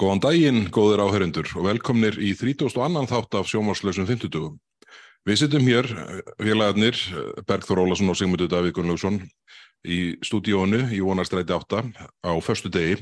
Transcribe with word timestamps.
Góðan 0.00 0.20
daginn, 0.24 0.60
góðir 0.72 1.02
áhörundur 1.04 1.48
og 1.60 1.66
velkomnir 1.66 2.14
í 2.24 2.30
32. 2.32 3.02
þátt 3.10 3.34
af 3.36 3.48
sjómarslausum 3.50 4.06
50. 4.08 4.54
Við 5.28 5.36
sittum 5.36 5.66
hér, 5.68 5.88
félagarnir, 6.40 6.96
Bergþór 7.44 7.82
Ólason 7.82 8.08
og 8.08 8.16
Sigmundur 8.16 8.48
Davík 8.48 8.78
Gunnlaugsson 8.78 9.18
í 9.84 9.98
stúdíónu 10.24 10.86
í 10.96 11.02
vonarstræti 11.04 11.52
8 11.52 11.82
á 12.24 12.32
förstu 12.40 12.72
degi. 12.72 12.96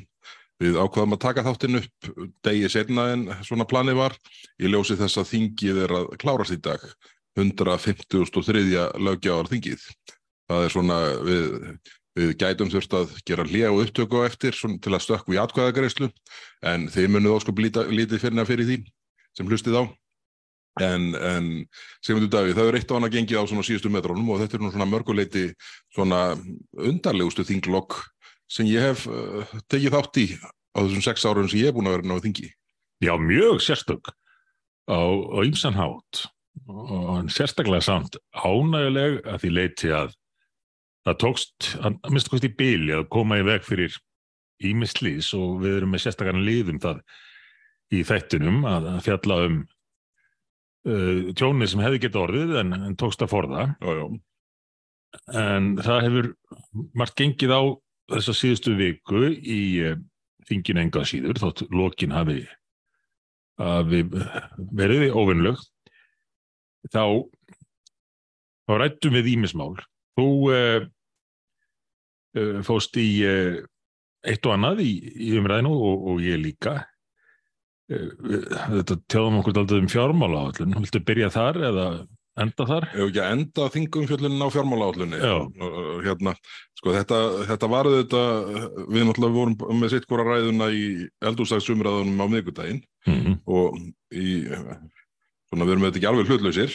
Við 0.58 0.74
ákvaðum 0.74 1.14
að 1.14 1.22
taka 1.22 1.46
þáttinn 1.46 1.78
upp 1.84 2.10
degi 2.42 2.72
setna 2.74 3.06
en 3.12 3.22
svona 3.46 3.68
planið 3.70 4.00
var. 4.00 4.18
Ég 4.58 4.74
ljósi 4.74 4.98
þess 4.98 5.22
að 5.22 5.30
þingið 5.36 5.82
er 5.84 5.96
að 6.00 6.10
klárast 6.18 6.56
í 6.56 6.58
dag, 6.58 6.82
153. 7.38 8.66
lögjáðar 8.98 9.52
þingið. 9.54 9.86
Það 10.50 10.66
er 10.66 10.74
svona, 10.74 10.98
við, 11.22 11.46
við 12.18 12.34
gætum 12.40 12.72
þurft 12.72 12.96
að 12.98 13.14
gera 13.28 13.46
hlið 13.46 13.70
og 13.70 13.80
upptöku 13.84 14.20
á 14.22 14.28
eftir 14.28 14.58
til 14.58 14.92
að 14.92 15.04
stökku 15.04 15.36
í 15.36 15.40
atkvæðagreyslu 15.42 16.10
en 16.66 16.88
þeir 16.92 17.14
munuð 17.14 17.38
óskup 17.38 17.62
lítið 17.62 18.18
fyrir 18.18 18.48
fyrir 18.48 18.68
því 18.68 18.78
sem 19.38 19.48
hlustið 19.48 19.80
á. 19.80 19.84
En, 20.78 21.10
en 21.14 21.46
Sigmundur 22.06 22.30
Davíð, 22.30 22.54
það 22.54 22.68
er 22.70 22.76
eitt 22.78 22.92
og 22.92 23.00
annað 23.00 23.16
gengið 23.16 23.40
á 23.42 23.50
svona 23.50 23.64
síðustu 23.66 23.90
metrónum 23.90 24.30
og 24.30 24.38
þetta 24.42 24.58
er 24.58 24.62
nú 24.62 24.70
svona 24.70 24.86
mörguleiti 24.86 25.48
svona 25.94 26.20
undarlegustu 26.78 27.42
þinglokk 27.48 27.96
sem 28.50 28.68
ég 28.70 28.86
hef 28.86 29.08
uh, 29.10 29.42
tekið 29.66 29.96
þátt 29.96 30.20
í 30.22 30.26
á 30.38 30.78
þessum 30.78 31.04
sex 31.04 31.26
árun 31.26 31.50
sem 31.50 31.62
ég 31.62 31.70
hef 31.70 31.78
búin 31.78 31.90
að 31.90 31.98
vera 31.98 32.10
náðu 32.12 32.24
þingi. 32.28 32.48
Já, 33.02 33.12
mjög 33.18 33.62
sérstök 33.64 34.12
á 34.88 35.00
ymsan 35.44 35.76
hátt 35.78 36.24
og 36.68 37.28
sérstaklega 37.32 37.84
samt 37.84 38.18
ánæguleg 38.34 39.20
að 39.26 39.42
því 39.42 39.50
leiti 39.54 39.92
að 39.94 40.14
það 41.08 41.18
tókst 41.24 41.72
að 41.80 42.12
mista 42.14 42.32
kosti 42.32 42.50
í 42.50 42.58
byli 42.58 42.94
að 42.98 43.08
koma 43.12 43.40
í 43.40 43.46
veg 43.46 43.64
fyrir 43.66 43.96
ímislís 44.68 45.30
og 45.38 45.60
við 45.62 45.78
erum 45.78 45.92
með 45.94 46.04
sérstakarn 46.04 46.44
liðum 46.46 46.80
það 46.82 47.02
í 47.94 48.04
þættunum 48.04 48.64
að 48.68 48.88
fjalla 49.06 49.38
um 49.46 49.58
uh, 50.88 51.28
tjónið 51.38 51.72
sem 51.72 51.84
hefði 51.84 52.02
gett 52.04 52.18
orðið 52.20 52.56
en, 52.62 52.74
en 52.90 52.98
tókst 52.98 53.22
að 53.24 53.32
forða. 53.32 53.68
Já, 53.80 53.90
já. 54.02 54.06
en 55.40 55.70
það 55.80 56.04
hefur 56.06 56.30
margt 56.98 57.16
gengið 57.20 57.54
á 57.54 57.62
þessa 58.14 58.36
síðustu 58.36 58.76
viku 58.78 59.24
í 59.32 59.62
uh, 59.88 59.96
þingin 60.48 60.84
enga 60.84 61.06
síður 61.08 61.40
þótt 61.40 61.64
lokin 61.72 62.14
hafi, 62.16 62.42
hafi 63.60 64.04
verið 64.76 65.10
óvinnlög 65.12 65.60
þá 66.92 67.04
þá 68.68 68.72
rættum 68.80 69.16
við 69.16 69.32
ímismál 69.34 69.74
þú 70.18 70.28
uh, 70.52 70.86
fóst 72.66 72.98
í 73.00 73.08
uh, 73.26 73.58
eitt 74.26 74.46
og 74.46 74.54
annað 74.56 74.84
í, 74.84 74.92
í 75.28 75.32
umræðinu 75.38 75.72
og, 75.72 76.06
og 76.12 76.22
ég 76.24 76.40
líka. 76.42 76.78
Þetta 77.88 78.98
tjáðum 79.08 79.40
okkur 79.40 79.62
aldrei 79.62 79.80
um 79.80 79.88
fjármála 79.88 80.44
áallun, 80.44 80.76
viltu 80.82 81.00
byrja 81.08 81.30
þar 81.32 81.60
eða 81.70 81.84
enda 82.38 82.66
þar? 82.68 82.86
Að 82.92 83.20
enda 83.22 83.68
þingum 83.72 84.04
fjöllunum 84.10 84.44
á 84.44 84.48
fjármálaállunni 84.54 85.20
hérna, 86.04 86.34
sko 86.78 86.92
þetta, 86.94 87.22
þetta 87.48 87.70
var 87.72 87.88
þetta, 87.94 88.20
við 88.84 89.08
náttúrulega 89.08 89.38
vorum 89.38 89.80
með 89.80 89.94
sitt 89.94 90.06
hvora 90.10 90.26
ræðuna 90.28 90.68
í 90.70 90.84
eldúrstagsumræðunum 91.30 92.22
á 92.22 92.26
miðgudaginn 92.34 92.84
Mm 93.08 93.20
-hmm. 93.24 93.34
og 93.46 93.78
í, 94.12 94.44
svona 95.48 95.64
við 95.64 95.72
erum 95.72 95.84
þetta 95.86 95.98
ekki 96.00 96.08
alveg 96.10 96.28
hlutlausir 96.28 96.74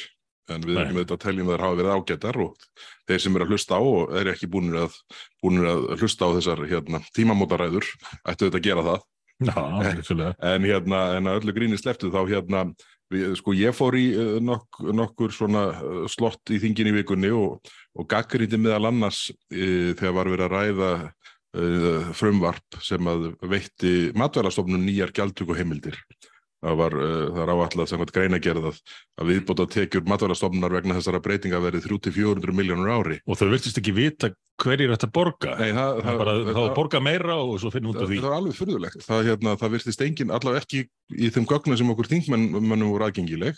en 0.51 0.65
við 0.65 0.79
erum 0.81 0.99
þetta 0.99 1.15
að 1.15 1.23
teljum 1.23 1.49
að 1.49 1.53
þeir 1.53 1.63
hafa 1.65 1.79
verið 1.79 1.95
ágættar 1.97 2.39
og 2.43 2.65
þeir 3.07 3.23
sem 3.23 3.37
eru 3.37 3.45
að 3.45 3.53
hlusta 3.53 3.79
á 3.79 3.81
og 3.81 4.15
eru 4.19 4.33
ekki 4.33 4.49
búinir 4.51 4.79
að, 4.83 4.97
búinir 5.43 5.69
að 5.71 5.85
hlusta 5.99 6.27
á 6.27 6.35
þessar 6.37 6.63
hérna, 6.69 7.01
tímamótaræður 7.15 7.89
ættu 8.23 8.49
þetta 8.49 8.59
að 8.59 8.67
gera 8.67 8.87
það. 8.89 9.05
Vissulega. 9.43 10.33
en 10.53 10.67
hérna, 10.67 11.03
en 11.17 11.29
að 11.31 11.39
öllu 11.41 11.55
gríni 11.55 11.79
sleftu 11.79 12.11
þá 12.13 12.21
hérna, 12.29 12.63
við, 13.11 13.33
sko 13.39 13.55
ég 13.57 13.75
fór 13.75 13.97
í 13.99 14.05
uh, 14.15 14.37
nokk, 14.43 14.83
nokkur 14.95 15.35
svona 15.35 15.65
uh, 15.77 16.03
slott 16.11 16.53
í 16.53 16.59
þingin 16.63 16.91
í 16.91 16.97
vikunni 16.99 17.31
og, 17.35 17.73
og 17.97 18.09
gaggrindi 18.09 18.59
meðal 18.61 18.91
annars 18.91 19.25
uh, 19.31 19.93
þegar 19.95 20.17
var 20.19 20.33
verið 20.33 20.45
að 20.47 20.55
ræða 20.57 20.91
uh, 21.03 22.11
frumvarp 22.17 22.79
sem 22.83 23.09
að 23.09 23.31
veitti 23.47 23.95
matvælastofnun 24.19 24.85
nýjar 24.85 25.15
gjaldtöku 25.15 25.57
heimildir 25.57 25.99
það 26.63 26.79
var, 26.79 26.95
uh, 26.99 27.25
það 27.33 27.41
er 27.43 27.53
áallega 27.53 27.89
samkvæmt 27.91 28.15
greinagerð 28.15 28.69
að, 28.71 28.79
að 29.19 29.33
viðbóta 29.33 29.67
tekjur 29.75 30.07
matvælastofnunar 30.13 30.77
vegna 30.79 30.97
þessara 30.99 31.21
breytinga 31.23 31.61
verið 31.63 31.89
300-400 31.89 32.57
miljónur 32.59 32.93
ári 32.95 33.19
Og 33.27 33.39
þau 33.39 33.49
virtist 33.51 33.79
ekki 33.81 33.95
vita 33.95 34.31
hverjir 34.63 34.91
þetta 34.93 35.07
borga. 35.09 35.55
Nei, 35.59 35.71
það, 35.73 35.99
Það 36.05 36.19
bara, 36.21 36.33
þá 36.45 36.59
að 36.61 36.73
borga 36.77 36.99
meira 37.03 37.37
og 37.41 37.55
svo 37.61 37.71
finnum 37.73 37.91
út 37.91 37.97
af 37.97 38.03
Það, 38.05 38.11
því. 38.11 38.19
það 38.21 38.29
er 38.29 38.35
alveg 38.37 38.57
fyrðulegt. 38.59 39.05
Það, 39.07 39.23
hérna, 39.27 39.55
það 39.59 39.73
virtist 39.73 40.03
engin, 40.05 40.33
allavega 40.37 40.61
ekki 40.61 40.81
í 41.17 41.29
þeim 41.33 41.47
gögnum 41.49 41.79
sem 41.79 41.89
okkur 41.93 42.09
þingmennum 42.11 42.85
voru 42.93 43.07
aðgengileg, 43.07 43.57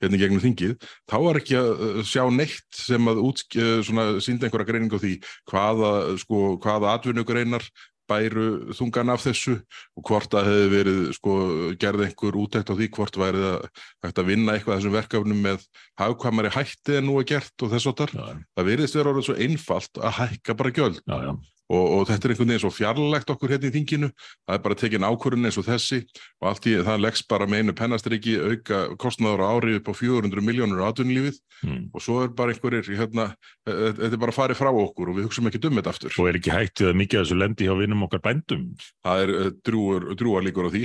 hérna 0.00 0.20
gegnum 0.22 0.40
þingið, 0.40 0.74
þá 1.12 1.16
var 1.26 1.40
ekki 1.42 1.58
að 1.60 1.70
uh, 1.76 2.00
sjá 2.08 2.22
neitt 2.32 2.80
sem 2.80 3.12
að 3.12 3.20
út, 3.28 3.44
uh, 3.60 3.74
svona, 3.84 4.06
síndi 4.24 4.48
einhverja 4.48 4.70
greining 4.72 4.96
á 4.96 4.98
því 5.04 5.12
hvaða, 5.52 5.92
sko, 6.24 6.40
hvaða 6.64 6.94
atvinnugreinar 6.96 7.68
bæru 8.10 8.46
þungan 8.76 9.12
af 9.14 9.22
þessu 9.24 9.56
og 9.96 10.04
hvort 10.08 10.30
það 10.34 10.50
hefði 10.50 10.68
verið, 10.74 11.00
sko, 11.16 11.36
gerði 11.80 12.08
einhver 12.08 12.40
útækt 12.42 12.72
á 12.72 12.74
því 12.74 12.90
hvort 12.96 13.20
væri 13.22 13.44
það 13.44 13.68
hægt 14.06 14.20
að 14.22 14.30
vinna 14.32 14.56
eitthvað 14.56 14.80
þessum 14.80 14.96
verkefnum 14.98 15.46
með 15.46 15.64
hagkvæmari 16.00 16.52
hætti 16.56 16.98
en 16.98 17.08
nú 17.08 17.16
er 17.22 17.30
gert 17.30 17.66
og 17.66 17.72
þess 17.74 17.90
áttar. 17.92 18.14
Já, 18.16 18.26
Það 18.58 18.70
virðist 18.72 18.98
vera 18.98 19.14
orðið 19.14 19.28
svo 19.30 19.38
einfalt 19.46 20.02
að 20.02 20.16
hækka 20.20 20.58
bara 20.60 20.76
gjöld 20.76 21.02
já, 21.04 21.16
já. 21.28 21.32
Og, 21.70 21.84
og 21.96 22.06
þetta 22.10 22.26
er 22.26 22.34
einhvern 22.34 22.50
veginn 22.50 22.64
svo 22.64 22.72
fjarlægt 22.74 23.30
okkur 23.30 23.54
hérna 23.54 23.70
í 23.70 23.74
þinginu, 23.78 24.10
það 24.42 24.56
er 24.56 24.64
bara 24.66 24.78
tekin 24.82 25.06
ákvörðun 25.06 25.46
eins 25.50 25.60
og 25.60 25.68
þessi 25.68 26.00
og 26.40 26.50
allt 26.50 26.66
í 26.66 26.76
það 26.82 27.04
leggst 27.06 27.28
bara 27.30 27.46
með 27.46 27.62
einu 27.62 27.76
pennastriki 27.78 28.36
auka 28.42 28.80
kostnaður 29.00 29.44
á 29.46 29.50
ári 29.54 29.78
upp 29.78 29.90
á 29.90 29.94
400 29.94 30.44
miljónur 30.44 30.82
á 30.82 30.90
atvinnulífið 30.90 31.38
Mm. 31.60 31.90
og 31.92 32.00
svo 32.00 32.22
er 32.24 32.30
bara 32.32 32.54
einhverjir, 32.54 32.86
hérna, 32.96 33.34
e- 33.68 33.92
þetta 33.92 34.14
er 34.16 34.22
bara 34.22 34.32
farið 34.32 34.56
frá 34.56 34.70
okkur 34.72 35.10
og 35.12 35.18
við 35.18 35.26
hugsaum 35.28 35.50
ekki 35.50 35.60
um 35.68 35.76
þetta 35.76 35.92
aftur. 35.92 36.14
Og 36.16 36.28
er 36.30 36.38
ekki 36.38 36.54
hægt 36.54 36.80
við 36.80 36.88
að 36.88 36.96
mikið 36.96 37.20
af 37.20 37.26
þessu 37.26 37.36
lendi 37.36 37.66
hjá 37.68 37.74
vinnum 37.76 38.04
okkar 38.06 38.22
bændum? 38.24 38.62
Það 39.04 39.24
er 39.24 39.32
eh, 39.36 39.50
drúar, 39.68 40.06
drúar 40.16 40.46
líkur 40.46 40.70
á 40.70 40.72
því 40.72 40.84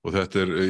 og 0.00 0.14
þetta 0.16 0.40
er, 0.40 0.50
e, 0.56 0.66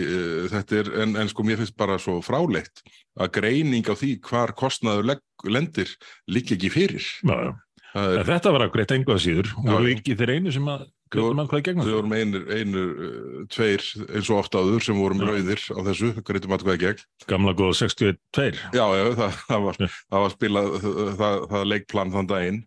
þetta 0.51 0.79
er 0.81 0.89
en, 1.05 1.17
en 1.23 1.29
sko 1.31 1.45
mér 1.47 1.61
finnst 1.61 1.77
bara 1.79 1.97
svo 2.03 2.17
fráleitt 2.21 2.83
að 3.17 3.31
greining 3.39 3.87
á 3.87 3.95
því 3.95 4.17
hvar 4.27 4.53
kostnaður 4.59 5.07
legg, 5.13 5.23
lendir 5.47 5.89
líka 6.29 6.57
ekki 6.59 6.73
fyrir. 6.75 7.07
Það 7.23 7.55
er, 7.97 8.25
þetta 8.29 8.53
var 8.55 8.65
að 8.67 8.73
greitt 8.77 8.95
engu 8.95 9.15
að 9.15 9.23
síður. 9.25 9.51
Já, 9.51 9.69
Voru 9.71 9.93
ekki 9.93 10.17
þeir 10.19 10.33
einu 10.37 10.53
sem 10.55 10.69
að 10.71 10.87
hvað 11.11 11.57
í 11.59 11.65
gegnum 11.67 11.87
Við 11.87 11.91
það? 11.91 11.97
vorum 11.99 12.13
einir 12.15 12.91
uh, 12.91 13.45
tveir 13.51 13.87
eins 14.15 14.31
og 14.31 14.39
ofta 14.39 14.63
áður 14.63 14.85
sem 14.87 14.99
vorum 15.01 15.23
rauðir 15.27 15.63
á 15.75 15.79
þessu, 15.89 16.11
greitum 16.27 16.55
atkvæði 16.55 16.83
gegn. 16.85 17.05
Gamla 17.31 17.55
góða 17.59 17.79
62. 17.81 18.61
Já, 18.77 18.85
já, 18.95 19.05
það, 19.19 19.39
það, 19.49 19.65
var, 19.67 19.81
það 19.83 20.25
var 20.27 20.35
spilað 20.37 20.69
það, 20.85 21.39
það, 21.51 21.65
leikplan 21.73 22.15
þann 22.15 22.31
daginn. 22.31 22.61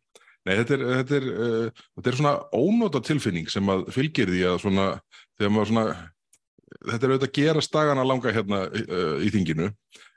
Nei, 0.43 0.55
þetta 0.59 0.75
er, 0.75 0.85
þetta 0.99 1.19
er, 1.21 1.27
uh, 1.31 1.83
þetta 1.95 2.11
er 2.11 2.19
svona 2.19 2.33
ónóta 2.59 3.03
tilfinning 3.07 3.51
sem 3.51 3.69
að 3.71 3.85
fylgir 3.95 4.33
því 4.33 4.41
að 4.49 4.57
svona, 4.65 4.87
þegar 5.39 5.53
maður 5.55 5.71
svona, 5.71 5.85
þetta 6.83 6.99
er 6.99 7.13
auðvitað 7.13 7.29
að 7.29 7.37
gera 7.39 7.63
stagana 7.63 8.07
langa 8.11 8.33
hérna 8.35 8.65
uh, 8.67 9.21
í 9.23 9.31
þinginu, 9.31 9.69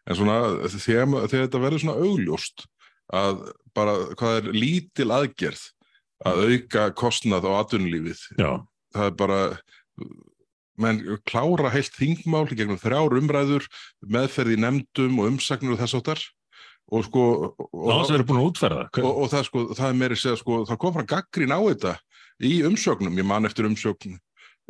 en 0.07 0.19
svona 0.19 0.41
þegar, 0.67 1.15
þegar 1.31 1.47
þetta 1.47 1.63
verður 1.63 1.85
svona 1.85 2.01
augljóst 2.03 2.67
að 3.15 3.43
bara 3.77 3.97
hvað 4.19 4.39
er 4.41 4.53
lítil 4.57 5.11
aðgerð 5.15 5.65
að 6.27 6.41
auka 6.47 6.87
kostnað 6.97 7.47
á 7.47 7.51
atvinnulífið? 7.61 8.23
Já, 8.41 8.51
það 8.97 9.11
er 9.11 9.19
bara 9.21 9.41
menn 10.81 11.03
klára 11.29 11.71
heilt 11.73 11.95
þingmál 11.97 12.47
gegnum 12.53 12.81
þrjár 12.81 13.17
umræður 13.17 13.69
meðferð 14.05 14.57
í 14.57 14.59
nefndum 14.61 15.21
og 15.23 15.31
umsagnir 15.33 15.77
og 15.77 15.81
þess 15.81 15.99
áttar 16.01 16.21
og 16.93 17.07
sko 17.07 17.23
og, 17.33 17.63
og, 19.03 19.23
og 19.25 19.31
það 19.33 19.49
sko, 19.49 19.65
það 19.75 19.89
er 19.89 19.97
meiri 19.99 20.19
segja 20.21 20.39
sko, 20.41 20.61
það 20.69 20.81
kom 20.83 20.95
fram 20.97 21.09
gaggrín 21.11 21.55
á 21.57 21.61
þetta 21.65 21.95
í 22.45 22.53
umsögnum, 22.69 23.17
ég 23.17 23.27
man 23.27 23.49
eftir 23.49 23.69
umsögn 23.69 24.19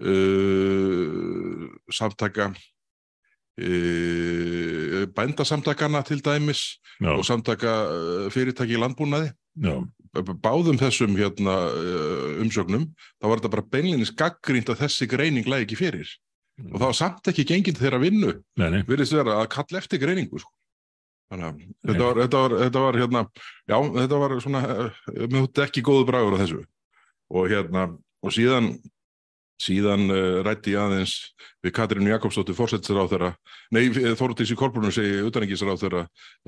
uh, 0.07 1.67
samtaka 1.93 2.53
uh, 3.57 5.07
bændasamtakana 5.17 6.03
til 6.07 6.21
dæmis 6.25 6.79
Já, 7.01 7.13
og 7.13 7.25
samtaka 7.29 7.73
uh, 7.87 8.27
fyrirtæki 8.33 8.77
í 8.77 8.81
landbúnaði. 8.81 9.33
Já, 9.61 9.77
báðum 10.45 10.79
þessum 10.81 11.17
hérna, 11.19 11.57
uh, 11.73 12.43
umsögnum, 12.45 12.87
þá 13.21 13.29
var 13.29 13.41
þetta 13.41 13.55
bara 13.57 13.69
beinlinis 13.73 14.15
gaggrínt 14.17 14.71
að 14.73 14.85
þessi 14.85 15.09
greining 15.11 15.49
lægi 15.49 15.69
ekki 15.69 15.81
fyrir. 15.81 16.15
Og 16.73 16.79
það 16.79 16.87
var 16.87 16.97
samt 16.97 17.29
ekki 17.29 17.45
gengið 17.51 17.83
þeirra 17.83 18.01
vinnu. 18.01 18.31
Virðist 18.89 19.13
vera 19.17 19.43
að 19.43 19.51
kalla 19.53 19.83
eftir 19.83 20.01
greiningu 20.01 20.41
sko. 20.41 20.53
þannig 21.27 21.47
að 21.47 21.63
þetta 21.91 22.05
var, 22.07 22.19
þetta 22.23 22.41
var, 22.41 22.53
þetta 22.63 22.81
var 22.85 22.97
hérna, 23.01 23.21
já, 23.67 23.77
þetta 23.97 24.19
var 24.23 24.35
svona 24.41 24.61
með 25.17 25.41
þetta 25.41 25.65
ekki 25.67 25.83
góðu 25.85 26.07
bragur 26.09 26.37
á 26.39 26.43
þessu. 26.45 26.61
Og 27.35 27.49
hérna, 27.51 27.89
og 28.23 28.33
síðan 28.33 28.71
síðan 29.63 30.11
uh, 30.13 30.41
rætti 30.47 30.75
ég 30.75 30.83
aðeins 30.83 31.15
við 31.65 31.75
Katrínu 31.77 32.13
Jakobsdóttir 32.13 32.57
fórsettsar 32.59 33.01
á 33.01 33.11
þeirra 33.11 33.31
nei, 33.75 33.89
Þóruðis 33.91 34.53
í 34.53 34.59
Kolbrunum 34.59 34.95
segi 34.95 35.23
utanengisar 35.27 35.73
á 35.73 35.81
þeirra 35.81 36.03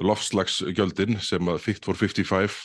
lofslagsgjöldin 0.04 1.18
sem 1.24 1.48
að 1.48 1.62
Fit 1.64 1.88
for 1.88 1.98
55 1.98 2.60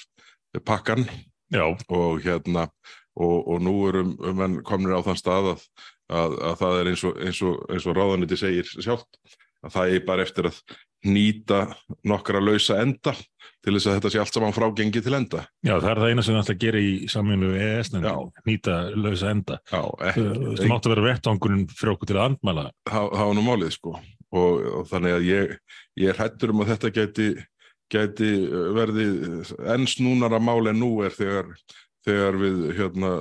pakkan. 0.68 1.08
Já, 1.54 1.66
og 1.90 2.22
hérna 2.24 2.68
og, 3.16 3.48
og 3.48 3.62
nú 3.62 3.74
erum 3.90 4.14
menn 4.38 4.62
komnir 4.66 4.98
á 4.98 5.06
þann 5.06 5.20
stað 5.20 5.52
að, 5.54 5.66
að, 6.10 6.38
að 6.50 6.56
það 6.62 6.80
er 6.80 6.90
eins 6.92 7.04
og, 7.08 7.20
eins 7.22 7.42
og, 7.46 7.60
eins 7.70 7.88
og 7.88 7.98
ráðaniti 7.98 8.40
segir 8.40 8.72
sjálft 8.74 9.20
að 9.64 9.76
það 9.78 9.94
er 9.94 10.08
bara 10.08 10.26
eftir 10.26 10.50
að 10.50 10.60
nýta 11.08 11.66
nokkra 12.08 12.42
lausa 12.44 12.80
enda 12.82 13.14
til 13.64 13.76
þess 13.76 13.88
að 13.88 13.98
þetta 13.98 14.12
sé 14.12 14.22
allt 14.22 14.38
saman 14.38 14.56
frágengi 14.56 15.02
til 15.04 15.16
enda. 15.16 15.46
Já, 15.64 15.78
það 15.78 15.90
er 15.92 16.02
það 16.02 16.10
eina 16.12 16.26
sem 16.26 16.36
það 16.36 16.42
ætla 16.42 16.56
að 16.56 16.64
gera 16.64 16.82
í 16.84 16.92
saminu 17.12 17.52
EES-nefndin, 17.56 18.34
nýta 18.50 18.76
lausa 19.00 19.32
enda. 19.32 19.60
Já, 19.72 19.82
ekki. 20.10 20.26
Það 20.60 20.74
mátti 20.74 20.92
vera 20.94 21.06
vettangurinn 21.08 21.64
fyrir 21.72 21.94
okkur 21.94 22.12
til 22.12 22.20
að 22.20 22.28
andmæla. 22.28 22.66
Það 22.90 23.16
var 23.22 23.34
nú 23.38 23.46
málið, 23.48 23.72
sko. 23.78 23.96
Og, 24.34 24.68
og 24.80 24.86
þannig 24.90 25.16
að 25.16 25.28
ég, 25.30 25.56
ég 26.02 26.12
er 26.12 26.20
hættur 26.20 26.52
um 26.52 26.64
að 26.64 26.74
þetta 26.74 26.94
geti, 26.98 27.30
geti 27.94 28.32
verið 28.76 29.54
enn 29.76 29.88
snúnara 29.88 30.42
mál 30.44 30.72
en 30.72 30.80
nú 30.82 30.96
er 31.06 31.14
þegar, 31.16 31.52
þegar 32.04 32.40
við 32.42 32.64
hérna, 32.80 33.12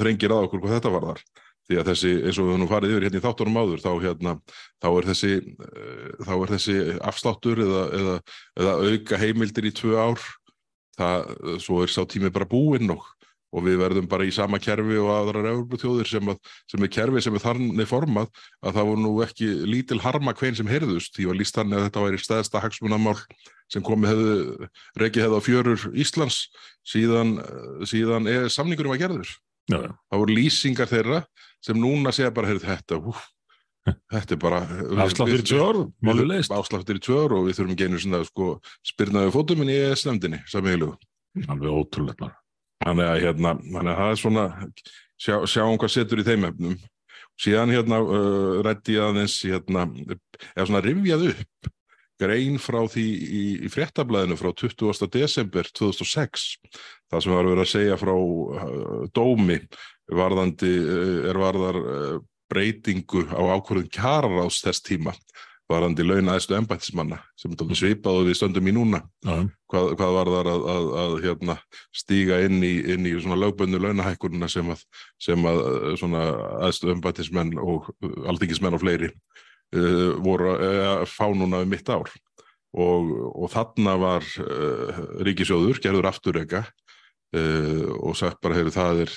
þrengir 0.00 0.34
að 0.34 0.48
okkur 0.48 0.64
hvað 0.64 0.78
þetta 0.78 0.96
var 0.96 1.12
þar 1.12 1.22
því 1.68 1.78
að 1.80 1.90
þessi, 1.90 2.14
eins 2.24 2.40
og 2.40 2.48
við 2.48 2.58
nú 2.62 2.68
farið 2.70 2.94
yfir 2.94 3.06
hérna 3.06 3.20
í 3.20 3.24
þáttunum 3.26 3.60
áður, 3.60 3.82
þá, 3.84 3.90
hérna, 4.04 4.34
þá, 4.80 4.88
er, 4.88 5.08
þessi, 5.10 5.32
uh, 5.68 6.08
þá 6.24 6.32
er 6.38 6.52
þessi 6.54 6.76
afsláttur 7.10 7.62
eða, 7.64 7.84
eða, 7.98 8.16
eða 8.62 8.74
auka 8.88 9.20
heimildir 9.20 9.68
í 9.68 9.74
tvö 9.76 10.00
ár, 10.00 10.26
það, 10.98 11.36
svo 11.64 11.82
er 11.84 11.92
sá 11.92 12.02
tími 12.08 12.32
bara 12.34 12.48
búinn 12.48 12.94
og, 12.94 13.04
og 13.52 13.64
við 13.64 13.78
verðum 13.80 14.08
bara 14.08 14.26
í 14.28 14.32
sama 14.34 14.60
kerfi 14.60 14.96
og 15.00 15.12
aðrar 15.12 15.50
eurubutjóðir 15.52 16.08
sem, 16.08 16.32
sem 16.68 16.84
er 16.84 16.92
kerfi 16.92 17.22
sem 17.24 17.36
er 17.36 17.44
þannig 17.44 17.88
formað 17.88 18.32
að 18.60 18.74
það 18.76 18.88
voru 18.90 19.04
nú 19.04 19.12
ekki 19.24 19.48
lítil 19.68 20.00
harma 20.04 20.34
hvein 20.36 20.56
sem 20.58 20.68
heyrðust, 20.68 21.14
því 21.16 21.30
var 21.30 21.38
líst 21.40 21.56
þannig 21.56 21.78
að 21.78 21.86
þetta 21.88 22.04
væri 22.04 22.22
stæðsta 22.24 22.64
hagsmunamál 22.64 23.16
sem 23.68 23.84
komið 23.84 24.12
hefðu, 24.12 24.68
reikið 25.00 25.24
hefðu 25.26 25.40
á 25.40 25.42
fjörur 25.44 25.86
Íslands 25.92 26.38
síðan, 26.88 27.36
síðan 27.88 28.28
samningurum 28.52 28.94
var 28.94 29.00
gerður. 29.00 29.32
Já. 29.68 29.80
Það 30.08 30.22
voru 30.22 30.36
lýsingar 30.36 30.88
þeirra 30.88 31.18
sem 31.64 31.78
núna 31.80 32.12
segja 32.14 32.32
bara, 32.34 32.50
heyrðu 32.50 32.66
þetta, 32.66 32.98
hú, 33.02 33.14
þetta 34.12 34.36
er 34.36 34.42
bara... 34.42 34.60
Afsláttir 35.04 35.42
í 35.42 35.46
tvör, 35.48 35.80
málu 36.04 36.26
leist. 36.28 36.54
Afsláttir 36.54 37.00
í 37.00 37.04
tvör 37.04 37.38
og 37.38 37.48
við 37.48 37.58
þurfum 37.58 37.74
ekki 37.74 37.88
einu 37.88 38.02
svona 38.02 38.20
sko, 38.28 38.50
spyrnaðu 38.86 39.34
fótuminn 39.34 39.72
í 39.72 39.78
ES-nefndinni, 39.88 40.42
samílu. 40.50 40.92
Alveg 41.46 41.80
ótrúlega. 41.80 42.30
Þannig 42.84 43.10
að 43.10 43.24
hérna, 43.24 43.56
þannig 43.64 43.92
að 43.92 43.98
það 44.02 44.12
er 44.12 44.22
svona, 44.22 44.44
sjá, 45.18 45.34
sjáum 45.50 45.80
hvað 45.80 45.94
setur 45.96 46.22
í 46.22 46.28
þeim 46.28 46.46
efnum. 46.52 46.78
Síðan 47.38 47.70
hérna 47.74 47.98
uh, 48.02 48.54
rætti 48.66 48.96
ég 48.96 49.04
aðeins, 49.06 49.40
hérna, 49.46 49.86
eða 50.54 50.66
svona 50.66 50.82
rivjað 50.82 51.28
upp 51.32 51.74
grein 52.18 52.58
frá 52.62 52.80
því 52.90 53.06
í, 53.06 53.42
í 53.66 53.70
fréttablaðinu 53.72 54.38
frá 54.38 54.50
20. 54.52 55.08
desember 55.14 55.68
2006 55.70 56.48
það 57.10 57.24
sem 57.24 57.36
var 57.36 57.50
verið 57.50 57.64
að 57.64 57.72
segja 57.72 58.00
frá 58.00 58.14
uh, 58.14 59.04
dómi 59.14 59.60
varðandi 60.08 60.72
uh, 60.82 61.28
er 61.30 61.40
varðar 61.40 61.80
uh, 61.82 62.16
breytingu 62.48 63.26
á 63.30 63.42
ákvörðun 63.58 63.92
kjararáðs 63.92 64.62
þess 64.64 64.84
tíma 64.86 65.14
varðandi 65.68 66.04
launaðistu 66.06 66.56
embættismanna 66.56 67.18
sem 67.36 67.52
er 67.52 67.76
svipað 67.76 68.22
og 68.22 68.28
við 68.30 68.38
stöndum 68.38 68.70
í 68.70 68.72
núna 68.72 69.02
uh. 69.28 69.42
hvað, 69.68 69.90
hvað 70.00 70.14
var 70.16 70.30
þar 70.34 70.52
að, 70.54 70.68
að, 70.74 70.86
að 71.02 71.16
hérna, 71.26 71.58
stíga 71.94 72.38
inn 72.46 72.62
í, 72.64 72.72
inn 72.94 73.08
í 73.08 73.12
lögböndu 73.18 73.80
launahækkununa 73.84 74.48
sem 74.50 74.72
að, 74.72 74.86
sem 75.20 75.44
að 75.48 76.32
aðstu 76.64 76.94
embættismenn 76.94 77.60
og 77.60 77.92
aldingismenn 78.26 78.78
og 78.78 78.82
fleiri 78.82 79.12
uh, 79.76 80.16
voru 80.24 80.54
að 80.54 81.06
fá 81.10 81.26
núna 81.32 81.62
um 81.64 81.72
mitt 81.72 81.88
ár. 81.88 82.10
Og, 82.78 83.08
og 83.32 83.48
þarna 83.52 83.94
var 84.00 84.26
uh, 84.44 85.00
ríkisjóður, 85.24 85.80
gerður 85.82 86.10
afturrega 86.10 86.60
uh, 86.66 87.86
og 87.96 88.18
sagt 88.18 88.42
bara, 88.44 88.58
heyru, 88.58 88.72
það 88.74 89.04
er, 89.06 89.14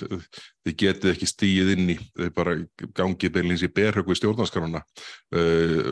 þið 0.65 0.77
getið 0.85 1.11
ekki 1.11 1.29
stíið 1.29 1.73
inn 1.75 1.93
í, 1.95 1.97
þið 2.15 2.31
bara 2.37 2.55
gangið 2.97 3.35
beinleins 3.35 3.65
í 3.67 3.71
berhögu 3.71 4.15
í 4.15 4.21
stjórnarskaruna 4.21 4.81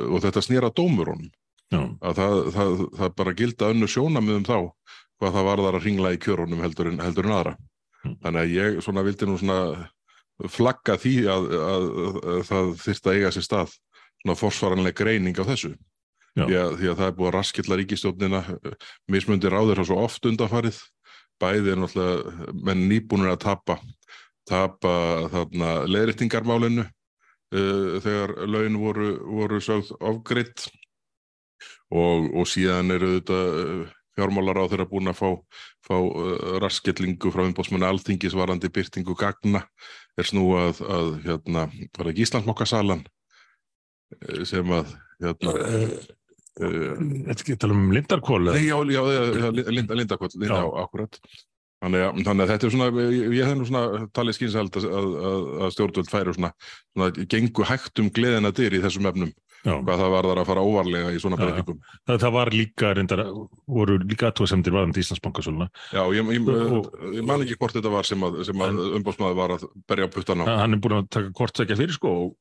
og 0.10 0.24
þetta 0.24 0.44
snýra 0.44 0.72
dómurunum. 0.76 1.30
Að 1.70 2.18
það, 2.18 2.40
það, 2.56 2.72
það 2.98 3.16
bara 3.20 3.36
gilda 3.38 3.68
önnu 3.76 3.88
sjónamöðum 3.92 4.48
þá 4.48 4.58
hvað 5.20 5.36
það 5.36 5.48
var 5.50 5.62
þar 5.66 5.78
að 5.78 5.86
ringla 5.86 6.14
í 6.16 6.20
kjörunum 6.24 6.64
heldur 6.64 6.90
en, 6.90 7.02
heldur 7.04 7.28
en 7.28 7.36
aðra. 7.36 7.56
Mm. 8.06 8.16
Þannig 8.24 8.42
að 8.42 8.54
ég 8.56 8.80
svona 8.86 9.04
vildi 9.06 9.28
nú 9.28 9.36
svona 9.40 9.60
flagga 10.48 10.96
því 11.00 11.16
að, 11.28 11.48
að, 11.60 11.88
að, 12.06 12.20
að 12.34 12.44
það 12.48 12.70
þyrst 12.86 13.10
að 13.10 13.18
eiga 13.18 13.32
sér 13.36 13.46
stað 13.46 13.74
forsvaranlega 14.28 14.98
greining 15.04 15.38
á 15.40 15.44
þessu. 15.48 15.76
Því 16.38 16.56
að, 16.56 16.74
því 16.80 16.90
að 16.92 16.98
það 17.00 17.08
er 17.08 17.16
búið 17.18 17.30
að 17.30 17.36
raskilla 17.36 17.78
ríkistjónina 17.80 18.42
mismundir 19.12 19.56
á 19.56 19.62
þeirra 19.66 19.86
svo 19.88 19.98
oft 20.06 20.28
undanfarið. 20.30 20.78
Bæði 21.40 21.74
er 21.74 21.80
náttúrulega 21.80 22.54
menn 22.68 22.86
nýbúinir 22.92 23.34
að 23.34 23.42
tapa 23.48 23.80
tapa 24.50 24.94
þarna 25.34 25.70
leðrittingarmálinu 25.90 26.86
uh, 26.86 28.00
þegar 28.04 28.36
laun 28.50 28.80
voru, 28.82 29.12
voru 29.40 29.62
sögð 29.64 29.94
ofgritt 30.00 30.68
og, 31.94 32.30
og 32.34 32.50
síðan 32.50 32.96
eru 32.96 33.16
þetta 33.18 33.40
uh, 33.40 33.86
fjármálar 34.18 34.64
á 34.66 34.70
þeirra 34.72 34.90
búin 34.90 35.12
að 35.12 35.22
fá, 35.22 35.30
fá 35.86 35.96
uh, 36.00 36.58
raskillingu 36.64 37.32
frá 37.34 37.46
umbótsmanni 37.46 37.88
alþingisvarandi 37.90 38.72
byrtingu 38.74 39.16
gagna. 39.20 39.64
Er 40.20 40.28
snúað 40.28 40.82
að 40.84 41.14
hérna, 41.24 41.70
var 41.96 42.12
ekki 42.12 42.26
Íslandsmokkasalan 42.26 43.06
Eh, 43.06 43.19
sem 44.50 44.74
að 44.80 44.96
hérna, 45.24 45.58
Þetta 46.60 47.36
ekki 47.38 47.54
að 47.56 47.62
tala 47.62 47.76
um 47.78 47.92
lindarkól 47.96 48.42
Nei, 48.50 48.66
já, 48.68 48.76
já, 48.92 49.02
já 49.08 49.52
lind, 49.54 49.94
lindarkól 49.96 50.32
já, 50.34 50.58
akkurat 50.84 51.20
þannig 51.80 52.02
að, 52.04 52.24
þannig 52.28 52.44
að 52.44 52.50
þetta 52.52 52.68
er 52.68 52.74
svona 52.74 53.04
ég 53.08 53.46
hef 53.48 53.56
nú 53.56 53.68
svona 53.70 54.08
talið 54.16 54.36
skýnsald 54.36 54.80
að, 54.82 54.88
að, 55.00 55.46
að 55.64 55.76
stjórnvöld 55.76 56.10
færi 56.12 56.34
svona, 56.36 56.50
svona 56.92 57.28
gengu 57.32 57.68
hægt 57.70 58.02
um 58.04 58.10
gleðina 58.16 58.52
dyr 58.56 58.76
í 58.76 58.82
þessum 58.84 59.08
efnum 59.12 59.32
Já. 59.60 59.74
hvað 59.76 60.02
það 60.02 60.12
var 60.14 60.28
þar 60.30 60.42
að 60.42 60.50
fara 60.50 60.62
óvarlega 60.64 61.12
í 61.12 61.18
svona 61.20 61.40
breytingum. 61.40 61.80
Það, 62.08 62.20
það 62.24 62.36
var 62.36 62.52
líka 62.56 62.92
reyndar, 62.96 63.22
voru 63.68 63.98
líka 64.06 64.30
aðtóðsendir 64.30 64.76
varðandi 64.76 65.04
Íslandsbankasöluna. 65.04 65.68
Já, 65.92 66.00
ég, 66.16 66.30
ég, 66.38 66.52
og, 66.78 66.88
ég 67.18 67.26
man 67.28 67.44
ekki 67.44 67.58
hvort 67.60 67.76
þetta 67.76 67.92
var 67.92 68.08
sem 68.08 68.24
að, 68.24 68.40
að 68.56 68.80
umbásmaður 69.02 69.40
var 69.42 69.56
að 69.58 69.66
berja 69.92 70.08
á 70.08 70.14
puttan 70.14 70.46
á. 70.48 70.52
Hann 70.62 70.78
er 70.78 70.84
búin 70.86 70.96
að 71.02 71.10
taka 71.12 71.34
hvort 71.36 71.60
segja 71.60 71.80
fyrir 71.80 71.98
sko 71.98 72.14
og 72.22 72.32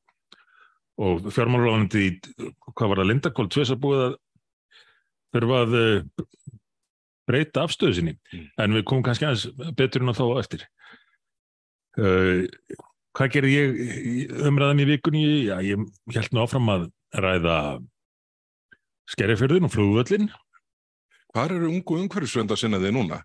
og 0.99 1.29
fjármálaráðandi 1.31 2.01
í, 2.03 2.09
hvað 2.73 2.91
var 2.91 3.01
það, 3.01 3.09
Lindakól 3.09 3.47
tveis 3.51 3.71
að 3.71 3.81
búið 3.85 4.01
að 4.03 4.17
þurfa 5.35 5.61
að 5.63 5.77
uh, 5.79 6.25
breyta 7.29 7.63
afstöðu 7.63 7.97
sinni, 7.99 8.15
mm. 8.33 8.45
en 8.65 8.75
við 8.77 8.85
komum 8.89 9.05
kannski 9.05 9.27
aðeins 9.27 9.73
betur 9.77 10.03
en 10.03 10.17
þá 10.17 10.25
eftir. 10.41 10.65
Uh, 11.99 12.43
hvað 13.17 13.33
gerði 13.35 13.55
ég 13.55 14.35
umræðan 14.49 14.83
í 14.83 14.89
vikunni? 14.89 15.23
Já, 15.47 15.55
ég 15.65 15.87
held 16.15 16.35
nú 16.35 16.43
áfram 16.43 16.73
að 16.73 16.85
ræða 17.15 17.55
skerjafjörðin 19.09 19.65
og 19.69 19.73
flugvöllin. 19.73 20.29
Hvað 21.33 21.55
eru 21.55 21.71
ungu 21.71 21.97
umhverfisvenda 22.03 22.57
sinnaði 22.57 22.91
núna? 22.93 23.23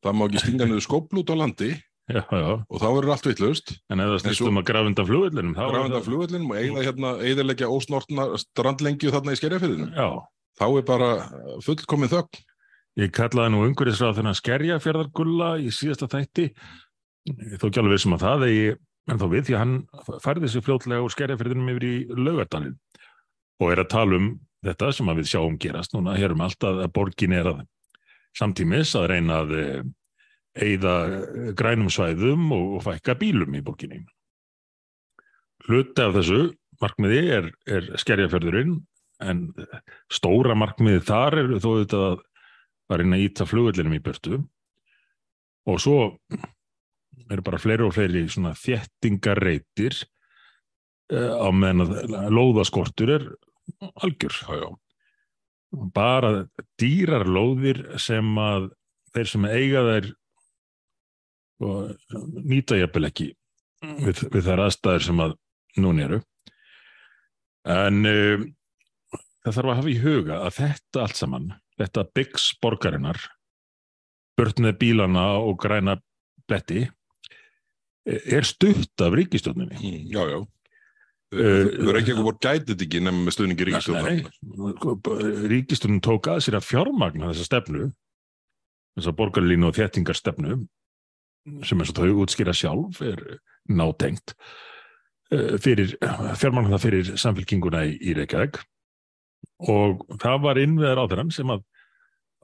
Það 0.00 0.16
má 0.16 0.26
ekki 0.26 0.42
stinga 0.44 0.66
niður 0.66 0.86
skópl 0.86 1.20
út 1.20 1.32
á 1.34 1.36
landi 1.36 1.74
Já, 2.10 2.24
já. 2.26 2.50
og 2.58 2.80
þá 2.82 2.88
verður 2.88 3.12
allt 3.14 3.26
vittlust 3.28 3.72
en 3.92 4.02
eða 4.02 4.18
snýstum 4.18 4.58
að 4.58 4.66
grafunda 4.66 5.04
flugvellinum 5.06 5.52
grafunda 5.54 6.00
flugvellinum 6.02 6.50
og 6.50 6.58
eiginlega 6.58 6.88
hérna 6.88 7.12
eðilegja 7.22 7.70
ósnortna 7.70 8.26
strandlengju 8.40 9.12
þarna 9.14 9.36
í 9.36 9.38
skerjafyrðinu 9.38 9.90
þá 10.60 10.66
er 10.68 10.86
bara 10.86 11.10
fullkomið 11.64 12.14
þögn. 12.14 12.44
Ég 13.00 13.12
kallaði 13.14 13.54
nú 13.54 13.64
umhverjusráð 13.64 14.18
þennan 14.18 14.38
skerjafjörðargulla 14.38 15.50
í 15.62 15.70
síðasta 15.72 16.08
þætti. 16.10 16.50
Þó 17.60 17.66
ekki 17.68 17.80
alveg 17.80 17.94
vissum 17.94 18.16
að 18.16 18.24
það 18.26 18.46
eigi, 18.48 18.70
en 19.10 19.20
þá 19.20 19.26
við 19.30 19.44
því 19.46 19.56
að 19.56 19.62
hann 19.62 19.74
færði 20.24 20.50
sér 20.50 20.64
fljótlega 20.66 21.04
úr 21.04 21.14
skerjafjörðinum 21.14 21.70
yfir 21.72 21.86
í 21.86 21.94
laugardalinn. 22.18 22.76
Og 23.60 23.72
er 23.72 23.84
að 23.84 23.92
tala 23.94 24.18
um 24.18 24.28
þetta 24.66 24.90
sem 24.96 25.12
við 25.20 25.30
sjáum 25.30 25.56
gerast 25.60 25.94
núna, 25.94 26.18
hérum 26.18 26.42
alltaf 26.44 26.82
að 26.82 26.92
borgin 26.96 27.36
er 27.36 27.52
að 27.54 27.62
samtímis 28.36 28.92
að 28.98 29.08
reyna 29.14 29.40
að 29.44 29.54
eigða 30.58 30.94
grænum 31.58 31.90
svæðum 31.92 32.50
og, 32.54 32.64
og 32.78 32.86
fækka 32.88 33.16
bílum 33.20 33.54
í 33.54 33.62
borginni. 33.64 34.02
Hluti 35.68 36.02
af 36.02 36.16
þessu 36.16 36.40
markmiði 36.80 37.20
er, 37.36 37.50
er 37.68 37.90
skerjafjörðurinn 38.00 38.78
en 39.20 39.44
stóra 40.12 40.56
markmiði 40.56 41.02
þar 41.10 41.38
er 41.42 41.52
þó 41.60 41.70
þetta 41.82 42.00
að 42.08 42.22
var 42.90 43.04
inn 43.04 43.14
að 43.14 43.26
íta 43.28 43.46
flugvellinum 43.46 43.94
í 43.94 44.02
börtu 44.02 44.40
og 45.70 45.76
svo 45.82 45.98
eru 47.30 47.44
bara 47.46 47.60
fleiri 47.62 47.86
og 47.86 47.94
fleiri 47.94 48.24
svona 48.32 48.56
þjettingarreitir 48.58 49.94
uh, 51.14 51.46
á 51.46 51.48
meðan 51.54 51.84
að 51.86 52.30
lóðaskortur 52.34 53.14
er 53.14 53.26
algjör. 54.02 54.34
Já, 54.34 54.64
já. 54.64 54.70
Bara 55.94 56.32
dýrar 56.80 57.28
lóðir 57.30 57.84
sem 58.02 58.32
að 58.42 58.72
þeir 59.14 59.30
sem 59.30 59.46
eiga 59.46 59.84
þær 59.86 60.08
og 61.60 62.20
nýta 62.44 62.78
jafnvel 62.78 63.08
ekki 63.10 63.28
við, 63.80 64.24
við 64.32 64.46
þær 64.46 64.64
aðstæðir 64.66 65.06
sem 65.08 65.24
að 65.24 65.36
núni 65.80 66.06
eru 66.06 66.20
en 67.68 68.00
um, 68.08 68.46
það 69.44 69.58
þarf 69.58 69.72
að 69.72 69.80
hafa 69.80 69.92
í 69.92 69.98
huga 70.00 70.40
að 70.46 70.56
þetta 70.60 71.04
allt 71.04 71.20
saman, 71.20 71.50
þetta 71.80 72.06
byggs 72.16 72.46
borgarinnar 72.62 73.20
börn 74.40 74.64
með 74.64 74.78
bílana 74.80 75.26
og 75.42 75.58
græna 75.60 75.98
betti 76.48 76.86
er 78.10 78.46
stutt 78.48 79.02
af 79.04 79.14
ríkistjóninni. 79.14 79.76
Mm, 79.76 80.08
já, 80.10 80.22
já. 80.32 80.38
Eh, 81.30 81.66
Þú 81.76 81.90
er 81.92 81.98
ekki 82.00 82.10
eitthvað 82.10 82.26
búin 82.26 82.40
gætið 82.42 82.84
ekki 82.86 83.02
nefnum 83.04 83.26
með 83.26 83.36
stuðningi 83.36 83.66
ríkistjórnar. 83.68 84.14
Ríkistjónin 85.52 86.02
tók 86.02 86.30
að 86.32 86.40
sér 86.46 86.58
að 86.58 86.66
fjármagna 86.66 87.30
þessa 87.30 87.46
stefnu, 87.46 87.90
þessa 88.98 89.14
borgarlínu 89.20 89.68
og 89.68 89.76
þéttingarstefnu, 89.76 90.56
sem 91.66 91.80
eins 91.80 91.92
og 91.92 92.00
þau 92.00 92.24
útskýra 92.24 92.54
sjálf 92.56 93.00
er 93.04 93.22
nátengt, 93.70 94.34
eh, 95.32 95.56
fyrir, 95.62 95.96
fjármagna 96.36 96.76
það 96.76 96.84
fyrir 96.86 97.10
samfélkinguna 97.20 97.84
í, 97.88 97.96
í 98.00 98.16
Reykjavík 98.18 98.60
og 99.70 100.04
það 100.20 100.38
var 100.44 100.60
innveðar 100.60 101.02
á 101.04 101.08
þeirran 101.08 101.34
sem 101.34 101.52
að 101.52 101.64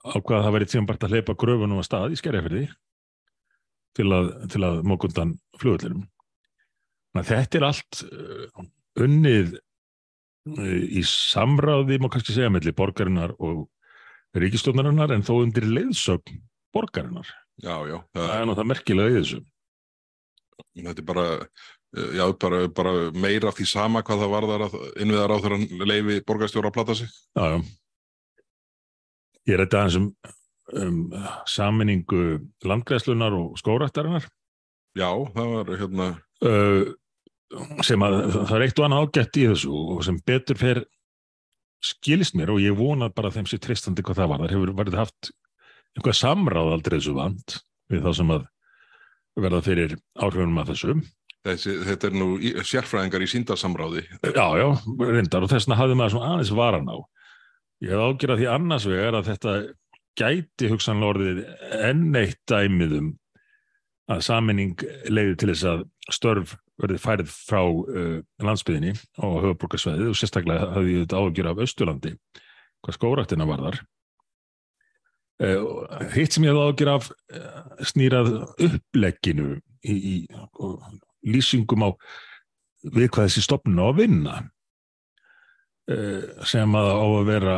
ákvaða 0.07 0.39
að 0.39 0.45
það 0.47 0.57
verið 0.57 0.73
tíma 0.73 0.89
bara 0.91 1.09
að 1.09 1.15
hleypa 1.15 1.39
gröfunum 1.41 1.81
að 1.81 1.89
stað 1.89 2.15
í 2.15 2.19
skerjafyrði 2.21 2.65
til 3.97 4.09
að, 4.13 4.33
að 4.61 4.83
mókundan 4.87 5.37
flugullinum. 5.61 6.05
Þetta 7.17 7.59
er 7.59 7.65
allt 7.65 8.03
uh, 8.05 8.67
unnið 9.01 9.55
uh, 9.57 10.83
í 10.85 11.03
samráði, 11.09 11.97
má 11.99 12.11
kannski 12.13 12.37
segja, 12.37 12.53
melli 12.53 12.75
borgarinnar 12.77 13.33
og 13.41 13.65
ríkistofnarinnar 14.37 15.15
en 15.17 15.25
þó 15.25 15.39
undir 15.41 15.65
leiðsögn 15.65 16.43
borgarinnar. 16.77 17.31
Já, 17.63 17.77
já. 17.89 17.97
Það 18.13 18.33
er 18.35 18.47
náttúrulega 18.49 18.71
merkilega 18.73 19.13
í 19.13 19.19
þessu. 19.21 19.41
Þetta 20.77 21.03
er 21.03 21.07
bara, 21.09 21.27
eh, 21.97 22.11
já, 22.19 22.25
bara, 22.45 22.61
bara 22.69 22.95
meira 23.17 23.49
af 23.49 23.57
því 23.57 23.67
sama 23.71 24.03
hvað 24.05 24.23
það 24.25 24.35
varðar 24.35 24.65
að 24.67 24.77
innviðar 25.05 25.33
á 25.33 25.43
þeirra 25.45 25.89
leifi 25.93 26.19
borgarstjóra 26.29 26.73
að 26.73 26.77
plata 26.77 26.99
sig. 26.99 27.13
Já, 27.37 27.45
já. 27.55 27.59
Ég 29.47 29.55
er 29.55 29.63
þetta 29.65 29.81
aðeins 29.81 29.97
um, 30.01 30.11
um 30.83 31.01
saminningu 31.47 32.23
landgræslunar 32.67 33.37
og 33.39 33.57
skórættarinnar. 33.63 34.29
Já, 34.97 35.11
það 35.33 35.53
var 35.55 35.75
hérna... 35.81 36.13
Uh, 36.45 36.95
sem 37.87 38.03
að 38.03 38.17
það 38.35 38.55
er 38.57 38.65
eitt 38.67 38.81
og 38.81 38.85
annað 38.89 39.05
ágætt 39.07 39.39
í 39.39 39.45
þessu 39.47 39.71
og 39.71 40.01
sem 40.03 40.17
betur 40.27 40.59
fer 40.59 40.81
skilist 41.85 42.35
mér 42.35 42.51
og 42.51 42.63
ég 42.63 42.75
vona 42.75 43.09
bara 43.15 43.31
þeim 43.31 43.47
sér 43.47 43.61
tristandi 43.63 44.03
hvað 44.03 44.19
það 44.21 44.31
var. 44.33 44.43
Það 44.43 44.55
hefur 44.57 44.73
verið 44.81 44.99
haft 44.99 45.31
einhvað 45.97 46.19
samráð 46.19 46.73
aldrei 46.75 46.99
þessu 46.99 47.17
vant 47.17 47.59
við 47.93 48.05
þá 48.05 48.11
sem 48.19 48.33
að 48.35 48.47
verða 49.37 49.63
fyrir 49.65 49.97
áhrifunum 50.17 50.61
að 50.63 50.73
þessu. 50.73 50.97
Þessi, 51.47 51.75
þetta 51.87 52.09
er 52.09 52.17
nú 52.19 52.29
í, 52.43 52.53
sérfræðingar 52.67 53.23
í 53.23 53.29
síndarsamráði. 53.31 54.07
Já, 54.35 54.47
já, 54.59 54.67
reyndar 55.07 55.47
og 55.47 55.53
þessna 55.53 55.79
hafði 55.79 55.99
maður 55.99 56.17
svona 56.17 56.31
aðeins 56.35 56.55
varan 56.59 56.91
á. 56.91 56.97
Ég 57.85 57.93
hef 57.93 58.03
ágjörað 58.03 58.41
því 58.41 58.49
annars 58.51 58.89
vegar 58.89 59.19
að 59.19 59.29
þetta 59.31 59.55
gæti 60.17 60.71
hugsanlega 60.73 61.13
orðið 61.13 61.41
enn 61.87 62.19
eitt 62.19 62.41
dæmiðum 62.49 63.11
að 64.13 64.23
saminning 64.25 64.87
leiði 65.11 65.35
til 65.37 65.51
þess 65.53 65.69
að 65.71 65.85
störf 66.15 66.55
verði 66.81 67.01
færið 67.03 67.33
frá 67.33 67.61
uh, 67.65 68.19
landsbyðinni 68.45 68.95
og 69.25 69.37
höfuborgarsvæðið 69.45 70.11
og 70.13 70.19
sérstaklega 70.19 70.71
hafði 70.75 70.99
þetta 71.03 71.21
ágjör 71.23 71.51
af 71.51 71.63
Östurlandi 71.65 72.13
hvað 72.85 72.99
skóraktina 72.99 73.49
var 73.49 73.65
þar 73.65 73.79
hitt 76.15 76.33
sem 76.33 76.47
ég 76.47 76.55
hafði 76.55 76.67
ágjör 76.71 76.91
af 76.95 77.09
uh, 77.13 77.63
snýrað 77.85 78.31
upplegginu 78.67 79.59
í, 79.85 79.95
í 79.95 80.15
lýsingum 81.29 81.85
á 81.85 81.91
við 82.87 83.11
hvað 83.11 83.29
þessi 83.29 83.45
stopnum 83.45 83.83
á 83.83 83.87
að 83.91 83.99
vinna 84.01 84.37
sem 86.47 86.73
að 86.75 86.89
á 86.99 87.07
að 87.07 87.29
vera 87.29 87.57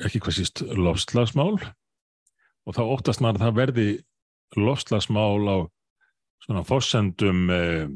ekki 0.00 0.22
hvað 0.22 0.36
síst 0.38 0.62
lofslagsmál 0.64 1.58
og 1.60 2.76
þá 2.76 2.82
óttast 2.86 3.20
maður 3.20 3.40
að 3.40 3.44
það 3.44 3.58
verði 3.58 3.86
lofslagsmál 4.56 5.42
á 5.48 5.56
svona 6.42 6.64
fórsendum 6.66 7.50
eh, 7.52 7.86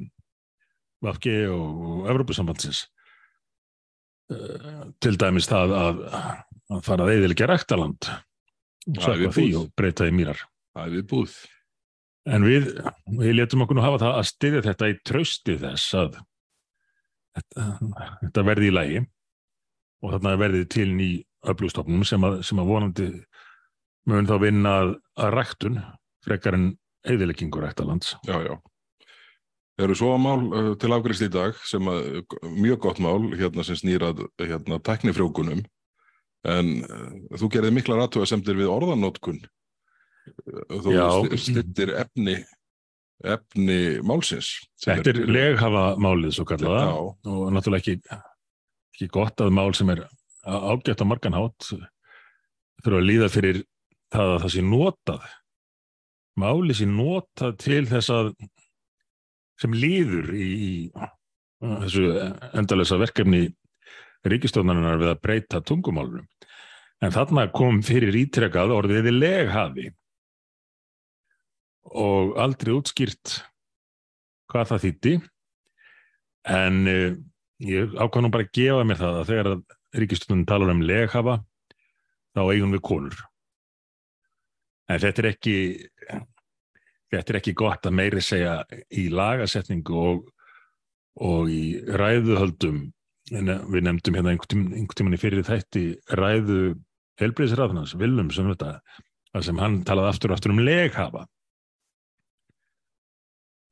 VFG 1.05 1.33
og, 1.53 2.07
eh, 4.33 4.85
til 5.03 5.17
dæmis 5.21 5.51
það 5.51 5.75
að, 5.79 6.05
að 6.73 6.87
fara 6.87 7.07
að 7.07 7.17
eðilegja 7.17 7.51
ræktaland 7.51 8.09
og 8.87 9.37
og 9.59 9.69
breyta 9.77 10.07
því 10.07 10.15
mýrar. 10.15 10.41
Það 10.77 10.87
er 10.87 10.95
við 10.95 11.05
búð. 11.11 11.37
En 12.27 12.47
við, 12.47 12.71
við 13.19 13.37
letum 13.39 13.63
okkur 13.63 13.79
nú 13.79 13.85
hafa 13.85 14.03
það 14.03 14.17
að 14.19 14.29
styðja 14.31 14.63
þetta 14.67 14.89
í 14.91 14.97
trausti 15.07 15.57
þess 15.63 15.99
að 15.99 16.17
þetta, 17.37 17.67
þetta 18.23 18.47
verði 18.49 18.71
í 18.71 18.75
lægi 18.75 19.03
og 20.03 20.15
þarna 20.15 20.39
verði 20.41 20.65
til 20.75 20.89
ný 20.95 21.11
öflugstofnum 21.47 22.03
sem 22.07 22.27
að, 22.27 22.41
sem 22.47 22.59
að 22.63 22.71
vonandi 22.71 23.11
mun 24.11 24.27
þá 24.27 24.37
vinna 24.43 24.73
að, 24.83 24.95
að 25.23 25.37
ræktun 25.37 25.79
frekar 26.27 26.59
en 26.59 26.73
eðileggingur 27.07 27.63
ræktalands. 27.63 28.17
Já, 28.27 28.41
já. 28.43 28.57
Það 29.77 29.85
eru 29.87 29.97
svo 29.99 30.13
mál 30.19 30.47
uh, 30.49 30.73
til 30.81 30.91
afgrist 30.97 31.23
í 31.27 31.31
dag 31.31 31.59
sem 31.69 31.91
að 31.91 32.23
mjög 32.49 32.83
gott 32.87 33.01
mál 33.05 33.29
hérna 33.37 33.65
sem 33.67 33.79
snýrað 33.79 34.25
hérna 34.41 34.81
teknifrjókunum 34.83 35.63
en 36.47 36.73
uh, 36.87 37.39
þú 37.41 37.51
gerði 37.57 37.75
mikla 37.77 37.99
ratúa 38.01 38.29
semtir 38.29 38.59
við 38.59 38.71
orðanótkun 38.73 39.43
þú 40.71 41.39
stittir 41.39 41.93
efni 41.97 42.41
efni 43.25 43.79
málsins. 44.05 44.51
Þetta 44.83 45.13
er, 45.13 45.21
er 45.23 45.33
leghafa 45.33 45.85
málið 46.03 46.37
svo 46.37 46.47
kallaða 46.49 46.89
og 47.01 47.47
náttúrulega 47.55 47.81
ekki, 47.81 48.19
ekki 48.95 49.09
gott 49.15 49.41
að 49.41 49.55
mál 49.57 49.71
sem 49.77 49.91
er 49.95 50.05
ágætt 50.47 51.03
á 51.03 51.07
marganhátt 51.09 51.71
þurfa 51.71 53.01
að 53.01 53.09
líða 53.09 53.31
fyrir 53.33 53.63
það 54.15 54.35
að 54.35 54.41
það 54.45 54.55
sé 54.55 54.65
notað. 54.67 55.29
Máli 56.37 56.77
sér 56.77 56.91
nota 56.93 57.53
til 57.57 57.85
þess 57.89 58.13
að 58.13 58.35
sem 59.57 59.73
líður 59.73 60.35
í, 60.37 60.49
í 60.53 60.73
þessu 61.65 62.11
endalösa 62.53 62.99
verkefni 63.01 63.47
ríkistofnarinnar 64.33 65.01
við 65.01 65.13
að 65.13 65.23
breyta 65.23 65.63
tungumálunum. 65.65 66.27
En 67.05 67.13
þarna 67.13 67.47
kom 67.53 67.83
fyrir 67.85 68.17
ítrekkað 68.17 68.75
orðiði 68.77 69.13
leghafi 69.13 69.91
og 71.97 72.37
aldrei 72.41 72.73
útskýrt 72.75 73.41
hvað 74.51 74.71
það 74.73 74.85
þýtti 74.87 75.15
en 76.57 76.81
uh, 76.91 77.17
ég 77.63 77.95
ákvæm 77.99 78.27
nú 78.27 78.33
bara 78.33 78.47
að 78.47 78.55
gefa 78.59 78.87
mér 78.87 79.01
það 79.01 79.19
að 79.21 79.31
þegar 79.31 79.51
ríkistofnun 79.97 80.47
talar 80.49 80.73
um 80.73 80.83
leghafa 80.85 81.39
þá 82.37 82.43
eigum 82.45 82.75
við 82.77 82.85
konur. 82.85 83.21
En 84.87 85.01
þetta 85.03 85.23
er 85.23 85.29
ekki, 85.33 85.57
þetta 87.11 87.33
er 87.33 87.39
ekki 87.41 87.55
gott 87.59 87.89
að 87.89 87.97
meiri 87.99 88.23
segja 88.23 88.59
í 88.95 89.09
lagasetningu 89.11 89.97
og, 89.97 90.21
og 91.27 91.51
í 91.51 91.81
ræðuhöldum, 91.89 92.85
en 93.35 93.53
við 93.73 93.87
nefndum 93.87 94.19
hérna 94.19 94.35
einhvern 94.35 94.99
tíman 94.99 95.17
í 95.17 95.21
fyrir 95.21 95.47
þætti 95.47 95.87
ræðu 96.19 96.77
helbriðsræðnans, 97.21 97.97
Vilum 97.99 98.31
sem 98.35 98.49
þetta, 98.53 98.77
þar 99.33 99.47
sem 99.49 99.63
hann 99.63 99.81
talaði 99.89 100.13
aftur 100.13 100.33
og 100.33 100.37
aftur 100.37 100.53
um 100.55 100.63
leghafa. 100.63 101.25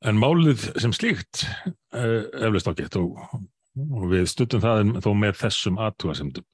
En 0.05 0.19
málið 0.21 0.67
sem 0.81 0.93
slíkt 0.93 1.45
uh, 1.95 2.25
eflust 2.45 2.67
ágætt 2.69 2.97
og, 2.99 3.15
og 3.85 4.09
við 4.11 4.27
stuttum 4.29 4.63
það 4.63 4.97
þó 5.05 5.11
með 5.17 5.39
þessum 5.39 5.79
aðtúasemdum 5.81 6.45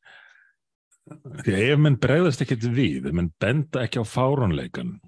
því 1.41 1.55
að 1.55 1.69
ef 1.73 1.81
menn 1.81 1.97
bregðast 2.01 2.43
ekkert 2.43 2.67
við, 2.75 3.07
ef 3.09 3.15
menn 3.15 3.31
benda 3.41 3.85
ekki 3.85 4.03
á 4.03 4.05
fárónleikan 4.05 4.99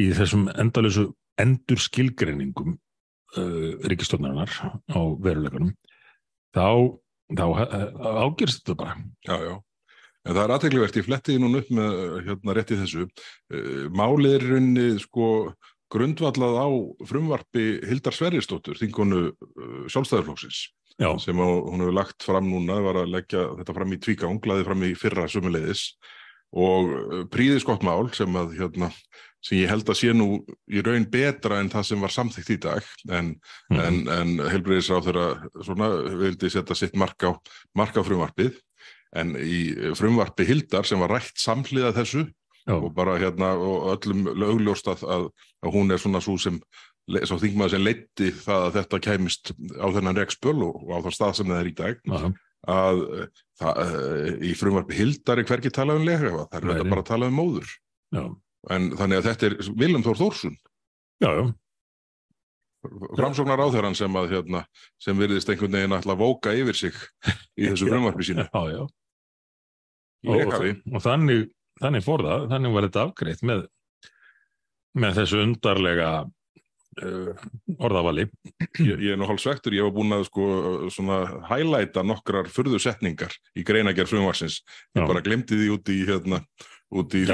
í 0.00 0.10
þessum 0.16 0.48
endalösu 0.50 1.06
endur 1.40 1.80
skilgreiningum 1.80 2.74
uh, 2.74 3.70
ríkistofnarinnar 3.86 4.52
á 4.90 5.00
veruleikanum 5.22 5.72
þá, 6.54 6.68
þá 7.34 7.44
ágjörst 8.24 8.62
þetta 8.62 8.78
bara. 8.80 8.96
Já, 9.26 9.36
já. 9.42 9.54
En 10.24 10.32
það 10.32 10.42
er 10.44 10.52
aðteglivert, 10.54 10.96
ég 10.96 11.04
fletti 11.04 11.34
núna 11.36 11.60
upp 11.60 11.72
með 11.76 11.96
hérna 12.24 12.56
rétti 12.56 12.78
þessu. 12.80 13.08
Uh, 13.52 13.86
málið 13.92 14.38
er 14.38 14.46
runni 14.54 14.86
sko 15.02 15.26
grundvallað 15.92 16.56
á 16.56 16.68
frumvarpi 17.06 17.66
Hildar 17.84 18.16
Sverristóttur, 18.16 18.78
þingonu 18.80 19.26
uh, 19.30 19.84
sjálfstæðarflóksins 19.92 20.64
Já. 20.96 21.10
sem 21.20 21.38
hún 21.38 21.82
hefur 21.82 21.96
lagt 21.96 22.24
fram 22.24 22.48
núna, 22.50 22.80
var 22.82 23.02
að 23.02 23.12
leggja 23.14 23.48
þetta 23.60 23.76
fram 23.76 23.94
í 23.94 24.00
tvígang, 24.00 24.40
laði 24.48 24.66
fram 24.68 24.84
í 24.86 24.92
fyrra 24.98 25.26
sömuleiðis 25.30 25.88
og 26.54 26.90
uh, 26.90 27.22
príðis 27.32 27.66
gott 27.66 27.84
mál 27.86 28.08
sem 28.14 28.38
að 28.38 28.54
hérna, 28.60 28.90
sem 29.44 29.60
ég 29.60 29.72
held 29.72 29.88
að 29.90 30.00
sé 30.00 30.14
nú 30.16 30.28
í 30.70 30.84
raun 30.84 31.06
betra 31.10 31.58
en 31.60 31.72
það 31.72 31.88
sem 31.90 32.04
var 32.06 32.14
samþygt 32.14 32.54
í 32.54 32.60
dag 32.64 32.92
en, 33.10 33.34
mm. 33.72 33.80
en, 33.80 33.98
en 34.14 34.36
helbriðis 34.52 34.92
á 34.94 34.98
þeirra 35.04 35.26
svona 35.66 35.90
vildi 36.22 36.52
setja 36.52 36.78
sitt 36.78 36.96
mark 37.00 37.26
á, 37.26 37.34
mark 37.76 37.98
á 37.98 38.02
frumvarpið 38.06 38.56
en 39.14 39.36
í 39.38 39.92
frumvarpi 39.98 40.46
Hildar 40.48 40.86
sem 40.88 41.02
var 41.02 41.12
rætt 41.16 41.38
samhliða 41.38 41.92
þessu 41.94 42.24
Já. 42.64 42.78
og 42.78 42.94
bara 42.96 43.18
hérna 43.20 43.52
og 43.60 43.90
öllum 43.92 44.24
lögljóst 44.40 44.88
að, 44.88 45.04
að, 45.04 45.28
að 45.62 45.74
hún 45.74 45.92
er 45.92 46.00
svona 46.00 46.22
svo 46.24 46.38
sem 46.40 46.56
svo 47.28 47.36
þingmaður 47.36 47.74
sem 47.74 47.84
leitti 47.84 48.30
það 48.32 48.62
að 48.66 48.76
þetta 48.78 49.00
kæmist 49.04 49.50
á 49.76 49.86
þennan 49.92 50.18
rekspöl 50.18 50.56
og 50.64 50.78
á 50.88 50.98
það 51.04 51.16
stað 51.18 51.34
sem 51.38 51.52
það 51.52 51.60
er 51.60 51.68
í 51.68 51.74
dag 51.80 52.08
Aha. 52.08 52.30
Að 52.70 53.02
það, 53.60 53.82
eh, 53.84 54.30
í 54.50 54.54
frumvarpi 54.58 54.96
hildar 54.98 55.40
er 55.40 55.48
hverki 55.48 55.72
talað 55.74 56.00
um 56.00 56.08
lega 56.08 56.30
það 56.30 56.56
er 56.60 56.70
þetta 56.70 56.92
bara 56.92 57.04
að 57.04 57.10
tala 57.10 57.28
um 57.30 57.38
móður. 57.38 57.74
Já. 58.14 58.24
en 58.70 58.90
þannig 58.96 59.20
að 59.20 59.28
þetta 59.28 59.46
er 59.46 59.56
Vilum 59.76 60.04
Þór 60.06 60.20
Þórsson. 60.22 60.56
Já, 61.22 61.30
já, 61.34 61.44
framsóknar 63.16 63.62
áþeran 63.64 63.96
sem 63.96 64.16
að 64.18 64.34
hérna, 64.34 64.62
sem 65.00 65.18
virðist 65.18 65.50
einhvern 65.50 65.76
veginn 65.76 65.96
að 65.96 66.20
vóka 66.20 66.54
yfir 66.56 66.78
sig 66.78 66.96
í 67.56 67.68
þessu 67.70 67.88
frumvarpi 67.92 68.28
sínu. 68.28 68.46
Já, 68.48 68.62
já. 68.74 68.82
í 70.24 70.32
Og, 70.34 70.54
og, 70.94 71.00
þannig, 71.04 71.50
þannig 71.82 72.04
fór 72.06 72.24
það, 72.24 72.46
þannig 72.52 72.74
var 72.76 72.88
þetta 72.88 73.04
afgreitt 73.08 73.44
með, 73.44 73.66
með 74.96 75.20
þessu 75.20 75.42
undarlega 75.44 76.10
orðavali. 77.78 78.26
Ég, 78.80 78.94
ég 78.98 79.14
er 79.14 79.18
nú 79.20 79.28
hálf 79.28 79.42
svektur, 79.42 79.74
ég 79.76 79.86
var 79.86 79.94
búin 79.94 80.14
að 80.16 80.26
sko 80.28 80.46
svona 80.94 81.22
hælæta 81.50 82.04
nokkrar 82.06 82.50
furðu 82.52 82.80
setningar 82.82 83.34
í 83.56 83.64
greinagerð 83.66 84.12
frumvarsins 84.12 84.60
ég 84.94 85.08
bara 85.08 85.24
glemdi 85.24 85.58
því 85.58 85.72
út 85.74 85.92
í 85.92 85.98
hérna 86.08 86.40
út 86.94 87.16
í 87.18 87.24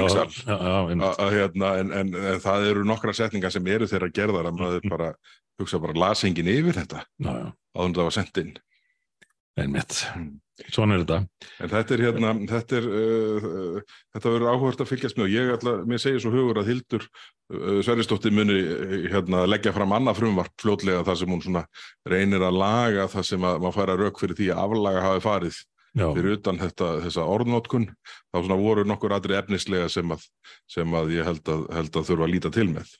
að 1.21 1.35
hérna, 1.35 1.75
en, 1.81 1.93
en, 1.93 2.11
en 2.15 2.41
það 2.41 2.67
eru 2.71 2.87
nokkrar 2.87 3.17
setningar 3.17 3.53
sem 3.53 3.67
eru 3.69 3.89
þeirra 3.89 4.09
gerðar 4.13 4.49
að 4.49 4.57
maður 4.57 4.89
bara 4.89 5.13
hugsa 5.61 5.81
bara 5.81 5.97
las 6.07 6.25
enginn 6.25 6.49
yfir 6.49 6.79
þetta? 6.79 7.05
Já, 7.21 7.51
áður 7.77 7.87
en 7.87 7.97
það 7.97 8.07
var 8.07 8.17
sendt 8.17 8.41
inn 8.41 8.53
einmitt. 9.59 10.05
Mm. 10.15 10.39
Svona 10.69 10.95
er 10.95 11.01
þetta. 11.01 11.17
en 11.63 11.71
þetta 11.71 11.95
er 11.95 12.03
hérna 12.05 12.31
þetta 12.49 12.77
er 12.77 12.87
uh, 12.87 13.77
þetta 14.13 14.33
verður 14.35 14.51
áhugast 14.51 14.83
að 14.83 14.91
fylgjast 14.91 15.17
með 15.17 15.25
og 15.25 15.33
ég 15.33 15.53
ætla, 15.55 15.73
mér 15.89 16.01
segir 16.03 16.21
svo 16.21 16.33
hugur 16.35 16.59
að 16.61 16.69
Hildur 16.69 17.07
uh, 17.07 17.79
Sverrisdóttir 17.81 18.35
muni 18.35 18.59
uh, 18.61 18.95
hérna 19.09 19.47
leggja 19.49 19.73
fram 19.73 19.95
annað 19.97 20.19
frumvarp 20.21 20.53
fljótlega 20.61 21.01
þar 21.07 21.19
sem 21.21 21.33
hún 21.33 21.41
svona 21.41 21.65
reynir 22.09 22.45
að 22.45 22.59
laga 22.61 23.07
það 23.09 23.27
sem 23.31 23.47
að 23.49 23.61
maður 23.63 23.77
færa 23.79 23.97
rauk 24.03 24.21
fyrir 24.21 24.37
því 24.37 24.51
að 24.53 24.63
aflaga 24.67 25.05
hafi 25.07 25.25
farið 25.25 25.61
Já, 25.91 26.05
fyrir 26.15 26.37
utan 26.37 26.59
þetta, 26.61 26.91
þessa 27.03 27.27
orðnótkun 27.27 27.89
þá 28.05 28.37
svona 28.37 28.59
voru 28.61 28.85
nokkur 28.87 29.15
aðri 29.17 29.35
efnislega 29.41 29.89
sem 29.91 30.13
að, 30.13 30.27
sem 30.69 30.93
að 30.95 31.15
ég 31.17 31.27
held 31.27 31.49
að, 31.51 31.65
held 31.75 31.97
að 31.97 32.11
þurfa 32.11 32.27
að 32.27 32.35
líta 32.35 32.51
til 32.53 32.69
með. 32.69 32.93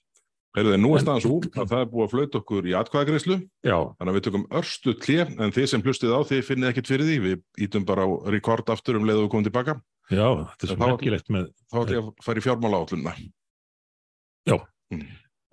Heyrðu, 0.52 0.78
nú 0.84 0.90
er 0.98 1.00
staðan 1.00 1.24
svo 1.24 1.38
að 1.48 1.70
það 1.70 1.82
er 1.82 1.86
búið 1.94 2.04
að 2.04 2.12
flauta 2.12 2.40
okkur 2.42 2.66
í 2.68 2.74
atkvæðagreyslu, 2.76 3.38
já, 3.64 3.76
þannig 3.96 4.12
að 4.12 4.18
við 4.18 4.24
tökum 4.26 4.42
örstu 4.60 4.94
klé, 5.00 5.20
en 5.24 5.54
þið 5.56 5.68
sem 5.72 5.84
hlustið 5.86 6.12
á, 6.12 6.20
þið 6.28 6.42
finnið 6.44 6.72
ekkert 6.72 6.90
fyrir 6.92 7.08
því, 7.08 7.16
við 7.24 7.64
ítum 7.64 7.86
bara 7.88 8.04
á 8.04 8.10
rekord 8.36 8.72
aftur 8.74 9.00
um 9.00 9.06
leið 9.08 9.22
og 9.22 9.24
við 9.24 9.32
komum 9.32 9.46
tilbaka, 9.48 9.78
já, 10.12 10.28
þetta 10.52 10.68
er 10.68 10.72
svo 10.74 10.78
merkilegt 10.82 11.32
með, 11.32 11.46
þá 11.72 11.78
ætlum 11.80 11.96
ég 11.96 12.02
að 12.04 12.26
fara 12.26 12.42
í 12.42 12.44
fjármála 12.44 12.82
átlunna. 12.84 13.14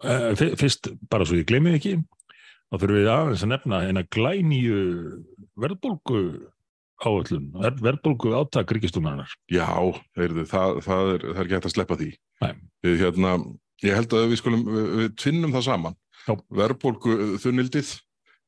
uh, 0.03 0.43
fyrst, 0.65 0.91
bara 1.15 1.29
svo 1.31 1.39
ég 1.39 1.47
gleymi 1.47 1.77
ekki, 1.79 1.95
þá 2.67 2.75
þurfum 2.81 2.99
við 2.99 3.13
aðeins 3.15 3.47
að 3.47 3.53
nefna 3.53 3.81
eina 3.87 4.03
glænýju 4.19 4.81
verðbólgu 5.63 6.25
áöllun, 7.07 7.47
verðbólgu 7.79 8.35
átak 8.35 8.75
ríkistúnarinnar. 8.75 9.31
Já, 9.47 9.71
heyrðu, 10.19 10.43
það, 10.51 10.83
það, 10.89 11.15
er, 11.15 11.31
það 11.39 11.43
er 11.47 11.55
ég 13.87 13.97
held 13.99 14.15
að 14.17 14.29
við 14.33 14.43
skulum, 14.43 14.67
við, 14.67 14.93
við 15.01 15.09
tvinnum 15.23 15.55
það 15.57 15.67
saman. 15.69 15.99
Verðbólgu 16.29 17.17
þunnildið 17.41 17.95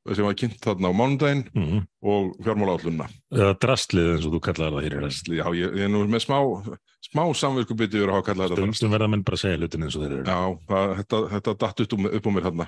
sem 0.08 0.25
var 0.25 0.37
kynnt 0.38 0.60
þarna 0.64 0.90
á 0.90 0.92
mánudaginn 0.96 1.46
Mm 1.54 1.87
og 2.00 2.30
fjármála 2.40 2.78
átlunna. 2.78 3.06
Eða 3.28 3.56
drastlið 3.60 4.06
eins 4.14 4.25
og 4.25 4.32
þú 4.32 4.38
kallar 4.46 4.72
það 4.72 4.87
hér 4.87 4.94
rest. 5.04 5.26
Já, 5.28 5.44
ég, 5.52 5.75
ég 5.76 5.84
er 5.84 5.90
nú 5.92 6.00
með 6.08 6.22
smá, 6.25 6.38
smá 7.04 7.20
samvirkubiti 7.37 7.99
yfir 8.00 8.08
að 8.08 8.16
hafa 8.16 8.26
kallað 8.30 8.54
þetta 8.54 8.78
stund 8.78 8.94
verða 8.94 9.08
menn 9.12 9.25
bara 9.26 9.37
að 9.37 9.42
segja 9.42 9.58
hlutin 9.60 9.84
eins 9.84 9.99
og 9.99 10.04
þeir 10.06 10.14
eru. 10.14 10.25
Já, 10.25 10.38
það, 10.70 10.94
þetta, 11.00 11.20
þetta 11.34 11.54
datt 11.60 11.82
upp, 11.84 11.96
um, 11.99 12.08
upp 12.08 12.25
á 12.25 12.30
mér 12.32 12.49
hérna. 12.49 12.66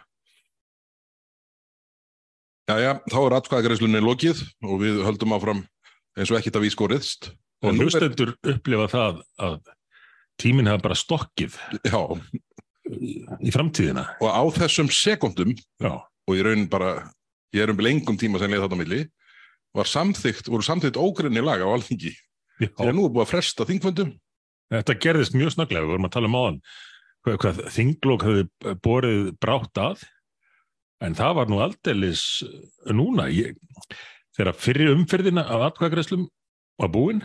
Já, 2.69 2.75
já, 2.85 2.92
þá 3.09 3.19
er 3.23 3.37
atkvæðagreislunni 3.38 4.04
lokið 4.04 4.45
og 4.69 4.76
við 4.85 5.00
höldum 5.09 5.35
áfram 5.38 5.64
eins 6.12 6.28
og 6.28 6.38
ekkert 6.42 6.61
að 6.61 6.66
við 6.66 6.76
skoriðst. 6.76 7.33
Og 7.64 7.81
hlustendur 7.81 8.37
upplifa 8.52 8.90
það 8.92 9.25
að 9.40 9.59
tíminn 10.42 10.70
hafa 10.70 10.82
bara 10.88 10.99
stokkið 10.99 11.56
Já, 11.87 12.00
í 13.40 13.52
framtíðina. 13.54 14.06
og 14.20 14.28
á 14.28 14.42
þessum 14.58 14.90
sekundum 14.92 15.54
Já, 15.80 15.94
og 16.02 16.37
ég 16.37 16.46
raun 16.46 16.68
bara, 16.70 16.94
ég 17.54 17.64
er 17.64 17.72
um 17.72 17.82
lengum 17.82 18.18
tíma 18.20 18.42
sem 18.42 18.50
leið 18.52 18.66
þarna 18.66 18.78
á 18.78 18.82
milli, 18.82 19.02
var 19.72 19.88
samþygt, 19.88 20.50
voru 20.52 20.66
samþygt 20.66 21.00
ógrinni 21.00 21.42
laga 21.42 21.64
á 21.64 21.72
alþingi. 21.72 22.12
Því 22.61 22.68
að 22.76 22.94
nú 22.94 23.07
er 23.09 23.14
búið 23.14 23.24
að 23.24 23.31
fresta 23.33 23.66
þingfundum. 23.66 24.11
Þetta 24.72 24.98
gerðist 25.00 25.37
mjög 25.37 25.55
snögglega, 25.55 25.85
við 25.87 25.94
vorum 25.94 26.09
að 26.09 26.14
tala 26.16 26.28
um 26.28 26.37
áðan 26.38 26.59
hvað, 27.22 27.38
hvað 27.42 27.62
þinglók 27.76 28.26
hefði 28.26 28.74
borið 28.85 29.22
brátt 29.42 29.81
að 29.81 30.02
en 31.02 31.16
það 31.18 31.37
var 31.38 31.50
nú 31.50 31.61
aldeilis 31.62 32.24
núna 32.94 33.28
ég, 33.33 33.57
þegar 34.37 34.59
fyrir 34.59 34.92
umferðina 34.94 35.44
af 35.46 35.68
atkvæðagreislum 35.70 36.26
var 36.81 36.92
búin 36.94 37.22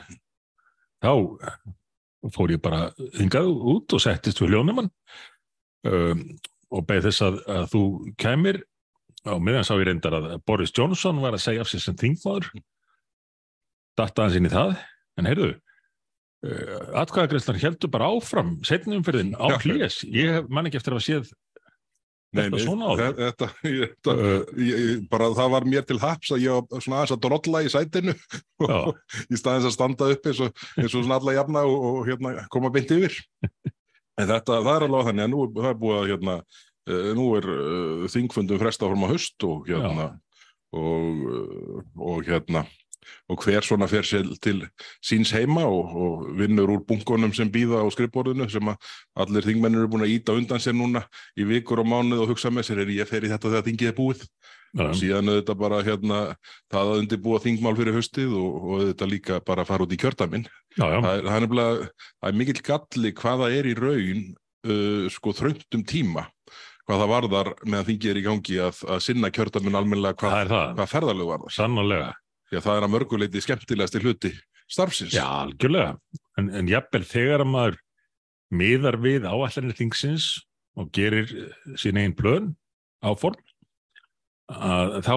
þá 1.03 1.13
fór 2.34 2.53
ég 2.56 2.62
bara 2.63 2.88
hingað 3.17 3.49
út 3.73 3.93
og 3.95 4.03
settist 4.03 4.41
við 4.41 4.56
hljónumann 4.56 4.89
um, 5.88 6.23
og 6.73 6.88
beð 6.88 7.08
þess 7.10 7.23
að, 7.27 7.38
að 7.58 7.69
þú 7.73 7.84
kæmir. 8.19 8.63
Á 9.27 9.36
meðan 9.43 9.65
sá 9.67 9.75
ég 9.75 9.88
reyndar 9.89 10.15
að 10.17 10.27
Boris 10.47 10.73
Johnson 10.75 11.21
var 11.23 11.36
að 11.36 11.43
segja 11.43 11.63
af 11.63 11.71
sér 11.71 11.84
sem 11.84 11.97
þingmaður. 11.99 12.49
Datta 13.97 14.27
hans 14.27 14.38
inn 14.38 14.47
í 14.47 14.53
það. 14.53 14.75
En 15.17 15.27
heyrðu 15.30 15.49
uh, 15.53 16.99
atkvæðagreislar 17.03 17.60
heldur 17.62 17.91
bara 17.93 18.10
áfram 18.13 18.58
setni 18.67 18.97
umferðin 18.99 19.36
á 19.38 19.47
Já. 19.53 19.58
hlýjas 19.65 20.01
ég 20.13 20.49
man 20.53 20.69
ekki 20.69 20.82
eftir 20.82 20.95
að 20.95 20.99
hafa 20.99 21.08
séð 21.08 21.32
Áður? 22.36 23.00
þe- 23.00 23.18
þetta, 23.22 23.48
þetta 23.63 24.13
uh, 24.13 24.62
ég, 24.68 25.02
bara 25.12 25.30
það 25.38 25.52
var 25.54 25.68
mér 25.72 25.86
til 25.88 25.98
haps 26.02 26.32
að 26.36 26.44
ég 26.44 26.58
var 26.72 26.84
svona 26.84 26.98
aðeins 27.00 27.13
að 27.16 27.22
drolla 27.24 27.62
í 27.63 27.72
sætinu. 27.72 28.16
Í 29.32 29.40
staðins 29.40 29.70
að 29.70 29.76
standa 29.78 30.10
upp 30.13 30.28
eins 30.32 30.42
og, 30.44 30.63
eins 30.76 30.92
og 30.98 31.06
svona 31.06 31.20
alla 31.22 31.36
jafna 31.38 31.63
og, 31.70 31.86
og 31.92 32.00
hérna, 32.10 32.34
koma 32.54 32.72
beint 32.74 32.92
yfir. 32.92 33.16
En 34.18 34.28
þetta, 34.28 34.60
það 34.66 34.74
er 34.76 34.88
alveg 34.90 35.08
þannig 35.12 35.28
að 35.28 35.32
nú 35.34 35.46
það 35.56 35.70
er 35.72 35.80
búið 35.84 36.00
að 36.02 36.10
hérna, 36.12 36.36
uh, 36.92 37.10
nú 37.18 37.28
er 37.40 37.50
uh, 37.54 38.08
þingfundum 38.12 38.62
fresta 38.62 38.88
fórum 38.88 39.06
á 39.08 39.12
haust 39.13 39.48
og 39.48 39.68
hérna 39.72 40.10
og, 40.76 41.24
uh, 41.32 41.82
og 42.12 42.28
hérna 42.28 42.66
og 43.32 43.43
hver 43.43 43.65
svona 43.65 43.88
fer 43.91 44.06
sér 44.08 44.28
til 44.43 44.62
síns 45.04 45.34
heima 45.36 45.65
og, 45.67 45.96
og 45.96 46.28
vinnur 46.39 46.76
úr 46.76 46.84
bunkonum 46.88 47.34
sem 47.36 47.52
býða 47.52 47.84
á 47.84 47.88
skrifborðinu 47.93 48.50
sem 48.52 48.72
að 48.72 48.91
allir 49.24 49.48
þingmennir 49.48 49.84
eru 49.84 49.91
búin 49.96 50.06
að 50.08 50.13
íta 50.15 50.36
undan 50.38 50.63
sér 50.63 50.78
núna 50.78 51.06
í 51.38 51.48
vikur 51.48 51.84
og 51.84 51.89
mánuð 51.89 52.24
og 52.26 52.34
hugsa 52.34 52.52
með 52.54 52.70
sér 52.70 52.84
er 52.86 52.93
ég 52.96 53.10
fer 53.10 53.26
í 53.26 53.32
þetta 53.32 53.52
þegar 53.52 53.67
þingið 53.70 53.91
er 53.91 53.98
búið. 53.98 54.24
Já, 54.76 54.84
og 54.84 54.98
síðan 55.00 55.32
auðvitað 55.32 55.60
bara 55.62 55.78
hérna 55.82 56.17
það 56.70 56.89
að 56.91 57.00
undirbúa 57.02 57.38
þingmál 57.41 57.78
fyrir 57.78 57.96
haustið 57.96 58.34
og, 58.36 58.58
og 58.58 58.74
auðvitað 58.82 59.13
líka 59.13 59.38
bara 59.48 59.65
fara 59.65 59.86
út 59.88 59.93
í 59.96 60.00
kjördæmin. 60.02 60.43
Já, 60.76 60.84
já, 60.91 60.98
það 61.02 61.13
er, 61.13 61.22
það 61.24 61.38
er 61.38 61.46
nefnilega, 61.46 61.88
það 62.20 62.30
er 62.30 62.39
mikill 62.41 62.63
galli 62.67 63.13
hvað 63.22 63.43
það 63.43 63.56
er 63.58 63.70
í 63.70 63.76
raun 63.80 64.26
uh, 64.67 65.08
sko 65.15 65.34
þröngtum 65.39 65.86
tíma 65.88 66.28
hvað 66.88 67.02
það 67.02 67.12
varðar 67.12 67.50
meðan 67.67 67.88
þingið 67.89 68.12
er 68.12 68.20
í 68.20 68.24
gangi 68.28 68.62
að, 68.63 68.80
að 68.88 69.02
sinna 69.04 69.32
kjördæmin 69.36 69.76
almennilega 69.76 70.20
það 70.22 70.32
hvað, 70.32 70.67
er 70.70 70.78
hvað 70.78 70.91
ferðalög 70.93 71.32
varðar. 71.34 71.56
Sannarlega, 71.58 72.12
því 72.47 72.60
að 72.60 72.65
það 72.67 72.79
er 72.79 72.88
að 72.88 72.93
mörguleiti 72.93 73.43
skemmtilegasti 73.43 74.03
hluti 74.03 74.31
starfsins. 74.67 75.15
Já, 75.15 75.25
algjörlega. 75.43 75.97
En, 76.39 76.49
en 76.55 76.71
jafnvel 76.71 77.03
þegar 77.07 77.43
að 77.43 77.51
maður 77.53 77.79
miðar 78.57 78.99
við 79.03 79.27
áallanir 79.27 79.75
þingsins 79.77 80.29
og 80.77 80.91
gerir 80.95 81.29
eh, 81.31 81.75
sín 81.79 81.99
einn 81.99 82.15
plön 82.17 82.53
áform 83.05 83.39
að 84.47 84.99
þá 85.05 85.13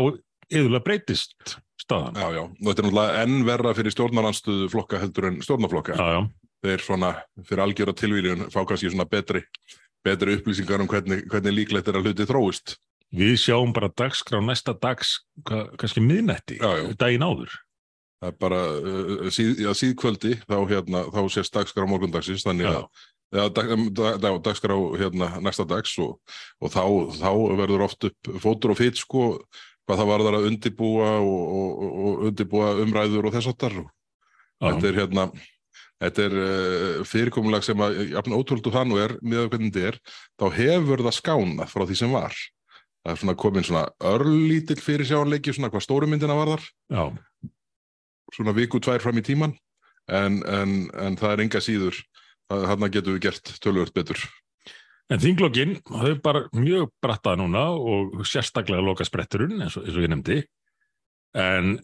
yðurlega 0.51 0.87
breytist 0.87 1.57
staðan. 1.81 2.19
Já, 2.19 2.29
já, 2.35 2.43
og 2.43 2.67
þetta 2.67 2.83
er 2.83 2.87
náttúrulega 2.89 3.25
enn 3.25 3.45
verra 3.47 3.75
fyrir 3.77 3.95
stjórnaranstuðu 3.95 4.71
flokka 4.73 5.01
heldur 5.01 5.29
en 5.31 5.39
stjórnaflokka 5.45 5.97
já, 5.97 6.09
já, 6.17 6.21
þeir 6.67 6.85
svona 6.85 7.13
fyrir 7.47 7.65
algjöra 7.65 7.95
tilvíljun 7.97 8.49
fá 8.53 8.61
kannski 8.65 8.91
svona 8.91 9.07
betri 9.11 9.45
betri 10.05 10.37
upplýsingar 10.39 10.83
um 10.83 10.89
hvernig, 10.91 11.27
hvernig 11.31 11.57
líklegt 11.57 11.89
er 11.91 12.01
að 12.01 12.11
hluti 12.11 12.27
þróist 12.29 12.77
við 13.15 13.35
sjáum 13.43 13.75
bara 13.75 13.91
dagskrá 13.91 14.41
næsta 14.45 14.75
dags 14.79 15.19
kannski 15.47 16.03
miðnætti, 16.05 16.61
daginn 16.99 17.27
áður 17.27 17.55
það 18.21 18.29
er 18.29 18.37
bara 18.41 18.61
uh, 18.77 19.31
síð, 19.33 19.63
já, 19.65 19.71
síðkvöldi 19.77 20.37
þá, 20.45 20.59
hérna, 20.69 21.07
þá 21.09 21.23
sést 21.33 21.57
dagskrá 21.57 21.89
morgundagsins 21.89 22.45
þannig 22.47 22.69
Já. 22.69 22.77
að 22.83 23.09
Já, 23.31 23.45
dag, 23.55 23.69
dag, 23.95 24.17
dag, 24.19 24.37
dagskrá 24.43 24.75
hérna 24.99 25.29
næsta 25.39 25.63
dags 25.63 25.93
og, 26.03 26.17
og 26.59 26.73
þá, 26.75 26.83
þá 27.15 27.29
verður 27.61 27.85
oft 27.87 28.09
upp 28.09 28.31
fótur 28.43 28.73
og 28.75 28.81
fyrt 28.81 28.99
sko 28.99 29.21
hvað 29.87 30.01
það 30.01 30.11
varðar 30.11 30.37
að 30.41 30.47
undibúa 30.49 31.13
og, 31.23 31.45
og, 31.61 31.69
og, 31.71 31.93
og 32.01 32.25
undibúa 32.27 32.73
umræður 32.83 33.29
og 33.31 33.37
þess 33.37 33.53
Já. 33.55 34.67
þetta 34.67 34.89
er 34.91 34.99
hérna 34.99 35.29
þetta 36.03 36.25
er 36.27 36.37
uh, 36.41 36.99
fyrirkomulag 37.07 37.69
sem 37.69 37.87
að 37.87 38.01
jafn 38.17 38.35
ótrúldu 38.35 38.75
það 38.75 38.91
nú 38.91 38.99
er, 38.99 39.15
miðað 39.23 39.53
hvernig 39.55 39.77
þetta 39.79 39.93
er 39.93 40.01
þá 40.35 40.47
hefur 40.59 41.07
það 41.07 41.19
skánað 41.21 41.71
frá 41.71 41.87
því 41.87 42.01
sem 42.03 42.19
var 42.19 42.43
það 43.05 43.15
er 43.15 43.21
svona 43.23 43.37
komin 43.41 43.67
svona 43.67 43.87
örlítill 44.11 44.81
fyrir 44.83 45.09
sjáanleiki 45.09 45.55
svona 45.57 45.71
hvað 45.73 45.87
stórumyndina 45.87 46.37
varðar. 46.37 46.65
Já, 46.93 47.05
svona 48.35 48.55
viku 48.57 48.81
tvær 48.83 49.03
fram 49.03 49.19
í 49.19 49.25
tíman 49.27 49.57
en, 50.11 50.41
en, 50.47 50.77
en 50.95 51.19
það 51.19 51.35
er 51.35 51.45
enga 51.47 51.63
síður. 51.65 51.99
Hann 52.51 52.87
getum 52.91 53.17
við 53.17 53.29
gert 53.29 53.53
tölvöld 53.63 53.93
betur. 53.95 54.23
En 55.11 55.19
þinglokkin, 55.23 55.77
þau 55.87 56.15
bara 56.23 56.45
mjög 56.55 56.91
brattað 57.03 57.41
núna 57.41 57.65
og 57.75 58.23
sérstaklega 58.27 58.83
loka 58.83 59.07
spretturinn 59.07 59.59
eins 59.59 59.77
og, 59.79 59.87
eins 59.87 59.99
og 59.99 60.05
ég 60.05 60.13
nefndi. 60.13 60.39
En 61.39 61.77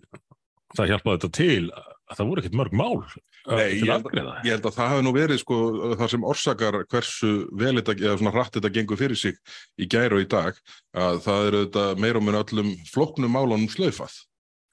það 0.75 0.93
hjálpaði 0.93 1.19
þetta 1.19 1.31
til 1.39 1.71
að 1.71 1.96
það 2.13 2.29
voru 2.29 2.43
ekkert 2.43 2.59
mörg 2.61 2.77
mál 2.77 3.01
Nei, 3.47 3.79
ég 3.81 3.91
held-. 3.91 4.09
Ég 4.47 4.57
held 4.57 4.65
að 4.67 4.77
það 4.77 4.93
hafi 4.93 5.07
nú 5.07 5.13
verið 5.15 5.41
sko 5.43 5.57
það 5.97 6.13
sem 6.13 6.25
orsakar 6.27 6.79
hversu 6.91 7.33
vel 7.55 7.75
þetta, 7.79 7.97
eða 8.03 8.17
svona 8.21 8.35
hratt 8.35 8.57
þetta 8.59 8.73
gengur 8.75 9.01
fyrir 9.01 9.19
sig 9.19 9.37
í 9.79 9.89
gæri 9.91 10.19
og 10.19 10.25
í 10.25 10.31
dag, 10.31 10.59
að 10.95 11.21
það 11.27 11.51
eru 11.51 11.61
þetta 11.67 11.85
meira 12.03 12.23
og 12.23 12.27
mun 12.27 12.41
öllum 12.41 12.73
flóknum 12.91 13.37
málunum 13.39 13.71
slaufað 13.71 14.17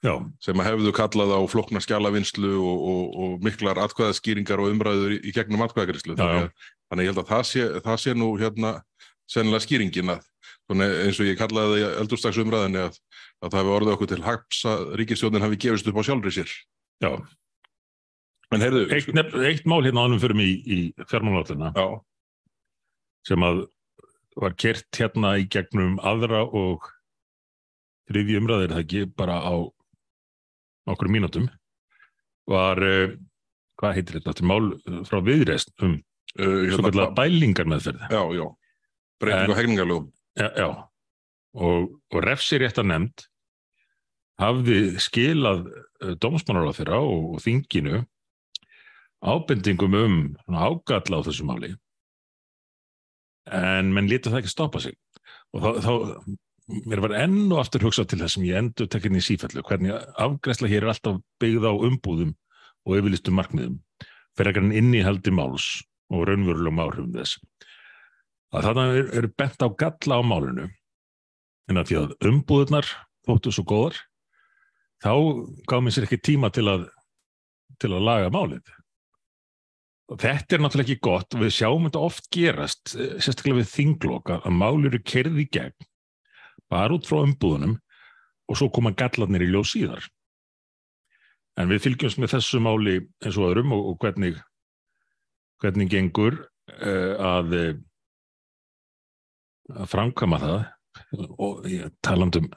Já, 0.04 0.18
sem 0.44 0.60
að 0.60 0.68
hefðu 0.68 0.92
kallað 0.92 1.32
á 1.32 1.40
flókna 1.48 1.80
skjalavinnslu 1.80 2.50
og, 2.60 2.82
og, 2.90 3.04
og 3.24 3.44
miklar 3.46 3.78
atkvæðaskýringar 3.86 4.60
og 4.60 4.74
umræður 4.74 5.14
í, 5.16 5.20
í 5.24 5.32
gegnum 5.32 5.64
atkvæðagrislu. 5.64 6.12
Já, 6.18 6.20
Þannig, 6.20 6.66
þannig 6.92 7.06
ég 7.06 7.14
held 7.14 7.22
að 7.22 7.30
það 7.30 7.44
sé, 7.48 7.62
það 7.86 8.02
sé 8.02 8.14
nú 8.20 8.28
hérna 8.36 8.74
sennilega 9.30 9.64
skýringin 9.64 10.12
að 10.12 10.26
svona 10.66 10.90
eins 11.06 11.20
og 11.20 11.30
ég 11.30 11.40
kallaði 11.40 11.72
það 11.72 11.80
í 11.80 11.86
eldurstags 12.02 12.40
umræðinni 12.42 12.82
að, 12.84 13.00
að 13.40 13.48
það 13.54 13.58
hefði 13.62 13.74
orðið 13.78 13.94
okkur 13.94 14.10
til 14.12 14.20
haps 14.26 14.60
að 14.68 14.84
ríkisstjórnin 15.00 15.46
hafi 15.46 15.60
gefist 15.64 15.88
upp 15.88 16.00
á 16.00 16.06
sjálfri 16.10 16.34
sér. 16.36 16.54
Já. 17.02 17.10
En 18.54 18.60
heyrðu, 18.62 18.84
Eitt, 18.94 19.08
nef- 19.16 19.34
eitt 19.48 19.64
mál 19.66 19.82
hérna 19.82 20.04
ánum 20.06 20.20
fyrir 20.22 20.36
mig 20.38 20.46
í, 20.46 20.66
í 20.94 21.06
fjármálállina 21.10 21.72
já, 21.74 21.86
sem 23.26 23.42
að 23.42 23.64
var 24.36 24.54
kert 24.58 24.86
hérna 24.98 25.32
í 25.40 25.46
gegnum 25.50 25.96
aðra 26.02 26.44
og 26.46 26.86
þriði 28.10 28.36
umræðir 28.40 28.74
það 28.74 28.82
ekki 28.84 29.02
bara 29.16 29.38
á 29.42 29.54
okkur 30.92 31.08
mínútum 31.10 31.48
var, 32.50 32.76
uh, 32.84 33.14
hvað 33.80 33.94
heitir 33.96 34.18
þetta, 34.20 34.34
þetta 34.34 34.48
mál 34.50 34.66
uh, 34.76 35.00
frá 35.08 35.18
viðreist 35.24 35.72
um 35.82 35.96
uh, 36.38 36.74
kallar 36.84 37.14
bælingar 37.16 37.70
meðferð. 37.70 38.04
já, 38.12 38.22
já, 38.36 38.44
breyting 39.22 39.54
á 39.54 39.58
hegningarlögum. 39.58 40.10
Já, 40.36 40.48
já. 40.58 40.68
Og, 41.54 41.94
og 42.12 42.22
refsirétta 42.26 42.82
nefnd 42.84 43.24
hafði 44.42 44.78
skilað 45.00 45.68
dómsmálar 46.20 46.70
á 46.70 46.76
þeirra 46.76 47.00
og, 47.02 47.34
og 47.36 47.44
þinginu 47.44 48.02
ábendingum 49.24 49.96
um 49.98 50.18
ágalla 50.52 51.20
á 51.20 51.26
þessu 51.26 51.46
máli 51.48 51.72
en 53.52 53.92
menn 53.92 54.08
lítið 54.08 54.32
það 54.32 54.40
ekki 54.40 54.52
stoppa 54.52 54.80
sig. 54.80 54.96
Og 55.54 55.64
þá, 55.64 55.70
þá 55.84 55.92
mér 56.88 57.02
var 57.04 57.16
enn 57.20 57.52
og 57.52 57.60
aftur 57.60 57.84
hugsað 57.84 58.08
til 58.10 58.20
þess 58.22 58.38
sem 58.38 58.46
ég 58.48 58.60
endur 58.60 58.88
tekinn 58.90 59.18
í 59.18 59.24
sífellu 59.24 59.64
hvernig 59.68 59.96
afgræsla 60.20 60.70
hér 60.70 60.86
er 60.86 60.94
alltaf 60.94 61.20
byggð 61.42 61.68
á 61.68 61.72
umbúðum 61.74 62.32
og 62.84 62.96
yfirlistum 62.98 63.36
markmiðum 63.36 63.76
fyrir 64.34 64.50
ekki 64.50 64.62
hann 64.62 64.78
innihaldi 64.80 65.34
máls 65.34 65.68
og 66.12 66.24
raunverulegum 66.28 66.80
áhrifum 66.84 67.12
þess. 67.14 67.36
Að 68.54 68.68
þarna 68.68 68.86
er, 68.94 69.12
er 69.20 69.28
bent 69.36 69.60
á 69.60 69.68
galla 69.68 70.20
á 70.20 70.22
málinu 70.24 70.66
en 71.70 71.80
að 71.80 71.90
því 71.90 72.00
að 72.00 72.16
umbúðunar 72.30 72.90
þóttu 73.28 73.52
svo 73.54 73.64
góðar 73.68 74.00
þá 75.02 75.12
gaf 75.70 75.82
mér 75.82 75.96
sér 75.96 76.06
ekki 76.08 76.20
tíma 76.22 76.50
til 76.54 76.68
að 76.70 76.88
til 77.80 77.92
að 77.92 78.06
laga 78.06 78.32
málið. 78.32 78.72
Og 80.12 80.20
þetta 80.20 80.56
er 80.56 80.62
náttúrulega 80.62 80.92
ekki 80.92 81.04
gott. 81.04 81.34
Og 81.34 81.44
við 81.44 81.54
sjáum 81.56 81.86
þetta 81.88 82.02
oft 82.06 82.28
gerast 82.34 82.94
eh, 82.94 83.16
sérstaklega 83.18 83.62
við 83.62 83.70
þingloka 83.72 84.40
að 84.44 84.58
mál 84.60 84.76
eru 84.84 85.00
kerði 85.02 85.46
í 85.46 85.50
gegn 85.52 85.90
bara 86.72 86.96
út 86.96 87.06
frá 87.06 87.20
umbúðunum 87.22 87.76
og 88.48 88.58
svo 88.58 88.70
koma 88.72 88.94
gallarnir 88.96 89.44
í 89.44 89.50
ljós 89.52 89.74
síðar. 89.74 90.04
En 91.60 91.70
við 91.70 91.84
fylgjumst 91.84 92.18
með 92.20 92.34
þessu 92.34 92.60
máli 92.62 92.96
eins 93.22 93.38
og 93.38 93.50
öðrum 93.50 93.74
og, 93.76 93.90
og 93.92 93.98
hvernig 94.02 94.40
hvernig 95.62 95.90
gengur 95.92 96.40
uh, 96.42 97.14
að 97.24 97.54
eh, 97.58 97.74
að 99.72 99.90
framkama 99.92 100.40
það. 100.42 100.64
Og 101.42 101.64
talandum 102.04 102.50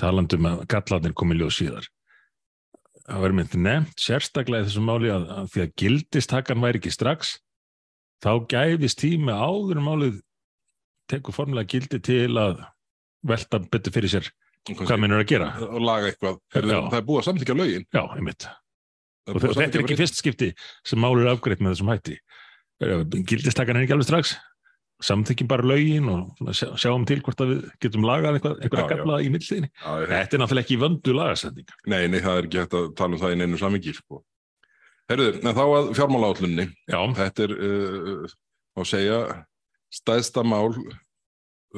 talandum 0.00 0.48
að 0.48 0.64
gallarnir 0.72 1.16
komi 1.18 1.38
ljós 1.38 1.58
síðar 1.60 1.88
það 3.08 3.22
verður 3.24 3.36
mynd 3.40 3.58
nefnt 3.64 4.02
sérstaklega 4.04 4.64
í 4.64 4.68
þessu 4.68 4.84
máli 4.84 5.12
að, 5.12 5.28
að 5.32 5.52
því 5.52 5.64
að 5.64 5.74
gildistakan 5.82 6.64
væri 6.64 6.82
ekki 6.82 6.94
strax 6.94 7.36
þá 8.24 8.32
gæfist 8.50 9.00
tími 9.02 9.34
áður 9.34 9.82
málið 9.84 10.18
tekur 11.08 11.36
formulega 11.36 11.72
gildi 11.72 12.00
til 12.04 12.34
að 12.36 12.62
velta 13.28 13.60
betur 13.64 13.94
fyrir 13.94 14.12
sér 14.12 14.30
hvað 14.68 15.00
minnur 15.00 15.22
að 15.22 15.30
gera 15.30 15.52
og 15.64 15.80
laga 15.80 16.10
eitthvað. 16.10 16.40
Já. 16.52 16.80
Það 16.90 16.98
er 16.98 17.06
búið 17.06 17.20
að 17.20 17.26
samþykja 17.28 17.56
lögin. 17.56 17.86
já, 17.88 18.02
einmitt 18.18 18.48
og 19.28 19.44
þetta 19.44 19.64
er 19.68 19.84
ekki 19.84 19.98
fyrst 19.98 20.20
skipti 20.20 20.50
sem 20.86 21.00
málið 21.00 21.26
er 21.26 21.32
afgreitt 21.32 21.62
með 21.64 21.74
þessum 21.76 21.92
hætti 21.92 22.18
gildistakan 23.28 23.78
er 23.78 23.86
ekki 23.86 23.96
alveg 23.96 24.08
strax 24.08 24.34
samþykjum 25.04 25.48
bara 25.50 25.66
lögin 25.66 26.08
og 26.10 26.48
sjáum 26.58 27.04
til 27.06 27.20
hvort 27.22 27.42
að 27.44 27.52
við 27.52 27.60
getum 27.84 28.06
lagað 28.08 28.38
einhverja 28.38 28.88
gafla 28.90 29.20
í 29.22 29.28
milliðinni 29.30 29.70
þetta 29.78 30.36
er 30.36 30.42
náttúrulega 30.42 30.64
ekki 30.64 30.80
vöndu 30.82 31.14
lagasending 31.14 31.76
Nei, 31.86 32.08
nei, 32.10 32.18
það 32.24 32.40
er 32.40 32.48
ekki 32.48 32.62
hægt 32.62 32.74
að 32.78 32.88
tala 32.98 33.14
um 33.14 33.22
það 33.22 33.34
í 33.34 33.38
neinu 33.38 33.60
samingi, 33.60 33.94
sko. 33.94 34.22
Herðu, 35.08 35.28
en 35.40 35.56
þá 35.56 35.62
að 35.64 35.90
fjármálaállunni. 35.96 36.64
já, 36.90 36.98
Þetta 37.16 37.44
er, 37.46 37.52
uh, 37.56 38.32
má 38.76 38.84
segja, 38.84 39.20
stæðsta 39.94 40.44
mál 40.44 40.74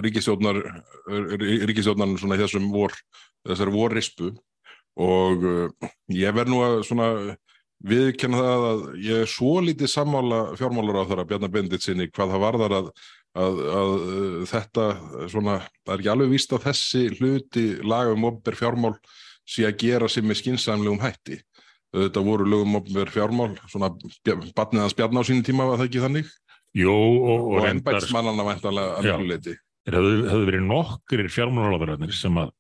ríkisjónar, 0.00 0.58
ríkisjónar 1.70 2.16
svona 2.18 2.38
í 2.38 2.42
þessum 2.42 2.70
vor, 2.74 2.94
þessari 3.46 3.74
vorrispu. 3.74 4.32
Og 5.00 5.46
uh, 5.46 5.90
ég 6.10 6.34
verð 6.34 6.50
nú 6.50 6.64
að 6.66 6.80
svona 6.88 7.10
viðkenna 7.86 8.40
það 8.40 8.66
að 8.70 8.82
ég 9.06 9.22
er 9.24 9.30
svo 9.30 9.54
lítið 9.64 9.92
sammála 9.92 10.40
fjármálar 10.58 11.00
á 11.00 11.08
þeirra 11.08 11.26
Bjarnar 11.30 11.52
Bendit 11.54 11.84
sinni 11.84 12.10
hvað 12.10 12.34
það 12.34 12.44
varðar 12.44 12.76
að, 12.76 12.90
að, 13.40 13.62
að 13.80 13.92
uh, 13.96 14.34
þetta 14.50 14.86
svona, 15.32 15.56
það 15.84 15.94
er 15.94 16.02
ekki 16.02 16.12
alveg 16.14 16.34
víst 16.34 16.56
að 16.56 16.66
þessi 16.68 17.04
hluti 17.16 17.66
laga 17.86 18.16
um 18.16 18.28
opber 18.28 18.58
fjármál 18.58 18.96
sé 19.48 19.64
að 19.66 19.80
gera 19.80 20.10
sig 20.12 20.26
með 20.26 20.42
skinsamlegum 20.42 21.00
hætti. 21.02 21.40
Þetta 21.90 22.22
voru 22.22 22.44
lögum 22.46 22.76
opber 22.78 23.10
fjármál, 23.10 23.56
svona 23.66 23.90
batnið 24.54 24.84
hans 24.84 24.94
Bjarnar 24.94 25.24
á 25.24 25.28
sínum 25.28 25.46
tíma 25.46 25.66
var 25.66 25.80
það 25.80 25.88
ekki 25.88 26.04
þannig 26.04 26.30
jú 26.76 26.92
og, 26.92 27.48
og, 27.56 27.66
embætsmannana 27.66 28.46
væntanlega 28.46 29.00
að 29.00 29.24
leiti. 29.26 29.56
þeir 29.86 29.96
hefðu, 29.98 30.42
verið 30.46 30.66
nokkrir 30.68 31.30
fjármálaráðararnir 31.34 32.14
sem 32.14 32.36
að 32.38 32.52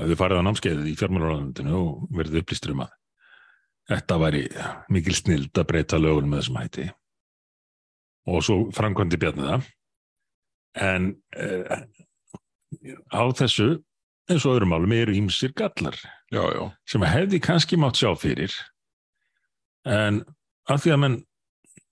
að 0.00 0.10
þau 0.10 0.20
farið 0.22 0.40
á 0.40 0.46
námskeiðið 0.48 0.88
í 0.90 0.96
fjármálaráðararninu 0.98 1.76
og 1.76 2.16
verið 2.18 2.40
upplýstur 2.40 2.74
um 2.74 2.82
að 2.86 2.96
þetta 3.90 4.18
væri 4.22 4.46
mikil 4.92 5.16
snild 5.18 5.58
að 5.58 5.68
breyta 5.72 6.00
lögunum 6.00 6.32
með 6.34 6.42
þessum 6.42 6.58
hætti. 6.60 6.88
Og 8.30 8.42
svo 8.46 8.58
framkvæmdi 8.76 9.18
bjarni 9.20 9.46
það. 9.48 9.68
En 10.80 11.08
eh, 11.34 11.86
á 13.10 13.22
þessu 13.34 13.72
eins 14.30 14.46
og 14.46 14.54
öðrum 14.54 14.70
málum 14.74 14.94
eru 14.94 15.14
ímsir 15.16 15.54
gallar 15.58 15.96
Já, 16.30 16.42
já. 16.54 16.62
sem 16.86 17.02
hefði 17.02 17.40
kannski 17.42 17.78
mátt 17.80 17.98
sjá 17.98 18.12
fyrir. 18.18 18.54
En 19.88 20.22
af 20.70 20.84
því 20.84 20.94
að 20.94 21.02
menn 21.02 21.18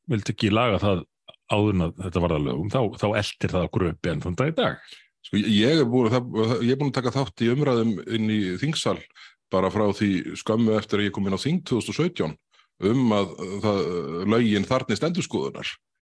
vildi 0.08 0.34
ekki 0.34 0.52
laga 0.54 0.78
það 0.82 1.04
áður 1.48 1.74
en 1.74 1.86
að 1.88 2.00
þetta 2.04 2.22
varða 2.22 2.40
lögum 2.44 2.70
þá, 2.72 2.80
þá 3.00 3.06
eldir 3.22 3.54
það 3.54 3.66
okkur 3.68 3.86
upp 3.88 4.10
enn 4.12 4.22
þann 4.24 4.38
dag 4.38 4.52
í 4.52 4.56
dag. 4.58 4.94
Sko, 5.26 5.40
ég, 5.40 5.80
er 5.82 5.88
búin, 5.88 6.12
það, 6.12 6.28
ég 6.62 6.72
er 6.72 6.80
búin 6.80 6.92
að 6.92 6.98
taka 7.00 7.14
þátt 7.16 7.42
í 7.44 7.50
umræðum 7.52 7.94
inn 8.06 8.30
í 8.32 8.38
þingsal 8.60 8.98
bara 9.52 9.70
frá 9.72 9.86
því 9.96 10.38
skömmu 10.38 10.76
eftir 10.78 11.00
að 11.02 11.08
ég 11.08 11.14
kom 11.16 11.28
inn 11.28 11.36
á 11.36 11.40
þing 11.40 11.62
2017 11.68 12.36
um 12.88 13.14
að 13.14 13.30
það, 13.62 13.78
lögin 14.30 14.66
þarnist 14.68 15.06
endurskoðunar. 15.08 15.70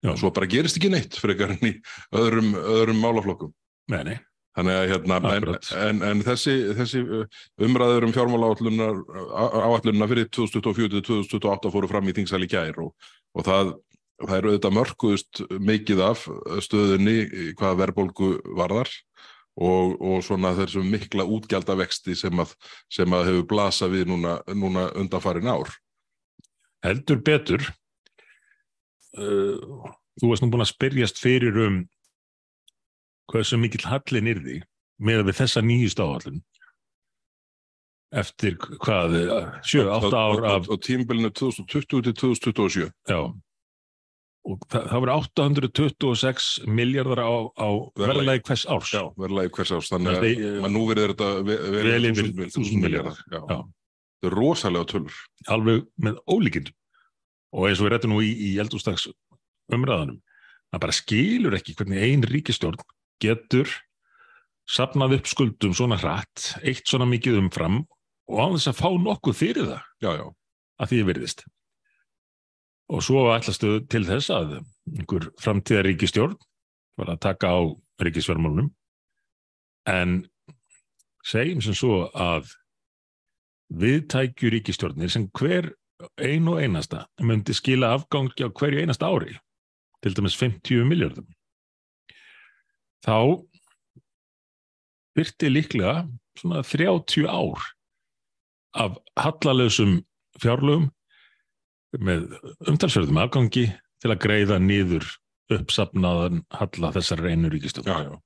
Já. 0.04 0.14
Svo 0.20 0.32
bara 0.36 0.48
gerist 0.50 0.80
ekki 0.80 0.92
neitt 0.92 1.18
frekar 1.20 1.54
enn 1.56 1.70
í 1.70 1.76
öðrum, 2.16 2.54
öðrum 2.56 3.00
málaflokkum. 3.04 3.54
nei, 3.92 4.04
nei, 4.08 4.18
Þannig 4.58 4.76
að 4.76 4.90
hérna, 4.92 5.18
en, 5.30 5.46
en, 5.80 6.00
en 6.10 6.22
þessi, 6.26 6.54
þessi 6.76 7.02
uh, 7.04 7.42
umræður 7.64 8.08
um 8.08 8.14
fjármála 8.16 8.50
áallunna 8.52 10.08
fyrir 10.10 10.28
2024-2028 10.36 11.72
fóru 11.72 11.90
fram 11.92 12.10
í 12.10 12.16
þingsal 12.18 12.42
í 12.44 12.50
gær 12.52 12.80
og, 12.84 12.90
og 13.38 13.46
það, 13.48 13.72
það 14.26 14.36
er 14.36 14.48
auðvitað 14.50 14.76
mörkuðust 14.80 15.44
mikið 15.70 16.04
af 16.10 16.26
stöðunni 16.66 17.16
í 17.24 17.52
hvaða 17.60 17.80
verðbólgu 17.86 18.32
varðar 18.60 18.92
og, 19.58 19.96
og 20.02 20.24
svona 20.24 20.54
þessum 20.58 20.90
mikla 20.92 21.26
útgjaldavexti 21.26 22.16
sem 22.18 22.42
að, 22.42 22.54
sem 22.92 23.14
að 23.16 23.30
hefur 23.30 23.48
blasað 23.54 23.96
við 23.98 24.12
núna, 24.14 24.40
núna 24.54 24.90
undanfarin 25.00 25.50
ár. 25.50 25.72
heldur 26.86 27.20
betur 27.24 27.64
uh, 29.18 29.58
þú 30.20 30.30
varst 30.30 30.44
nú 30.44 30.52
búin 30.52 30.66
að 30.66 30.74
spyrjast 30.74 31.20
fyrir 31.20 31.58
um 31.66 31.82
hversu 33.30 33.60
mikill 33.60 33.86
hallin 33.90 34.30
yrði 34.32 34.62
með 35.00 35.26
við 35.30 35.42
þessa 35.42 35.64
nýjust 35.64 36.00
áallun 36.00 36.42
eftir 38.10 38.56
hvað, 38.58 39.16
7-8 39.62 40.18
ár 40.18 40.46
af 40.50 40.70
Og 40.70 40.80
tímbilinu 40.82 41.30
2020 41.30 42.02
til 42.08 42.16
2027. 42.16 42.90
Já, 43.10 43.20
og 44.48 44.62
það, 44.72 44.86
það 44.92 45.02
voru 45.04 45.16
826 45.20 46.48
miljardar 46.68 47.22
á, 47.26 47.32
á 47.60 47.70
verðlagi 48.00 48.44
hvers 48.48 48.64
árs. 48.72 48.94
Já, 48.96 49.04
verðlagi 49.20 49.52
hvers 49.58 49.74
árs. 49.76 49.90
Þannig 49.92 50.16
að, 50.20 50.28
að 50.64 50.72
nú 50.74 50.84
verður 50.90 51.14
þetta 51.14 51.30
Vel 51.50 52.08
yfir 52.10 52.14
þúsund- 52.14 52.40
þúsund 52.40 52.56
þúsund 52.56 52.86
milljarðar. 52.86 53.20
Já. 53.34 53.40
Já. 53.40 53.60
Þetta 54.20 54.30
er 54.32 54.36
rosalega 54.40 54.86
tölur. 54.92 55.20
alveg 55.48 55.84
með 56.04 56.18
ólíkindum. 56.28 56.76
Og 57.56 57.68
eins 57.70 57.80
og 57.82 57.88
við 57.88 57.94
rættum 57.96 58.12
nú 58.14 58.22
í, 58.22 58.32
í 58.36 58.50
eldústags 58.62 59.08
umræðanum, 59.74 60.20
það 60.74 60.82
bara 60.84 60.94
skilur 60.98 61.56
ekki 61.58 61.74
hvernig 61.78 62.04
ein 62.04 62.26
ríkistjórn 62.30 62.78
getur 63.22 63.70
sapnað 64.70 65.16
upp 65.20 65.30
skuldum 65.30 65.74
svona 65.74 65.98
hratt, 65.98 66.56
eitt 66.62 66.86
svona 66.86 67.08
mikið 67.10 67.40
umfram 67.42 67.80
og 68.30 68.38
án 68.44 68.54
þess 68.58 68.70
að 68.70 68.78
fá 68.82 68.90
nokkuð 69.02 69.38
fyrir 69.40 69.66
það 69.66 69.82
já, 70.06 70.12
já, 70.20 70.26
að 70.84 70.92
því 70.92 71.00
virðist. 71.10 71.44
Og 72.90 73.04
svo 73.06 73.28
ætlastu 73.36 73.80
til 73.92 74.06
þess 74.08 74.32
að 74.34 74.60
einhver 74.98 75.30
framtíðar 75.42 75.86
ríkistjórn 75.86 76.38
var 76.98 77.14
að 77.14 77.22
taka 77.28 77.52
á 77.54 77.60
ríkisfjármálunum. 78.02 78.72
En 79.90 80.24
segjum 81.26 81.62
sem 81.62 81.78
svo 81.78 82.08
að 82.18 82.50
viðtækju 83.70 84.50
ríkistjórnir 84.56 85.12
sem 85.14 85.28
hver 85.38 85.70
ein 86.18 86.48
og 86.50 86.62
einasta 86.64 87.04
myndi 87.22 87.54
skila 87.54 87.94
afgangi 87.98 88.48
á 88.48 88.50
hverju 88.50 88.82
einasta 88.82 89.10
ári 89.12 89.36
til 90.02 90.16
dæmis 90.16 90.38
50 90.40 90.88
miljardum 90.88 91.28
þá 93.06 93.18
byrti 95.18 95.52
líklega 95.52 96.06
svona 96.40 96.64
30 96.64 97.28
ár 97.28 97.68
af 98.80 98.98
hallalösum 99.20 100.00
fjárlögum 100.40 100.90
með 101.98 102.36
umtalsverðum 102.70 103.22
afgangi 103.24 103.66
til 104.00 104.12
að 104.14 104.22
greiða 104.24 104.60
nýður 104.62 105.08
uppsapnaðan 105.56 106.44
halla 106.54 106.92
þessar 106.96 107.24
reynu 107.26 107.50
ríkistjórn. 107.50 107.90
já, 107.90 108.12
já. 108.12 108.20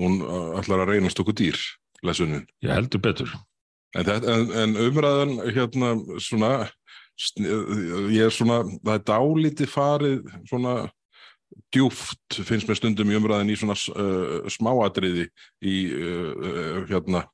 Hún 0.00 0.22
uh, 0.24 0.54
ætlar 0.58 0.82
að 0.82 0.94
reynast 0.94 1.20
okkur 1.22 1.36
dýr, 1.38 1.58
lesunin. 2.02 2.46
Ég 2.64 2.72
heldur 2.74 3.02
betur. 3.04 3.34
En, 3.94 4.08
en, 4.10 4.48
en 4.58 4.74
umræðan 4.88 5.36
hérna 5.54 5.92
svona, 6.18 6.50
ég 8.10 8.24
er 8.26 8.34
svona, 8.34 8.64
það 8.82 8.96
er 8.96 9.04
dálítið 9.06 9.70
farið 9.70 10.32
svona 10.50 10.74
djúft 11.74 12.40
finnst 12.46 12.66
mér 12.66 12.78
stundum 12.78 13.12
í 13.12 13.18
umræðin 13.18 13.52
í 13.52 13.58
svona 13.58 13.76
uh, 13.94 14.48
smáatriði 14.50 15.28
í 15.62 15.76
uh, 15.94 16.32
uh, 16.34 16.80
hérna 16.90 17.24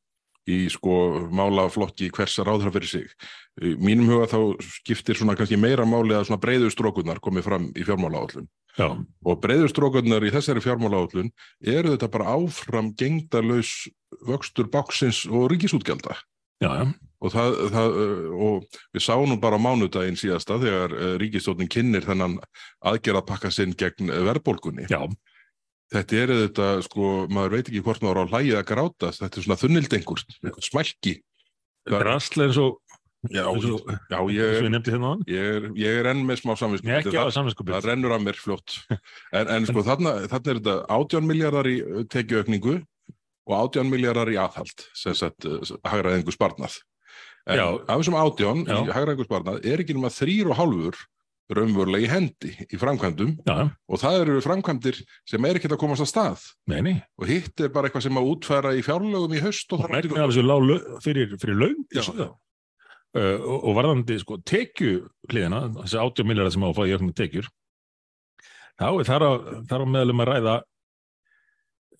í 0.48 0.62
sko 0.72 0.94
málaflokki 1.34 2.08
hvers 2.14 2.38
að 2.40 2.48
ráðra 2.48 2.72
fyrir 2.76 2.92
sig. 2.94 3.12
Mínum 3.60 4.08
huga 4.08 4.30
þá 4.30 4.38
skiptir 4.78 5.18
svona 5.18 5.36
kannski 5.36 5.58
meira 5.60 5.84
máli 5.88 6.16
að 6.16 6.30
svona 6.30 6.40
breiðu 6.40 6.70
strókunar 6.72 7.20
komið 7.20 7.46
fram 7.48 7.68
í 7.74 7.84
fjármálaállun 7.84 8.48
Já, 8.78 8.88
og 9.26 9.40
breiðu 9.42 9.68
strókunar 9.70 10.24
í 10.24 10.32
þessari 10.32 10.62
fjármálaállun 10.64 11.30
eru 11.60 11.94
þetta 11.94 12.08
bara 12.12 12.34
áfram 12.36 12.92
gengdalaus 12.98 13.88
vöxtur 14.26 14.70
báksins 14.70 15.24
og 15.28 15.50
ríkisútgjalda. 15.52 16.16
Já, 16.60 16.70
já, 16.76 16.84
og, 17.24 17.32
það, 17.32 17.58
það, 17.72 17.98
og 18.36 18.78
við 18.94 19.04
sáum 19.04 19.34
bara 19.40 19.60
mánudaginn 19.60 20.18
síðasta 20.20 20.58
þegar 20.60 20.94
uh, 20.94 21.14
ríkistjónin 21.20 21.70
kynnir 21.72 22.04
þennan 22.06 22.36
aðgerða 22.84 23.24
pakka 23.30 23.52
sinn 23.54 23.72
gegn 23.78 24.12
uh, 24.12 24.22
verðbólgunni. 24.28 24.86
já, 24.90 25.00
Þetta 25.90 26.20
er 26.20 26.32
þetta, 26.44 26.68
sko, 26.86 27.08
maður 27.34 27.56
veit 27.56 27.68
ekki 27.70 27.82
hvort 27.82 28.04
maður 28.04 28.20
á 28.20 28.22
að 28.22 28.34
hlægið 28.34 28.58
að 28.60 28.68
gráta, 28.68 29.10
þetta 29.16 29.40
er 29.40 29.46
svona 29.46 29.58
þunnildengur, 29.58 30.22
smælki. 30.62 31.16
Eins 31.90 32.60
og, 32.62 32.78
Já, 33.28 33.42
eins 33.50 33.66
og, 33.68 33.88
já 34.08 34.16
og 34.16 34.30
ég, 34.32 34.62
nefndi 34.72 34.94
hérna 34.94 35.10
ég, 35.28 35.56
er, 35.58 35.64
ég 35.76 35.98
er 36.00 36.06
enn 36.14 36.22
með 36.24 36.38
smá 36.40 36.54
samvinsku. 36.56 36.88
Ég 36.88 37.02
ekki 37.02 37.18
á 37.20 37.26
það, 37.26 37.34
samvinskupið. 37.36 37.74
það 37.74 37.88
rennur 37.90 38.14
af 38.16 38.22
mér 38.24 38.38
fljótt. 38.40 38.76
En, 39.36 39.50
en 39.56 39.66
sko, 39.68 39.82
þarna, 39.84 40.14
þarna 40.30 40.54
er 40.54 40.60
þetta 40.60 40.76
18 40.96 41.28
miljardar 41.28 41.68
í 41.68 41.74
uh, 41.84 41.98
tekjuaukningu 42.08 42.78
og 42.80 43.56
18 43.58 43.92
miljardar 43.92 44.30
í 44.32 44.38
aðhald, 44.40 44.86
sem 44.96 45.16
sagt, 45.18 45.44
uh, 45.44 45.60
hagraðingu 45.84 46.32
sparnað. 46.32 46.78
En 47.50 47.60
Já. 47.60 47.66
af 47.76 48.00
þessum 48.00 48.16
18 48.22 48.64
Já. 48.64 48.78
í 48.78 48.94
hagraðingu 48.94 49.28
sparnað 49.28 49.68
er 49.68 49.84
ekki 49.84 49.98
nema 49.98 50.12
þrýr 50.14 50.54
og 50.54 50.60
hálfur 50.62 51.02
raunverulega 51.56 52.06
í 52.06 52.10
hendi 52.10 52.50
í 52.70 52.78
framkvæmdum 52.78 53.32
já, 53.46 53.54
og 53.66 54.00
það 54.00 54.18
eru 54.22 54.42
framkvæmdir 54.44 55.00
sem 55.28 55.46
er 55.48 55.58
ekki 55.58 55.70
að 55.70 55.80
komast 55.82 56.04
að 56.04 56.10
stað 56.12 56.44
meini. 56.70 56.94
og 57.18 57.26
hitt 57.30 57.62
er 57.64 57.72
bara 57.74 57.88
eitthvað 57.88 58.06
sem 58.06 58.20
að 58.20 58.28
útfæra 58.34 58.74
í 58.78 58.84
fjárlögum 58.86 59.34
í 59.34 59.42
haust 59.42 59.74
og 59.74 59.80
Og 59.80 59.84
þarf 59.84 59.96
megnið 59.96 60.12
ekki 60.12 60.22
af 60.22 60.30
þessu 60.30 60.44
lág 60.46 61.02
fyrir, 61.04 61.34
fyrir 61.42 61.58
laun. 61.58 61.82
Já. 61.96 62.30
Uh, 63.10 63.42
og, 63.42 63.56
og 63.66 63.74
varðandi 63.74 64.20
sko 64.22 64.36
tekju 64.46 65.00
hliðina, 65.32 65.64
þessi 65.80 65.98
80 65.98 66.28
miljardar 66.30 66.54
sem 66.54 66.62
á 66.62 66.68
að 66.68 66.76
fá 66.76 66.84
í 66.86 66.92
auknum 66.94 67.14
tekjur, 67.18 67.48
þá 68.78 68.86
er 68.92 69.08
þar 69.08 69.24
á, 69.26 69.32
þar 69.72 69.82
á 69.82 69.86
meðalum 69.96 70.22
að 70.22 70.30
ræða, 70.30 70.52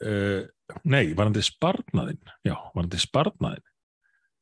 uh, 0.07 0.45
nei, 0.87 1.09
varðandi 1.19 1.43
sparnaðin, 1.43 2.21
já, 2.47 2.55
varðandi 2.77 3.03
sparnaðin, 3.03 3.67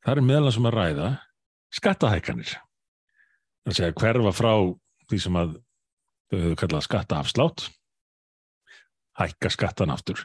þar 0.05 0.21
er 0.21 0.27
meðalum 0.29 0.55
sem 0.59 0.69
að 0.69 0.77
ræða 0.77 1.09
skattahækanir. 1.79 2.53
Það 3.65 3.79
segja 3.79 3.97
hverfa 3.97 4.35
frá 4.37 4.53
því 5.09 5.21
sem 5.25 5.39
að 5.39 5.55
þau 6.29 6.37
hefur 6.39 6.59
kallað 6.61 6.85
skattaafslátt, 6.85 7.65
hækka 9.19 9.51
skattan 9.53 9.93
aftur. 9.93 10.23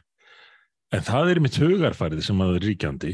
En 0.94 1.02
það 1.04 1.32
er 1.32 1.42
mitt 1.42 1.58
hugarfærið 1.58 2.22
sem 2.26 2.42
að 2.44 2.58
er 2.58 2.66
ríkjandi 2.68 3.12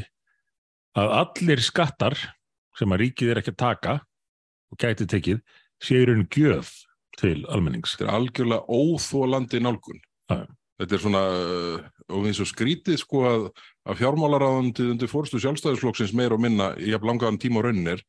að 1.00 1.16
allir 1.20 1.62
skattar 1.64 2.18
sem 2.78 2.92
að 2.92 3.04
ríkið 3.04 3.32
er 3.32 3.40
ekki 3.40 3.54
að 3.54 3.62
taka 3.62 3.96
og 4.70 4.80
gæti 4.80 5.06
tekið 5.08 5.42
séu 5.82 6.06
raun 6.08 6.26
gjöf 6.30 6.72
til 7.20 7.44
almennings. 7.50 7.96
Þetta 7.96 8.08
er 8.08 8.16
algjörlega 8.18 8.80
óþólandi 8.80 9.62
nálgun. 9.62 10.02
Já. 10.30 10.46
Þetta 10.80 10.96
er 10.96 11.02
svona, 11.02 11.20
uh, 11.36 12.04
og 12.16 12.26
eins 12.30 12.38
og 12.40 12.48
skrítið 12.48 12.96
sko 13.02 13.24
að, 13.28 13.42
að 13.84 13.98
fjármálaráðandi 14.00 14.86
undir 14.94 15.10
fórstu 15.12 15.40
sjálfstæðisflokksins 15.42 16.14
meir 16.16 16.32
og 16.32 16.40
minna 16.40 16.70
í 16.80 16.94
að 16.96 17.04
langaðan 17.10 17.36
tíma 17.42 17.60
og 17.60 17.66
rauninir, 17.66 18.00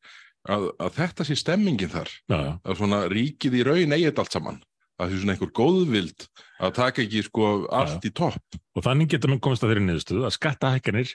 að, 0.50 0.68
að 0.82 0.92
þetta 0.98 1.26
sé 1.28 1.36
stemmingin 1.38 1.92
þar. 1.92 2.10
Já, 2.30 2.36
já, 2.38 2.52
Að 2.66 2.78
svona 2.80 3.00
ríkið 3.12 3.58
í 3.60 3.64
raun 3.68 3.96
eigið 3.96 4.22
allt 4.22 4.36
saman. 4.36 4.60
Að 5.00 5.10
því 5.12 5.20
svona 5.22 5.34
einhver 5.36 5.52
góðvild 5.56 6.26
að 6.62 6.72
taka 6.76 7.02
ekki 7.02 7.22
sko 7.26 7.50
allt 7.74 8.04
í 8.06 8.12
topp. 8.14 8.58
og 8.76 8.84
þannig 8.86 9.10
getur 9.14 9.32
mann 9.32 9.40
komist 9.42 9.64
að 9.64 9.72
þeirri 9.72 9.84
niðurstöðu 9.88 10.26
að 10.28 10.34
skattahækkanir 10.36 11.12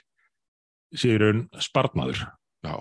séu 0.98 1.14
í 1.14 1.20
raun 1.22 1.44
spartmaður 1.62 2.24
Já. 2.66 2.74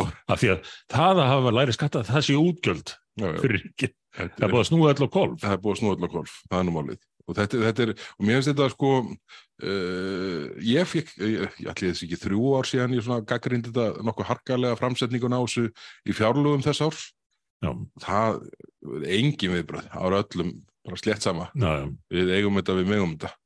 og, 0.00 0.12
Af 0.32 0.40
því 0.40 0.52
að 0.54 0.70
það 0.94 1.20
að 1.20 1.30
hafa 1.34 1.52
læri 1.58 1.74
skatta, 1.76 2.04
það 2.08 2.24
séu 2.28 2.40
útgjöld 2.40 2.94
já, 2.94 3.26
já. 3.26 3.40
fyrir 3.42 3.64
ríkið. 3.66 3.94
Það 4.16 4.44
er 4.46 4.52
búið 4.54 4.62
að 4.62 4.68
snúa 4.70 4.94
á 4.94 5.08
kolf. 5.12 5.36
það 5.42 5.52
er 5.52 5.60
búið 5.64 5.74
að 5.74 5.80
snúa 5.82 5.94
öll 5.96 6.06
á 6.06 6.10
golf, 6.14 6.32
það 6.48 6.60
er 6.60 6.66
nú 6.66 6.74
málið 6.78 7.00
og 7.30 7.36
þetta, 7.36 7.60
þetta 7.66 7.84
er, 7.84 7.90
og 8.16 8.24
mér 8.26 8.38
finnst 8.40 8.50
þetta 8.50 8.68
sko 8.72 8.90
uh, 9.62 10.46
ég 10.64 10.88
fikk 10.88 11.12
ég, 11.20 11.46
ég 11.62 11.70
ætli 11.72 11.90
þess 11.90 12.06
ekki 12.06 12.20
þrjú 12.24 12.54
ár 12.58 12.68
síðan 12.70 12.96
ég 12.96 13.06
svona 13.06 13.26
gaggrindi 13.26 13.72
þetta 13.72 14.06
nokkuð 14.06 14.30
harkalega 14.30 14.78
framsetningun 14.80 15.36
á 15.36 15.40
þessu 15.42 15.68
í 16.06 16.16
fjárlugum 16.16 16.64
þess 16.66 16.86
árs 16.86 17.08
Já, 17.60 17.74
það 18.00 18.38
engin 19.04 19.52
viðbröð 19.52 19.90
ára 19.92 20.22
öllum, 20.22 20.54
bara 20.86 20.96
slétt 20.96 21.26
sama 21.26 21.50
já, 21.52 21.70
já. 21.82 21.86
við 22.16 22.34
eigum 22.38 22.56
þetta, 22.56 22.76
við 22.78 22.92
megum 22.94 23.14
þetta 23.18 23.36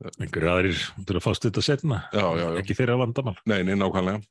Einhverju 0.00 0.48
aðrir 0.48 0.78
til 1.04 1.16
að 1.18 1.24
fást 1.26 1.44
þetta 1.44 1.60
setna. 1.60 1.96
Ekki 2.56 2.72
þeirra 2.78 2.94
vandamál. 3.02 3.34
nei, 3.44 3.58
nei, 3.68 3.74
nákvæmlega 3.76 4.22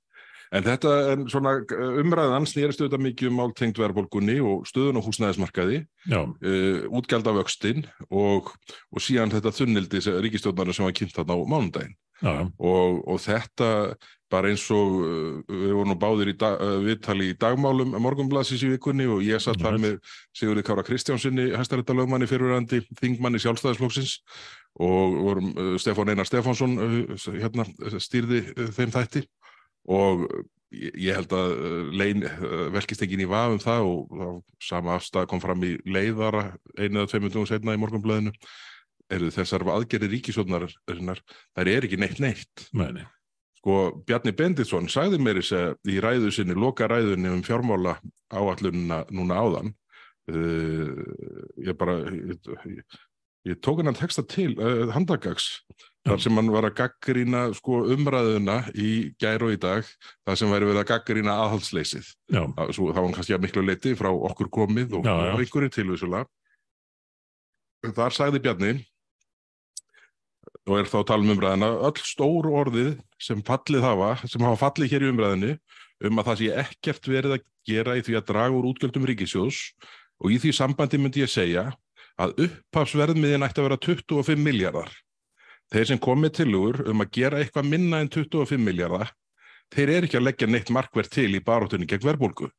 en 0.55 0.65
þetta 0.65 0.93
er 1.11 1.23
svona 1.29 1.55
umræðan 2.01 2.47
snýrist 2.49 2.81
auðvitað 2.81 3.05
mikið 3.05 3.29
um 3.29 3.39
máltengt 3.39 3.79
verðbólgunni 3.81 4.39
og 4.41 4.67
stöðun 4.69 4.99
og 5.01 5.09
húsnæðismarkaði 5.09 5.81
uh, 6.09 6.85
útgjaldavöxtin 6.99 7.85
og, 8.09 8.53
og 8.89 9.03
síðan 9.03 9.33
þetta 9.35 9.53
þunnildi 9.59 10.03
ríkistjórnarna 10.25 10.75
sem 10.75 10.87
var 10.87 10.95
kynnt 10.97 11.17
þarna 11.17 11.37
á 11.37 11.41
já. 12.19 12.33
og, 12.57 13.03
og 13.05 13.21
þetta 13.23 13.69
bara 14.29 14.49
eins 14.51 14.65
og 14.73 14.97
uh, 15.05 15.37
við 15.45 15.75
vorum 15.77 15.99
báðir 16.01 16.33
í 16.33 16.37
dag, 16.41 16.61
viðtali 16.85 17.31
í 17.31 17.37
dagmálum 17.39 17.93
morgunblassis 18.01 18.65
í 18.65 18.73
vikunni 18.73 19.05
og 19.09 19.21
ég 19.25 19.41
satt 19.43 19.61
þar 19.61 19.77
með 19.81 19.99
Sigurði 20.33 20.65
Kára 20.65 20.85
Kristjánsinni 20.87 21.51
hæstaréttalögmanni 21.53 22.29
fyrirverandi 22.29 22.81
þingmanni 22.97 23.41
sjálfstæðisflokksins 23.45 24.17
og 24.81 25.15
vorum 25.25 25.53
Stefán 25.81 26.09
Einar 26.09 26.29
Stefánsson 26.29 26.77
hérna 27.17 27.65
stýrði 28.01 28.47
þeim 28.77 28.93
þætti 28.93 29.25
og 29.87 30.25
ég, 30.75 30.95
ég 31.09 31.17
held 31.17 31.35
að 31.35 31.53
uh, 31.53 31.91
lein 31.95 32.25
uh, 32.27 32.65
velkist 32.73 33.03
ekki 33.05 33.19
í 33.23 33.29
vaf 33.29 33.55
um 33.55 33.61
það 33.63 33.91
og 33.91 34.41
sama 34.63 34.97
afstæð 34.97 35.29
kom 35.31 35.43
fram 35.43 35.63
í 35.65 35.75
leiðara 35.89 36.49
einu 36.77 37.03
eða 37.03 37.11
tveimundum 37.13 37.47
setna 37.49 37.77
í 37.77 37.81
morgunblæðinu 37.81 38.33
eru 39.09 39.31
þessar 39.33 39.65
aðgerri 39.73 40.09
ríkisjóðnar 40.11 40.67
þær 40.85 41.71
er 41.71 41.87
ekki 41.87 41.97
neitt 41.97 42.19
neitt. 42.21 42.67
Nei, 42.77 42.91
nei. 42.99 43.05
sko 43.57 43.77
Bjarni 44.05 44.35
Benditsson 44.37 44.89
sagði 44.91 45.17
mér 45.21 45.41
þess 45.41 45.55
að 45.57 45.93
í 45.93 45.97
ræðu 46.03 46.33
sinni, 46.33 46.57
loka 46.57 46.87
ræðunni 46.89 47.31
um 47.33 47.43
fjármála 47.45 47.97
áallunina 48.29 49.03
núna 49.09 49.41
áðan 49.41 49.73
uh, 50.29 51.05
ég 51.65 51.77
bara 51.79 51.97
ég, 52.05 52.51
ég, 52.69 52.99
ég 53.49 53.61
tók 53.65 53.81
hennan 53.81 53.97
texta 53.97 54.23
til 54.29 54.53
uh, 54.59 54.91
handagags 54.93 55.55
þar 56.09 56.21
sem 56.25 56.35
hann 56.39 56.51
var 56.53 56.67
að 56.69 56.75
gaggrýna 56.79 57.41
sko, 57.57 57.79
umræðuna 57.95 58.57
í 58.75 58.89
gær 59.21 59.45
og 59.47 59.53
í 59.55 59.59
dag 59.61 59.87
þar 60.27 60.39
sem 60.41 60.51
væri 60.53 60.67
verið 60.69 60.81
að 60.83 60.89
gaggrýna 60.93 61.35
aðhaldsleysið 61.45 62.05
Já, 62.33 62.41
Það- 62.57 62.73
svo, 62.77 62.89
það 62.89 62.99
var 62.99 63.05
hann 63.07 63.17
kannski 63.19 63.35
að 63.37 63.43
miklu 63.45 63.63
leiti 63.67 63.95
frá 63.99 64.09
okkur 64.11 64.49
komið 64.59 64.93
og, 64.99 65.03
einhverju 65.39 65.69
tilvísulega 65.77 66.25
þar 67.95 68.11
sagði 68.17 68.41
Bjarni 68.43 68.71
og 70.69 70.75
er 70.79 70.89
þá 70.89 70.97
að 70.99 71.07
tala 71.09 71.23
um 71.25 71.33
umræðina 71.33 71.69
öll 71.87 72.01
stór 72.05 72.47
orðið 72.61 72.91
sem 73.21 73.41
fallið 73.47 73.85
hafa 73.85 74.09
sem 74.29 74.43
hafa 74.45 74.59
fallið 74.67 74.91
hér 74.93 75.05
í 75.07 75.11
umræðinu 75.13 75.51
um 76.09 76.19
að 76.21 76.27
það 76.29 76.41
sé 76.41 76.49
ekkert 76.63 77.09
verið 77.11 77.35
að 77.37 77.45
gera 77.69 77.95
í 77.99 78.03
því 78.05 78.17
að 78.19 78.27
draga 78.29 78.55
úr 78.59 78.67
útgjöldum 78.71 79.07
ríkisjós 79.09 79.61
og 80.19 80.33
í 80.33 80.37
því 80.41 80.53
sambandi 80.55 80.99
myndi 81.01 81.23
ég 81.23 81.31
segja 81.31 81.65
að 82.19 82.35
upphafsverðmiðin 82.45 83.45
ætti 83.47 83.61
að 83.61 83.67
vera 83.69 83.79
25 83.87 84.43
miljardar 84.43 84.91
þeir 85.73 85.89
sem 85.91 86.01
komið 86.01 86.35
tilugur 86.41 86.83
um 86.89 87.03
að 87.03 87.11
gera 87.19 87.41
eitthvað 87.41 87.69
minna 87.69 88.01
en 88.03 88.09
25 88.11 88.61
miljardar 88.61 89.13
þeir 89.73 89.91
eru 89.95 90.09
ekki 90.09 90.17
að 90.19 90.25
leggja 90.25 90.49
neitt 90.49 90.71
markverð 90.73 91.11
til 91.13 91.29
í 91.37 91.43
baróttunni 91.45 91.87
gegn 91.89 92.07
verðbólgu. 92.07 92.49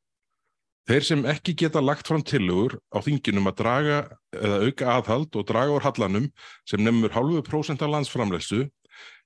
Þeir 0.89 1.07
sem 1.07 1.27
ekki 1.29 1.55
geta 1.59 1.83
lagt 1.83 2.09
fram 2.09 2.23
tilugur 2.27 2.79
á 2.91 2.99
þinginum 3.05 3.51
að 3.51 3.59
draga 3.61 3.99
eða 4.35 4.61
auka 4.65 4.89
aðhald 4.95 5.37
og 5.39 5.47
draga 5.47 5.75
úr 5.77 5.85
hallanum 5.85 6.31
sem 6.69 6.83
nefnur 6.83 7.15
halvu 7.15 7.43
prósent 7.47 7.83
af 7.85 7.93
landsframleyslu, 7.93 8.65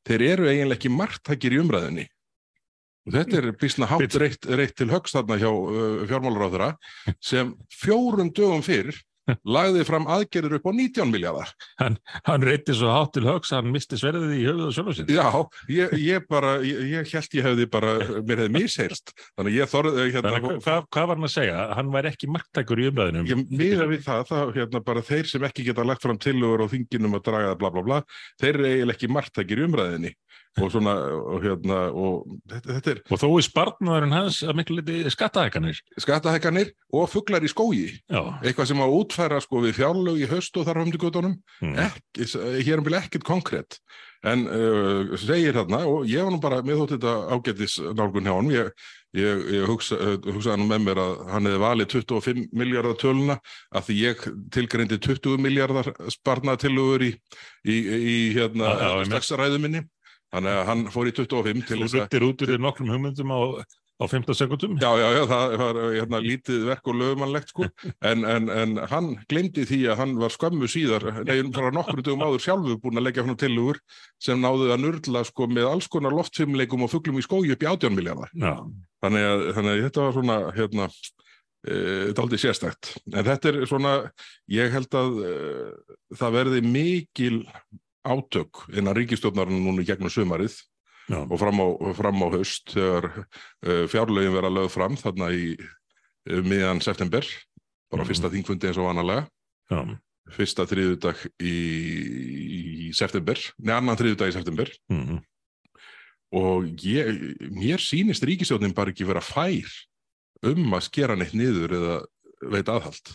þeir 0.04 0.26
eru 0.32 0.50
eiginlega 0.50 0.80
ekki 0.80 0.92
margtækir 0.92 1.56
í 1.56 1.62
umræðinni. 1.62 2.04
Og 3.04 3.16
þetta 3.16 3.40
er 3.40 3.50
bísna 3.60 3.88
hátt 3.88 4.16
reitt, 4.20 4.46
reitt 4.48 4.76
til 4.80 4.88
högst 4.88 5.16
þarna 5.16 5.36
hjá 5.40 5.50
uh, 5.52 6.04
fjármálaráðura 6.08 6.70
sem 7.20 7.52
fjórum 7.72 8.32
dögum 8.32 8.64
fyrr 8.64 8.96
lagði 9.56 9.84
fram 9.88 10.06
aðgerður 10.10 10.58
upp 10.58 10.68
á 10.68 10.72
19 10.74 11.12
miljardar. 11.12 11.52
Hann, 11.80 11.98
hann 12.26 12.44
reytti 12.44 12.76
svo 12.76 12.92
hátt 12.92 13.14
til 13.16 13.24
högs 13.26 13.52
að 13.52 13.62
hann 13.62 13.74
misti 13.74 13.98
sverðið 14.00 14.34
í 14.36 14.42
höfuð 14.48 14.66
og 14.68 14.74
sjálf 14.76 15.12
Já, 15.14 15.26
ég, 15.72 15.94
ég 16.02 16.26
bara, 16.30 16.56
ég, 16.64 16.82
ég 16.92 17.14
held 17.14 17.38
ég 17.38 17.48
hefði 17.48 17.68
bara, 17.72 17.94
mér 18.20 18.44
hefði 18.44 18.54
misheirst. 18.58 19.14
Þannig 19.38 19.58
ég 19.58 19.72
þorði, 19.72 20.08
hérna... 20.10 20.34
Þannig, 20.36 20.60
hvað, 20.66 20.88
hvað 20.96 21.08
var 21.10 21.20
hann 21.20 21.28
að 21.30 21.34
segja? 21.36 21.62
Hann 21.78 21.94
væri 21.94 22.12
ekki 22.12 22.30
marktækur 22.34 22.82
í 22.82 22.88
umræðinum? 22.90 23.30
Ég 23.30 23.44
miða 23.50 23.88
við 23.90 24.04
það, 24.08 24.26
það, 24.32 24.52
hérna 24.58 24.84
bara 24.84 25.06
þeir 25.06 25.32
sem 25.32 25.48
ekki 25.48 25.68
geta 25.70 25.86
lagt 25.86 26.04
fram 26.04 26.20
tilugur 26.20 26.66
á 26.66 26.72
þinginum 26.72 27.18
að 27.18 27.26
draga 27.30 27.52
það 27.52 27.60
bla 27.62 27.72
bla 27.74 27.86
bla, 27.88 28.02
þeir 28.42 28.52
eru 28.54 28.70
eiginlega 28.70 28.98
ekki 28.98 29.12
marktækir 29.14 29.62
í 29.62 29.66
umræðinni 29.68 30.14
og 30.62 30.70
svona 30.70 30.92
og 31.34 31.42
hérna 31.42 31.78
og 31.90 32.26
þetta, 32.50 32.76
þetta 32.76 32.92
er 32.92 33.00
og 33.10 33.20
þó 33.20 33.26
er 33.32 33.46
spartnaðurinn 33.46 34.14
hans 34.14 34.38
að 34.46 34.58
miklu 34.60 34.76
liti 34.78 35.10
skattahækkanir 35.10 35.80
skattahækkanir 35.98 36.70
og 36.94 37.08
fugglar 37.10 37.44
í 37.44 37.50
skógi 37.50 37.88
Já. 38.06 38.20
eitthvað 38.44 38.70
sem 38.70 38.82
að 38.84 38.94
útfæra 39.14 39.40
sko 39.42 39.62
við 39.62 39.78
fjárlög 39.78 40.18
í 40.24 40.28
höst 40.28 40.56
og 40.58 40.66
þar 40.66 40.82
höfndugötunum 40.82 41.36
mm. 41.62 41.76
hér 42.66 42.80
um 42.80 42.86
byrja 42.86 43.04
ekkert 43.04 43.26
konkrétt 43.26 43.78
en 44.24 44.46
uh, 44.48 45.14
segir 45.20 45.54
þarna 45.54 45.84
og 45.86 46.08
ég 46.08 46.24
var 46.24 46.32
nú 46.32 46.40
bara 46.42 46.62
með 46.64 46.82
þótt 46.82 46.94
þetta 46.96 47.14
ágættis 47.34 47.78
nálgun 47.94 48.26
hjá 48.26 48.34
hann 48.34 48.50
ég, 48.54 48.70
ég, 49.14 49.42
ég 49.54 49.66
hugsa, 49.68 49.98
uh, 50.00 50.16
hugsaði 50.32 50.62
nú 50.62 50.68
með 50.70 50.86
mér 50.88 51.02
að 51.04 51.14
hann 51.30 51.48
hefði 51.50 51.62
valið 51.64 51.90
25 51.94 52.44
miljardar 52.56 52.98
töluna 53.00 53.38
að 53.70 53.88
því 53.88 53.98
ég 54.00 54.26
tilgreindi 54.56 55.00
20 55.06 55.44
miljardar 55.44 55.92
sparnatillugur 56.16 57.06
í, 57.06 57.12
í, 57.68 57.76
í 58.14 58.18
hérna 58.38 58.74
slagsræðuminni 59.10 59.86
Þannig 60.34 60.50
að 60.50 60.64
hann 60.66 60.80
fór 60.90 61.06
í 61.06 61.14
25 61.14 61.60
til 61.68 61.76
þess 61.78 61.92
að... 61.92 61.92
Þú 61.94 62.00
ruttir 62.02 62.24
út 62.26 62.40
úr 62.42 62.52
nokkrum 62.58 62.88
hugmyndum 62.90 63.30
á, 63.30 63.38
á 63.94 64.04
15 64.10 64.34
sekundum? 64.34 64.74
Já, 64.82 64.90
já, 64.98 65.08
já, 65.14 65.22
það 65.30 65.54
var 65.60 65.78
hérna, 65.94 66.20
lítið 66.22 66.64
verk 66.66 66.88
og 66.90 66.96
lögumannlegt 66.98 67.52
sko, 67.52 67.68
en, 68.10 68.24
en, 68.26 68.48
en 68.50 68.76
hann 68.90 69.10
glemdi 69.30 69.66
því 69.68 69.80
að 69.92 70.00
hann 70.02 70.14
var 70.18 70.34
skömmu 70.34 70.68
síðar, 70.70 71.06
nefnum 71.22 71.52
frá 71.54 71.70
nokkrum 71.74 72.02
dögum 72.02 72.24
áður 72.26 72.42
sjálfu 72.42 72.78
búin 72.82 72.98
að 72.98 73.06
leggja 73.08 73.26
hann 73.26 73.38
til 73.40 73.52
úr 73.62 73.78
sem 74.22 74.40
náðu 74.42 74.72
að 74.74 74.82
nörla 74.86 75.24
sko 75.28 75.48
með 75.50 75.70
alls 75.70 75.90
konar 75.92 76.16
loftfimleikum 76.16 76.86
og 76.86 76.92
fugglum 76.92 77.22
í 77.22 77.26
skói 77.26 77.54
upp 77.54 77.62
í 77.62 77.70
18 77.70 77.94
miljardar. 77.94 78.34
Þannig 79.04 79.54
þannig 79.54 79.76
að 79.76 79.86
þetta 79.86 80.08
var 80.08 80.18
svona, 80.18 80.40
hérna, 80.58 80.90
e, 81.62 81.78
þetta 82.10 82.26
aldrei 82.26 82.42
sérstækt. 82.42 82.92
En 83.14 83.26
þetta 83.30 83.52
er 83.52 83.62
svona, 83.70 83.96
ég 84.50 84.74
held 84.74 84.98
að 84.98 85.18
e, 85.22 85.32
það 86.18 86.38
verði 86.40 86.66
mikil 86.66 87.42
átök 88.04 88.66
innan 88.74 88.96
ríkistjófnarinn 88.98 89.62
núna 89.64 89.84
gegnum 89.86 90.12
sumarið 90.12 90.58
Já. 91.04 91.20
og 91.20 91.36
fram 91.36 91.60
á, 91.60 91.66
fram 91.98 92.22
á 92.24 92.28
haust 92.32 92.72
þegar 92.72 93.10
uh, 93.12 93.84
fjárlögin 93.92 94.32
vera 94.32 94.52
lögð 94.52 94.72
fram 94.72 94.96
þarna 94.96 95.28
í 95.36 95.52
uh, 95.58 96.40
miðan 96.44 96.80
september, 96.84 97.26
bara 97.92 98.04
mm. 98.04 98.08
fyrsta 98.08 98.30
þingfundi 98.32 98.70
eins 98.70 98.80
og 98.80 98.88
vanalega 98.88 99.26
Já. 99.68 99.82
fyrsta 100.32 100.64
þriðudag 100.70 101.26
í, 101.44 101.56
í 102.88 102.88
september, 102.96 103.40
neða 103.60 103.82
annan 103.82 104.00
þriðudag 104.00 104.32
í 104.32 104.36
september 104.38 104.72
mm. 104.92 105.18
og 106.40 106.86
ég, 106.88 107.12
mér 107.52 107.84
sýnist 107.84 108.24
ríkistjófnin 108.24 108.76
bara 108.76 108.94
ekki 108.94 109.08
vera 109.08 109.24
fær 109.24 109.68
um 110.44 110.72
að 110.76 110.88
skera 110.88 111.18
neitt 111.20 111.36
niður 111.36 111.76
eða 111.76 111.98
veit 112.52 112.68
aðhald 112.68 113.12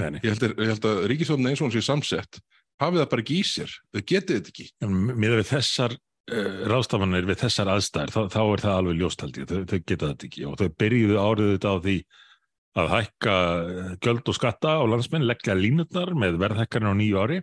nei. 0.00 0.20
Ég, 0.20 0.34
held 0.34 0.44
er, 0.50 0.58
ég 0.60 0.74
held 0.74 0.90
að 0.90 1.06
ríkistjófnin 1.08 1.52
eins 1.54 1.64
og 1.64 1.70
hans 1.70 1.80
er 1.80 1.88
samsett 1.88 2.44
hafið 2.82 3.02
það 3.02 3.10
bara 3.12 3.24
ekki 3.24 3.38
í 3.38 3.44
sér, 3.46 3.74
þau 3.92 4.02
getið 4.02 4.38
þetta 4.38 4.52
ekki. 4.52 4.66
Mér 5.14 5.36
við 5.38 5.48
þessar 5.50 5.96
uh, 6.32 6.60
ráðstafanir, 6.70 7.26
við 7.28 7.40
þessar 7.44 7.72
aðstæðar, 7.74 8.12
þá, 8.14 8.20
þá 8.32 8.42
er 8.44 8.64
það 8.64 8.76
alveg 8.78 9.00
ljóstaldi, 9.00 9.46
þau, 9.50 9.58
þau 9.70 9.78
geta 9.80 10.10
þetta 10.12 10.28
ekki 10.28 10.46
og 10.48 10.60
þau 10.60 10.68
byrjuðu 10.82 11.18
árið 11.20 11.50
þetta 11.54 11.72
á 11.74 11.76
því 11.86 11.96
að 12.74 12.88
hækka 12.90 13.34
eh, 13.54 13.90
göld 14.02 14.30
og 14.30 14.34
skatta 14.34 14.76
á 14.78 14.82
landsmenn, 14.90 15.26
leggja 15.28 15.54
línutnar 15.54 16.10
með 16.18 16.40
verðhækkarinn 16.42 16.90
á 16.90 16.98
nýju 16.98 17.20
ári, 17.22 17.36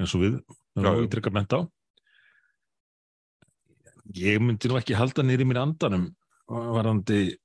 eins 0.00 0.14
og 0.16 0.22
við, 0.22 0.38
við 0.76 0.88
höfum 0.88 1.08
ítrykkað 1.08 1.36
ment 1.36 1.56
á. 1.56 1.60
Ég 4.16 4.40
myndi 4.40 4.70
nú 4.70 4.78
ekki 4.78 4.96
halda 4.96 5.24
nýri 5.26 5.44
mér 5.44 5.60
andanum 5.64 6.08
varandi 6.46 7.36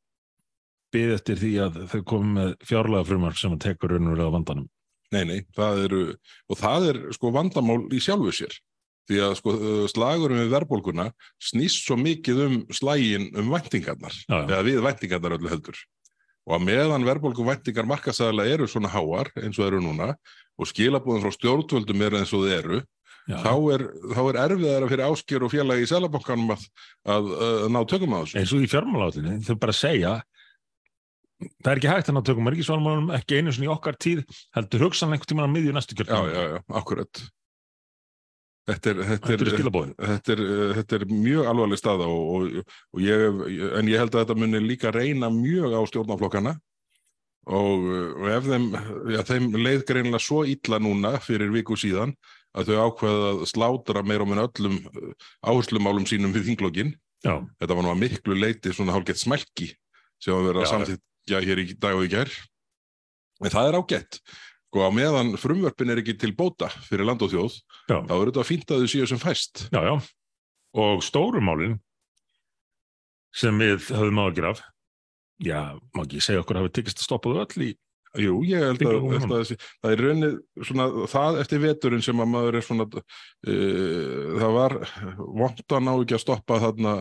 byggð 0.93 1.15
eftir 1.15 1.39
því 1.39 1.51
að 1.65 1.79
þau 1.91 2.01
komið 2.07 2.33
með 2.37 2.51
fjárlega 2.67 3.07
frumar 3.07 3.37
sem 3.39 3.55
að 3.55 3.63
tekur 3.65 3.95
raunur 3.95 4.21
á 4.21 4.35
vandanum. 4.35 4.67
Nei, 5.11 5.23
nei, 5.27 5.39
það 5.55 5.85
eru, 5.87 6.01
og 6.47 6.59
það 6.59 6.87
er 6.91 6.99
sko 7.15 7.31
vandamál 7.35 7.79
í 7.91 7.99
sjálfu 8.03 8.31
sér. 8.35 8.53
Því 9.11 9.23
að 9.25 9.33
sko 9.41 9.53
slagurum 9.91 10.39
við 10.39 10.53
verðbólguna 10.53 11.07
snýst 11.43 11.83
svo 11.83 11.97
mikið 11.99 12.45
um 12.45 12.53
slægin 12.71 13.27
um 13.35 13.51
já. 13.51 14.37
eða 14.37 14.61
við 14.63 14.79
væntingarnar 14.85 15.35
öllu 15.35 15.51
heldur. 15.51 15.81
Og 16.47 16.55
að 16.55 16.63
meðan 16.69 17.05
verðbólgu 17.05 17.43
væntingar 17.45 17.89
markasæðilega 17.89 18.55
eru 18.55 18.69
svona 18.71 18.89
háar 18.93 19.29
eins 19.41 19.59
og 19.59 19.67
eru 19.67 19.81
núna 19.83 20.13
og 20.57 20.69
skilabúðum 20.69 21.25
frá 21.25 21.35
stjórnvöldum 21.35 22.07
eru 22.07 22.21
eins 22.21 22.31
og 22.33 22.45
þau 22.45 22.55
eru, 22.55 22.81
þá 23.27 23.53
er, 23.75 23.85
þá 24.15 24.21
er 24.23 24.39
erfiðara 24.45 24.89
fyrir 24.89 25.07
áskjör 25.09 25.45
og 25.45 25.53
félagi 25.53 25.85
í 25.85 25.91
selabankanum 25.91 26.55
að, 26.55 26.65
að, 27.05 27.31
að 27.41 27.67
ná 27.75 27.81
tökum 27.91 28.15
á 28.15 28.19
þessu. 28.23 28.39
Eins 28.41 28.55
og 28.55 28.63
í 28.63 28.71
fjármálátinni, 28.71 29.37
þau 29.45 29.55
bara 29.61 29.75
segja 29.75 30.15
það 31.61 31.71
er 31.71 31.81
ekki 31.81 31.91
hægt 31.91 32.09
að 32.09 32.17
ná 32.17 32.23
tökum 32.25 32.49
ríkisválmálunum, 32.53 33.13
ekki 33.17 33.39
einu 33.39 33.53
svona 33.53 33.69
í 33.69 33.73
okkar 33.73 33.97
tíð 34.01 34.23
heldur 34.57 34.87
hugsanlega 34.87 35.17
einhvern 35.17 35.31
tíma 35.31 35.47
á 35.49 35.53
miðju 35.53 35.75
næstu 35.75 35.97
kjörn 35.97 36.11
Já, 36.11 36.19
já, 36.29 36.43
já, 36.53 36.59
akkurat 36.81 37.23
Þetta 38.71 38.91
er, 38.91 38.99
þetta 39.11 39.33
er, 39.33 39.45
þetta 39.99 40.33
er, 40.33 40.41
þetta 40.79 40.97
er 40.97 41.05
mjög 41.11 41.47
alvarleg 41.51 41.79
stað 41.81 42.03
og, 42.05 42.19
og, 42.35 42.75
og 42.95 43.03
ég, 43.03 43.39
en 43.79 43.89
ég 43.89 43.99
held 43.99 44.13
að 44.15 44.21
þetta 44.23 44.37
munir 44.39 44.63
líka 44.63 44.93
reyna 44.95 45.31
mjög 45.33 45.75
á 45.75 45.81
stjórnáflokkana 45.89 46.53
og, 47.51 47.87
og 48.21 48.27
ef 48.31 48.47
þeim, 48.47 48.67
já, 49.11 49.21
þeim 49.27 49.49
leið 49.57 49.83
greinlega 49.89 50.21
svo 50.21 50.43
illa 50.47 50.79
núna 50.81 51.15
fyrir 51.23 51.51
viku 51.53 51.77
síðan 51.79 52.13
að 52.57 52.71
þau 52.71 52.79
ákveða 52.85 53.31
að 53.31 53.43
slátra 53.49 54.03
meira 54.05 54.25
og 54.25 54.31
minna 54.31 54.47
öllum 54.47 54.77
áherslumálum 55.47 56.07
sínum 56.09 56.33
við 56.35 56.49
þinglokkin. 56.51 56.93
Þetta 57.61 57.77
var 57.77 57.85
nú 57.85 57.91
að 57.93 58.01
miklu 58.01 58.37
leiti 58.37 58.73
svona 58.75 58.95
hálfgett 58.95 59.21
smelki 59.21 59.71
sem 60.21 60.35
að 60.35 60.49
vera 60.49 60.67
samþitt 60.69 61.03
já, 61.31 61.37
hér 61.43 61.61
í 61.63 61.67
dag 61.77 61.97
og 61.97 62.05
í 62.05 62.11
gerð. 62.11 62.35
En 63.41 63.53
það 63.53 63.69
er 63.69 63.77
ágætt. 63.79 64.21
Sko 64.71 64.87
á 64.87 64.89
meðan 64.95 65.33
frumvörpin 65.35 65.91
er 65.91 65.99
ekki 65.99 66.15
til 66.15 66.31
bóta 66.31 66.69
fyrir 66.87 67.03
land 67.03 67.23
og 67.25 67.33
þjóð, 67.33 67.55
já. 67.91 67.97
þá 68.07 68.13
er 68.15 68.29
þetta 68.29 68.39
að 68.39 68.47
fýnda 68.47 68.77
þau 68.79 68.91
síðan 68.93 69.09
sem 69.11 69.19
fæst. 69.19 69.63
Já, 69.67 69.81
já. 69.83 69.95
Og 70.79 71.03
stórumálinn 71.03 71.73
sem 73.35 73.59
við 73.59 73.89
höfum 73.91 74.21
ágjur 74.23 74.47
af, 74.53 74.61
já, 75.43 75.75
má 75.91 76.05
ekki 76.05 76.23
segja 76.23 76.45
okkur 76.45 76.55
að 76.55 76.63
hafa 76.63 76.75
tekist 76.77 77.03
að 77.03 77.09
stoppa 77.09 77.33
þau 77.35 77.43
öll 77.43 77.67
í 77.67 77.71
Jú, 78.19 78.41
ég 78.43 78.59
held 78.59 78.81
að, 78.83 79.05
að, 79.15 79.33
að 79.37 79.51
það 79.55 79.93
er 79.93 80.01
raunnið 80.03 80.33
svona 80.67 80.85
það 81.07 81.37
eftir 81.45 81.61
veturinn 81.63 82.01
sem 82.03 82.19
að 82.19 82.27
maður 82.33 82.57
er 82.59 82.65
svona 82.65 82.87
uh, 82.91 84.25
það 84.41 84.55
var 84.57 84.75
vondan 85.15 85.87
á 85.87 85.93
ekki 85.93 86.17
að 86.17 86.23
stoppa 86.25 86.57
þarna 86.59 86.95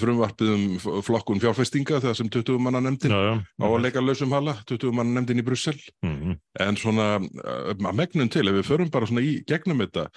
frumvarpið 0.00 0.52
um 0.54 1.02
flokkun 1.04 1.42
fjárfestinga 1.42 2.00
þegar 2.02 2.18
sem 2.18 2.30
20 2.32 2.62
manna 2.62 2.82
nefndin 2.84 3.14
já, 3.14 3.20
já, 3.28 3.34
á 3.60 3.66
að 3.68 3.82
leika 3.84 4.04
lausum 4.04 4.34
hala, 4.36 4.56
20 4.70 4.96
manna 4.96 5.18
nefndin 5.18 5.42
í 5.42 5.46
Brussel 5.46 5.76
mm 6.04 6.14
-hmm. 6.14 6.38
en 6.66 6.80
svona 6.80 7.08
uh, 7.20 7.74
að 7.74 7.98
megnum 8.00 8.28
til, 8.28 8.48
ef 8.48 8.58
við 8.60 8.70
förum 8.70 8.90
bara 8.90 9.06
svona 9.06 9.24
í 9.24 9.36
gegnum 9.46 9.84
þetta, 9.84 10.08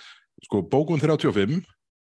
sko 0.45 0.63
bókun 0.63 1.03
35 1.03 1.61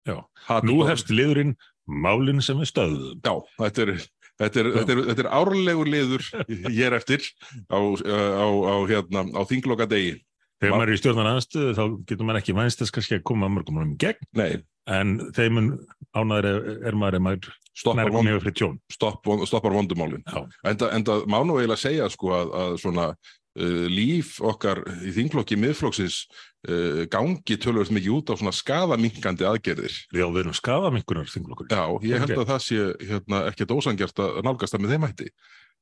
Já, 0.09 0.17
nú 0.65 0.81
hefst 0.89 1.11
liðurinn 1.13 1.57
málinn 1.85 2.41
sem 2.41 2.61
er 2.61 2.71
stöðum 2.71 3.21
Já, 3.21 3.35
þetta 3.59 3.83
er 3.83 3.93
Þetta 4.41 4.63
er, 4.63 4.69
þetta, 4.73 4.95
er, 4.95 5.01
þetta 5.11 5.23
er 5.27 5.31
árlegur 5.37 5.89
liður 5.91 6.25
hér 6.79 6.97
eftir 6.97 7.25
á, 7.69 7.77
á, 7.77 8.47
á, 8.49 8.75
hérna, 8.89 9.27
á 9.37 9.43
þingloka 9.45 9.88
degi. 9.90 10.17
Þegar 10.61 10.77
maður 10.77 10.92
er 10.92 10.96
í 10.96 11.01
stjórnar 11.01 11.29
aðstöðu 11.35 11.75
þá 11.77 11.85
getur 12.09 12.29
maður 12.29 12.40
ekki 12.40 12.57
vænst 12.57 12.83
þess 12.83 12.94
kannski 12.96 13.19
að 13.19 13.27
koma 13.31 13.48
að 13.48 13.55
mörgum 13.57 13.81
um 13.81 13.92
gegn. 14.01 14.29
Nei, 14.37 14.61
en 14.88 15.18
þeimun 15.37 15.72
ánæður 16.16 16.48
er, 16.50 16.70
er 16.88 16.96
maður 16.98 17.18
er 17.18 17.24
maður 17.26 17.50
stoppar, 17.76 18.12
vond, 18.12 18.78
stopp, 18.90 19.28
stoppar 19.48 19.76
vondumálin. 19.76 20.24
En 20.66 21.04
það 21.06 21.26
má 21.31 21.40
nú 21.44 21.58
eiginlega 21.60 21.81
segja 21.81 22.08
sko 22.12 22.33
að, 22.37 22.54
að 22.62 22.78
svona 22.83 23.06
uh, 23.12 23.85
líf 23.90 24.38
okkar 24.44 24.83
í 25.06 25.14
þingflokki 25.16 25.58
miðflokksins 25.60 26.24
uh, 26.68 27.04
gangi 27.12 27.58
tölvöld 27.62 27.92
mikið 27.94 28.16
út 28.18 28.35
á 28.35 28.40
svona 28.40 28.54
skafaminkandi 28.56 29.46
aðgerðir. 29.48 29.96
Já, 30.10 30.26
við 30.26 30.42
erum 30.44 30.58
skafaminkunar 30.58 31.31
þingflokkur. 31.31 31.70
Já, 31.70 31.85
ég 32.10 32.26
held 32.26 32.37
að 32.38 32.52
það 32.54 32.66
sé 32.66 32.90
hérna, 33.12 33.44
ekkert 33.52 33.76
ósangjart 33.76 34.24
að 34.26 34.42
nálgast 34.48 34.76
það 34.76 34.87
með 34.87 34.96
þeim 34.96 35.08
hætti 35.10 35.33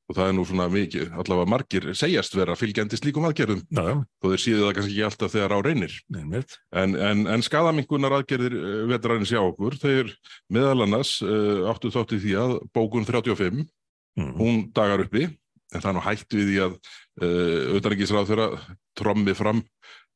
og 0.09 0.17
það 0.17 0.27
er 0.27 0.35
nú 0.35 0.43
svona 0.49 0.65
mikið, 0.73 1.09
allavega 1.21 1.51
margir 1.53 1.89
segjast 1.97 2.33
vera 2.33 2.55
fylgjandi 2.57 2.97
slíkum 2.97 3.27
aðgerðum. 3.29 3.59
Þó 3.69 4.25
þeir 4.31 4.41
síðu 4.41 4.63
það 4.63 4.75
kannski 4.77 4.95
ekki 4.95 5.05
alltaf 5.05 5.35
þegar 5.35 5.53
á 5.53 5.59
reynir. 5.67 5.97
En, 6.73 6.95
en, 6.97 7.25
en 7.29 7.45
skadamingunar 7.45 8.15
aðgerðir 8.17 8.55
vetraðins 8.89 9.33
hjá 9.33 9.41
okkur, 9.43 9.77
þeir 9.81 10.15
meðal 10.49 10.87
annars 10.87 11.19
uh, 11.21 11.69
áttu 11.69 11.93
þátt 11.93 12.17
í 12.17 12.23
því 12.25 12.39
að 12.41 12.55
bókun 12.73 13.05
35, 13.05 13.67
Mm. 14.19 14.33
hún 14.35 14.73
dagar 14.75 15.03
uppi. 15.05 15.27
En 15.69 15.83
það 15.83 15.89
er 15.91 15.95
nú 15.95 16.01
hægt 16.01 16.33
við 16.33 16.47
því 16.49 16.61
að 16.65 16.71
uh, 16.73 17.59
auðvitaðingisráð 17.69 18.31
þeirra 18.31 18.47
trommi 18.97 19.35
fram 19.37 19.61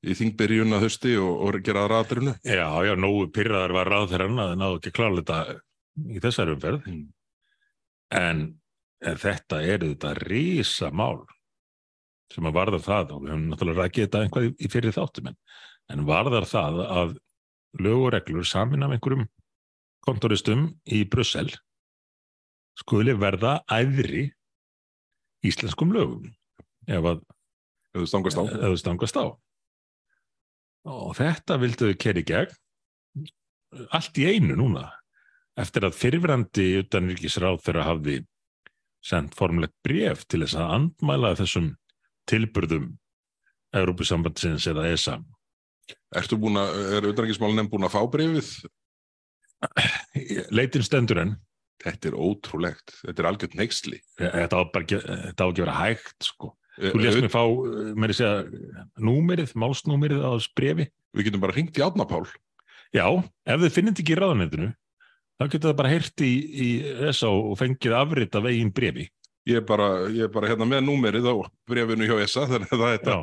í 0.03 0.15
þingbyrjun 0.17 0.75
að 0.75 0.87
hösti 0.87 1.13
og, 1.21 1.43
og 1.45 1.59
gera 1.63 1.85
aðraðurinu 1.85 2.33
Já, 2.41 2.65
já, 2.83 2.93
nógu 2.99 3.27
pyrraðar 3.31 3.75
var 3.77 3.91
þeirra 4.09 4.29
að 4.47 4.55
náðu 4.59 4.79
ekki 4.81 4.93
þetta 4.97 5.37
í 6.09 6.23
þessari 6.23 6.55
umferð. 6.55 6.89
Mm. 6.89 7.03
En, 8.17 8.41
en 9.03 9.19
þetta 9.19 9.61
er 9.67 9.83
þetta 9.83 10.13
rísa 10.23 10.89
mál 10.95 11.23
sem 12.33 12.47
að 12.47 12.57
varðar 12.57 12.83
það 12.83 13.13
og 13.13 13.23
við 13.23 13.33
höfum 13.33 13.45
náttúrulega 13.51 13.85
rækið 13.85 14.05
þetta 14.05 14.23
einhvað 14.25 14.47
í, 14.49 14.69
fyrir 14.71 14.95
þáttum 14.95 15.29
en, 15.31 15.37
en 15.93 16.05
varðar 16.07 16.47
það 16.49 16.81
að 16.85 17.15
lög 17.83 18.07
og 18.07 18.13
reglur 18.15 18.47
samin 18.47 18.85
af 18.85 18.95
einhverjum 18.95 19.27
kontoristum 20.05 20.65
í 20.85 21.03
Brussel 21.09 21.49
skuli 22.79 23.13
verða 23.17 23.59
æðri 23.71 24.27
íslenskum 25.45 25.93
lögum 25.93 26.31
ef 26.87 27.11
að 27.13 27.23
þú 27.93 28.07
stangast 28.09 28.39
á. 28.39 28.43
þú 28.49 28.75
stangast 28.81 29.19
á 29.19 29.25
og 30.89 31.15
þetta 31.15 31.59
vildu 31.61 31.91
þau 31.91 32.01
keri 32.01 32.25
gegn 32.27 32.59
allt 33.93 34.19
í 34.19 34.27
einu 34.29 34.57
núna 34.57 34.87
eftir 35.59 35.85
að 35.85 35.97
fyrfirandi 35.99 36.67
utanríkisráð 36.81 37.61
þeirra 37.65 37.87
hafði 37.91 38.21
sendt 39.03 39.35
formlegt 39.37 39.75
bref 39.85 40.23
til 40.31 40.43
þess 40.45 40.57
að 40.59 40.73
andmæla 40.77 41.33
þessum 41.39 41.71
tilburðum 42.29 42.91
Európusambandsins 43.75 44.67
eða 44.71 44.87
ESA 44.93 45.17
Ertu 46.15 46.37
búin 46.39 46.59
að, 46.61 46.75
er 46.95 47.07
auðvitaðingismálinn 47.07 47.69
búin 47.71 47.87
að 47.87 47.95
fá 47.97 48.01
brefið? 48.13 48.51
leitin 50.57 50.85
stendur 50.85 51.19
en 51.23 51.35
Þetta 51.83 52.11
er 52.11 52.15
ótrúlegt, 52.15 52.93
þetta 53.01 53.19
er 53.19 53.27
algjörn 53.27 53.57
neyksli. 53.59 53.97
þetta 54.15 54.55
á, 54.55 54.61
ekki- 54.79 54.99
að 55.43 55.57
vera 55.65 55.73
hægt 55.81 56.27
sko. 56.29 56.53
Eh, 56.79 56.93
þú 56.93 57.01
lést 57.01 57.19
mig 57.21 57.33
fá, 57.33 57.43
mér 57.99 58.13
er 58.13 58.17
segja 58.17 58.45
númerið, 59.03 59.51
málsnúmerið 59.59 60.23
á 60.23 60.31
þessu 60.37 60.53
brefi 60.55 60.87
Við 61.13 61.27
getum 61.27 61.43
bara 61.43 61.53
hringt 61.53 61.77
í 61.77 61.83
Átnapál. 61.83 62.25
Já, 62.93 63.05
ef 63.45 63.59
þið 63.61 63.73
finnit 63.75 63.99
ekki 63.99 64.15
í 64.15 64.17
ráðanetinu 64.17 64.71
þá 65.39 65.45
getur 65.49 65.69
það 65.69 65.77
bara 65.81 65.91
heyrt 65.93 66.23
í, 66.25 66.31
í 66.53 66.69
SA 67.15 67.31
og 67.33 67.57
fengið 67.59 67.95
afrit 67.97 68.39
af 68.39 68.47
eigin 68.49 68.73
brefi. 68.75 69.09
Ég 69.49 69.59
er 69.59 69.63
bara, 69.67 69.87
ég 70.07 70.23
er 70.29 70.31
bara 70.31 70.47
hérna 70.47 70.65
með 70.69 70.85
númerið 70.87 71.25
á 71.27 71.35
brefinu 71.67 72.07
hjá 72.07 72.15
ESA, 72.23 72.45
þannig 72.47 72.71
að 72.77 72.83
þetta, 72.93 73.15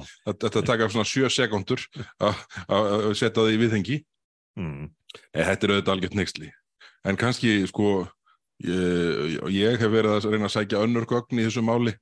þetta, 0.44 0.62
taka 0.68 0.88
svona 0.92 1.08
sjö 1.08 1.30
sekundur 1.32 1.84
að 2.20 3.12
setja 3.16 3.38
það 3.38 3.54
í 3.54 3.60
viðhengi. 3.62 4.00
Mm. 4.60 4.90
Eh, 5.32 5.44
Þetta 5.46 5.66
er 5.66 5.72
auðvitað 5.74 5.94
algjört 5.94 6.18
neyksli. 6.18 6.50
En 7.08 7.16
kannski, 7.16 7.54
sko, 7.70 7.92
ég, 8.66 9.38
ég 9.54 9.80
hef 9.80 9.94
verið 9.94 10.18
að 10.18 10.28
reyna 10.34 10.50
að 10.50 10.54
sækja 10.58 10.82
önnur 10.84 11.08
gögn 11.08 11.40
í 11.40 11.46
þessu 11.46 11.64
máli 11.64 11.94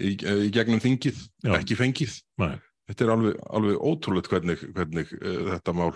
í, 0.00 0.14
í 0.16 0.48
gegnum 0.54 0.80
þingið, 0.80 1.20
Já. 1.44 1.52
ekki 1.58 1.76
fengið. 1.78 2.16
Nei. 2.40 2.54
Þetta 2.86 3.04
er 3.04 3.12
alveg, 3.16 3.38
alveg 3.58 3.78
ótrúlegt 3.90 4.30
hvernig, 4.30 4.60
hvernig 4.72 5.12
uh, 5.18 5.38
þetta 5.56 5.76
mál 5.76 5.90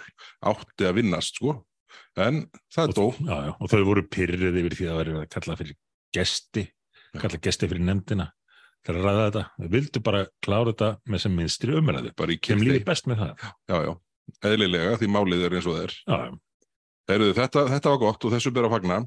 átti 0.52 0.88
að 0.88 0.96
vinnast, 1.00 1.38
sko. 1.40 1.60
En 2.20 2.42
það 2.72 2.84
er 2.84 2.96
dó. 2.96 3.06
Já, 3.20 3.36
já, 3.46 3.52
og 3.56 3.72
þau 3.72 3.80
voru 3.88 4.04
pyrrið 4.10 4.60
yfir 4.62 4.76
því 4.78 4.90
að 4.90 5.00
vera 5.00 5.16
að 5.22 5.32
kalla 5.36 5.56
fyrir 5.60 5.78
gesti, 6.16 6.66
kalla 7.16 7.40
gesti 7.42 7.70
fyrir 7.70 7.86
nefndina 7.86 8.28
til 8.86 8.96
að 8.96 9.06
ræða 9.06 9.24
þetta. 9.26 9.42
Við 9.62 9.72
vildu 9.76 10.02
bara 10.04 10.22
klára 10.44 10.72
þetta 10.72 10.90
með 11.10 11.24
sem 11.24 11.34
minnstri 11.36 11.76
umræðu. 11.78 12.12
Kyrþi. 12.16 12.66
lífi 12.66 12.84
best 12.86 13.10
með 13.10 13.24
það. 13.24 13.48
Já, 13.70 13.76
já. 13.88 13.92
Eðlilega, 14.46 14.94
því 15.00 15.08
málið 15.10 15.46
er 15.46 15.56
eins 15.58 15.66
og 15.66 15.76
það 15.76 15.86
er. 15.88 15.96
Já, 16.04 16.18
já. 16.28 16.38
Heyrðu, 17.10 17.32
þetta, 17.34 17.64
þetta 17.72 17.90
var 17.90 18.00
gott 18.04 18.24
og 18.24 18.34
þessu 18.36 18.52
ber 18.54 18.68
að 18.68 18.76
fagna. 18.76 19.00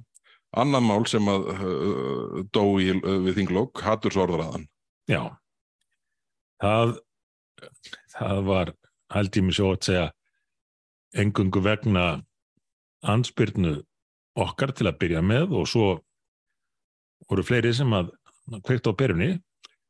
Annað 0.63 0.83
mál 0.85 1.05
sem 1.09 1.29
að 1.31 1.47
uh, 1.53 2.41
dó 2.53 2.63
í, 2.83 2.91
uh, 2.99 3.15
við 3.25 3.39
þinglokk, 3.39 3.81
hattursorðraðan. 3.85 4.67
já. 5.09 5.23
Það, 6.63 6.93
það 8.13 8.41
var, 8.47 8.69
held 9.11 9.39
ég 9.39 9.43
mér 9.47 9.57
svo 9.57 9.71
að 9.73 9.79
segja, 9.87 10.03
engungu 11.23 11.63
vegna 11.65 12.05
anspyrnu 13.03 13.77
okkar 14.39 14.73
til 14.73 14.87
að 14.89 14.97
byrja 15.03 15.21
með 15.25 15.53
og 15.59 15.67
svo 15.69 15.87
voru 17.29 17.43
fleiri 17.45 17.73
sem 17.75 17.91
að 17.95 18.11
kveikt 18.65 18.87
á 18.89 18.93
perunni 18.97 19.31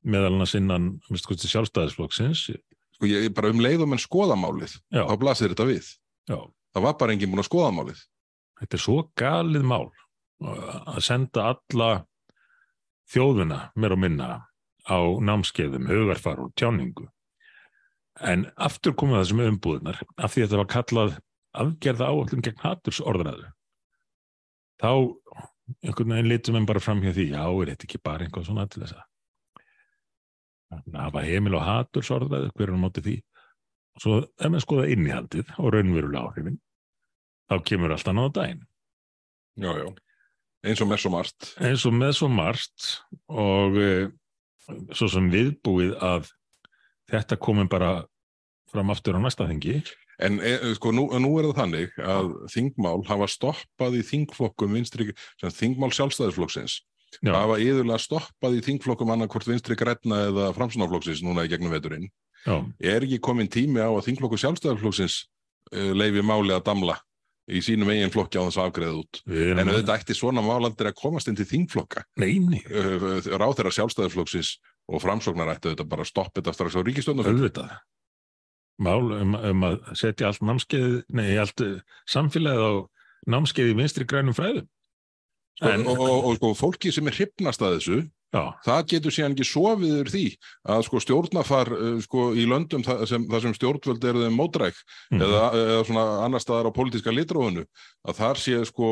meðal 0.04 0.42
innan 0.60 0.90
minnst 1.10 1.28
kosti 1.30 1.50
sjálfstæðisflokksins 1.52 2.48
Sko 2.94 3.08
ég 3.10 3.32
bara 3.34 3.50
um 3.50 3.62
leiðum 3.64 3.96
en 3.96 4.02
skoðamálið, 4.02 4.76
já, 4.94 5.02
þá 5.10 5.16
blasir 5.18 5.50
þetta 5.50 5.66
við. 5.66 5.88
já, 6.30 6.38
Það 6.74 6.84
var 6.86 6.94
bara 7.00 7.14
enginn 7.16 7.32
búin 7.32 7.42
að 7.42 7.48
skoða 7.50 7.72
málið. 7.74 8.02
þetta 8.60 8.78
er 8.78 8.82
svo 8.84 8.98
galið 9.18 9.64
mál 9.66 9.88
að 10.44 11.00
senda 11.06 11.48
alla 11.54 11.88
þjóðuna 13.14 13.60
meir 13.76 13.96
og 13.96 14.00
minna 14.04 14.28
á 14.86 14.98
námskeiðum, 15.24 15.88
hugarfar 15.90 16.40
og 16.44 16.54
tjáningu 16.60 17.08
en 18.22 18.46
aftur 18.62 18.94
komið 18.94 19.24
þessum 19.24 19.42
umbúðunar 19.48 20.02
af 20.18 20.34
því 20.36 20.44
að 20.44 20.48
þetta 20.48 20.62
var 20.62 20.72
kallað 20.76 21.16
afgerða 21.54 22.10
áallum 22.10 22.42
gegn 22.46 22.62
haturs 22.64 23.00
orðræðu 23.04 23.50
þá 24.82 24.90
einhvern 25.84 26.14
veginn 26.16 26.32
litum 26.32 26.58
við 26.58 26.70
bara 26.70 26.82
fram 26.84 27.02
hjá 27.04 27.14
því 27.16 27.26
já, 27.32 27.44
er 27.46 27.72
þetta 27.74 27.88
ekki 27.88 28.02
bara 28.04 28.26
einhvað 28.26 28.48
svona 28.50 28.66
til 28.68 28.84
þess 28.84 28.98
að 28.98 29.06
hafa 30.98 31.22
heimil 31.24 31.56
og 31.60 31.66
haturs 31.68 32.10
orðræðu, 32.14 32.50
hver 32.58 32.72
er 32.72 32.78
á 32.78 32.84
móti 32.84 33.04
því 33.06 33.16
og 33.94 34.02
svo 34.04 34.14
ef 34.26 34.54
við 34.56 34.64
skoða 34.66 34.88
innihaldið 34.96 35.52
og 35.62 35.74
raunverulega 35.76 36.24
áhrifin 36.26 36.58
þá 37.52 37.56
kemur 37.70 37.94
allt 37.94 38.10
annað 38.10 38.30
á 38.34 38.36
daginn 38.40 38.64
Já, 39.54 39.70
já. 39.78 39.86
Eins 40.66 40.80
og 40.82 40.88
með 40.90 41.02
svo 41.04 41.10
margt. 41.14 41.50
eins 41.62 41.84
og 41.86 41.94
með 41.94 42.14
svo 42.18 42.28
margt 42.32 42.88
og 43.30 43.76
e, 43.78 43.90
svo 44.98 45.10
sem 45.12 45.28
viðbúið 45.30 45.94
að 46.02 46.32
þetta 47.12 47.38
komin 47.38 47.70
bara 47.70 47.92
fram 48.72 48.90
aftur 48.90 49.20
á 49.20 49.22
næsta 49.22 49.46
þingi 49.46 49.84
En 50.22 50.40
e, 50.44 50.54
sko, 50.78 50.92
nú, 50.94 51.08
nú 51.22 51.32
er 51.40 51.48
það 51.50 51.60
þannig 51.62 51.96
að 51.98 52.32
þingmál 52.54 53.00
hafa 53.08 53.28
stoppað 53.32 53.98
í 53.98 54.04
þingflokkum 54.06 54.76
vinstri, 54.78 55.14
sem 55.42 55.54
þingmál 55.54 55.90
sjálfstæðisflokksins 55.96 56.82
já, 57.22 57.32
hafa 57.34 57.58
yðurlega 57.62 58.02
stoppað 58.02 58.60
í 58.60 58.66
þingflokkum 58.68 59.14
annarkvort 59.16 59.50
vinstri 59.50 59.78
græna 59.80 60.26
eða 60.30 60.52
framsunarflokksins 60.58 61.24
núna 61.26 61.48
í 61.48 61.52
gegnum 61.54 61.74
veturinn. 61.74 62.12
já, 62.46 62.58
Er 62.80 63.06
ekki 63.08 63.22
komin 63.24 63.50
tími 63.50 63.82
á 63.82 63.90
að 63.90 64.06
þingflokku 64.10 64.38
sjálfstæðisflokksins 64.44 65.18
uh, 65.74 65.92
leifi 65.98 66.22
máli 66.26 66.54
að 66.54 66.68
damla 66.70 67.00
í 67.52 67.60
sínum 67.60 67.90
eigin 67.92 68.14
flokki 68.14 68.40
á 68.40 68.46
þess 68.48 68.60
að 68.62 68.70
afgreða 68.70 69.00
út? 69.02 69.24
við 69.28 69.58
En 69.58 69.68
auðvitað 69.68 69.98
ætti 69.98 70.16
svona 70.16 70.44
málandir 70.46 70.88
að 70.88 71.00
komast 71.02 71.28
inn 71.28 71.36
til 71.36 71.48
þingflokka. 71.50 72.06
neini, 72.22 72.62
Ráð 72.70 73.58
þeirra 73.58 73.74
sjálfstæðisflokksins 73.80 74.54
og 74.88 75.02
framsóknar 75.04 75.52
ætti 75.56 75.72
auðvitað 75.72 75.90
bara 75.92 76.06
þetta 76.08 76.54
strax 76.56 76.78
á 76.78 76.82
ríkistjónum. 76.86 77.28
Mál 78.82 79.12
um, 79.14 79.36
um 79.38 79.66
að 79.68 79.78
setja 80.00 80.30
allt 80.30 80.44
námskeið, 80.46 81.04
nei, 81.14 81.36
allt 81.42 81.62
eh, 81.62 81.80
samfélagið 82.10 82.64
á 82.66 82.74
námskeið 83.34 83.72
í 83.74 83.78
vinstri 83.78 84.08
grænum 84.10 84.36
fræðum. 84.38 84.68
En- 85.62 85.86
og, 85.88 86.00
og, 86.02 86.26
og 86.32 86.38
sko, 86.40 86.54
fólki 86.58 86.92
sem 86.92 87.08
er 87.08 87.18
hrypnast 87.20 87.62
að 87.62 87.78
þessu, 87.78 88.00
já, 88.34 88.42
það 88.66 88.80
getur 88.92 89.14
síðan 89.16 89.36
ekki 89.36 89.48
sofið 89.48 89.94
yfir 89.94 90.12
því 90.14 90.24
að 90.74 90.84
sko 90.88 91.02
stjórnafar 91.04 91.72
uh, 91.76 91.98
sko 92.04 92.26
í 92.36 92.46
löndum 92.50 92.86
það 92.86 93.04
sem, 93.12 93.28
það 93.32 93.46
sem 93.46 93.56
stjórnvöld 93.60 94.08
eru 94.10 94.26
þeim 94.26 94.38
mótræk 94.40 94.80
mm, 95.14 95.24
eða, 95.28 95.44
eða 95.62 95.86
svona 95.90 96.06
annar 96.26 96.44
staðar 96.44 96.70
á 96.74 96.78
pólitíska 96.78 97.14
litrófunu 97.14 97.66
að 98.04 98.20
þar 98.20 98.44
sé 98.44 98.60
sko 98.70 98.92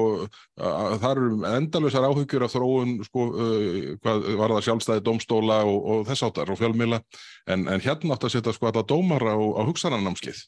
að 0.61 0.97
þar 1.03 1.23
eru 1.23 1.41
endalausar 1.51 2.09
áhyggjur 2.09 2.47
af 2.47 2.55
þróun 2.55 2.97
sko 3.09 3.27
uh, 3.31 3.77
hvað 4.05 4.27
var 4.43 4.55
það 4.57 4.67
sjálfstæði 4.69 5.05
domstóla 5.09 5.61
og, 5.67 5.79
og 5.81 6.03
þess 6.11 6.27
áttar 6.29 6.53
og 6.53 6.61
fjölmila 6.61 7.01
en, 7.49 7.65
en 7.65 7.81
hérna 7.81 8.17
átt 8.17 8.29
að 8.29 8.37
setja 8.37 8.55
sko 8.55 8.69
alla 8.71 8.85
dómara 8.87 9.35
á, 9.35 9.41
á 9.41 9.61
hugsanarnámskið 9.65 10.45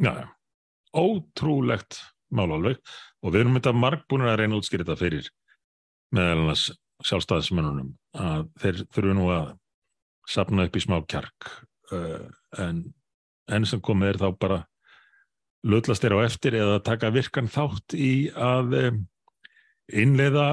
já, 0.00 0.12
já. 0.24 0.26
ótrúlegt 0.96 2.00
mál 2.30 2.50
alveg. 2.54 2.78
Og 3.20 3.34
við 3.34 3.44
erum 3.44 3.58
þetta 3.58 3.76
margbúinir 3.76 4.30
að 4.30 4.38
reyna 4.40 4.56
að 4.56 4.62
útskýra 4.62 4.86
þetta 4.86 5.00
fyrir 5.00 5.28
meðal 6.14 6.44
annars 6.44 6.70
sjálfstæðismennunum 7.06 7.92
að 8.20 8.48
þeir 8.62 8.80
þurfu 8.94 9.16
nú 9.16 9.28
að 9.34 9.52
sapna 10.30 10.66
upp 10.68 10.76
í 10.76 10.82
smá 10.84 10.98
kjark 11.10 11.52
uh, 11.94 12.26
en 12.58 12.82
enn 13.50 13.66
sem 13.66 13.82
komið 13.82 14.12
er 14.12 14.20
þá 14.20 14.28
bara 14.40 14.58
lötlast 15.66 16.04
er 16.06 16.14
á 16.16 16.18
eftir 16.24 16.56
eða 16.56 16.80
taka 16.84 17.10
virkan 17.12 17.50
þátt 17.50 17.96
í 17.98 18.30
að 18.32 18.76
um, 18.80 19.00
innleiða 19.90 20.48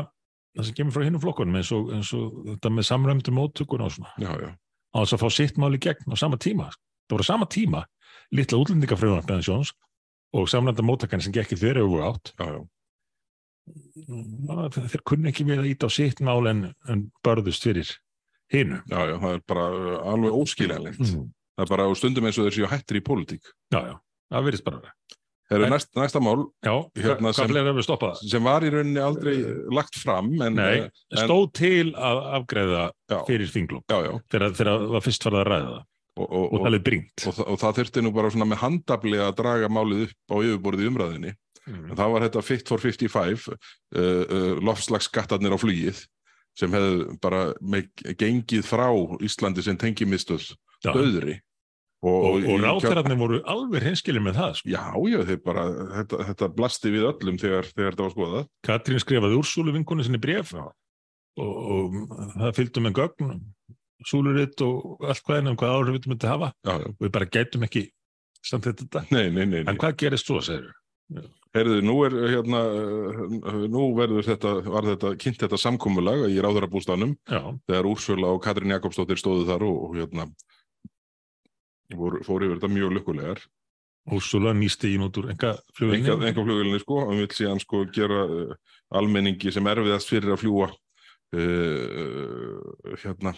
það 0.58 0.70
sem 0.70 0.78
kemur 0.80 0.96
frá 0.96 1.06
hinnum 1.06 1.24
flokkunum 1.24 1.60
eins 1.60 1.72
og, 1.76 1.92
eins 1.96 2.12
og 2.18 2.40
þetta 2.54 2.72
með 2.74 2.88
samræmdu 2.90 3.34
móttökun 3.36 3.86
og 3.86 3.94
svona. 3.94 4.14
Já, 4.22 4.32
já, 4.42 4.50
á 4.54 4.98
þess 5.04 5.18
að 5.18 5.24
fá 5.24 5.30
sitt 5.36 5.60
mál 5.62 5.76
í 5.78 5.82
gegn 5.84 6.14
á 6.14 6.16
sama 6.18 6.40
tíma. 6.42 6.72
Það 7.08 7.18
voru 7.18 7.28
sama 7.28 7.50
tíma 7.52 7.84
litla 8.36 8.60
útlendingafröðunar 8.64 9.74
og 10.36 10.50
samræmda 10.52 10.84
móttakan 10.84 11.24
sem 11.24 11.36
gekk 11.36 11.54
í 11.56 11.60
þeirra 11.62 11.86
yfir 11.86 12.08
átt. 12.10 12.34
Já, 12.36 12.48
já. 12.58 12.60
Þeir 14.08 15.04
kunni 15.08 15.32
ekki 15.32 15.46
við 15.48 15.62
að 15.64 15.70
íta 15.72 15.90
á 15.90 15.92
sitt 15.92 16.22
mál 16.26 16.42
en, 16.52 16.66
en 16.88 17.06
börðust 17.26 17.66
fyrir 17.68 17.90
hinu. 18.54 18.82
Já, 18.88 19.00
já, 19.12 19.16
það 19.24 19.34
er 19.34 19.42
bara 19.52 19.66
uh, 19.76 19.96
alveg 20.14 20.38
óskiljanlegt. 20.42 21.02
Mm. 21.04 21.26
Það 21.58 21.66
er 21.66 21.74
bara 21.74 21.88
stundum 21.98 22.28
eins 22.30 22.38
og 22.40 22.48
þeir 22.48 22.58
séu 22.60 22.70
hættir 22.72 23.00
í 23.00 23.04
pólitík. 23.04 23.50
Já, 23.74 23.80
já, 23.92 23.96
það 24.34 24.48
virðist 24.48 24.68
bara. 24.68 24.94
Það 25.48 25.58
er 25.58 25.64
En- 25.64 25.72
næst, 25.72 25.90
næsta 25.96 26.20
mál 26.20 26.42
Já, 26.60 26.74
Hérna 27.00 27.32
sem- 27.32 27.46
það? 28.04 28.16
sem 28.30 28.44
var 28.44 28.66
í 28.68 28.72
rauninni 28.74 29.00
aldrei 29.00 29.36
lagt 29.72 29.96
fram 29.96 30.34
en, 30.44 30.58
Nei, 30.60 30.74
eh, 30.82 30.90
en 31.16 31.22
stóð 31.24 31.46
til 31.56 31.94
að 31.96 32.18
afgreða 32.36 32.82
já, 33.08 33.22
fyrir 33.30 33.48
já, 34.04 34.12
þegar, 34.28 34.52
það 34.60 34.88
var 34.92 35.06
fyrst 35.06 35.24
farið 35.24 35.40
að 35.40 35.48
ræða 35.48 35.70
það 35.72 35.86
og, 36.18 36.28
og, 36.28 36.44
og 36.44 36.54
og, 36.58 36.66
talið 36.68 36.84
bringt. 36.84 37.24
og, 37.28 37.34
það- 37.38 37.48
og 37.48 37.60
það 37.64 37.78
þurfti 37.80 38.04
nú 38.04 38.12
bara 38.20 38.34
svona 38.36 38.50
með 38.52 38.62
handabli 38.66 39.18
að 39.24 39.36
draga 39.40 39.70
málið 39.72 40.04
upp 40.10 40.36
á 40.36 40.36
yfirborðið 40.44 40.92
umræðinni 40.92 41.34
Mm. 41.68 41.90
en 41.92 41.98
það 42.00 42.12
var 42.14 42.24
þetta 42.28 42.42
Fit 42.48 42.70
for 42.70 42.80
55 42.80 43.48
uh, 43.52 43.58
uh, 43.98 44.54
lofslagsskattarnir 44.64 45.52
á 45.52 45.60
flugið 45.60 46.06
sem 46.58 46.72
hefðu 46.74 47.18
bara 47.22 47.42
gengið 48.18 48.64
frá 48.66 48.88
Íslandi 49.28 49.62
sem 49.66 49.78
tengimiðstöð 49.78 50.54
Já. 50.86 50.94
döðri 50.96 51.42
Og, 52.06 52.26
og 52.38 52.44
kjör- 52.46 52.62
ráþærarnir 52.62 53.18
voru 53.18 53.38
alveg 53.50 53.82
hinskilir 53.88 54.22
með 54.22 54.36
það. 54.38 54.52
Sko. 54.60 54.70
Já, 54.70 54.84
já, 55.10 55.18
þeir 55.26 55.40
bara, 55.42 55.64
þetta, 55.96 56.18
þetta 56.28 56.50
blasti 56.54 56.92
við 56.94 57.08
öllum 57.10 57.40
þegar, 57.42 57.66
þegar 57.74 57.96
þetta 57.96 58.06
var 58.06 58.14
skoðað. 58.14 58.44
Katrín 58.68 59.02
skrifaði 59.02 59.40
úr 59.40 59.48
súluvinkunni 59.50 60.06
sinni 60.06 60.20
bref 60.22 60.52
og, 60.54 60.68
og 61.42 61.98
það 62.38 62.54
fylgdu 62.60 62.84
með 62.86 62.94
gögn, 63.02 63.34
súluritt 64.06 64.62
og 64.68 65.02
allt 65.10 65.26
hvað 65.26 65.42
en 65.42 65.52
um 65.56 65.58
hvað 65.58 65.74
áhrif 65.74 65.98
við 65.98 66.08
myndi 66.14 66.30
hafa 66.30 66.52
Já, 66.54 66.74
já. 66.78 66.88
og 66.94 67.02
við 67.08 67.14
bara 67.18 67.30
gætum 67.34 67.66
ekki 67.68 67.84
samt 68.46 68.70
þetta. 68.70 69.04
Nei, 69.10 69.26
nei, 69.34 69.44
nei, 69.50 69.64
nei. 69.64 69.66
En 69.74 69.82
hvað 69.82 69.98
gerist 70.06 70.30
svo, 70.30 70.38
segir 70.46 70.70
Heyrðu, 71.56 71.78
nú 71.86 71.96
er 72.06 72.16
hérna, 72.34 72.60
uh, 72.68 73.62
nú 73.72 73.84
verður 73.98 74.26
þetta, 74.28 74.54
var 74.68 74.88
þetta, 74.90 75.14
kynnt 75.22 75.40
þetta 75.44 75.60
samkomulag 75.62 76.26
í 76.32 76.40
ráðarabústanum 76.44 77.14
þegar 77.68 77.90
Úrsula 77.90 78.34
og 78.36 78.42
Katrín 78.44 78.74
Jakobsdóttir 78.76 79.20
stóðu 79.22 79.46
þar 79.48 79.68
og, 79.68 79.78
og 79.88 79.96
hérna, 80.00 80.28
voru, 81.96 82.24
fóru 82.28 82.50
yfir 82.50 82.60
þetta 82.60 82.74
mjög 82.74 82.98
lukkulegar. 82.98 83.46
Úrsula 84.08 84.54
nýsti 84.56 84.94
ín 84.96 85.04
út 85.08 85.18
úr 85.20 85.32
enga 85.34 85.54
Enga, 85.54 85.64
flugvinni. 85.76 86.12
enga 86.30 86.44
flugvélni, 86.44 86.80
sko, 86.84 87.00
og 87.06 87.16
vill 87.20 87.32
síðan 87.36 87.60
sko 87.64 87.86
gera 87.96 88.22
uh, 88.24 88.54
almenningi 88.96 89.52
sem 89.52 89.68
erfiðast 89.68 90.12
fyrir 90.12 90.36
að 90.36 90.44
fljúa, 90.46 90.70
uh, 91.36 92.94
hérna, 93.04 93.36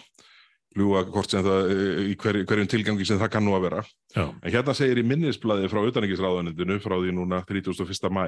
fljúa 0.74 1.04
hvort 1.10 1.32
sem 1.32 1.44
það, 1.44 1.70
uh, 1.74 2.00
í 2.10 2.16
hver, 2.20 2.40
hverjum 2.48 2.70
tilgangi 2.70 3.06
sem 3.08 3.20
það 3.20 3.32
kann 3.34 3.46
nú 3.46 3.54
að 3.56 3.66
vera. 3.68 3.84
Já, 4.14 4.24
En 4.30 4.54
hérna 4.54 4.74
segir 4.76 5.00
í 5.02 5.06
minnisblaði 5.06 5.70
frá 5.72 5.82
utanengisráðanendinu 5.88 6.80
frá 6.82 6.96
því 6.98 7.14
núna 7.16 7.42
31. 7.48 8.10
mæ 8.14 8.26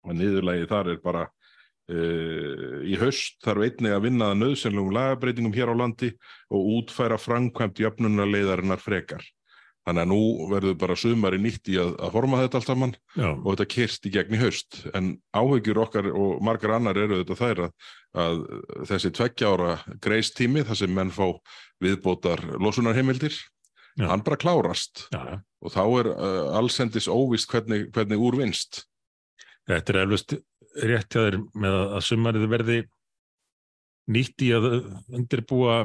og 0.00 0.16
niðurlægi 0.16 0.68
þar 0.70 0.94
er 0.94 1.02
bara 1.04 1.26
uh, 1.28 2.78
í 2.86 2.96
haust 3.00 3.40
þarf 3.44 3.66
einnig 3.66 3.96
að 3.96 4.06
vinna 4.08 4.30
að 4.32 4.40
nöðsynlugum 4.44 4.94
lagabreitingum 4.96 5.56
hér 5.56 5.72
á 5.72 5.80
landi 5.82 6.14
og 6.48 6.72
útfæra 6.78 7.20
framkvæmt 7.20 7.82
jöfnunarleiðarinnar 7.84 8.80
frekar. 8.80 9.24
Þannig 9.88 10.02
að 10.04 10.10
nú 10.10 10.48
verður 10.50 10.74
bara 10.82 10.96
sumari 10.98 11.38
nýtt 11.40 11.70
í 11.72 11.78
að, 11.80 11.94
að 12.04 12.12
forma 12.12 12.40
þetta 12.42 12.58
allt 12.58 12.68
saman 12.68 12.90
já, 13.16 13.28
og 13.30 13.46
þetta 13.48 13.66
kyrst 13.74 14.06
í 14.06 14.12
gegn 14.12 14.36
í 14.36 14.40
haust. 14.42 14.80
En 14.94 15.14
áhyggjur 15.32 15.80
okkar 15.86 16.10
og 16.12 16.42
margar 16.44 16.74
annar 16.76 17.00
eru 17.00 17.22
þetta 17.22 17.38
þær 17.38 17.62
að, 17.64 17.72
að 18.24 18.42
þessi 18.90 19.12
tveggja 19.16 19.54
ára 19.54 19.70
greistími 20.04 20.66
þar 20.68 20.80
sem 20.82 20.92
menn 20.94 21.14
fá 21.14 21.24
viðbótar 21.80 22.44
losunarheimildir, 22.60 23.34
Já. 23.96 24.06
hann 24.12 24.24
bara 24.26 24.38
klárast 24.40 25.06
já, 25.10 25.40
og 25.40 25.72
þá 25.72 25.82
er 25.86 26.10
uh, 26.12 26.58
allsendis 26.60 27.08
óvist 27.08 27.48
hvernig, 27.50 27.88
hvernig 27.96 28.20
úrvinnst. 28.20 28.84
Þetta 29.70 29.94
er 29.94 30.02
eflust 30.04 30.36
rétt 30.84 31.16
hjá 31.16 31.24
þér 31.24 31.40
með 31.56 31.78
að, 31.78 31.86
að 31.96 32.06
sumarið 32.10 32.50
verði 32.52 32.78
nýtt 34.10 34.44
í 34.44 34.52
að 34.56 34.68
undirbúa 35.16 35.80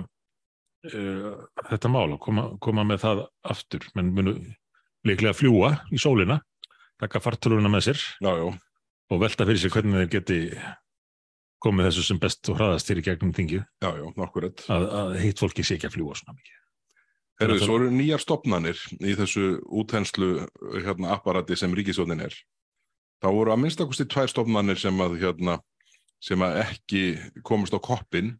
uh, 0.91 1.33
þetta 1.71 1.91
mál 1.91 2.15
og 2.15 2.21
koma, 2.23 2.47
koma 2.63 2.85
með 2.87 3.03
það 3.05 3.25
aftur. 3.55 3.87
Menn 3.97 4.13
munu 4.15 4.35
líklega 5.05 5.35
fljúa 5.37 5.75
í 5.93 5.99
sólina, 6.01 6.39
taka 7.01 7.21
fartöluna 7.21 7.69
með 7.71 7.89
sér 7.89 8.01
Já, 8.23 8.31
já, 8.39 8.47
og 9.11 9.21
velta 9.21 9.45
fyrir 9.45 9.61
sér 9.61 9.73
hvernig 9.75 10.01
þeir 10.01 10.11
geti 10.15 10.39
komið 11.65 11.89
þessu 11.89 12.05
sem 12.09 12.21
best 12.21 12.51
og 12.51 12.59
hraðast 12.59 12.91
gegnum 13.05 13.33
þingið 13.33 13.63
já, 13.63 13.89
já, 13.89 14.05
nokkurætt. 14.17 14.65
að, 14.69 14.85
að 14.99 15.15
heitt 15.23 15.41
fólki 15.41 15.65
sé 15.65 15.77
ekki 15.77 15.89
að 15.89 15.97
fljúa 15.97 16.17
svona 16.19 16.37
mikið. 16.37 16.61
Að 17.35 17.57
svo 17.59 17.77
eru 17.81 17.91
nýjar 17.91 18.21
stopnanir 18.23 18.79
í 19.03 19.13
þessu 19.17 19.57
úthenslu 19.67 20.45
hérna, 20.85 21.15
apparati 21.17 21.57
sem 21.59 21.73
ríkisjónin 21.75 22.23
er. 22.23 22.35
Þá 23.19 23.27
voru 23.35 23.51
að 23.51 23.61
minnstakosti 23.63 24.05
tvær 24.07 24.31
stopnanir 24.31 24.79
sem 24.79 25.01
að, 25.03 25.17
hérna, 25.19 25.57
sem 26.23 26.39
að 26.45 26.61
ekki 26.63 27.03
komist 27.47 27.75
á 27.75 27.79
koppin 27.83 28.37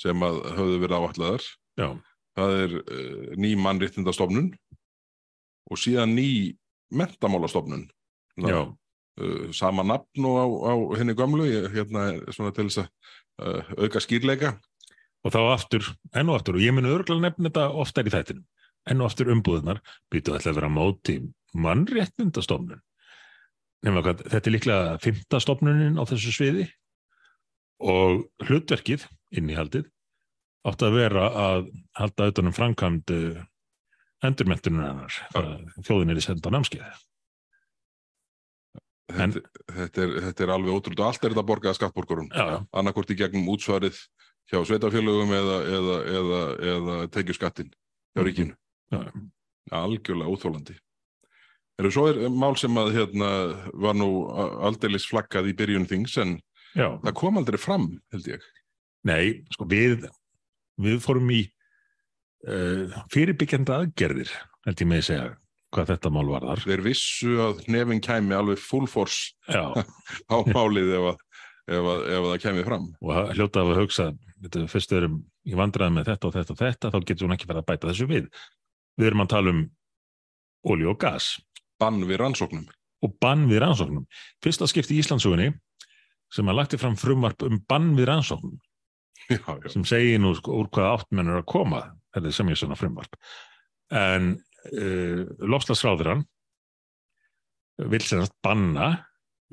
sem 0.00 0.26
að 0.26 0.42
höfðu 0.58 0.82
verið 0.82 0.98
áalladar. 0.98 1.46
Já, 1.80 1.88
Það 2.34 2.54
er 2.64 2.72
uh, 2.82 3.26
ný 3.38 3.54
mannréttindastofnun 3.62 4.48
og 5.70 5.78
síðan 5.80 6.14
ný 6.16 6.28
mentamálastofnun. 6.90 7.86
já, 8.36 8.74
uh, 9.20 9.52
sama 9.52 9.84
nafn 9.86 10.26
og 10.26 10.34
á, 10.34 10.46
á 10.66 10.72
henni 10.98 11.14
gömlu, 11.14 11.46
ég, 11.46 11.70
hérna 11.70 12.08
er 12.10 12.34
svona 12.34 12.50
til 12.50 12.66
þess 12.66 12.82
að 12.82 12.88
uh, 13.38 13.86
auka 13.86 14.02
skýrleika. 14.02 14.58
og 15.24 15.32
þá 15.32 15.40
aftur, 15.54 15.86
enn 16.12 16.28
og 16.28 16.40
aftur 16.40 16.58
og 16.58 16.64
ég 16.66 16.74
muni 16.74 16.90
örgulega 16.90 17.30
nefna 17.30 17.48
þetta 17.48 17.70
oftar 17.70 18.10
í 18.10 18.12
þættinum. 18.12 18.44
Enn 18.90 19.00
og 19.00 19.08
aftur 19.08 19.30
umbúðunar 19.32 19.80
býtu 20.12 20.34
alltaf 20.34 20.52
að 20.52 20.58
vera 20.58 20.68
móti 20.68 21.16
mannréttindastofnun. 21.54 22.82
Hvað, 23.84 24.26
þetta 24.26 24.48
er 24.50 24.52
líklega 24.52 24.98
fymta 25.00 25.40
stofnunin 25.40 25.96
á 25.96 26.02
þessu 26.04 26.34
sviði. 26.34 26.66
Og 27.80 28.26
hlutverkið 28.44 29.06
innihaldið 29.32 29.88
átt 30.64 30.82
að 30.86 30.94
vera 30.96 31.24
að 31.30 31.66
halda 32.00 32.24
auðvitað 32.26 32.46
um 32.50 32.54
framkvæmd 32.56 33.10
uh, 33.14 33.42
endurmentunar 34.24 34.86
hennar 34.88 35.82
þjóðin 35.84 36.14
er 36.14 36.20
í 36.22 36.24
senda 36.24 36.50
námskeið 36.54 37.02
Þetta, 39.14 39.40
þetta, 39.68 40.00
er, 40.06 40.12
þetta 40.24 40.44
er 40.46 40.50
alveg 40.54 40.72
ótrúlega 40.78 41.06
allt 41.10 41.24
er 41.26 41.34
þetta 41.34 41.42
borgað 41.46 41.74
skattborgurum. 41.76 42.30
já, 42.32 42.44
já, 42.54 42.56
annarkort 42.80 43.10
í 43.12 43.16
gegnum 43.20 43.50
útsvarið 43.52 43.98
hjá 44.50 44.62
sveitafélögum 44.64 45.34
eða, 45.36 45.58
eða, 45.76 45.96
eða, 46.20 46.38
eða 46.72 46.96
tekjuskattin 47.12 47.68
hjá 47.68 48.22
Mhm. 48.22 48.26
ríkinu. 48.26 48.56
já. 48.90 49.02
Algjörlega 49.76 50.30
óþólandi. 50.32 50.74
Eru 51.78 51.90
svo 51.90 52.06
er 52.08 52.28
mál 52.30 52.56
sem 52.56 52.74
að 52.80 52.92
hérna 52.96 53.28
var 53.74 53.94
nú 53.94 54.08
aldeilis 54.64 55.06
flaggað 55.10 55.48
í 55.52 55.56
byrjun 55.58 55.86
þings 55.90 56.16
en 56.22 56.40
já. 56.74 56.88
það 57.04 57.14
kom 57.14 57.36
aldrei 57.38 57.58
fram, 57.60 58.00
held 58.12 58.26
ég. 58.26 58.40
Nei, 59.04 59.44
sko 59.52 59.64
við 59.68 60.08
við 60.80 61.00
fórum 61.04 61.30
í 61.34 61.42
uh, 62.48 62.92
fyrirbyggjandi 63.12 63.74
aðgerðir 63.74 64.32
held 64.64 64.80
ég 64.80 64.90
með 64.90 65.02
að 65.02 65.08
segja 65.08 65.30
hvað 65.74 65.90
þetta 65.90 66.12
mál 66.14 66.26
varðar. 66.30 66.62
Þeir 66.64 66.82
vissu 66.84 67.36
að 67.42 67.64
nefn 67.74 68.02
kæmi 68.04 68.36
alveg 68.36 68.60
full 68.62 68.86
force 68.90 69.34
á 70.32 70.36
málið 70.54 70.92
ef 70.98 71.08
að, 71.10 71.24
ef 71.66 71.88
að, 71.92 72.04
ef 72.04 72.18
að 72.20 72.28
það 72.30 72.42
kæmi 72.44 72.66
fram. 72.68 72.90
og 73.00 73.16
það 73.16 73.32
hljóta 73.38 73.64
af 73.64 73.72
að 73.72 73.80
hugsa 73.82 74.06
þetta, 74.44 74.66
fyrst 74.70 74.94
erum 74.98 75.18
í 75.44 75.56
vandræðum 75.58 75.98
með 75.98 76.12
þetta 76.12 76.28
og 76.28 76.36
þetta 76.36 76.54
og 76.54 76.60
þetta 76.62 76.92
þá 76.92 76.98
getur 77.00 77.26
hún 77.26 77.36
ekki 77.36 77.50
verið 77.50 77.64
að 77.64 77.68
bæta 77.72 77.90
þessu 77.90 78.08
við. 78.10 78.30
Við 78.94 79.10
erum 79.10 79.24
að 79.24 79.32
tala 79.34 79.54
um 79.54 79.64
olíu 80.70 80.92
og 80.94 81.00
gas. 81.02 81.34
Bann 81.82 82.04
við 82.06 82.22
rannsóknum. 82.22 82.68
og 83.04 83.18
bann 83.20 83.42
við 83.50 83.58
rannsóknum. 83.60 84.06
Fyrsta 84.40 84.64
skipti 84.70 84.94
í 84.96 85.02
Íslandsugunni 85.02 85.50
sem 86.32 86.48
að 86.48 86.56
lagti 86.56 86.78
fram 86.80 86.94
frumvarp 86.96 87.42
um 87.44 87.58
bann 87.68 87.90
við 87.98 88.08
rannsóknum 88.08 88.54
Já, 89.30 89.40
já. 89.40 89.68
sem 89.72 89.84
segir 89.88 90.20
nú 90.20 90.34
sko, 90.36 90.58
úr 90.60 90.68
hvaða 90.68 90.98
áttmenn 90.98 91.30
er 91.32 91.40
að 91.40 91.50
koma 91.52 91.82
þetta 92.14 92.30
er 92.30 92.36
sem 92.36 92.52
ég 92.52 92.60
svona 92.60 92.78
frumvarp. 92.78 93.18
En 93.94 94.34
uh, 94.36 95.24
lofslagsráðurann 95.44 96.24
vil 97.90 98.02
sagt 98.06 98.34
banna 98.44 98.92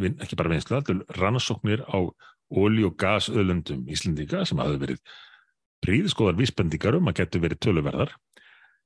ekki 0.01 0.37
bara 0.37 0.55
er 0.55 1.01
rannsóknir 1.17 1.83
á 1.85 1.99
olí- 2.51 2.85
og 2.87 2.97
gasöðlundum 2.99 3.85
Íslendinga 3.91 4.45
sem 4.45 4.59
hafði 4.61 4.81
verið 4.81 5.01
príðskoðar 5.85 6.37
vísbendingar 6.39 6.97
um 6.97 7.09
að 7.09 7.21
getur 7.21 7.43
verið 7.45 7.61
töluverðar. 7.65 8.15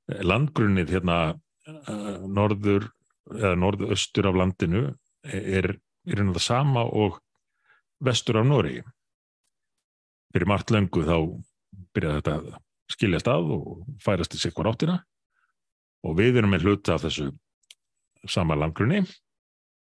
Landgrunnið 0.06 0.94
hérna 0.96 1.18
uh, 1.34 2.20
norður 2.28 2.90
eða 3.34 3.56
norðaustur 3.58 4.30
af 4.30 4.38
landinu 4.38 4.84
er 5.26 5.72
í 6.06 6.14
raun 6.14 6.30
og 6.30 6.38
það 6.38 6.46
sama 6.46 6.84
og 6.86 7.18
vestur 8.06 8.38
af 8.38 8.46
Noregi 8.46 8.84
fyrir 10.36 10.50
margt 10.52 10.72
löngu 10.76 11.06
þá 11.08 11.16
byrjaði 11.96 12.20
þetta 12.20 12.34
að 12.36 12.48
skiljast 12.92 13.30
að 13.32 13.52
og 13.56 13.68
færast 14.04 14.36
í 14.36 14.40
sig 14.42 14.54
hvar 14.56 14.74
áttina. 14.74 15.00
Og 16.06 16.18
við 16.20 16.42
erum 16.42 16.52
með 16.52 16.68
hluta 16.68 16.98
af 16.98 17.06
þessu 17.06 17.30
sama 18.28 18.58
landgrunni 18.60 19.06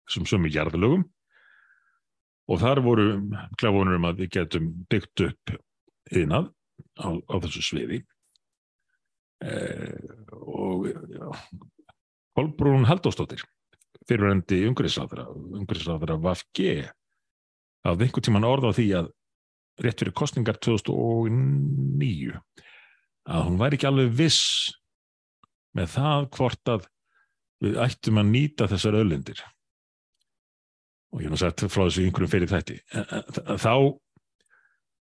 þessum 0.07 0.27
sömu 0.29 0.51
jarðlögum. 0.53 1.03
Og 2.47 2.61
þar 2.61 2.79
voru 2.85 3.07
kláfunur 3.59 3.99
um 3.99 4.07
að 4.07 4.21
við 4.23 4.31
getum 4.37 4.69
byggt 4.87 5.25
upp 5.25 5.57
yðnað 6.15 6.47
á, 6.95 7.09
á 7.11 7.35
þessu 7.43 7.65
sviði. 7.67 7.99
Eh, 9.43 9.99
og 10.31 10.87
já, 10.87 11.27
Kolbrún 12.37 12.87
Halldórsdóttir 12.87 13.43
fyrirvendi 14.07 14.63
umhverfisáðra 14.69 15.27
umhverfisáðra 15.27 16.15
Vafge 16.23 16.71
hafði 17.85 18.07
einhvern 18.07 18.25
tímann 18.25 18.47
orð 18.47 18.71
á 18.71 18.77
því 18.79 18.87
að 19.01 19.11
rétt 19.84 20.01
fyrir 20.01 20.15
kostningar 20.17 20.57
2009 20.63 22.39
að 23.28 23.45
hún 23.45 23.59
væri 23.59 23.78
ekki 23.78 23.89
alveg 23.89 24.15
viss 24.17 24.73
með 25.78 25.93
það 25.97 26.28
hvort 26.38 26.73
að 26.73 26.89
við 27.63 27.80
ættum 27.84 28.21
að 28.21 28.34
nýta 28.34 28.67
þessar 28.71 28.99
öðlendir 29.01 29.41
og 31.13 31.21
ég 31.21 31.28
hef 31.28 31.34
nú 31.34 31.39
sagt 31.41 31.65
frá 31.67 31.86
þessu 31.86 32.05
einhverjum 32.05 32.34
fyrir 32.34 32.51
þætti 32.51 32.80
þá 33.63 33.73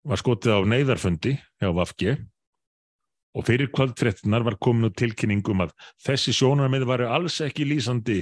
var 0.04 0.20
skotið 0.20 0.58
á 0.58 0.60
neyðarfundi 0.68 1.38
hjá 1.38 1.70
Vafge 1.76 2.18
og 3.34 3.48
fyrir 3.48 3.72
kvöldfrettinar 3.74 4.46
var 4.46 4.60
komin 4.62 4.90
út 4.90 4.98
tilkynningum 5.00 5.64
að 5.66 5.74
þessi 6.06 6.36
sjónarmið 6.38 6.86
var 6.90 7.06
alls 7.08 7.40
ekki 7.46 7.66
lýsandi 7.66 8.22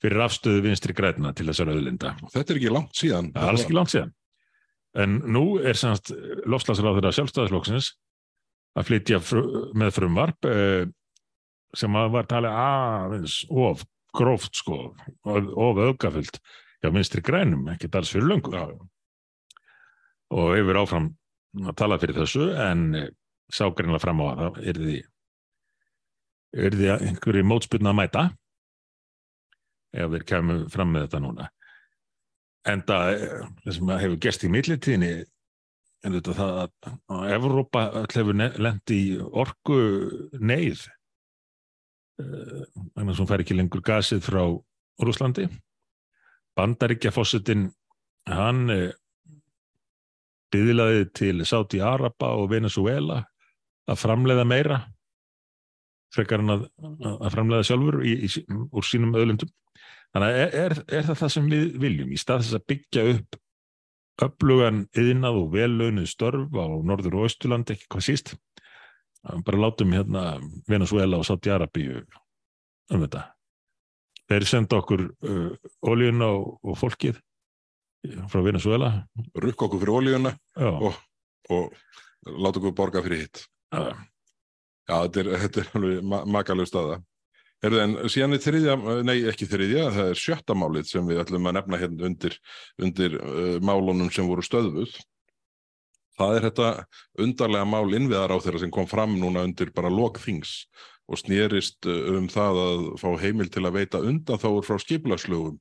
fyrir 0.00 0.24
afstöðu 0.24 0.64
vinstri 0.64 0.96
græna 0.96 1.32
til 1.36 1.46
þessar 1.48 1.72
öðlinda. 1.74 2.14
Þetta 2.32 2.54
er 2.54 2.60
ekki 2.60 2.72
langt 2.72 2.96
síðan. 2.96 3.30
Það 3.34 3.42
er 3.42 3.52
alls 3.52 3.64
ekki 3.64 3.76
langt 3.76 3.92
síðan. 3.92 4.12
En 4.98 5.20
nú 5.30 5.44
er 5.62 5.78
semst 5.78 6.10
lofslagsráð 6.50 6.98
þeirra 6.98 7.12
sjálfstæðisflokksins 7.14 7.92
að 8.78 8.88
flytja 8.88 9.20
fr 9.22 9.44
með 9.78 9.92
frumvarp 9.94 10.48
eh, 10.50 10.88
sem 11.76 11.94
var 11.94 12.26
talið 12.30 12.56
aðeins 12.58 13.36
of 13.50 13.84
gróft 14.16 14.58
sko, 14.58 14.90
of 15.22 15.78
aukafyllt 15.78 16.40
hjá 16.82 16.90
vinstri 16.90 17.22
grænum, 17.22 17.68
ekki 17.70 17.90
alls 17.94 18.10
fyrir 18.10 18.26
löngu. 18.26 18.50
Já. 18.56 18.64
Og 20.34 20.54
hefur 20.56 20.80
áfram 20.82 21.08
að 21.60 21.76
tala 21.78 21.98
fyrir 22.02 22.18
þessu 22.18 22.50
en 22.58 22.84
sá 23.50 23.66
greinlega 23.70 24.02
fram 24.02 24.22
á 24.22 24.26
að 24.30 24.40
það 24.40 24.60
er 24.70 24.80
því 24.80 24.98
er 26.50 26.76
því 26.76 26.90
einhverju 26.96 27.46
mótspilna 27.46 27.92
að 27.92 27.98
mæta 27.98 28.22
ef 29.94 30.12
þeir 30.14 30.26
kemur 30.26 30.62
fram 30.70 30.94
með 30.94 31.06
þetta 31.06 31.22
núna 31.22 31.48
en 32.68 32.82
það 32.86 33.10
sem 33.72 33.92
hefur 34.02 34.20
gerst 34.20 34.44
í 34.44 34.50
millitíðinni 34.52 35.12
en 36.04 36.16
þetta 36.16 36.36
það 36.36 36.60
að 36.60 37.34
Evrópa 37.36 37.84
hefur 38.12 38.36
lendi 38.36 38.98
í 38.98 39.18
orgu 39.20 39.80
neyð 40.40 40.86
þannig 42.20 43.12
að 43.14 43.20
hún 43.22 43.30
fær 43.30 43.44
ekki 43.44 43.56
lengur 43.56 43.84
gasið 43.84 44.24
frá 44.26 44.42
Úrúslandi 45.00 45.46
Bandaríkja 46.58 47.12
fósittin 47.14 47.70
hann 48.28 48.66
byðilaði 50.50 51.04
til 51.16 51.36
Sáti 51.46 51.80
Araba 51.80 52.34
og 52.36 52.50
Venezuela 52.52 53.22
að 53.90 54.02
framleiða 54.02 54.46
meira 54.48 54.80
frekar 56.14 56.42
en 56.42 56.54
að, 56.56 56.66
að 57.12 57.30
framleiða 57.34 57.66
sjálfur 57.68 58.00
í, 58.06 58.16
í, 58.26 58.44
úr 58.50 58.86
sínum 58.86 59.14
öðlundum. 59.18 59.50
Þannig 60.10 60.32
að 60.34 60.40
er, 60.58 60.74
er, 60.90 61.04
það 61.06 61.18
það 61.20 61.32
sem 61.36 61.48
við 61.52 61.66
viljum 61.84 62.10
í 62.10 62.18
stað 62.18 62.42
þess 62.42 62.58
að 62.58 62.66
byggja 62.72 63.06
upp 63.14 63.40
upplugan 64.26 64.84
yðnað 64.98 65.38
og 65.40 65.50
velaunuð 65.54 66.08
störf 66.10 66.56
á 66.56 66.66
norður 66.84 67.18
og 67.18 67.28
austurland, 67.28 67.70
ekki 67.72 67.88
hvað 67.88 68.06
síst. 68.08 68.32
Bara 69.46 69.60
látum 69.60 69.92
hérna 69.94 70.24
Venezuela 70.68 71.20
og 71.20 71.26
Sáti 71.28 71.52
Arabi 71.52 71.86
um 71.94 73.04
þetta. 73.04 73.26
Þeir 74.30 74.46
senda 74.46 74.78
okkur 74.78 75.06
uh, 75.08 75.50
oljuna 75.90 76.30
og, 76.36 76.60
og 76.62 76.78
fólkið 76.78 77.18
frá 78.30 78.42
Venezuela. 78.44 78.92
Rukk 79.36 79.66
okkur 79.66 79.82
fyrir 79.82 79.96
oljuna 79.98 80.34
og, 80.56 80.94
og 81.52 81.74
láta 82.30 82.60
okkur 82.62 82.76
borga 82.76 83.02
fyrir 83.04 83.26
hitt. 83.26 83.44
Já, 83.74 83.92
Já 84.90 84.96
þetta 85.04 85.22
er, 85.22 85.32
þetta 85.44 85.62
er 85.62 85.72
alveg 85.78 86.30
makalög 86.34 86.70
staða. 86.70 87.00
En 87.60 87.96
síðan 88.08 88.36
er 88.36 88.40
þriðja, 88.40 88.74
nei 89.04 89.18
ekki 89.28 89.48
þriðja, 89.48 89.88
það 89.92 90.10
er 90.10 90.20
sjötta 90.20 90.54
málið 90.56 90.86
sem 90.88 91.08
við 91.10 91.20
ætlum 91.20 91.48
að 91.50 91.58
nefna 91.58 91.80
hérna 91.82 92.06
undir, 92.08 92.36
undir 92.80 93.16
uh, 93.20 93.56
málunum 93.60 94.08
sem 94.14 94.28
voru 94.28 94.44
stöðvuð. 94.46 94.94
Það 96.20 96.36
er 96.36 96.46
þetta 96.48 96.70
undarlega 97.24 97.68
mál 97.68 97.96
innviðar 97.96 98.32
á 98.32 98.40
þeirra 98.40 98.62
sem 98.62 98.72
kom 98.72 98.88
fram 98.88 99.16
núna 99.20 99.44
undir 99.44 99.72
bara 99.76 99.92
lokþings 99.92 100.54
og 101.10 101.20
snýrist 101.20 101.88
um 101.88 102.28
það 102.30 102.60
að 102.64 102.86
fá 103.00 103.08
heimil 103.20 103.48
til 103.52 103.64
að 103.66 103.76
veita 103.80 104.00
undan 104.04 104.40
þáur 104.40 104.64
frá 104.64 104.78
skiplaslögum 104.80 105.58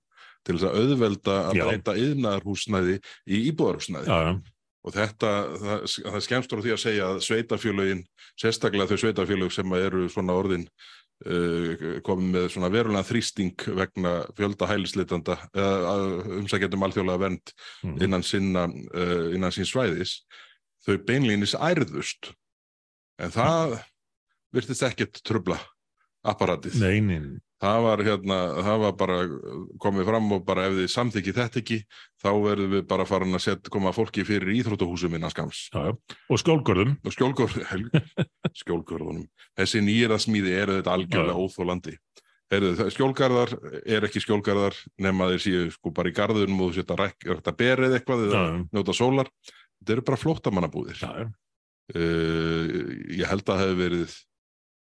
til 0.47 0.56
þess 0.56 0.68
að 0.70 0.80
auðvelda 0.84 1.38
að 1.50 1.62
breyta 1.64 1.95
yðnaðarhúsnæði 2.00 3.00
í 3.28 3.41
íbúðarhúsnæði. 3.50 4.08
Já, 4.08 4.20
já 4.30 4.56
og 4.86 4.95
þetta, 4.95 5.32
það, 5.60 5.82
það 6.06 6.24
skemmstur 6.26 6.62
á 6.62 6.64
því 6.64 6.74
að 6.74 6.82
segja 6.84 7.08
að 7.10 7.20
sveitafjölögin, 7.26 8.04
sérstaklega 8.39 8.88
þau 8.89 9.02
sveitafjölög 9.04 9.54
sem 9.54 9.76
eru 9.80 10.06
svona 10.12 10.38
orðin 10.39 10.66
komið 11.20 12.28
með 12.32 12.46
svona 12.54 12.70
verulega 12.72 13.04
þrýsting 13.04 13.66
vegna 13.76 14.14
fjölda 14.38 14.70
hælisleitanda 14.70 15.36
umsækjandum 16.40 16.86
alþjóðlega 16.88 17.24
vend 17.26 17.52
mm. 17.84 17.98
innan 18.06 18.24
sinna 18.24 18.64
uh, 18.70 19.28
innan 19.36 19.52
sín 19.52 19.68
svæðis 19.68 20.22
þau 20.86 20.96
beinlýnis 21.04 21.58
ærðust. 21.60 22.32
En 23.20 23.36
það 23.36 23.76
virtist 24.56 24.86
ekkert 24.88 25.20
trubla 25.28 25.60
apparatið. 26.24 26.80
Nei, 26.80 27.04
nei, 27.04 27.20
nei 27.20 27.38
það 27.60 27.80
var 27.86 28.03
hérna, 28.07 28.38
það 28.66 28.84
var 28.84 28.93
bara 28.99 29.18
komið 29.84 30.10
fram 30.10 30.32
og 30.36 30.45
bara 30.47 30.68
ef 30.70 30.78
þið 30.78 30.91
samþykki 30.93 31.36
þetta 31.36 31.62
ekki 31.62 31.80
þá 32.24 32.30
verðum 32.45 32.76
við 32.78 32.86
bara 32.89 33.07
farin 33.10 33.36
að 33.36 33.45
setja, 33.45 33.74
koma 33.74 33.93
fólki 33.95 34.26
fyrir 34.28 34.53
íþrótuhúsum 34.55 35.18
innan 35.18 35.34
skams. 35.34 35.66
Já, 35.74 35.89
já. 35.89 36.18
Og 36.30 36.41
skjólgörðum. 36.43 36.95
Og 37.03 37.16
skjólgörðum, 37.16 37.89
skjólgörðunum. 38.62 39.26
Þessi 39.60 39.84
nýjara 39.84 40.20
smíði 40.22 40.55
eru 40.62 40.80
þetta 40.80 40.95
algjörlega 40.95 41.43
óþólandi. 41.43 41.97
Skjólgarðar 42.49 43.51
er 43.86 44.07
ekki 44.07 44.24
skjólgarðar 44.24 44.78
nema 45.03 45.28
þeir 45.34 45.43
séu 45.43 45.68
sko 45.76 45.91
bara 45.93 46.10
í 46.10 46.16
garðunum 46.18 46.64
og 46.66 46.72
þú 46.72 46.80
setja 46.80 46.97
rætt 46.97 47.51
að 47.51 47.60
berið 47.60 47.99
eitthvað 47.99 48.24
eða 48.26 48.41
njóta 48.72 48.95
sólar. 48.97 49.30
Þetta 49.80 49.95
eru 49.95 50.05
bara 50.07 50.20
flóttamannabúðir. 50.24 51.03
Uh, 51.89 52.66
ég 53.18 53.30
held 53.30 53.45
að 53.45 53.51
það 53.51 53.62
hefur 53.64 53.80
verið 53.84 54.18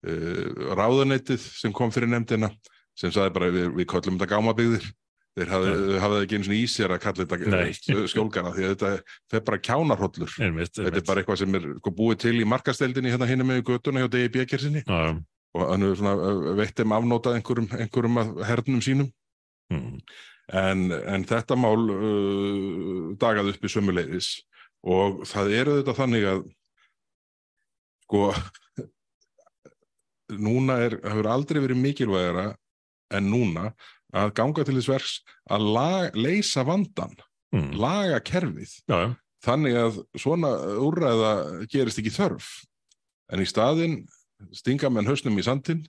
uh, 0.07 0.73
ráðuneytið 0.77 1.45
sem 1.61 1.75
kom 1.75 1.93
fyrir 1.93 2.11
nefndina 2.11 2.51
sem 2.97 3.13
saði 3.13 3.33
bara 3.35 3.51
við, 3.53 3.69
við 3.77 3.87
köllum 3.93 4.17
þetta 4.19 4.35
gámabygðir 4.35 4.89
þeir 5.37 5.51
hafði, 5.51 6.21
ekki 6.25 6.37
eins 6.37 6.49
og 6.49 6.55
í 6.57 6.63
sér 6.67 6.91
að 6.91 7.03
kalla 7.05 7.25
þetta 7.31 8.07
skjólgana 8.11 8.51
því 8.55 8.65
að 8.67 8.73
þetta 8.75 9.37
er 9.39 9.45
bara 9.47 9.59
kjánarhollur. 9.63 10.33
Þetta 10.35 10.87
er 10.89 11.05
bara 11.07 11.21
eitthvað 11.23 11.39
sem 11.39 11.55
er 11.55 11.67
sko, 11.77 11.93
búið 11.95 12.17
til 12.25 12.33
í 12.41 12.47
markasteldinni 12.51 13.13
hérna 13.13 13.29
hinn 13.29 13.45
með 13.47 13.63
göttuna 13.69 14.03
hjá 14.03 14.09
D.I.B. 14.11 14.43
kersinni 14.51 14.83
og 14.91 15.63
hann 15.67 15.87
er 15.87 15.95
svona 15.99 16.35
veitum 16.59 16.95
afnótað 16.95 17.37
einhverjum, 17.39 17.69
einhverjum 17.75 18.19
hernum 18.47 18.83
sínum. 18.83 19.11
Mm. 19.71 20.01
en, 20.51 20.79
en 20.91 21.23
þetta 21.23 21.55
mál 21.55 21.79
uh, 21.79 23.11
dagað 23.19 23.53
upp 23.53 23.63
í 23.63 23.71
sömuleiðis. 23.71 24.33
Og 24.83 25.21
það 25.29 25.55
eru 25.61 25.77
þetta 25.79 25.95
þannig 25.95 26.27
að 26.27 26.41
sko 28.03 28.25
núna 30.39 30.77
er, 30.85 30.97
hefur 31.03 31.29
aldrei 31.31 31.61
verið 31.63 31.81
mikilvægara 31.81 32.47
en 33.11 33.27
núna 33.31 33.71
að 34.15 34.33
ganga 34.37 34.65
til 34.67 34.75
þess 34.77 34.91
verks 34.91 35.13
að 35.51 35.67
lag, 35.75 36.17
leysa 36.17 36.65
vandan, 36.67 37.13
mm. 37.55 37.71
laga 37.79 38.19
kerfið. 38.27 38.73
Já, 38.87 38.97
já. 39.05 39.11
Þannig 39.41 39.77
að 39.79 39.95
svona 40.21 40.51
úrræða 40.85 41.31
gerist 41.71 41.97
ekki 41.97 42.13
þörf. 42.13 42.49
En 43.33 43.41
í 43.41 43.47
staðin 43.49 44.03
stinga 44.53 44.91
menn 44.93 45.09
hausnum 45.09 45.39
í 45.39 45.45
sandin, 45.45 45.81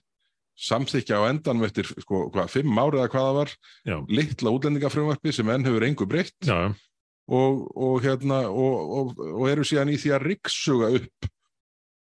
samþykja 0.57 1.19
á 1.21 1.29
endan 1.29 1.61
eftir 1.65 1.87
sko, 1.89 2.27
hvað, 2.33 2.49
fimm 2.53 2.79
árið 2.81 3.03
að 3.03 3.11
hvaða 3.13 3.35
var, 3.39 3.53
já. 3.85 3.97
litla 4.09 4.53
útlendingafröðvarpi 4.53 5.33
sem 5.33 5.49
enn 5.53 5.67
hefur 5.67 5.85
engu 5.85 6.07
breytt 6.09 6.49
og, 6.49 7.63
og, 7.73 7.95
hérna, 8.03 8.43
og, 8.49 9.15
og 9.17 9.47
eru 9.49 9.65
síðan 9.65 9.93
í 9.93 9.97
því 10.01 10.13
að 10.13 10.27
rikksuga 10.29 10.91
upp 10.99 11.29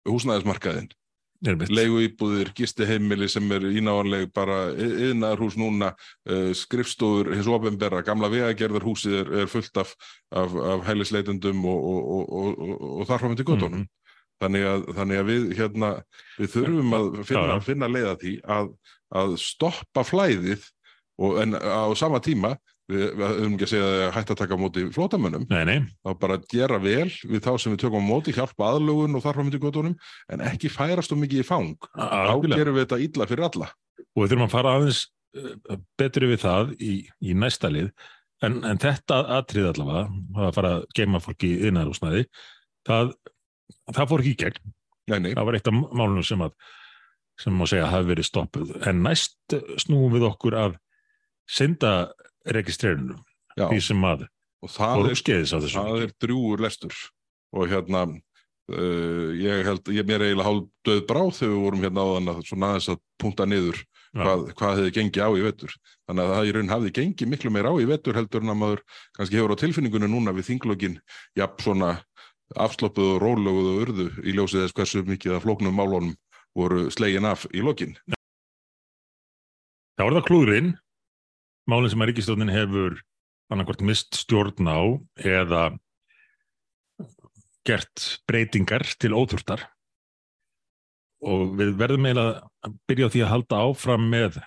húsnæðismarkaðinn 0.08 0.90
leigu 1.42 2.02
íbúðir, 2.06 2.52
gistiheimili 2.54 3.28
sem 3.30 3.48
er 3.54 3.64
ínáanleg 3.66 4.28
bara 4.34 4.70
yðnarhús 4.72 5.56
núna, 5.58 5.92
uh, 6.30 6.52
skrifstofur 6.54 7.32
hins 7.34 7.48
ofenbera, 7.50 8.02
gamla 8.06 8.30
vegagerðarhúsið 8.32 9.16
er, 9.20 9.32
er 9.42 9.50
fullt 9.50 9.82
af, 9.82 9.94
af, 10.30 10.54
af 10.54 10.84
heilisleitendum 10.86 11.64
og, 11.66 11.88
og, 11.92 12.36
og, 12.42 12.86
og 13.00 13.10
þarfum 13.10 13.36
til 13.36 13.48
gotunum. 13.48 13.82
Mm 13.82 13.82
-hmm. 13.82 13.98
Þannig 14.42 14.66
að, 14.66 14.84
þannig 14.96 15.18
að 15.18 15.26
við, 15.26 15.42
hérna, 15.58 15.88
við 16.38 16.48
þurfum 16.56 16.94
að 16.98 17.24
finna, 17.26 17.58
finna 17.62 17.88
leiða 17.88 18.14
því 18.18 18.32
að, 18.42 18.70
að 19.14 19.36
stoppa 19.38 20.02
flæðið 20.02 20.64
en 21.42 21.54
á 21.54 21.86
sama 21.94 22.18
tíma 22.18 22.56
við 22.94 23.22
höfum 23.22 23.54
ekki 23.56 23.66
að 23.66 23.70
segja 23.72 23.88
að 23.90 24.12
hætta 24.16 24.34
að 24.34 24.40
taka 24.42 24.58
móti 24.60 24.84
flótamönnum, 24.94 25.46
þá 25.48 26.10
bara 26.20 26.38
gera 26.50 26.78
vel 26.82 27.08
við 27.08 27.42
þá 27.44 27.50
sem 27.60 27.74
við 27.74 27.82
tökum 27.84 28.06
móti, 28.06 28.34
hjálpa 28.36 28.68
aðlugun 28.72 29.18
og 29.18 29.26
við 29.26 29.54
til 29.54 29.62
gotunum, 29.62 29.96
en 30.32 30.44
ekki 30.46 30.70
færast 30.72 31.14
um 31.14 31.22
mikið 31.22 31.42
í 31.42 31.46
fang, 31.46 31.88
þá 31.94 32.34
gerum 32.46 32.76
við 32.76 32.84
þetta 32.84 33.00
illa 33.06 33.28
fyrir 33.30 33.48
alla. 33.48 33.70
Og 34.12 34.24
við 34.24 34.34
þurfum 34.34 34.46
að 34.48 34.54
fara 34.54 34.74
aðeins 34.76 35.02
eh, 35.38 35.78
betri 36.00 36.28
við 36.32 36.42
það 36.44 36.74
í, 36.78 36.92
í 37.22 37.38
næsta 37.38 37.72
lið, 37.72 37.90
en, 38.44 38.60
en 38.68 38.82
þetta 38.82 39.22
atrið 39.38 39.72
allavega, 39.72 40.04
að 40.36 40.54
fara 40.58 40.76
að 40.78 40.86
geima 40.98 41.22
fólki 41.22 41.54
í 41.54 41.66
innarúsnaði, 41.70 42.26
það, 42.88 43.16
það 43.92 44.12
fór 44.12 44.24
ekki 44.24 44.36
í 44.36 44.40
gegn. 44.44 44.72
Nei, 45.10 45.18
nei. 45.18 45.32
það 45.34 45.48
var 45.48 45.58
eitt 45.58 45.68
af 45.68 45.82
málunum 45.90 46.24
sem 46.26 46.42
að 46.44 46.54
sem 47.40 47.54
má 47.56 47.64
segja 47.66 47.88
hafi 47.90 48.10
verið 48.12 48.28
stoppuð, 48.28 48.74
en 48.86 49.00
næst 49.02 49.56
snúum 49.80 50.12
við 50.14 50.26
okkur 50.28 50.56
að 50.60 50.76
synda 51.50 52.12
registrerunum 52.46 53.20
því 53.56 53.80
sem 53.84 54.06
að 54.08 54.26
og 54.62 54.70
það 54.70 55.08
er, 55.10 55.46
það 55.66 56.04
er 56.04 56.12
drúur 56.22 56.62
lestur. 56.62 56.94
Og 57.52 57.68
hérna 57.68 58.04
uh, 58.06 59.30
ég 59.36 59.66
held, 59.66 59.90
ég 59.92 60.06
mér 60.08 60.24
eiginlega 60.24 60.46
hálf 60.46 60.68
döð 60.86 61.02
bráð 61.08 61.32
þegar 61.40 61.52
við 61.52 61.64
vorum 61.66 61.82
hérna 61.86 62.04
á 62.06 62.08
þann 62.12 62.32
að 62.32 62.44
svona 62.48 62.70
aðeins 62.70 62.92
að 62.92 63.00
punta 63.20 63.48
niður 63.48 63.80
hvað, 64.12 64.44
hvað 64.58 64.78
hefði 64.78 64.94
gengið 64.98 65.26
á 65.26 65.30
í 65.34 65.44
vetur. 65.48 65.74
Þannig 66.06 66.24
að 66.24 66.32
það 66.36 66.48
í 66.48 66.54
raun 66.56 66.72
hafði 66.72 66.94
gengið 67.00 67.32
miklu 67.32 67.52
meir 67.52 67.68
á 67.68 67.74
í 67.74 67.88
vetur 67.90 68.18
heldur 68.20 68.44
en 68.44 68.54
að 68.54 68.60
maður 68.62 68.84
kannski 69.18 69.40
hefur 69.40 69.54
á 69.56 69.62
tilfinningunni 69.62 70.10
núna 70.12 70.36
við 70.36 70.48
þinglögin 70.50 70.98
jafn 71.38 71.66
svona 71.66 71.92
afsloppuð 72.62 73.14
og 73.16 73.22
róluguð 73.22 73.68
og 73.72 73.84
urðu 73.86 74.08
í 74.22 74.36
ljósið 74.36 74.66
þess 74.66 74.76
hversu 74.76 75.04
mikið 75.08 75.38
að 75.38 75.44
flóknum 75.46 75.76
málunum 75.76 76.16
voru 76.56 76.90
slegin 76.92 77.28
af 77.28 77.46
í 77.50 77.64
lokin. 77.64 77.96
Það 79.96 80.08
var 80.08 80.16
það 80.18 80.26
klúðurinn, 80.28 80.72
málinn 81.70 81.92
sem 81.92 82.02
að 82.02 82.12
Ríkistjónin 82.12 82.52
hefur 82.52 82.98
annarkvært 83.52 83.84
mist 83.86 84.16
stjórn 84.22 84.70
á 84.70 84.80
eða 85.22 85.62
gert 87.68 88.06
breytingar 88.26 88.84
til 88.98 89.12
óþurftar. 89.14 89.66
Og 91.22 91.52
við 91.58 91.76
verðum 91.78 92.08
eiginlega 92.08 92.40
að 92.66 92.78
byrja 92.90 93.06
á 93.06 93.12
því 93.14 93.22
að 93.22 93.32
halda 93.32 93.60
áfram 93.68 94.08
með 94.10 94.40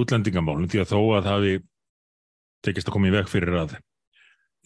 útlendingamálum 0.00 0.70
því 0.70 0.82
að 0.82 0.92
þó 0.92 0.98
að 1.00 1.26
það 1.26 1.34
hafi 1.34 1.54
tekist 2.66 2.90
að 2.90 2.96
koma 2.96 3.10
í 3.10 3.14
veg 3.14 3.30
fyrir 3.30 3.58
að 3.62 3.76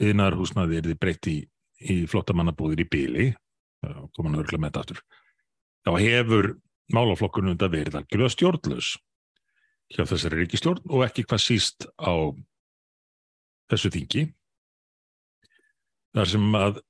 yðnarhúsnaði 0.04 0.78
er 0.78 0.88
þið 0.88 1.00
breytt 1.00 1.28
í, 1.30 1.36
í 1.80 1.96
flottamannabúðir 2.10 2.84
í 2.84 2.88
bíli 2.90 3.26
koma 3.84 4.30
hann 4.30 4.40
örgla 4.40 4.60
með 4.60 4.70
þetta 4.70 4.82
aftur 4.82 5.02
þá 5.84 5.92
hefur 6.00 6.50
málaflokkurinn 6.94 7.54
undan 7.54 7.72
verið 7.72 7.98
algjörlega 8.00 8.34
stjórnlaus 8.34 8.90
hjá 9.92 10.04
þessari 10.08 10.42
ríkistjórn 10.42 10.84
og 10.90 11.04
ekki 11.06 11.26
hvað 11.26 11.42
síst 11.44 11.86
á 12.00 12.14
þessu 13.72 13.90
þingi 13.94 14.24
þar 16.14 16.30
sem 16.30 16.56
að 16.58 16.80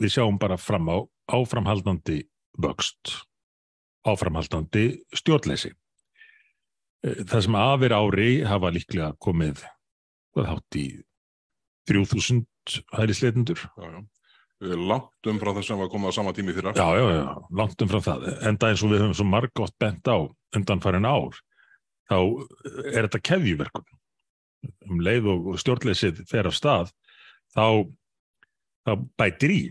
við 0.00 0.14
sjáum 0.14 0.38
bara 0.38 0.58
fram 0.60 0.90
á 0.92 0.98
áframhaldandi 1.34 2.20
vöxt 2.60 3.14
áframhaldandi 4.06 4.84
stjórnleysi. 5.16 5.72
Það 7.00 7.44
sem 7.46 7.56
afir 7.56 7.94
ári 7.96 8.30
hafa 8.48 8.70
líklega 8.72 9.12
komið 9.24 9.62
hvað 10.34 10.48
hátt 10.50 10.78
í 10.78 10.86
3000 11.90 12.44
hælisleitundur 12.94 13.62
langt 14.60 15.28
umfram 15.30 15.56
það 15.56 15.66
sem 15.66 15.80
var 15.80 15.88
komið 15.92 16.12
á 16.12 16.16
sama 16.18 16.32
tími 16.36 16.52
fyrir 16.52 16.76
já, 16.76 16.88
já, 16.98 17.04
já, 17.16 17.28
langt 17.56 17.82
umfram 17.84 18.04
það. 18.04 18.26
Enda 18.50 18.68
eins 18.68 18.82
og 18.84 18.92
við 18.92 19.02
höfum 19.04 19.16
svo 19.16 19.26
margótt 19.28 19.76
bent 19.80 20.10
á 20.12 20.16
undan 20.56 20.82
farin 20.84 21.08
ár 21.08 21.38
þá 22.10 22.18
er 22.90 23.06
þetta 23.06 23.22
keðjuverkun. 23.30 23.86
Um 24.90 25.00
leið 25.00 25.30
og 25.32 25.50
stjórnleysið 25.62 26.24
fer 26.28 26.50
af 26.50 26.58
stað 26.58 26.92
þá, 27.56 27.88
þá 28.84 28.92
bætir 29.16 29.54
í. 29.54 29.62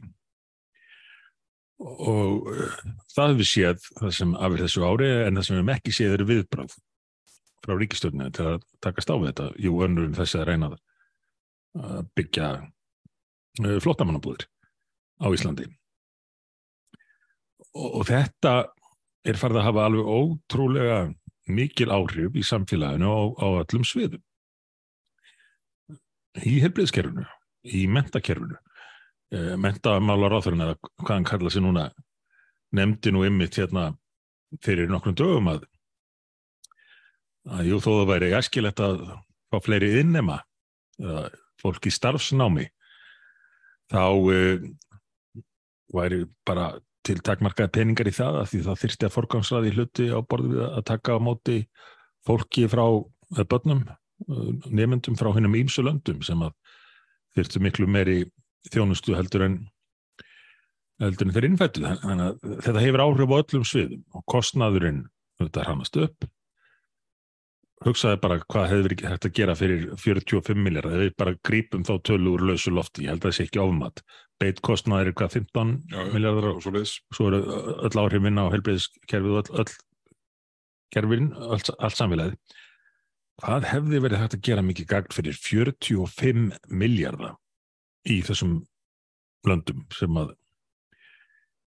Og 1.79 2.49
það 3.13 3.35
hefur 3.35 3.49
séð 3.53 3.89
það 4.01 4.13
sem 4.17 4.35
afir 4.35 4.65
þessu 4.65 4.87
ári 4.89 5.11
en 5.27 5.37
það 5.37 5.45
sem 5.45 5.55
við 5.55 5.61
hefum 5.61 5.73
ekki 5.77 5.95
séð 5.95 6.17
eru 6.17 6.29
viðbráð 6.33 6.77
frá 7.59 7.75
ríkistjórninu 7.77 8.33
til 8.33 8.53
að 8.55 8.61
takast 8.81 9.13
á 9.13 9.15
við 9.19 9.29
þetta. 9.29 9.51
Jú 9.61 9.81
önnur 9.85 10.09
um 10.09 10.17
þessi 10.17 10.41
að 10.41 10.49
reyna 10.49 10.73
að 10.73 12.07
byggja 12.17 12.55
flottamannabúðir 13.83 14.49
á 15.19 15.27
Íslandi. 15.35 15.67
Og, 17.75 17.89
og 18.01 18.07
þetta 18.09 18.53
er 19.27 19.39
farið 19.39 19.61
að 19.61 19.67
hafa 19.67 19.85
alveg 19.87 20.13
ótrúlega 20.15 20.99
mikil 21.49 21.89
áhrif 21.91 22.37
í 22.37 22.45
samfélaginu 22.45 23.09
á, 23.09 23.19
á 23.41 23.47
öllum 23.63 23.85
sviðum. 23.87 24.23
Í 26.45 26.59
helbriðskerfinu 26.63 27.25
í 27.67 27.85
mentakerfinu 27.91 28.57
e, 29.33 29.55
mentamálar 29.59 30.37
áþurinn 30.37 30.65
eða 30.65 30.77
hvað 31.01 31.15
hann 31.15 31.27
kalla 31.27 31.51
sér 31.53 31.65
núna 31.65 31.89
nefndi 32.75 33.11
nú 33.13 33.25
ymmit 33.27 33.57
hérna 33.59 33.89
fyrir 34.63 34.89
nokkrum 34.89 35.17
dögum 35.17 35.51
að 35.51 35.65
að 37.49 37.71
jú 37.71 37.79
þó 37.81 37.89
það 37.91 38.09
væri 38.11 38.33
æskilegt 38.37 38.81
að 38.83 38.99
fá 39.49 39.57
fleiri 39.65 39.93
innema 40.01 40.41
eða 40.99 41.29
fólk 41.61 41.87
í 41.89 41.93
starfsnámi 41.93 42.67
þá 43.89 44.03
uh, 44.05 44.67
væri 45.93 46.23
bara 46.47 46.71
til 47.05 47.19
takmarkaði 47.25 47.73
peningar 47.73 48.09
í 48.09 48.13
það 48.13 48.41
að 48.41 48.51
því 48.51 48.59
það 48.65 48.81
þyrsti 48.83 49.07
að 49.07 49.15
forgangsraði 49.15 49.73
hluti 49.75 50.09
á 50.11 50.19
borðu 50.21 50.51
við 50.55 50.65
að 50.67 50.85
taka 50.89 51.15
á 51.15 51.19
móti 51.23 51.57
fólki 52.27 52.67
frá 52.69 52.85
börnum, 53.49 53.85
nefndum 54.67 55.17
frá 55.19 55.31
hennum 55.35 55.57
ímsu 55.57 55.85
löndum 55.85 56.23
sem 56.25 56.41
að 56.43 56.55
þyrstu 57.37 57.61
miklu 57.63 57.87
meiri 57.87 58.23
þjónustu 58.73 59.15
heldur 59.15 59.45
en 59.47 59.59
heldur 60.99 61.29
en 61.29 61.35
þeir 61.35 61.47
innfættu 61.47 61.85
þannig 61.85 62.25
að 62.25 62.57
þetta 62.65 62.83
hefur 62.83 63.05
áhrif 63.05 63.31
á 63.31 63.39
öllum 63.39 63.65
sviðum 63.67 64.03
og 64.17 64.25
kostnaðurinn 64.33 65.05
þetta 65.39 65.65
hramast 65.67 65.99
upp. 66.03 66.27
Hugsaði 67.85 68.19
bara 68.19 68.41
hvað 68.43 68.65
hefur 68.73 68.87
verið 68.89 69.05
hægt 69.07 69.27
að 69.29 69.35
gera 69.37 69.53
fyrir 69.55 69.85
45 69.95 70.59
miljardar, 70.59 70.97
eða 70.97 71.05
við 71.05 71.13
bara 71.21 71.37
grípum 71.47 71.85
þá 71.87 71.93
tölu 72.03 72.33
úr 72.35 72.43
lausu 72.49 72.73
lofti, 72.75 73.05
ég 73.05 73.13
held 73.13 73.23
að 73.23 73.29
það 73.29 73.37
sé 73.37 73.45
ekki 73.47 73.61
ofmat 73.63 74.03
beitkostnaður 74.39 75.11
er 75.11 75.17
hvað 75.19 75.35
15 75.41 75.75
já, 75.91 75.99
miljardar 76.13 76.49
og 76.53 76.63
svo, 76.63 76.83
svo 77.15 77.27
eru 77.29 77.41
öll 77.87 78.01
áhrifin 78.01 78.39
á 78.39 78.45
helbreyðiskerfið 78.53 79.35
og 79.35 79.39
öll, 79.41 79.63
öll 79.63 79.73
kerfin, 80.95 81.29
allt, 81.35 81.71
allt 81.77 81.99
samfélagið 81.99 82.37
hvað 83.39 83.67
hefði 83.69 84.01
verið 84.03 84.21
hægt 84.23 84.37
að 84.37 84.45
gera 84.47 84.65
mikið 84.65 84.89
gagn 84.89 85.15
fyrir 85.15 85.37
45 85.37 86.47
miljardar 86.81 87.37
í 88.09 88.19
þessum 88.25 88.59
löndum 89.47 89.85
sem 89.95 90.17
að 90.19 90.33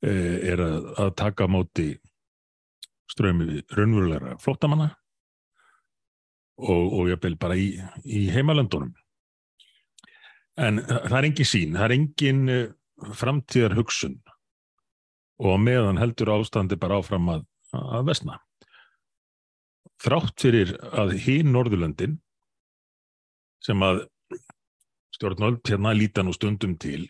e, 0.05 0.13
er 0.53 0.63
að, 0.65 0.93
að 1.05 1.11
taka 1.21 1.49
á 1.49 1.53
móti 1.53 1.91
strömi 3.09 3.63
raunverulegra 3.75 4.37
flóttamanna 4.43 4.91
og, 6.59 6.85
og 7.01 7.11
ég 7.13 7.21
bel 7.23 7.37
bara 7.41 7.57
í, 7.57 7.71
í 8.05 8.27
heimalöndunum. 8.35 8.93
En 10.59 10.83
það 10.83 11.17
er 11.21 11.29
engin 11.29 11.49
sín, 11.49 11.77
það 11.79 11.87
er 11.87 11.95
engin 11.95 12.43
eh, 12.51 12.67
framtíðar 13.15 13.77
hugsun 13.79 14.19
og 15.39 15.61
meðan 15.63 16.01
heldur 16.01 16.33
ástandi 16.35 16.79
bara 16.81 16.99
áfram 16.99 17.29
að, 17.31 17.45
að 17.79 18.09
vesna. 18.11 18.41
Þrátt 20.03 20.43
fyrir 20.43 20.75
að 20.91 21.15
hín 21.23 21.53
Norðurlöndin 21.55 22.19
sem 23.63 23.83
að 23.83 24.05
stjórnvöld 25.15 25.63
hérna 25.67 25.95
líta 25.95 26.23
nú 26.23 26.35
stundum 26.35 26.77
til 26.79 27.07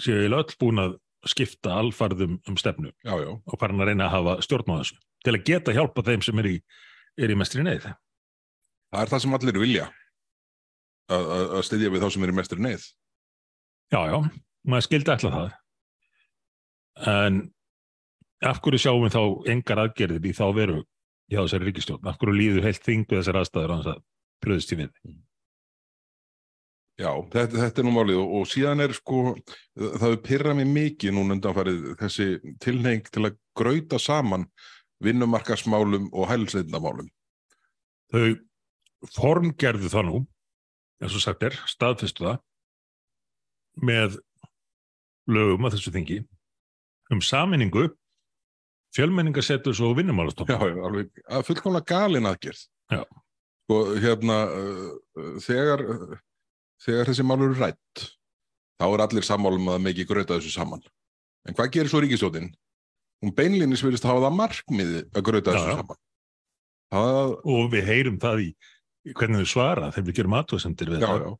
séu 0.00 0.26
í 0.26 0.32
öll 0.32 0.56
búin 0.60 0.80
að 0.80 0.98
skipta 1.28 1.76
alfarðum 1.80 2.38
um 2.48 2.56
stefnu 2.56 2.92
já, 3.04 3.12
já. 3.20 3.30
og 3.36 3.60
farin 3.60 3.80
að 3.82 3.90
reyna 3.90 4.06
að 4.08 4.14
hafa 4.16 4.34
stjórn 4.46 4.72
á 4.72 4.80
þessu 4.80 5.00
til 5.24 5.34
að 5.34 5.46
geta 5.48 5.74
hjálpa 5.76 6.04
þeim 6.06 6.22
sem 6.24 6.40
er 6.40 6.48
í, 6.48 6.56
er 7.20 7.32
í 7.32 7.36
mestri 7.36 7.64
neyð. 7.64 7.90
Það 8.90 9.02
er 9.02 9.12
það 9.12 9.22
sem 9.24 9.36
allir 9.36 9.60
vilja 9.60 9.88
að 11.10 11.62
styðja 11.66 11.92
við 11.94 12.04
þá 12.04 12.10
sem 12.14 12.26
eru 12.26 12.36
mestur 12.36 12.62
neyð. 12.62 12.84
Já, 13.90 14.00
já, 14.06 14.18
maður 14.70 14.86
skildi 14.86 15.14
alltaf 15.14 15.34
það. 15.34 15.56
En 17.10 17.40
af 18.46 18.60
hverju 18.62 18.80
sjáum 18.84 19.04
við 19.06 19.16
þá 19.16 19.50
engar 19.54 19.82
aðgerðir 19.84 20.30
í 20.30 20.36
þá 20.36 20.46
veru 20.56 20.78
hjá 21.30 21.40
þessari 21.42 21.68
ríkistjórn? 21.70 22.06
Af 22.08 22.20
hverju 22.20 22.36
líður 22.36 22.68
heilt 22.68 22.86
þingu 22.86 23.18
þessar 23.18 23.40
aðstæður 23.40 23.74
á 23.74 23.76
þess 23.80 23.92
að 23.94 24.00
pröðist 24.44 24.74
í 24.74 24.80
við? 24.80 24.94
Já, 27.00 27.12
þetta, 27.32 27.62
þetta 27.62 27.80
er 27.80 27.86
nú 27.86 27.94
málið 27.94 28.18
og, 28.20 28.32
og 28.40 28.48
síðan 28.50 28.84
er 28.84 28.92
sko, 28.92 29.20
það 29.78 30.10
er 30.10 30.18
pyrrað 30.26 30.58
mér 30.58 30.68
mikið 30.74 31.14
núna 31.16 31.36
undanfarið 31.38 31.86
þessi 32.02 32.26
tilneying 32.60 33.08
til 33.08 33.24
að 33.30 33.38
grauta 33.56 34.00
saman 34.00 34.44
vinnumarkasmálum 35.00 36.10
og 36.12 36.28
hælsveitnamálum. 36.28 37.08
Þau 38.12 38.26
formgerðu 39.16 39.88
það 39.88 40.06
nú, 40.10 40.20
eins 41.00 41.16
og 41.16 41.24
sagt 41.24 41.46
er, 41.46 41.56
staðfestu 41.70 42.26
það, 42.26 42.42
með 43.80 44.18
lögum 45.30 45.66
að 45.66 45.76
þessu 45.76 45.94
þingi 45.94 46.20
um 47.10 47.22
saminningu 47.24 47.88
fjölmenningasettus 48.94 49.80
og 49.84 49.96
vinnumálastofn. 49.98 50.50
Já, 50.50 50.70
já, 50.70 50.78
alveg, 50.86 51.10
fullkomlega 51.46 51.86
galin 51.86 52.28
aðgerð. 52.30 52.62
Já. 52.90 53.04
Sko, 53.64 53.78
hérna, 54.02 54.38
uh, 54.50 55.36
þegar, 55.44 55.84
uh, 55.84 56.16
þegar 56.82 57.10
þessi 57.12 57.26
málur 57.26 57.54
er 57.54 57.62
rætt, 57.68 58.06
þá 58.80 58.86
er 58.88 59.04
allir 59.06 59.26
sammálum 59.26 59.70
að 59.70 59.84
mikið 59.86 60.10
gröta 60.10 60.40
þessu 60.40 60.54
saman. 60.56 60.82
En 61.46 61.56
hvað 61.56 61.70
gerir 61.76 61.92
svo 61.92 62.02
ríkistjóðin? 62.02 62.50
Hún 63.22 63.34
beinlinnis 63.36 63.84
verðist 63.84 64.06
að 64.06 64.14
hafa 64.14 64.26
það 64.26 64.38
markmiði 64.40 65.02
að 65.14 65.26
gröta 65.28 65.54
þessu 65.54 65.70
já, 65.70 65.78
saman. 65.82 66.02
Það... 66.90 67.34
Og 67.54 67.70
við 67.70 67.86
heyrum 67.86 68.18
það 68.20 68.46
í 68.48 68.50
hvernig 69.08 69.44
þau 69.44 69.52
svara 69.52 69.92
þegar 69.94 70.08
við 70.08 70.18
gerum 70.18 70.36
aðtóðsendir 70.40 70.92
við 70.92 71.04
já, 71.04 71.06
það 71.06 71.24
já. 71.24 71.30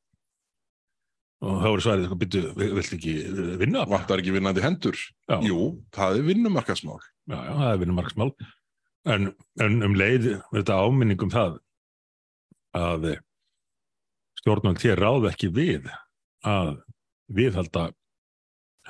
og 1.41 1.59
þá 1.61 1.69
er 1.71 1.83
svarið 1.87 2.15
byrju, 2.23 2.43
vilt 2.79 2.95
ekki 2.97 3.17
vinna 3.61 3.85
Vantar 3.91 4.23
ekki 4.23 4.37
vinnandi 4.37 4.65
hendur? 4.65 5.01
Já. 5.29 5.37
Jú, 5.45 5.67
það 5.97 6.21
er 6.21 6.29
vinnumarkasmál 6.31 7.01
Já, 7.01 7.37
já, 7.37 7.53
það 7.53 7.73
er 7.73 7.83
vinnumarkasmál 7.85 8.31
en, 9.11 9.33
en 9.61 9.83
um 9.87 9.97
leið 9.97 10.31
þetta 10.53 10.81
áminningum 10.85 11.33
það 11.33 11.61
að 12.77 13.07
stjórnvöld 14.41 14.83
hér 14.85 15.01
ráð 15.01 15.31
ekki 15.33 15.51
við 15.53 15.89
að 16.47 16.77
viðhalda 17.31 17.91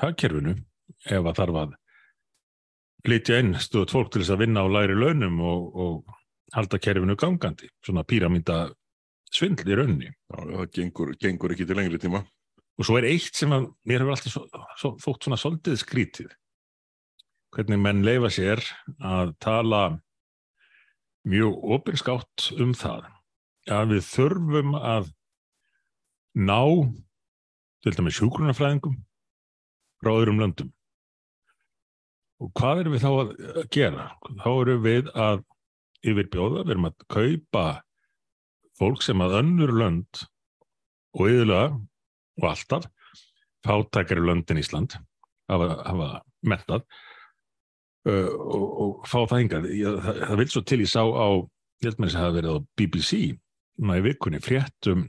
hagkerfinu 0.00 0.56
ef 1.10 1.26
að 1.26 1.38
þarf 1.38 1.60
að 1.64 1.76
flytja 3.04 3.38
inn 3.40 3.54
stöðut 3.60 3.94
fólk 3.94 4.10
til 4.12 4.22
þess 4.22 4.34
að 4.34 4.42
vinna 4.44 4.64
á 4.64 4.68
læri 4.68 4.96
launum 4.96 5.40
og, 5.40 5.68
og 5.74 6.19
halda 6.54 6.80
kerfinu 6.82 7.16
gangandi, 7.18 7.70
svona 7.84 8.04
píramínda 8.06 8.62
svindl 9.30 9.70
í 9.70 9.78
raunni. 9.78 10.10
Já, 10.10 10.38
það 10.40 10.68
gengur, 10.76 11.14
gengur 11.20 11.54
ekki 11.54 11.66
til 11.68 11.78
lengri 11.78 12.00
tíma. 12.02 12.22
Og 12.80 12.86
svo 12.88 12.96
er 12.98 13.08
eitt 13.10 13.36
sem 13.36 13.52
að 13.52 13.68
mér 13.88 14.02
hefur 14.02 14.14
alltaf 14.14 14.34
svo, 14.34 14.44
svo, 14.80 14.92
þótt 15.02 15.26
svona 15.26 15.40
soldið 15.40 15.80
skrítið. 15.82 16.30
Hvernig 17.54 17.82
menn 17.82 18.04
leifa 18.06 18.30
sér 18.32 18.62
að 19.04 19.34
tala 19.42 19.82
mjög 21.28 21.56
opinskátt 21.76 22.50
um 22.62 22.72
það 22.78 23.08
að 23.70 23.94
við 23.94 24.04
þurfum 24.08 24.76
að 24.78 25.10
ná 26.40 26.60
til 27.84 27.94
dæmis 27.96 28.16
sjúkrunafræðingum 28.18 28.96
frá 30.00 30.12
öðrum 30.14 30.40
löndum. 30.40 30.70
Og 32.40 32.52
hvað 32.56 32.82
erum 32.82 32.94
við 32.96 33.04
þá 33.04 33.10
að 33.12 33.32
gera? 33.74 34.06
Þá 34.40 34.50
erum 34.54 34.84
við 34.86 35.10
að 35.12 35.42
yfirbjóða, 36.06 36.64
við 36.64 36.74
erum 36.74 36.88
að 36.90 37.06
kaupa 37.12 37.64
fólk 38.80 39.04
sem 39.04 39.20
að 39.20 39.36
önnur 39.42 39.74
lönd 39.76 40.24
og 41.18 41.28
yfirlega 41.28 41.76
og 42.40 42.48
alltaf 42.48 42.88
fátækari 43.66 44.24
löndin 44.24 44.60
Ísland 44.62 44.96
hafa, 45.50 45.70
hafa 45.84 46.10
mentað 46.46 46.84
uh, 48.08 48.30
og, 48.30 48.66
og 48.66 49.08
fá 49.08 49.18
það 49.26 49.40
hingað. 49.42 49.70
Það, 49.70 50.20
það 50.24 50.42
vil 50.42 50.50
svo 50.54 50.64
til 50.64 50.80
ég 50.80 50.92
sá 50.92 51.02
á, 51.04 51.28
ég 51.82 51.90
held 51.90 51.98
þess 51.98 52.06
að 52.06 52.16
það 52.16 52.24
hafa 52.24 52.38
verið 52.38 52.56
á 52.56 52.58
BBC 52.80 53.20
í 53.20 54.00
vikunni 54.06 54.40
fréttum 54.44 55.04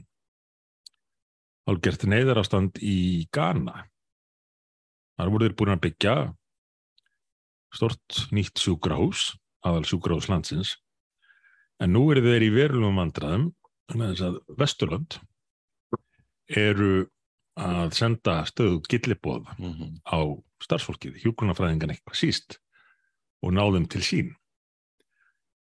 álgert 1.68 2.04
neyðarástand 2.08 2.80
í 2.82 3.28
Ghana. 3.34 3.86
Það 5.20 5.34
voruður 5.34 5.58
búin 5.58 5.74
að 5.76 5.84
byggja 5.86 6.14
stort 7.72 8.24
nýtt 8.34 8.60
sjúkrahús, 8.60 9.32
aðal 9.64 9.84
sjúkrahús 9.88 10.28
landsins, 10.28 10.74
en 11.82 11.92
nú 11.94 12.04
eru 12.12 12.22
þeir 12.24 12.46
í 12.46 12.52
verulegum 12.54 13.00
vandraðum 13.00 13.48
þess 13.92 14.24
að 14.24 14.38
Vesturland 14.58 15.18
eru 16.48 16.92
að 17.60 17.94
senda 17.96 18.42
stöðu 18.48 18.80
gilliboð 18.88 19.44
Mm 19.58 19.72
-hmm. 19.72 19.90
á 20.08 20.18
starfsfólkið, 20.62 21.18
hjúgrunafræðingan 21.22 21.90
eitthvað 21.90 22.16
síst 22.16 22.58
og 23.42 23.52
náðum 23.52 23.88
til 23.88 24.00
sín. 24.00 24.36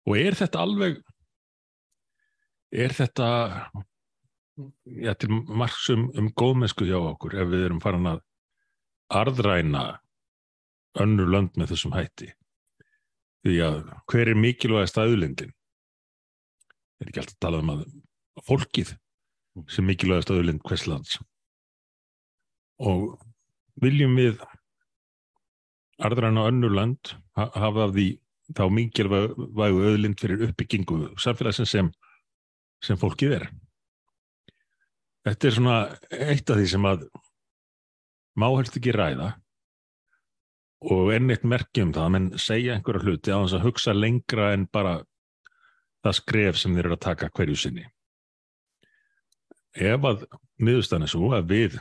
Og 0.06 0.16
er 0.18 0.34
þetta 0.34 0.58
alveg, 0.58 1.02
er 2.72 2.92
þetta 2.92 3.28
já, 4.84 5.14
til 5.14 5.30
margsum 5.30 6.10
um 6.14 6.30
góðmennsku 6.32 6.84
hjá 6.84 6.98
okkur 6.98 7.34
ef 7.34 7.48
við 7.48 7.64
erum 7.64 7.80
farin 7.80 8.06
að 8.06 8.20
arðræna 9.08 10.00
önnur 10.98 11.30
lönd 11.30 11.56
með 11.56 11.72
þessum 11.72 11.94
hætti. 11.94 12.32
Því 13.46 13.60
að 13.62 13.92
hver 14.10 14.28
er 14.28 14.34
mikilvægast 14.34 14.98
aðlindin? 14.98 15.52
Er 16.98 17.10
ekki 17.10 17.22
alltaf 17.22 17.36
að 17.36 17.44
tala 17.44 17.60
um 17.62 17.72
að 17.74 17.82
fólkið 18.48 18.94
sem 19.70 19.86
mikilvægast 19.86 20.30
aðlind 20.34 20.62
hvers 20.66 20.86
lands? 20.90 21.18
Og 22.78 23.16
viljum 23.82 24.16
við 24.18 24.38
arðræna 26.02 26.46
önnur 26.50 26.74
land 26.74 27.14
ha- 27.38 27.50
hafa 27.54 27.88
af 27.88 27.94
því 27.96 28.08
þá 28.54 28.62
mikilvægu 28.72 29.80
auðlind 29.84 30.20
fyrir 30.20 30.46
uppbyggingu 30.48 31.00
samfélagsins 31.20 31.74
sem, 31.74 31.90
sem 32.84 32.98
fólkið 33.00 33.34
er. 33.40 33.48
Þetta 35.26 35.48
er 35.50 35.56
svona 35.58 35.78
eitt 36.14 36.50
af 36.50 36.56
því 36.60 36.68
sem 36.70 36.86
að 36.88 37.04
má 38.38 38.46
helst 38.54 38.78
ekki 38.78 38.94
ræða 38.94 39.32
og 40.88 41.10
enn 41.12 41.32
eitt 41.34 41.42
merkjum 41.42 41.90
það 41.92 42.04
að 42.06 42.12
menn 42.14 42.28
segja 42.38 42.76
einhverja 42.78 43.02
hluti 43.04 43.34
á 43.34 43.38
þess 43.42 43.56
að 43.58 43.64
hugsa 43.66 43.94
lengra 43.98 44.52
en 44.54 44.68
bara 44.72 44.92
það 46.04 46.18
skref 46.20 46.58
sem 46.60 46.74
þeir 46.74 46.86
eru 46.86 46.96
að 46.98 47.04
taka 47.06 47.30
hverju 47.34 47.56
sinni. 47.58 47.86
Ef 49.78 50.04
að 50.08 50.24
miðustan 50.58 51.04
er 51.04 51.12
svo 51.12 51.32
að 51.36 51.52
við 51.52 51.78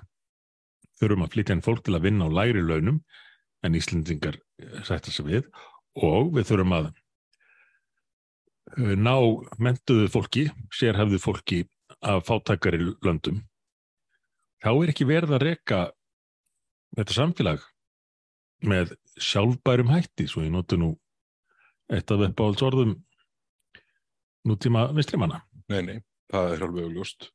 þurfum 1.00 1.26
að 1.26 1.34
flytja 1.34 1.58
inn 1.58 1.66
fólk 1.66 1.84
til 1.86 1.96
að 1.98 2.08
vinna 2.08 2.28
á 2.28 2.36
lægri 2.40 2.64
launum 2.66 3.02
en 3.66 3.78
Íslendingar 3.78 4.40
sætta 4.86 5.14
sig 5.14 5.26
við 5.28 5.50
og 5.98 6.34
við 6.36 6.50
þurfum 6.52 6.76
að 6.78 6.90
eh, 8.78 8.96
ná 8.98 9.16
mentuðu 9.62 10.10
fólki, 10.14 10.48
sérhæfðu 10.74 11.22
fólki 11.22 11.64
af 12.02 12.28
fátækari 12.28 12.94
löndum 13.06 13.42
þá 14.64 14.72
er 14.74 14.94
ekki 14.94 15.08
verið 15.10 15.36
að 15.38 15.46
reka 15.46 15.82
þetta 16.98 17.18
samfélag 17.18 17.66
með 18.68 18.96
sjálfbærum 19.22 19.92
hætti 19.94 20.28
svo 20.30 20.46
ég 20.46 20.54
notu 20.54 20.80
nú 20.82 20.94
eitt 21.94 22.10
af 22.12 22.24
uppáhalds 22.26 22.66
orðum 22.66 22.96
nútíma 24.48 24.88
vinstrimanna. 24.96 25.42
Nei, 25.72 25.82
nei, 25.86 25.98
það 26.34 26.54
er 26.54 26.68
alveg 26.68 26.88
augljóst. 26.90 27.32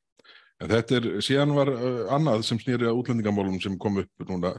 En 0.62 0.70
þetta 0.70 0.98
er, 1.00 1.10
síðan 1.26 1.56
var 1.56 1.72
uh, 1.74 2.06
annað 2.14 2.46
sem 2.48 2.60
snýri 2.62 2.88
að 2.88 3.02
útlendingamálum 3.02 3.58
sem 3.62 3.76
kom 3.82 4.00
upp 4.04 4.28
núna 4.28 4.54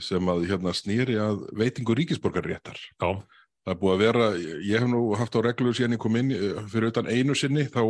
sem 0.00 0.32
að 0.32 0.46
hérna 0.48 0.72
snýri 0.74 1.18
að 1.20 1.46
veitingu 1.58 1.94
ríkisborgarréttar. 1.98 2.78
Já, 2.96 3.10
Það 3.62 3.70
er 3.76 3.78
búið 3.78 3.92
að 3.92 4.00
vera, 4.02 4.24
ég 4.66 4.82
hef 4.82 4.88
nú 4.90 5.00
haft 5.14 5.36
á 5.38 5.40
reglu 5.46 5.70
síðan 5.70 5.94
ég 5.94 6.00
kom 6.02 6.16
inn 6.18 6.32
fyrir 6.72 6.88
utan 6.90 7.06
einu 7.06 7.34
sinni 7.38 7.68
þá 7.70 7.82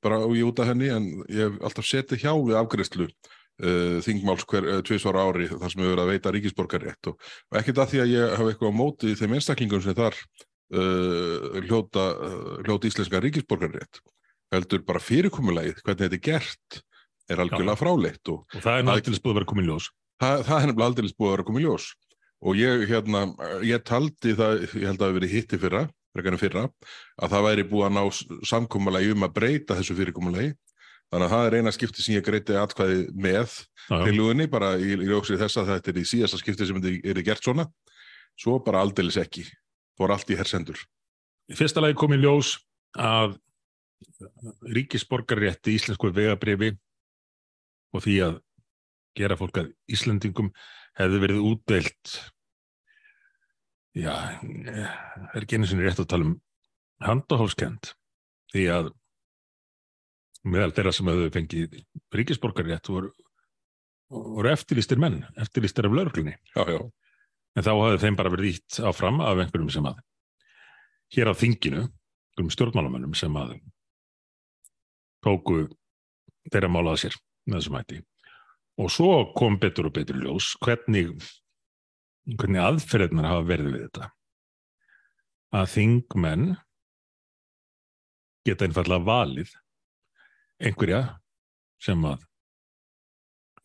bara 0.00 0.16
á 0.24 0.28
ég 0.32 0.48
út 0.48 0.62
af 0.62 0.70
henni 0.70 0.88
en 0.88 1.08
ég 1.28 1.42
hef 1.44 1.58
alltaf 1.60 1.84
setið 1.84 2.22
hjá 2.22 2.30
við 2.38 2.56
afgreðslu 2.56 3.08
uh, 3.10 3.98
þingmáls 4.06 4.46
hver 4.48 4.64
uh, 4.64 4.78
tvisvara 4.86 5.26
ári 5.28 5.50
þar 5.50 5.74
sem 5.74 5.82
hefur 5.82 5.92
verið 5.92 6.04
að 6.06 6.12
veita 6.14 6.32
ríkisborgarrétt 6.36 7.10
og, 7.12 7.20
og 7.52 7.60
ekkert 7.60 7.82
að 7.84 7.92
því 7.92 8.00
að 8.00 8.14
ég 8.14 8.32
hafa 8.38 8.54
eitthvað 8.54 8.72
á 8.72 8.80
móti 8.80 9.12
þeim 9.20 9.36
einstaklingum 9.36 9.84
sem 9.84 9.98
þar 9.98 10.16
hljóta, 10.70 12.06
uh, 12.14 12.52
hljóta 12.62 12.90
íslenska 12.90 13.20
ríkisborgarrétt 13.22 14.02
heldur 14.54 14.84
bara 14.86 15.02
fyrirkomulagið, 15.02 15.82
hvernig 15.84 16.06
þetta 16.06 16.18
er 16.18 16.24
gert 16.26 16.80
er 17.30 17.42
algjörlega 17.44 17.78
fráleitt 17.78 18.30
og 18.32 18.44
og 18.50 18.62
það 18.64 18.78
er 18.78 18.86
náttúrulega 18.86 19.24
búið 19.24 19.32
að 19.32 19.38
vera 19.40 19.50
komin 19.50 19.66
í 19.66 19.70
ljós. 19.70 19.90
það, 20.20 20.44
það 20.48 20.56
er 20.56 20.70
nefnilega 20.70 20.88
aldrei 20.90 21.10
búið 21.10 21.28
að 21.28 21.36
vera 21.36 21.48
komið 21.50 21.66
ljós. 21.66 21.90
Og 22.40 22.56
ég, 22.56 22.86
hérna, 22.88 23.22
ég 23.68 23.82
taldi 23.84 24.32
það, 24.32 24.62
ég 24.64 24.86
held 24.88 24.94
að 24.94 25.02
það 25.02 25.06
hafi 25.06 25.18
verið 25.18 25.34
hitti 25.34 25.58
fyrra, 25.60 25.82
fyrra, 26.40 26.64
að 27.20 27.34
það 27.34 27.46
væri 27.46 27.66
búið 27.68 27.86
að 27.86 27.96
ná 27.98 28.02
samkommalagi 28.48 29.12
um 29.12 29.26
að 29.26 29.34
breyta 29.36 29.76
þessu 29.76 29.96
fyrirkommalagi 29.98 30.54
þannig 31.10 31.26
að 31.26 31.32
það 31.34 31.46
er 31.46 31.56
eina 31.58 31.72
skipti 31.74 32.04
sem 32.04 32.14
ég 32.14 32.24
greiti 32.24 32.56
atkvæði 32.56 33.00
með 33.12 33.56
tilugunni, 33.90 34.46
bara 34.50 34.76
í, 34.78 34.94
í 34.94 35.08
ljósið 35.10 35.42
þess 35.42 35.60
að 35.60 35.72
þetta 35.74 35.90
er 35.92 35.98
í 36.00 36.04
síðasta 36.06 36.38
skipti 36.40 36.68
sem 36.68 36.78
þetta 36.80 37.12
er 37.12 37.22
gert 37.26 37.44
svona. 37.44 37.66
Svo 38.40 38.56
bara 38.64 38.80
aldeilis 38.86 39.18
ekki 39.20 39.44
var 40.00 40.14
allt 40.14 40.32
í 40.32 40.38
hersendur. 40.38 40.80
Í 41.50 41.56
fyrsta 41.58 41.82
lagi 41.82 41.98
kom 41.98 42.14
í 42.14 42.20
ljós 42.20 42.56
að 42.98 43.36
ríkisborgarrétti 44.74 45.74
íslensku 45.76 46.10
vegabrifi 46.14 46.72
og 47.94 48.04
því 48.04 48.16
að 48.26 48.38
gera 49.18 49.38
fólk 49.38 49.60
að 49.60 49.72
Íslendingum 49.90 50.52
hefði 50.98 51.22
verið 51.24 51.46
útdeilt 51.50 52.12
já, 53.98 54.14
er 55.34 55.46
einu 55.50 55.68
sinni 55.68 55.86
rétt 55.86 56.02
að 56.02 56.10
tala 56.12 56.28
um 56.28 56.36
handahólskend 57.04 57.92
því 58.52 58.66
að 58.76 58.92
meðal 60.46 60.72
þeirra 60.76 60.94
sem 60.96 61.10
hefðu 61.10 61.32
fengið 61.34 61.76
ríkisborgarrétt 62.16 62.88
voru, 62.90 63.10
voru 64.08 64.52
eftirlýstir 64.52 65.00
menn, 65.02 65.22
eftirlýstir 65.36 65.88
af 65.88 65.96
lauruglunni 65.96 66.36
já, 66.54 66.62
já, 66.64 66.80
en 67.56 67.66
þá 67.66 67.72
hafði 67.72 68.00
þeim 68.04 68.18
bara 68.18 68.32
verið 68.32 68.54
ítt 68.54 68.78
áfram 68.86 69.20
af 69.24 69.40
einhverjum 69.42 69.72
sem 69.72 69.88
að 69.90 69.98
hér 71.16 71.32
á 71.32 71.34
þinginu, 71.34 71.82
einhverjum 71.88 72.54
stjórnmálamönnum 72.54 73.16
sem 73.18 73.36
að 73.40 73.56
tóku 75.24 75.64
þeirra 76.50 76.70
málaða 76.72 77.04
sér 77.04 77.18
með 77.46 77.58
þessum 77.58 77.78
hætti. 77.80 78.00
Og 78.80 78.88
svo 78.92 79.12
kom 79.36 79.58
betur 79.60 79.90
og 79.90 79.96
betur 79.98 80.20
ljós 80.22 80.54
hvernig 80.62 81.12
hvernig 82.38 82.62
aðferðnar 82.62 83.28
hafa 83.28 83.46
verið 83.48 83.74
við 83.74 83.84
þetta. 83.86 84.10
Að 85.50 85.70
þingmenn 85.74 86.50
geta 88.46 88.66
einfallega 88.66 89.06
valið 89.06 89.54
einhverja 90.60 91.00
sem 91.82 92.04
að 92.06 92.26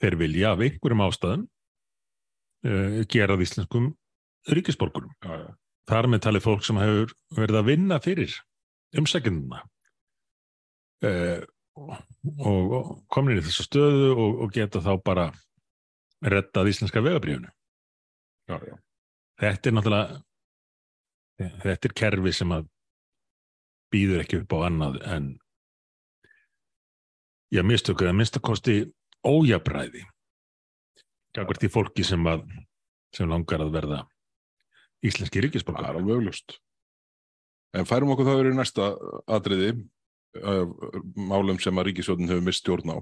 þeir 0.02 0.18
vilja 0.20 0.54
af 0.54 0.64
einhverjum 0.66 1.04
ástæðum 1.06 1.46
uh, 2.66 3.00
gera 3.12 3.38
að 3.38 3.46
íslenskum 3.46 3.94
ríkisborgurum. 4.52 5.14
já, 5.24 5.46
já. 5.46 5.54
Þar 5.86 6.10
með 6.10 6.22
talið 6.26 6.46
fólk 6.48 6.64
sem 6.66 6.82
hefur 6.82 7.12
verið 7.38 7.60
að 7.60 7.68
vinna 7.70 7.98
fyrir 8.02 8.36
umsækjumna 8.98 9.60
uh, 11.06 11.42
og, 11.76 12.76
og 12.78 12.94
komin 13.14 13.38
í 13.38 13.44
þessa 13.46 13.68
stöðu 13.68 14.14
og, 14.16 14.40
og 14.46 14.56
geta 14.56 14.82
þá 14.82 14.94
bara 15.06 15.28
rettað 16.26 16.72
íslenska 16.72 17.04
já. 18.72 18.76
Þetta 19.42 19.70
er 19.70 19.76
náttúrulega 19.76 20.22
þetta 21.38 21.90
er 21.90 21.96
kerfi 22.02 22.34
sem 22.34 22.54
að 22.56 22.68
býður 23.94 24.24
ekki 24.24 24.42
upp 24.42 24.56
á 24.56 24.58
annað 24.68 25.00
en 25.12 25.32
já, 27.54 27.62
mistöku 27.64 28.08
að 28.08 28.18
minnstakosti 28.20 28.78
ójabræði 29.26 30.06
gagvart 31.36 31.66
í 31.68 31.72
fólki 31.72 32.06
sem, 32.08 32.22
að, 32.30 32.46
sem 33.16 33.30
langar 33.30 33.64
að 33.66 33.74
verða 33.76 34.04
íslenski 35.06 35.44
Það 35.44 35.82
er 35.82 36.00
alveg 36.00 36.16
auglust. 36.16 36.58
En 37.76 37.88
færum 37.88 38.14
okkur 38.14 38.30
þá 38.30 38.36
verið 38.40 38.58
næsta 38.58 38.94
atriði 39.28 39.74
málum 41.16 41.60
sem 41.62 41.78
að 41.78 41.90
ríkisjóðin 41.90 42.32
hefur 42.32 42.46
mist 42.46 42.64
stjórn 42.64 42.92
á. 42.92 42.98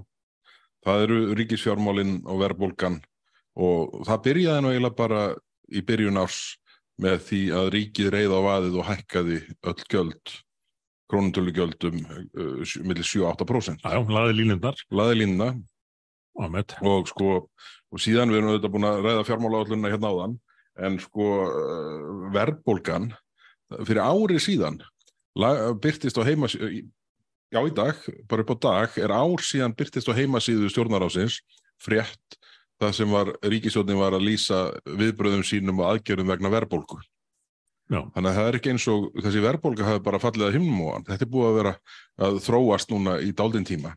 Það 0.84 1.04
eru 1.06 1.18
ríkisfjármálin 1.38 2.16
og 2.28 2.40
verðbólgan 2.42 3.00
og 3.54 4.02
það 4.06 4.22
byrjaði 4.26 4.72
eiginlega 4.74 4.98
bara 4.98 5.22
í 5.72 5.82
byrjun 5.86 6.20
árs 6.20 6.40
með 7.00 7.22
því 7.28 7.42
að 7.58 7.70
ríkið 7.74 8.10
reyða 8.14 8.38
á 8.38 8.46
vaðið 8.46 8.76
og 8.78 8.88
hækkaði 8.90 9.38
öll 9.70 9.86
gjöld, 9.90 10.34
krónutölugjöldum 11.10 12.02
uh, 12.04 12.60
sjö- 12.66 12.84
milli 12.86 13.06
7-8%. 13.06 13.82
Já, 13.82 13.98
laði 13.98 14.36
línundar 14.38 14.78
Laði 14.94 15.22
línuna 15.22 15.50
og 16.34 17.08
sko, 17.10 17.48
og 17.94 18.02
síðan 18.02 18.32
við 18.32 18.40
erum 18.40 18.50
auðvitað 18.52 18.74
búin 18.74 18.88
að 18.88 19.00
ræða 19.06 19.28
fjármálaállunna 19.28 19.92
hérna 19.92 20.10
áðan, 20.10 20.36
en 20.84 20.98
sko 21.02 21.28
uh, 21.46 22.26
verðbólgan 22.34 23.12
fyrir 23.86 24.02
ári 24.02 24.40
síðan 24.42 24.80
byrtist 25.82 26.18
á 26.18 26.26
heimasíðu 26.26 26.84
já 27.54 27.60
í 27.62 27.70
dag, 27.74 27.98
bara 28.26 28.42
upp 28.42 28.52
á 28.54 28.56
dag 28.66 28.98
er 28.98 29.14
ár 29.14 29.42
síðan 29.42 29.74
byrtist 29.78 30.10
á 30.10 30.16
heimasíðu 30.16 30.70
stjórnarásins 30.72 31.38
frétt 31.82 32.38
það 32.82 32.94
sem 32.98 33.14
var 33.14 33.32
ríkisjóðin 33.46 34.00
var 34.00 34.16
að 34.16 34.26
lýsa 34.28 34.60
viðbröðum 34.84 35.44
sínum 35.46 35.82
og 35.82 35.92
aðgerðum 35.92 36.32
vegna 36.32 36.50
verðbólgu. 36.52 37.00
Já, 37.92 38.00
þannig 38.14 38.30
að 38.30 38.38
það 38.38 38.48
er 38.48 38.58
ekki 38.58 38.72
eins 38.72 38.86
og 38.90 39.06
þessi 39.20 39.42
verðbólga 39.44 39.88
hafi 39.88 40.02
bara 40.06 40.20
fallið 40.22 40.46
að 40.48 40.56
himnum 40.56 40.80
og 40.86 41.04
þetta 41.08 41.26
er 41.26 41.30
búið 41.34 41.48
að 41.48 41.58
vera 41.58 41.74
að 42.26 42.38
þróast 42.46 42.94
núna 42.94 43.16
í 43.20 43.30
daldinn 43.36 43.68
tíma. 43.68 43.92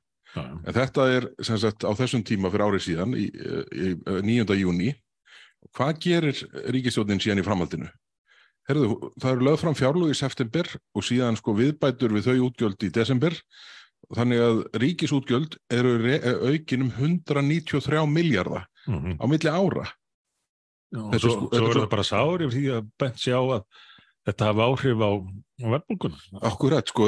En 0.67 0.73
þetta 0.75 1.05
er 1.15 1.27
sem 1.43 1.57
sagt 1.61 1.83
á 1.87 1.91
þessum 1.97 2.23
tíma 2.27 2.51
fyrir 2.53 2.65
árið 2.67 2.83
síðan, 2.87 3.13
í, 3.17 3.27
í, 3.29 3.93
í 3.95 4.21
9. 4.43 4.57
júni. 4.59 4.91
Hvað 5.75 5.99
gerir 6.03 6.41
ríkistjóðin 6.73 7.19
síðan 7.23 7.41
í 7.41 7.45
framhaldinu? 7.47 7.89
Herðu, 8.67 8.87
það 9.21 9.31
eru 9.31 9.45
lögð 9.47 9.61
fram 9.63 9.75
fjárlög 9.79 10.11
í 10.11 10.17
september 10.19 10.67
og 10.95 11.03
síðan 11.07 11.37
sko 11.39 11.53
viðbætur 11.55 12.13
við 12.17 12.25
þau 12.27 12.47
útgjöld 12.49 12.83
í 12.83 12.89
desember. 12.93 13.35
Þannig 14.13 14.39
að 14.43 14.57
ríkisútgjöld 14.83 15.55
eru 15.73 15.93
re- 16.03 16.21
aukin 16.51 16.83
um 16.87 16.91
193 16.93 18.05
miljardar 18.11 18.67
Mm 18.87 19.17
á 19.19 19.25
milli 19.27 19.49
ára. 19.51 19.83
Þetta 20.95 21.15
er 21.17 21.19
svo, 21.19 21.31
sko- 21.33 21.49
svo 21.51 21.67
er 21.71 21.79
það 21.81 21.89
bara 21.91 22.03
sár 22.07 22.43
yfir 22.45 22.53
því 22.55 22.65
að 22.77 22.85
bent 23.03 23.17
sé 23.19 23.33
á 23.35 23.41
að 23.43 23.63
þetta 24.27 24.49
hafa 24.51 24.67
áhrif 24.69 25.01
á, 25.01 25.11
verðbólguna. 25.57 26.21
Akkurat, 26.51 26.91
sko. 26.91 27.07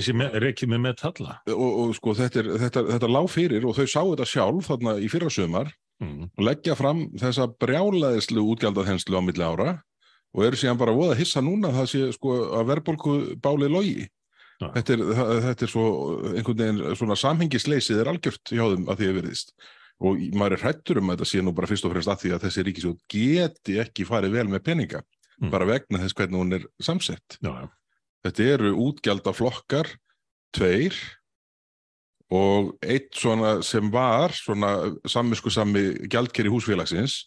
Sé 0.00 0.14
með, 0.16 0.36
reikið 0.46 0.70
með 0.72 0.80
með 0.86 0.98
talla. 1.02 1.38
og, 1.52 1.70
og 1.82 1.94
sko 1.98 2.14
þetta, 2.16 2.40
er, 2.42 2.50
þetta, 2.64 2.84
þetta 2.94 3.10
lág 3.12 3.28
fyrir 3.32 3.66
og 3.68 3.76
þau 3.76 3.86
sáu 3.90 4.12
þetta 4.14 4.28
sjálf 4.32 4.70
þarna 4.70 4.96
í 5.02 5.10
fyrra 5.12 5.30
sumar 5.32 5.72
Mm. 6.02 6.24
og 6.34 6.42
leggja 6.42 6.74
fram 6.74 7.04
þessa 7.14 7.44
brjálaðislu 7.62 8.42
útgjaldaþenslu 8.42 9.14
á 9.14 9.22
milli 9.22 9.44
ára 9.46 9.68
og 10.34 10.40
eru 10.48 10.58
síðan 10.58 10.80
bara 10.80 10.94
voða 10.96 11.14
hissa 11.14 11.38
núna 11.44 11.68
að 11.70 11.76
það 11.76 11.86
sé 11.92 12.00
sko 12.16 12.32
að 12.58 12.64
verðbólku 12.72 13.12
bálið 13.44 13.70
logi. 13.70 14.08
Þetta 14.62 14.96
er, 14.96 15.04
þetta 15.46 15.66
er 15.66 15.70
svo 15.70 15.84
einhvern 16.32 16.58
veginn 16.58 16.96
svona 16.98 17.14
samhengisleysið 17.22 18.00
er 18.02 18.10
algjört 18.10 18.50
hjá 18.50 18.64
þeim 18.72 18.88
að 18.90 18.98
því 18.98 19.08
að 19.12 19.16
veriðist. 19.20 19.54
Og 20.02 20.26
maður 20.34 20.56
er 20.58 20.64
hrættur 20.64 20.98
um 20.98 21.12
að 21.12 21.20
þetta 21.20 21.30
sé 21.30 21.44
nú 21.46 21.54
bara 21.54 21.70
fyrst 21.70 21.86
og 21.86 21.94
fremst 21.94 22.10
að 22.16 22.20
því 22.24 22.34
að 22.34 22.44
þessi 22.48 22.66
ríkisjóð 22.66 22.98
geti 23.14 23.78
ekki 23.84 24.08
farið 24.08 24.36
vel 24.40 24.48
með 24.56 24.64
peninga 24.72 25.04
Mm. 25.42 25.50
bara 25.50 25.66
vegna 25.66 25.98
þess 25.98 26.14
hvernig 26.14 26.38
hún 26.38 26.54
er 26.54 26.66
samsett. 26.80 27.38
Já, 27.42 27.50
já. 27.64 27.68
Þetta 28.22 28.44
eru 28.54 28.70
útgjaldaflokkar, 28.78 29.88
tveir 30.54 30.94
og 32.32 32.70
eitt 32.80 33.10
svona 33.18 33.58
sem 33.66 33.90
var 33.92 34.32
svona 34.32 34.68
samvisku 35.10 35.50
sami 35.52 35.82
gjaldkeri 36.08 36.48
húsfélagsins 36.48 37.26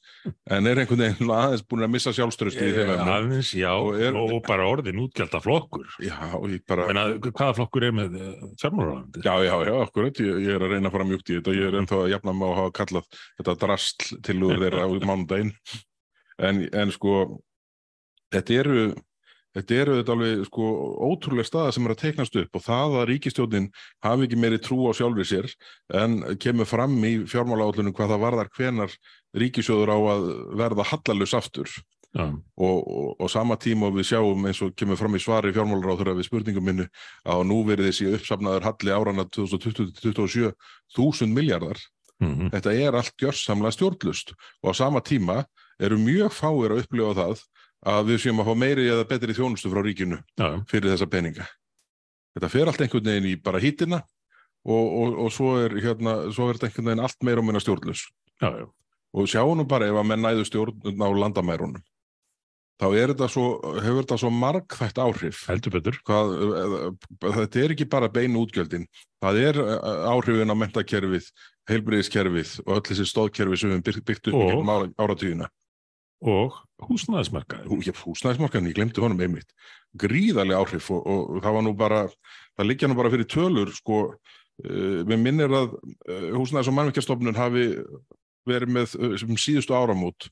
en 0.50 0.66
er 0.66 0.80
einhvern 0.82 1.04
veginn 1.04 1.30
aðeins 1.36 1.62
búin 1.70 1.84
að 1.86 1.92
missa 1.94 2.14
sjálfströsti 2.16 2.64
í 2.64 2.72
þeim 2.74 2.94
efnum. 2.96 3.12
Aðeins, 3.14 3.52
já, 3.54 3.70
Og 3.76 4.00
er- 4.02 4.16
og 4.18 4.34
bara 4.48 4.66
orðin 4.66 5.04
útgjaldar 5.04 5.44
flokkur. 5.46 5.86
Já, 6.02 6.16
ég 6.50 6.64
bara, 6.66 6.88
Menna, 6.88 7.04
hvaða 7.22 7.54
flokkur 7.60 7.84
er 7.86 7.92
með 8.00 8.16
fjármálaráðandi? 8.58 9.22
já, 9.28 9.36
já, 9.46 9.56
já, 9.68 9.76
akkurat, 9.86 10.14
ég, 10.26 10.40
ég 10.42 10.56
er 10.56 10.66
að 10.66 10.72
reyna 10.74 10.90
fara 10.96 11.06
mjúkt 11.06 11.30
í 11.30 11.38
þetta 11.38 11.54
ég 11.60 11.68
er 11.70 11.78
ennþá 11.84 12.00
að 12.02 12.10
jafna 12.16 12.34
mig 12.34 12.48
á 12.48 12.50
að 12.50 12.60
hafa 12.64 12.72
kallað 12.80 13.06
þetta 13.38 13.58
drastl 13.62 14.22
til 14.24 14.40
úr 14.42 14.58
þeirra 14.64 14.88
á 14.88 14.90
mánudaginn. 15.06 15.54
En, 16.40 16.66
en 16.74 16.92
sko, 16.92 17.44
þetta 18.34 18.58
eru, 18.62 18.86
þetta 19.56 19.80
eru 19.82 19.98
þetta 20.00 20.16
alveg 20.16 20.46
sko 20.50 20.70
ótrúlega 21.10 21.50
staða 21.50 21.74
sem 21.76 21.88
er 21.88 21.96
að 21.96 22.02
teiknast 22.04 22.40
upp 22.42 22.60
og 22.60 22.66
það 22.66 22.98
að 23.02 23.08
ríkistjóðin 23.12 23.68
hafi 24.06 24.28
ekki 24.28 24.40
meiri 24.42 24.62
trú 24.64 24.80
á 24.90 24.92
sjálfri 24.98 25.28
sér 25.28 25.50
en 26.02 26.22
kemur 26.42 26.70
fram 26.70 26.96
í 27.06 27.18
fjármálaállunum 27.30 27.96
hvað 27.96 28.16
það 28.16 28.26
varðar 28.26 28.54
hvenar 28.58 28.96
ríkisjóður 29.36 29.94
á 29.94 29.98
að 30.16 30.32
verða 30.62 30.90
hallalus 30.92 31.36
aftur. 31.38 31.70
Já, 32.16 32.30
og, 32.32 32.78
og, 32.88 33.08
og 33.20 33.28
sama 33.28 33.58
tíma 33.60 33.90
og 33.90 33.98
við 33.98 34.06
sjáum 34.08 34.46
eins 34.48 34.62
og 34.64 34.72
kemur 34.80 34.96
fram 34.96 35.18
í 35.18 35.20
svari 35.20 35.52
fjármálaráþurra 35.52 36.14
við 36.16 36.30
spurningum 36.30 36.64
minnu 36.64 36.86
að 37.28 37.44
nú 37.50 37.58
verið 37.68 37.90
þessi 37.90 38.08
uppsafnaður 38.16 38.68
halli 38.70 38.94
árana 38.96 39.26
2020-2027 39.36 40.54
þúsund 40.96 41.36
miljardar. 41.36 41.82
mm 42.24 42.54
Þetta 42.54 42.74
er 42.86 42.96
allt 42.96 43.18
gjörsamlega 43.20 43.76
stjórnlust 43.76 44.32
og 44.64 44.72
á 44.72 44.74
sama 44.80 45.04
tíma 45.04 45.44
eru 45.80 46.00
mjög 46.00 46.32
fáir 46.32 46.72
að 46.72 46.86
upplifa 46.86 47.12
það 47.20 47.44
að 47.86 48.10
við 48.12 48.20
séum 48.26 48.40
að 48.42 48.50
fá 48.50 48.56
meiri 48.58 48.88
eða 48.90 49.08
betri 49.10 49.36
þjónustu 49.38 49.70
frá 49.72 49.82
ríkinu 49.86 50.18
já, 50.40 50.50
fyrir 50.72 50.92
þessa 50.96 51.08
peninga. 51.12 51.46
Þetta 52.36 52.50
fer 52.52 52.68
allt 52.72 52.82
einhvern 52.84 53.06
veginn 53.12 53.30
í 53.32 53.36
bara 53.46 53.62
hítina 53.64 54.02
og, 54.66 54.86
og, 55.02 55.18
og 55.26 55.32
svo, 55.32 55.52
er, 55.64 55.76
hérna, 55.80 56.16
svo 56.36 56.50
er 56.50 56.58
þetta 56.58 56.68
einhvern 56.72 56.90
veginn 56.92 57.04
allt 57.06 57.24
meira 57.24 57.44
og 57.44 57.48
minna 57.50 57.62
stjórnlust. 57.64 58.10
já. 58.42 58.50
Og 59.16 59.30
sjáum 59.32 59.56
nú 59.56 59.64
bara 59.64 59.88
ef 59.88 59.96
að 59.96 60.08
menn 60.10 60.26
næðu 60.26 60.44
stjórn 60.50 61.00
á 61.00 61.08
landamærunum. 61.16 61.84
Þá 62.76 62.86
þetta 62.92 63.28
svo, 63.32 63.44
hefur 63.80 64.02
þetta 64.04 64.18
svo 64.20 64.30
margþætt 64.36 64.98
áhrif. 65.00 65.46
heldur 65.48 65.72
betur. 65.78 66.00
Hvað, 66.04 66.34
eh, 66.60 67.30
þetta 67.38 67.62
er 67.64 67.72
ekki 67.72 67.86
bara 67.88 68.10
beinu 68.12 68.42
útgjöldin. 68.44 68.84
Það 69.24 69.40
er 69.46 69.60
eh, 69.64 70.10
áhrifin 70.12 70.52
á 70.52 70.56
mentakerfið, 70.60 71.30
heilbriðiskerfið 71.72 72.52
og 72.66 72.74
öll 72.76 72.84
þessi 72.90 73.06
stóðkerfi 73.08 73.62
sem 73.62 73.72
við 73.72 73.86
byggt- 73.88 74.28
upp 74.28 74.34
í 74.34 74.36
Og- 74.36 74.50
gegnum 74.52 74.74
ára- 74.76 74.92
áratugina. 75.00 75.48
Og 76.26 76.56
húsnæðismarkaði. 76.88 77.68
Hú- 77.70 77.84
já, 77.86 77.94
Húsnæðismarkan, 78.02 78.68
ég 78.70 78.76
glemdi 78.78 79.02
honum 79.04 79.22
einmitt. 79.22 79.52
Gríðarlega 79.98 80.62
áhrif 80.64 80.90
og, 80.92 81.06
og 81.06 81.44
það 81.44 81.56
var 81.58 81.66
nú 81.66 81.74
bara, 81.78 82.00
það 82.58 82.70
liggja 82.70 82.90
nú 82.90 82.98
bara 82.98 83.12
fyrir 83.14 83.30
tölur, 83.30 83.72
sko, 83.78 84.00
uh, 84.66 85.00
við 85.06 85.22
minnir 85.22 85.54
að 85.54 85.76
uh, 85.78 86.30
húsnæðis- 86.36 86.72
og 86.72 86.78
mannveikjastofnun 86.80 87.38
hafi 87.38 87.68
verið 88.50 88.74
með 88.74 88.96
uh, 88.98 89.36
síðustu 89.38 89.78
áramót 89.78 90.30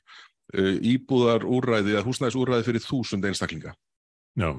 íbúðar 0.54 1.46
úrræði 1.48 1.94
eða 1.96 2.04
húsnæðis 2.06 2.36
úrræði 2.38 2.66
fyrir 2.68 2.84
þúsund 2.84 3.26
einstaklinga. 3.26 3.72
Já, 4.38 4.50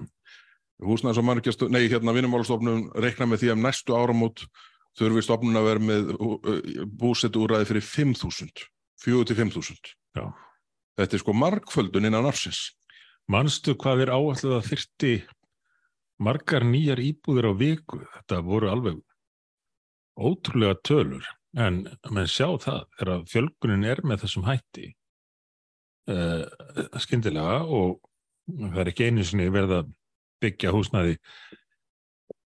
Húsnæðis 0.83 1.21
og 1.21 1.27
mannveikjastofnun, 1.29 1.77
nei, 1.77 1.91
hérna 1.93 2.15
vinnumálastofnun 2.17 2.87
reikna 3.05 3.29
með 3.31 3.45
því 3.45 3.51
að 3.53 3.61
næstu 3.63 3.95
áramót 3.95 4.47
þurfi 4.99 5.23
stofnun 5.23 5.59
að 5.61 5.69
vera 5.69 5.85
með 5.85 6.11
búsetu 6.99 7.45
úrræði 7.45 7.69
fyrir 7.69 7.87
5.000, 7.87 8.65
4-5.000. 9.05 9.93
Já. 10.19 10.25
Þetta 10.99 11.17
er 11.17 11.23
sko 11.23 11.35
margföldun 11.35 12.09
innan 12.09 12.29
ársins. 12.29 12.73
manstu 13.27 13.73
hvað 13.81 14.03
er 14.05 14.11
áalluð 14.13 14.53
að 14.59 14.67
þyrti 14.69 15.13
margar 16.21 16.65
nýjar 16.65 17.01
íbúðir 17.01 17.49
á 17.49 17.53
viku? 17.57 18.03
Þetta 18.15 18.41
voru 18.45 18.69
alveg 18.69 18.99
ótrúlega 20.21 20.77
tölur. 20.85 21.25
En 21.57 21.85
menn 22.11 22.29
sjá 22.29 22.51
það, 22.61 22.85
þegar 22.99 23.25
fjölgunin 23.31 23.87
er 23.89 24.03
með 24.05 24.25
þessum 24.25 24.45
hætti 24.45 24.91
uh, 26.11 26.45
skyndilega 27.01 27.63
og 27.65 28.01
það 28.51 28.81
er 28.83 28.91
ekki 28.91 29.09
einu 29.09 29.25
sinni 29.25 29.53
verið 29.53 29.79
að 29.79 29.93
byggja 30.45 30.73
húsnæði 30.75 31.15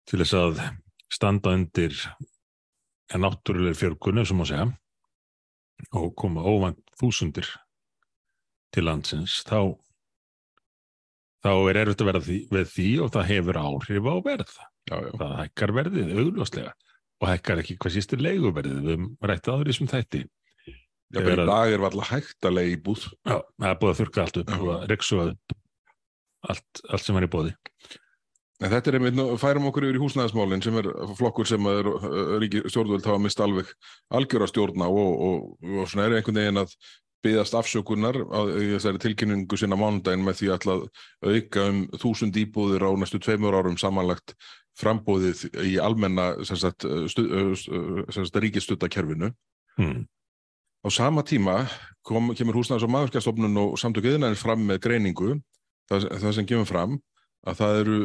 til 0.07 0.19
þess 0.23 0.35
að 0.39 0.63
standa 1.13 1.53
undir 1.55 1.95
en 3.13 3.23
náttúrulega 3.23 3.77
fjölgunu 3.79 4.25
sem 4.27 4.43
að 4.43 4.51
segja 4.51 4.67
og 5.95 6.11
koma 6.19 6.43
óvænt 6.43 6.81
þúsundir 6.99 7.47
til 8.75 8.83
landsins 8.87 9.39
þá 9.47 9.59
þá 11.45 11.51
er 11.71 11.79
erfitt 11.83 12.01
að 12.03 12.09
verða 12.11 12.23
því, 12.27 12.37
við 12.51 12.71
því 12.73 12.87
og 13.05 13.11
það 13.13 13.27
hefur 13.31 13.59
áhrif 13.61 14.09
á 14.09 14.15
verð 14.25 14.55
Já, 14.87 14.95
já. 15.03 15.11
það 15.19 15.33
hækkar 15.41 15.73
verðið 15.77 16.11
augljóslega 16.21 16.73
og 17.17 17.29
hækkar 17.31 17.61
ekki 17.63 17.75
hvað 17.81 17.95
sístu 17.97 18.19
leiguverðið 18.21 18.81
við 18.83 18.91
höfum 18.93 19.07
rætt 19.31 19.49
áður 19.51 19.67
í 19.69 19.73
þessum 19.73 19.91
þætti 19.93 20.23
Já, 20.27 21.21
í 21.23 21.31
að- 21.31 21.45
dag 21.47 21.71
er 21.77 21.85
alltaf 21.87 22.09
hægt 22.11 22.43
að 22.49 22.55
leiða 22.57 22.71
í 22.73 22.79
búð. 22.83 23.03
Já, 23.23 23.37
það 23.39 23.69
er 23.71 23.77
búið 23.79 23.93
að 23.93 23.99
þurka 24.01 24.23
allt 24.25 24.39
upp 24.41 24.49
Já. 24.51 24.57
og 24.59 24.71
að 24.73 24.85
reksuga 24.91 25.27
upp 25.31 25.55
allt, 26.51 26.81
allt 26.91 27.05
sem 27.07 27.17
er 27.21 27.27
í 27.27 27.31
bóði 27.37 27.53
En 28.57 28.71
þetta 28.73 28.89
er 28.89 28.95
einmitt, 28.97 29.13
nú 29.13 29.25
færum 29.37 29.67
okkur 29.69 29.85
yfir 29.85 29.99
í 29.99 30.01
húsnæðismálinn 30.01 30.63
sem 30.65 30.77
er 30.81 30.87
flokkur 31.19 31.45
sem 31.45 31.67
er 31.69 31.85
ríki 32.41 32.63
stjórnvöld 32.65 33.05
hafa 33.05 33.19
mist 33.21 33.39
alveg 33.43 33.69
algjöra 34.17 34.47
stjórna 34.49 34.87
og, 34.89 35.11
og, 35.27 35.43
og 35.61 35.85
svona 35.91 36.07
er 36.07 36.15
einhvern 36.17 36.39
veginn 36.41 36.61
að 36.63 36.73
byggðast 37.25 37.55
afsökunar 37.57 38.19
á 38.29 38.39
þessari 38.45 39.01
tilkynningu 39.01 39.57
sinna 39.57 39.77
mánudaginn 39.79 40.25
með 40.25 40.41
því 40.41 40.51
að 40.53 40.67
auka 41.25 41.65
um 41.71 41.81
þúsund 41.97 42.37
íbúðir 42.37 42.85
á 42.85 42.91
næstu 42.99 43.19
tveimur 43.23 43.57
árum 43.57 43.77
samanlagt 43.79 44.35
frambóðið 44.77 45.47
í 45.65 45.77
almenna 45.81 46.29
stu, 46.45 47.25
sem 47.57 48.21
sagt, 48.21 48.39
ríkistutakerfinu 48.43 49.31
hmm. 49.79 50.05
á 50.85 50.87
sama 50.93 51.25
tíma 51.25 51.63
kom, 52.05 52.33
kemur 52.37 52.59
húsnæðis 52.59 52.85
og 52.85 52.93
maðurskjastofnun 52.93 53.61
og 53.63 53.77
samtök 53.81 54.11
yðinæðins 54.11 54.43
fram 54.45 54.63
með 54.69 54.83
greiningu, 54.85 55.35
það, 55.89 56.09
það 56.21 56.37
sem 56.37 56.49
kemur 56.49 56.69
fram, 56.69 56.97
að 57.47 57.61
það 57.63 57.81
eru 57.81 57.99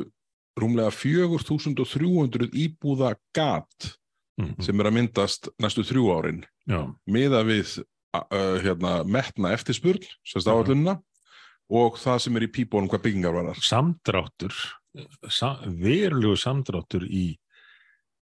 rúmlega 0.62 0.92
4300 0.92 2.48
íbúða 2.64 3.14
gat 3.36 3.92
mm. 4.40 4.56
sem 4.64 4.80
er 4.80 4.88
að 4.88 4.96
myndast 4.98 5.48
næstu 5.62 5.84
þrjú 5.86 6.08
árin 6.16 6.42
já, 6.68 6.80
miða 7.08 7.42
við 7.48 7.78
uh, 8.14 8.58
hérna, 8.62 9.02
metna 9.08 9.52
eftirspurn, 9.56 10.02
sérst 10.26 10.48
áallunna 10.50 10.98
og 11.72 11.96
það 12.02 12.18
sem 12.26 12.36
er 12.36 12.44
í 12.48 12.52
pípónum 12.52 12.90
hvað 12.92 13.06
byggingar 13.06 13.32
var 13.38 13.46
þar. 13.52 13.62
samdráttur 13.64 14.56
sa, 15.32 15.54
verulegu 15.64 16.36
samdráttur 16.36 17.06
í 17.08 17.38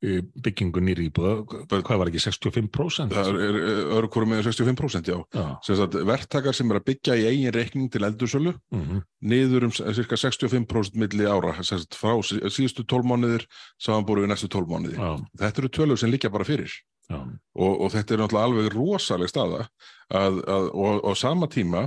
byggingu 0.00 0.80
nýri 0.80 1.10
íbúða, 1.10 1.32
hvað 1.68 1.98
var 2.00 2.08
ekki 2.08 2.22
65%? 2.24 3.10
Það 3.12 3.26
er, 3.44 3.56
öðru 3.98 4.08
hverju 4.14 4.28
með 4.30 4.46
65% 4.46 5.10
já. 5.12 5.16
Já, 5.36 5.88
verktakar 6.08 6.56
sem 6.56 6.70
er 6.72 6.78
að 6.78 6.86
byggja 6.88 7.16
í 7.20 7.26
eigin 7.28 7.52
reikning 7.52 7.90
til 7.92 8.06
eldursölu 8.08 8.54
mhm, 8.72 9.02
niður 9.28 9.66
um 9.68 9.74
cirka 9.76 10.16
65% 10.16 10.96
milli 11.02 11.28
ára, 11.28 11.52
frá 11.60 12.14
sí- 12.24 12.40
síðustu 12.48 12.86
12 12.88 13.10
mánuðir 13.12 13.44
samanbúru 13.76 14.24
við 14.24 14.32
næstu 14.32 14.48
12 14.48 14.72
mánuði. 14.72 14.96
já, 14.96 15.10
Þetta 15.42 15.62
eru 15.66 15.72
tölur 15.76 16.00
sem 16.00 16.14
liggja 16.14 16.32
bara 16.32 16.48
fyrir. 16.48 16.72
Og, 17.10 17.72
og 17.74 17.92
þetta 17.94 18.14
er 18.14 18.22
náttúrulega 18.22 18.48
alveg 18.48 18.72
rosaleg 18.74 19.30
staða 19.32 19.64
að, 20.08 20.40
að, 20.44 20.70
og 20.70 21.04
á 21.06 21.12
sama 21.18 21.48
tíma 21.50 21.86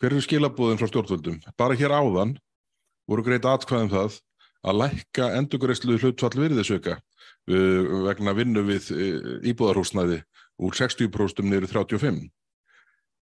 hver 0.00 0.14
eru 0.14 0.24
skilabúðin 0.24 0.80
frá 0.80 0.88
stjórnvöldum? 0.88 1.40
Bara 1.60 1.76
hér 1.76 1.92
áðan 1.92 2.36
voru 3.10 3.24
greit 3.26 3.46
atkvæðum 3.48 3.92
það 3.92 4.18
að 4.60 4.82
lækka 4.82 5.30
endurgreislu 5.38 5.96
hlutfall 6.00 6.36
virðisauka 6.36 6.98
uh, 6.98 8.02
vegna 8.08 8.34
vinnu 8.36 8.64
við 8.68 8.90
uh, 8.94 9.32
íbúðarhúsnæði 9.50 10.20
úr 10.60 10.76
60% 10.76 11.48
niður 11.48 11.68
í 11.68 11.72
35 11.72 12.28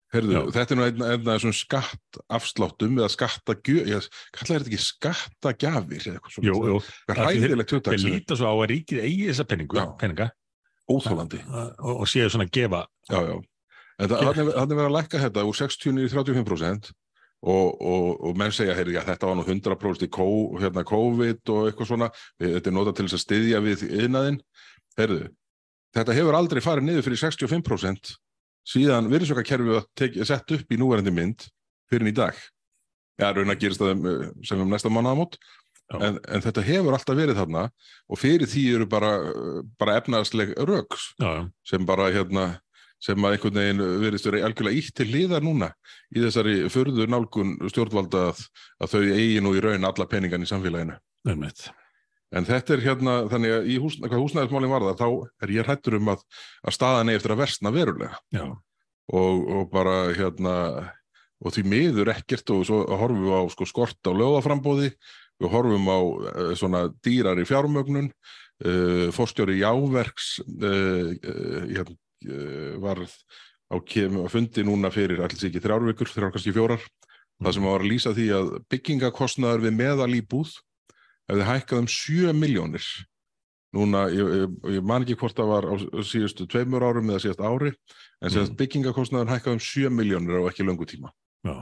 Herðu, 0.08 0.32
Já. 0.32 0.40
þetta 0.54 0.72
er 0.72 0.78
nú 0.78 0.84
einn 0.86 1.02
af 1.04 1.24
þessum 1.26 1.52
skattafsláttum 1.52 2.94
eða 2.96 3.10
skattagjöf, 3.12 3.88
ég 3.90 4.06
kallar 4.32 4.62
þetta 4.62 4.70
ekki 4.70 4.80
skattagjafir 4.80 6.06
eða 6.06 6.14
eitthvað 6.14 6.46
jú, 6.46 6.54
svona, 6.54 6.70
jú, 6.70 6.78
Hvað 7.10 7.18
Af 7.18 7.28
því 7.28 7.42
hræðilegt 7.42 7.74
hugtak 7.74 7.92
þeir 7.92 8.00
sem 8.00 8.08
er 8.08 8.16
líta 8.16 8.38
svo 8.40 8.48
á 8.48 8.54
að 8.54 8.70
ríkið 8.72 9.02
eigi 9.04 9.26
þessa 9.28 9.46
peningu, 9.50 9.76
Já. 9.76 9.84
Óþólandi. 10.90 11.40
og, 11.48 12.00
og 12.02 12.06
séu 12.10 12.28
svona 12.30 12.46
að 12.48 12.54
gefa 12.58 12.86
Já, 13.10 13.20
já. 13.28 13.36
En 13.98 14.08
það- 14.08 14.52
þannig 14.54 14.76
verið 14.78 14.88
að 14.88 14.96
lækka 14.96 15.18
þetta 15.24 15.44
úr 15.48 15.56
60 15.58 15.98
í 15.98 16.08
35% 16.12 16.92
og, 17.42 17.80
og, 17.82 18.24
og 18.28 18.36
menn 18.38 18.50
segja, 18.54 18.74
heyri, 18.74 18.94
já, 18.94 19.02
þetta 19.06 19.26
var 19.26 19.36
nú 19.38 19.44
100% 19.46 20.06
í 20.06 20.08
kó, 20.10 20.26
hérna, 20.58 20.84
COVID 20.86 21.50
og 21.54 21.68
eitthvað 21.70 21.86
svona, 21.90 22.08
þetta 22.42 22.70
er 22.70 22.74
notað 22.74 22.96
til 22.98 23.06
þess 23.08 23.18
að 23.18 23.24
styðja 23.24 23.60
við 23.62 23.84
yðnaðinn. 23.88 24.38
Heyrðu, 24.98 25.28
þetta 25.94 26.16
hefur 26.18 26.34
aldrei 26.38 26.60
farið 26.62 26.86
niður 26.88 27.06
fyrir 27.06 27.20
65% 27.22 28.14
síðan 28.68 29.10
virðsökakerfið 29.10 29.74
var 29.78 29.86
tek- 29.96 30.18
sett 30.26 30.50
upp 30.58 30.72
í 30.74 30.78
núverandi 30.78 31.14
mynd 31.14 31.46
fyrir 31.90 32.10
í 32.10 32.14
dag. 32.14 32.34
Já, 33.18 33.32
raun 33.34 33.50
að 33.50 33.58
gerist 33.62 33.80
það 33.82 34.04
uh, 34.06 34.26
sem 34.46 34.60
um 34.62 34.68
næsta 34.70 34.90
mánaðamót, 34.94 35.38
Já. 35.38 35.46
En, 35.96 36.18
en 36.20 36.44
þetta 36.44 36.64
hefur 36.66 36.96
alltaf 36.96 37.16
verið 37.16 37.38
þarna 37.40 37.68
og 38.08 38.20
fyrir 38.20 38.50
því 38.50 38.64
eru 38.76 38.88
bara, 38.90 39.12
bara 39.80 39.98
efnaðsleg 40.02 40.52
röks 40.68 41.12
sem 41.66 41.86
bara 41.88 42.10
hérna 42.12 42.48
sem 43.02 43.24
að 43.24 43.36
einhvern 43.36 43.60
veginn 43.60 43.82
verðist 44.02 44.26
verið 44.26 44.44
algjörlega 44.48 44.80
ítt 44.80 44.94
til 44.98 45.06
hliðar 45.06 45.44
núna 45.46 45.68
í 46.10 46.22
þessari 46.24 46.56
förðu 46.72 47.06
nálgun 47.06 47.54
stjórnvalda 47.70 48.24
að, 48.32 48.40
að 48.82 48.94
þau 48.94 49.02
eigi 49.04 49.42
nú 49.44 49.52
í 49.54 49.62
raun 49.62 49.86
alla 49.86 50.08
peningan 50.10 50.42
í 50.42 50.48
samfélaginu. 50.50 50.96
einmitt. 51.28 51.68
En 52.34 52.44
þetta 52.44 52.74
er 52.74 52.82
hérna, 52.84 53.14
þannig 53.30 53.54
að 53.56 53.68
í 53.72 53.76
hús, 53.80 53.96
hvað 54.02 54.20
húsnæðismálinn 54.20 54.72
varðar, 54.72 54.98
þá 54.98 55.44
er 55.46 55.52
ég 55.54 55.68
hrættur 55.68 55.96
um 55.96 56.10
að, 56.12 56.24
að 56.60 56.76
staðan 56.76 57.12
eftir 57.14 57.32
að 57.32 57.40
versna 57.40 57.72
verulega. 57.72 58.18
Og, 59.16 59.46
og 59.48 59.70
bara 59.72 59.94
hérna, 60.12 60.56
og 61.40 61.54
því 61.54 61.64
miður 61.72 62.12
ekkert 62.12 62.52
og 62.52 62.66
svo 62.68 62.82
horfum 62.84 63.24
við 63.24 63.38
á 63.40 63.42
sko, 63.54 63.68
skort 63.70 64.10
á 64.10 64.12
lögaframbóði, 64.12 64.90
við 65.38 65.52
horfum 65.54 65.88
á 65.90 65.98
uh, 65.98 66.52
svona 66.58 66.84
dýrar 67.04 67.40
í 67.40 67.46
fjármögnun, 67.48 68.10
uh, 68.64 69.08
fórstjóri 69.14 69.58
Jáverks 69.60 70.38
uh, 70.44 71.12
uh, 71.24 72.78
var 72.82 73.04
á 73.68 73.76
kem, 73.84 74.22
fundi 74.32 74.64
núna 74.64 74.90
fyrir 74.90 75.20
alls 75.22 75.44
ekki 75.44 75.60
þrjár 75.62 75.84
vikur, 75.90 76.08
þrjár 76.10 76.32
kannski 76.34 76.54
fjórar, 76.56 76.82
það 77.42 77.54
sem 77.54 77.68
var 77.68 77.84
að 77.84 77.90
lýsa 77.92 78.14
því 78.16 78.26
að 78.38 78.48
byggingakostnaður 78.72 79.66
við 79.68 79.76
meðal 79.78 80.10
í 80.16 80.24
búð 80.24 80.56
hefði 81.28 81.46
hækkað 81.50 81.82
um 81.82 81.88
7 81.92 82.34
miljónir. 82.34 82.86
Núna, 83.76 84.06
ég, 84.08 84.30
ég, 84.32 84.52
ég 84.78 84.84
man 84.88 85.04
ekki 85.04 85.18
hvort 85.20 85.36
það 85.36 85.50
var 85.52 85.66
á 85.68 85.74
síðustu 86.08 86.46
tveimur 86.48 86.86
árum 86.88 87.10
eða 87.12 87.20
síðast 87.26 87.42
ári, 87.44 87.74
en 88.24 88.30
Mm. 88.32 88.38
mm. 88.40 88.56
byggingakostnaður 88.56 89.32
hækkað 89.34 89.58
um 89.58 89.60
7 89.60 89.92
miljónir 89.92 90.40
á 90.40 90.48
ekki 90.48 90.64
löngu 90.64 90.88
tíma. 90.88 91.12
já. 91.44 91.54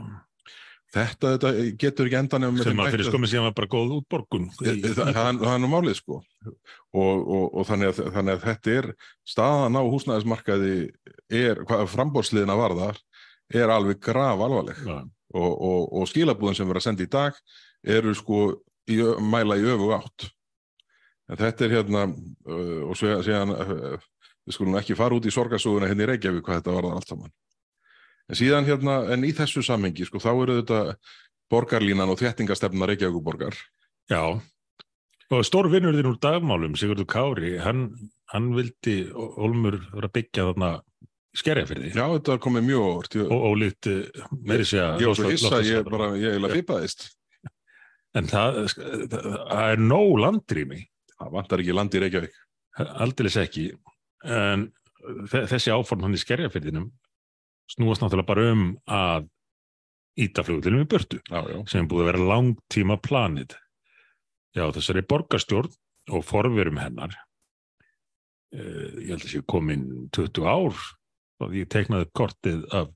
Þetta, 0.95 1.33
þetta 1.35 1.49
getur 1.81 2.07
ekki 2.07 2.15
endan 2.15 2.45
sem 2.63 2.79
að 2.79 2.93
fyrir 2.93 3.07
skomið 3.09 3.31
síðan 3.33 3.45
var 3.49 3.55
bara 3.57 3.69
góð 3.73 3.89
útborgun. 3.97 4.45
Það, 4.55 4.85
það, 4.95 5.39
það 5.41 5.49
er 5.51 5.59
nú 5.59 5.69
málið 5.71 5.97
sko. 5.99 6.19
Og, 6.47 7.17
og, 7.17 7.43
og 7.43 7.65
þannig, 7.67 7.91
að, 7.91 8.11
þannig 8.15 8.37
að 8.37 8.45
þetta 8.45 8.75
er 8.77 8.87
staðan 9.27 9.75
á 9.75 9.83
húsnæðismarkaði 9.83 10.77
er, 11.41 11.59
hvað 11.67 11.83
frambóðsliðina 11.91 12.55
varðar 12.57 13.01
er 13.51 13.73
alveg 13.73 13.99
graf 14.03 14.39
alvarleg 14.45 14.79
já, 14.79 14.95
og, 15.35 15.51
og, 15.51 15.81
og 15.99 16.07
skilabúðin 16.07 16.55
sem 16.55 16.69
verður 16.69 16.81
að 16.81 16.87
senda 16.87 17.03
í 17.03 17.11
dag 17.11 17.41
eru 17.97 18.15
sko 18.15 18.41
í, 18.87 19.01
mæla 19.27 19.59
í 19.59 19.67
öfu 19.67 19.91
átt. 19.97 20.29
En 21.27 21.41
þetta 21.41 21.67
er 21.67 21.75
hérna 21.75 22.05
uh, 22.07 22.87
og 22.87 22.95
síðan 22.95 23.51
uh, 23.51 24.07
við 24.47 24.55
skulum 24.55 24.79
ekki 24.79 24.95
fara 24.95 25.19
út 25.19 25.27
í 25.27 25.35
sorgarsuguna 25.35 25.91
hérna 25.91 26.07
í 26.07 26.09
Reykjavík 26.13 26.47
hvað 26.47 26.61
þetta 26.61 26.77
varðar 26.77 27.01
allt 27.01 27.11
saman 27.11 27.35
en 28.27 28.35
síðan 28.39 28.67
hérna, 28.67 28.99
en 29.13 29.23
í 29.27 29.31
þessu 29.35 29.63
samhengi 29.65 30.07
sko 30.07 30.19
þá 30.23 30.29
eru 30.33 30.57
þetta 30.61 30.81
borgarlínan 31.51 32.11
og 32.11 32.19
þéttingastefna 32.19 32.89
Reykjavíkuborgar 32.89 33.55
já. 34.11 34.21
Og 35.27 35.43
stór 35.43 35.67
vinnurðin 35.71 36.07
úr 36.13 36.19
dagmálum 36.23 36.75
Sigurður 36.79 37.07
Kári, 37.11 37.57
hann, 37.59 37.89
hann 38.31 38.49
vildi 38.55 39.09
Olmur 39.15 39.79
vera 39.93 40.07
að 40.07 40.15
byggja 40.19 40.45
þarna 40.51 40.71
skerjafyrði 41.37 41.91
já 41.93 42.03
þetta 42.15 42.35
er 42.35 42.41
komið 42.43 42.67
mjög 42.69 42.85
ég, 42.87 43.27
og 43.27 43.47
ólíkt 43.51 43.89
eh, 43.91 44.27
meiri 44.43 44.65
segja 44.67 44.93
ég 45.01 45.11
var 45.11 45.19
svo 45.19 45.31
hissa, 45.31 45.59
ég 45.67 45.87
bara, 45.91 46.11
ég 46.17 46.31
eiginlega 46.35 46.59
fipaðist 46.61 47.07
en 48.17 48.25
það, 48.31 48.55
það 49.11 49.63
er 49.75 49.81
nóg 49.83 50.13
landrými. 50.23 50.79
Það 51.17 51.33
vantar 51.35 51.61
ekki 51.61 51.73
land 51.75 51.95
í 51.97 51.99
Reykjavík. 52.01 52.37
Aldeilis 53.03 53.35
ekki. 53.41 53.65
En 54.25 54.63
þe- 55.29 55.43
þessi 55.51 55.73
áform 55.73 56.05
hann 56.05 56.15
í 56.17 56.21
skerjafyrðinum 56.21 56.87
snúast 57.73 58.03
náttúrulega 58.03 58.29
bara 58.29 58.51
um 58.53 58.67
að 58.87 59.27
íta 60.17 60.43
flugullinum 60.45 60.85
í 60.85 60.89
burtu 60.89 61.19
já, 61.21 61.39
já, 61.45 61.57
sem 61.69 61.87
búið 61.89 62.05
að 62.05 62.09
vera 62.11 62.27
langtíma 62.31 62.97
planið. 63.03 63.55
Já 64.57 64.65
þessari 64.73 65.03
borgarstjórn 65.05 65.73
og 66.17 66.23
forverum 66.25 66.79
hennar 66.81 67.13
eh, 68.55 69.03
ég 69.03 69.11
held 69.11 69.25
að 69.25 69.33
sé 69.33 69.43
komin 69.45 69.83
20 70.15 70.47
ár 70.47 70.79
og 71.43 71.53
ég 71.53 71.69
teiknaði 71.69 72.09
kortið 72.17 72.63
af 72.73 72.93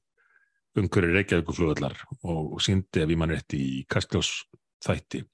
umhverju 0.79 1.15
Reykjavíkuflugullar 1.17 1.97
og 2.31 2.61
síndi 2.63 3.03
ef 3.03 3.11
ég 3.11 3.19
mann 3.19 3.33
rétt 3.33 3.53
í 3.57 3.83
Kastljós 3.91 4.31
þætti 4.81 5.25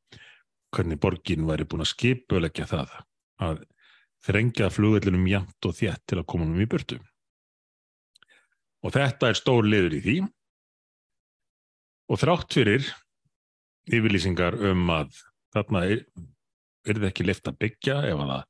hvernig 0.74 1.00
borgin 1.00 1.46
væri 1.48 1.68
búin 1.70 1.86
að 1.86 1.94
skipulegja 1.94 2.66
það 2.68 2.96
að 3.46 3.62
þrengja 4.26 4.72
flugullinum 4.74 5.30
jæmt 5.30 5.70
og 5.70 5.78
þétt 5.78 6.04
til 6.10 6.20
að 6.20 6.28
koma 6.34 6.50
um 6.50 6.60
í 6.60 6.68
burtu 6.70 6.98
og 8.86 8.94
þetta 8.96 9.32
er 9.32 9.40
stór 9.40 9.68
liður 9.68 9.98
í 9.98 10.02
því. 10.06 10.18
Og 12.08 12.22
þrátt 12.22 12.56
fyrir 12.56 12.88
yfirlýsingar 13.88 14.58
um 14.72 14.90
að 14.94 15.16
þarna 15.56 15.84
er, 15.88 16.04
er 16.88 17.00
það 17.00 17.10
ekki 17.10 17.28
leift 17.28 17.50
að 17.50 17.60
byggja 17.64 17.98
ef 18.10 18.22
að 18.24 18.34
það 18.34 18.44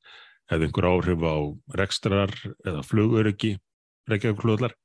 hefði 0.52 0.68
einhver 0.68 0.88
áhrif 0.92 1.26
á 1.28 1.36
rekstrar 1.82 2.34
eða 2.64 2.84
flugöryggi 2.88 3.58
reykjavíklugullar 4.08 4.76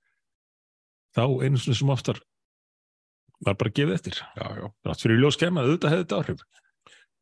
þá 1.14 1.24
einu 1.44 1.60
sinni 1.60 1.78
sem 1.78 1.92
oftar 1.92 2.18
var 3.42 3.56
bara 3.58 3.74
gefið 3.74 3.94
eftir. 3.94 4.18
Já, 4.38 4.46
já. 4.58 4.66
Þrátt 4.86 5.04
fyrir 5.04 5.22
ljós 5.22 5.38
kemur 5.38 5.64
að 5.64 5.72
auðvitað 5.72 5.94
hefði 5.94 6.04
þetta 6.04 6.20
áhrif. 6.20 6.44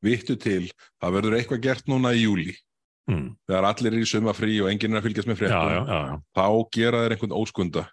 Vittu 0.01 0.37
til, 0.41 0.65
það 1.01 1.17
verður 1.17 1.37
eitthvað 1.37 1.63
gert 1.67 1.89
núna 1.91 2.13
í 2.17 2.23
júli 2.23 2.53
hmm. 3.11 3.35
þegar 3.49 3.67
allir 3.69 3.97
er 3.97 4.01
í 4.01 4.09
suma 4.09 4.35
frí 4.37 4.55
og 4.65 4.71
enginn 4.71 4.97
er 4.97 5.01
að 5.01 5.09
fylgjast 5.09 5.31
með 5.31 5.41
fréttum. 5.43 6.23
Þá 6.37 6.47
gera 6.77 7.03
þeir 7.05 7.17
einhvern 7.17 7.37
óskunda 7.37 7.85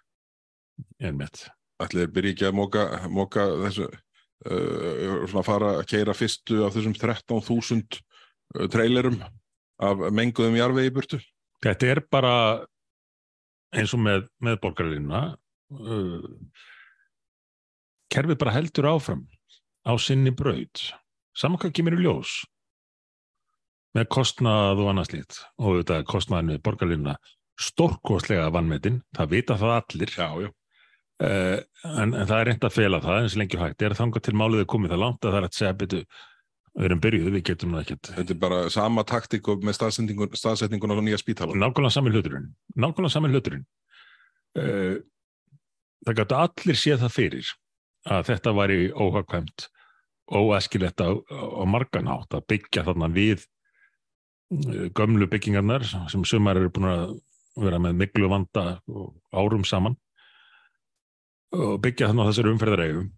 einmitt. 1.02 1.46
Þeir 1.78 2.10
byrja 2.14 2.34
ekki 2.34 2.46
að 2.48 2.56
móka, 2.58 2.84
móka 3.12 3.44
þessu 3.64 3.86
uh, 3.88 5.26
svona 5.30 5.44
fara 5.46 5.74
að 5.78 5.86
keira 5.92 6.16
fyrstu 6.16 6.64
af 6.66 6.74
þessum 6.74 6.96
13.000 6.98 8.00
uh, 8.00 8.66
trailerum 8.72 9.20
af 9.78 10.08
menguðum 10.14 10.58
jarvegi 10.58 10.90
í 10.90 10.94
burtu? 10.94 11.20
Þetta 11.62 11.92
er 11.92 12.02
bara 12.10 12.34
eins 13.76 13.94
og 13.94 14.02
með, 14.02 14.26
með 14.42 14.58
borgarlínuna 14.64 15.22
uh, 15.34 16.28
kerfið 18.12 18.40
bara 18.40 18.54
heldur 18.56 18.90
áfram 18.90 19.26
á 19.86 19.92
sinni 20.00 20.32
braut. 20.34 20.88
Saman 21.38 21.60
hvað 21.60 21.76
kemur 21.78 21.98
í 21.98 22.02
ljós 22.02 22.40
með 23.96 24.08
kostnað 24.12 24.82
og 24.82 24.90
annað 24.92 25.10
slíkt. 25.12 25.42
Og 25.62 25.80
þetta 25.80 26.04
kostnaðin 26.08 26.56
við 26.56 26.64
borgarlínuna 26.66 27.18
stórkostlega 27.58 28.50
vannmetin, 28.54 29.02
það 29.16 29.30
vita 29.34 29.58
það 29.58 29.74
allir. 29.78 30.14
Já, 30.14 30.28
já. 30.44 30.50
Uh, 31.24 31.58
en, 31.84 32.12
en 32.12 32.26
það 32.28 32.40
er 32.40 32.50
reynd 32.50 32.66
að 32.68 32.74
fela 32.74 33.00
það 33.04 33.20
eins 33.22 33.36
og 33.36 33.42
lengi 33.42 33.58
og 33.58 33.64
hægt. 33.64 33.84
Er 33.86 33.96
þangað 33.98 34.26
til 34.28 34.36
málið 34.38 34.64
er 34.64 34.72
komið 34.74 34.94
það 34.94 35.02
langt 35.04 35.24
að 35.24 35.34
það 35.34 35.40
er 35.40 35.48
að 35.48 35.58
segja 35.58 35.78
betur 35.82 36.04
við 36.78 36.86
erum 36.88 37.00
byrjuð, 37.02 37.30
við 37.34 37.44
getum 37.48 37.72
nú 37.74 37.80
ekkert. 37.80 38.10
Þetta 38.14 38.34
er 38.34 38.40
bara 38.42 38.58
sama 38.70 39.04
taktik 39.08 39.48
og 39.50 39.64
með 39.66 39.78
staðsetningun, 39.78 40.94
á 40.94 41.02
nýja 41.02 41.18
spítala. 41.18 41.56
nákvæmlega 41.58 41.94
sami 41.94 42.12
hluturinn. 42.14 42.52
Nákvæmlega 42.78 43.14
sami 43.14 43.32
hluturinn. 43.32 43.64
Uh, 44.58 45.00
það 46.06 46.20
gætu 46.20 46.38
allir 46.38 46.78
séð 46.78 47.02
það 47.02 47.14
fyrir 47.16 47.52
að 48.08 48.24
þetta 48.30 48.54
væri 48.56 48.78
óhagkvæmt 48.94 49.68
óæskilegt 50.28 51.02
á, 51.02 51.18
á 51.18 51.62
margan 51.66 52.10
átt 52.12 52.36
að 52.36 52.46
byggja 52.52 52.84
þarna 52.86 53.10
við 53.12 53.42
uh, 54.54 54.86
gömlu 54.94 55.28
byggingarnar 55.30 55.86
sem 55.88 56.24
sumar 56.24 56.60
eru 56.60 56.70
búin 56.70 56.92
að 56.92 57.16
vera 57.58 57.80
með 57.82 57.98
miklu 58.04 58.30
vanda 58.30 58.78
árum 59.34 59.66
saman 59.66 59.98
og 61.56 61.78
byggja 61.84 62.10
þarna 62.10 62.26
á 62.26 62.28
þessari 62.28 62.52
umferðareigum 62.52 63.08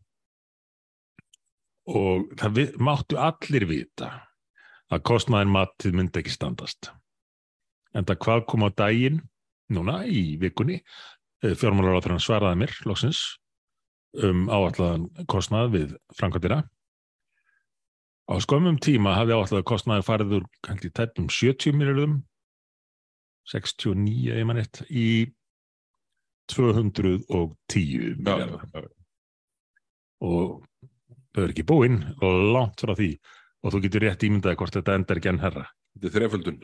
og 1.91 2.27
það 2.39 2.57
við, 2.59 2.75
máttu 2.79 3.19
allir 3.19 3.67
vita 3.67 4.11
að 4.91 5.05
kostnaðin 5.07 5.55
matið 5.55 5.97
myndi 5.97 6.21
ekki 6.21 6.35
standast. 6.35 6.91
En 7.95 8.07
það 8.07 8.21
hvað 8.25 8.45
kom 8.51 8.67
á 8.67 8.71
daginn 8.71 9.21
núna 9.75 10.03
í 10.07 10.37
vikunni 10.39 10.81
fjármálar 11.41 11.99
á 11.99 12.05
þannig 12.05 12.25
svaraði 12.25 12.61
mér 12.63 12.77
loksins 12.87 13.23
um 14.23 14.49
áallan 14.51 15.09
kostnað 15.31 15.75
við 15.75 15.97
framkvæmdina. 16.19 16.63
Á 18.31 18.35
skömmum 18.43 18.79
tíma 18.83 19.17
hafði 19.19 19.39
áallan 19.39 19.67
kostnaði 19.67 20.07
farið 20.07 20.37
úr 20.41 20.49
kannski 20.67 20.93
tæpum 20.95 21.31
70 21.31 21.79
miljardum 21.79 22.21
69 23.51 24.31
ég 24.31 24.47
mann 24.47 24.61
eitt 24.63 24.83
í 24.91 25.07
210 26.51 28.17
miljardar 28.21 28.89
og 30.21 30.59
þau 31.31 31.45
eru 31.45 31.53
ekki 31.55 31.65
búinn 31.69 32.01
og 32.21 32.41
langt 32.57 32.83
frá 32.85 32.93
því 32.99 33.11
og 33.65 33.75
þú 33.75 33.81
getur 33.87 34.05
rétt 34.07 34.25
ímyndaði 34.27 34.59
hvort 34.61 34.77
þetta 34.79 34.97
endar 34.99 35.21
ekki 35.21 35.33
enn 35.33 35.43
herra 35.45 35.67
Þetta 35.91 36.07
er 36.07 36.15
þreföldun. 36.17 36.59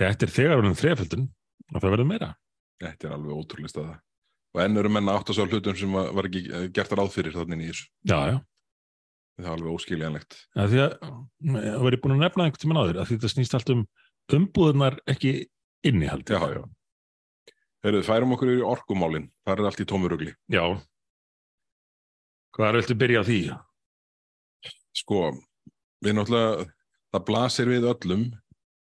þetta 0.00 0.26
er 0.26 0.32
þegar 0.36 0.58
verðum 0.60 0.76
þreföldun 0.80 1.28
og 1.74 1.78
það 1.82 1.94
verður 1.94 2.10
meira 2.12 2.32
Þetta 2.76 3.06
er 3.08 3.12
alveg 3.16 3.38
ótrúlega 3.40 3.70
staða. 3.72 3.94
Og 4.52 4.60
enn 4.60 4.76
eru 4.76 4.90
menna 4.92 5.14
átt 5.16 5.30
að 5.32 5.38
sá 5.38 5.46
hlutum 5.48 5.76
sem 5.80 5.94
var 5.96 6.10
var 6.12 6.26
ekki 6.28 6.42
eh, 6.52 6.66
gert 6.76 6.92
ráð 6.92 7.08
fyrir 7.14 7.32
þannig 7.32 7.62
í 7.64 7.68
þessu. 7.70 7.86
já, 8.04 8.18
já, 8.32 8.36
Það 9.36 9.46
er 9.46 9.54
alveg 9.54 9.72
óskiljanlegt. 9.78 10.36
að 10.56 10.74
að 10.80 10.92
það 11.56 11.80
verður 11.86 12.02
búin 12.04 12.14
að 12.16 12.22
nefna 12.26 12.44
einhvern 12.46 12.62
tímann 12.62 12.80
áður 12.82 13.00
að 13.00 13.08
því 13.08 13.16
þetta 13.16 13.32
snýst 13.32 13.56
allt 13.56 13.72
um 13.74 13.82
umbúðunar 14.36 14.98
ekki 15.12 15.32
innihald 15.88 16.28
Já, 16.28 16.40
já. 17.86 17.90
Heyrðu, 17.90 18.04
færum 18.10 18.34
okkur 18.36 18.52
í 18.52 18.60
orkumálin. 18.66 19.30
Það 19.46 19.62
er 19.62 19.70
allt 19.70 19.82
í 19.82 19.88
tómurugli. 19.88 20.34
já 20.50 20.64
hvað 22.56 22.70
er 22.70 22.78
viltu 22.80 22.96
byrja 22.96 23.20
á 23.22 23.28
því? 23.28 23.40
Sko, 24.96 25.18
við 26.04 26.16
náttúrulega, 26.16 26.66
það 27.12 27.26
blasir 27.28 27.68
við 27.70 27.88
öllum 27.90 28.22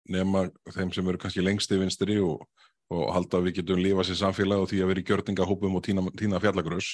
nema 0.10 0.48
þeim 0.74 0.94
sem 0.96 1.12
eru 1.12 1.22
kannski 1.22 1.44
lengst 1.46 1.74
í 1.76 1.78
vinstri 1.78 2.18
og, 2.24 2.42
og 2.90 3.12
halda 3.14 3.38
að 3.38 3.50
við 3.50 3.60
getum 3.60 3.84
lifað 3.84 4.10
sér 4.10 4.22
samfélag 4.24 4.64
og 4.64 4.72
því 4.72 4.82
að 4.82 4.90
vera 4.90 5.04
í 5.04 5.06
gjörningahópum 5.06 5.78
og 5.78 5.86
tína 5.86 6.42
fjallagrös 6.42 6.90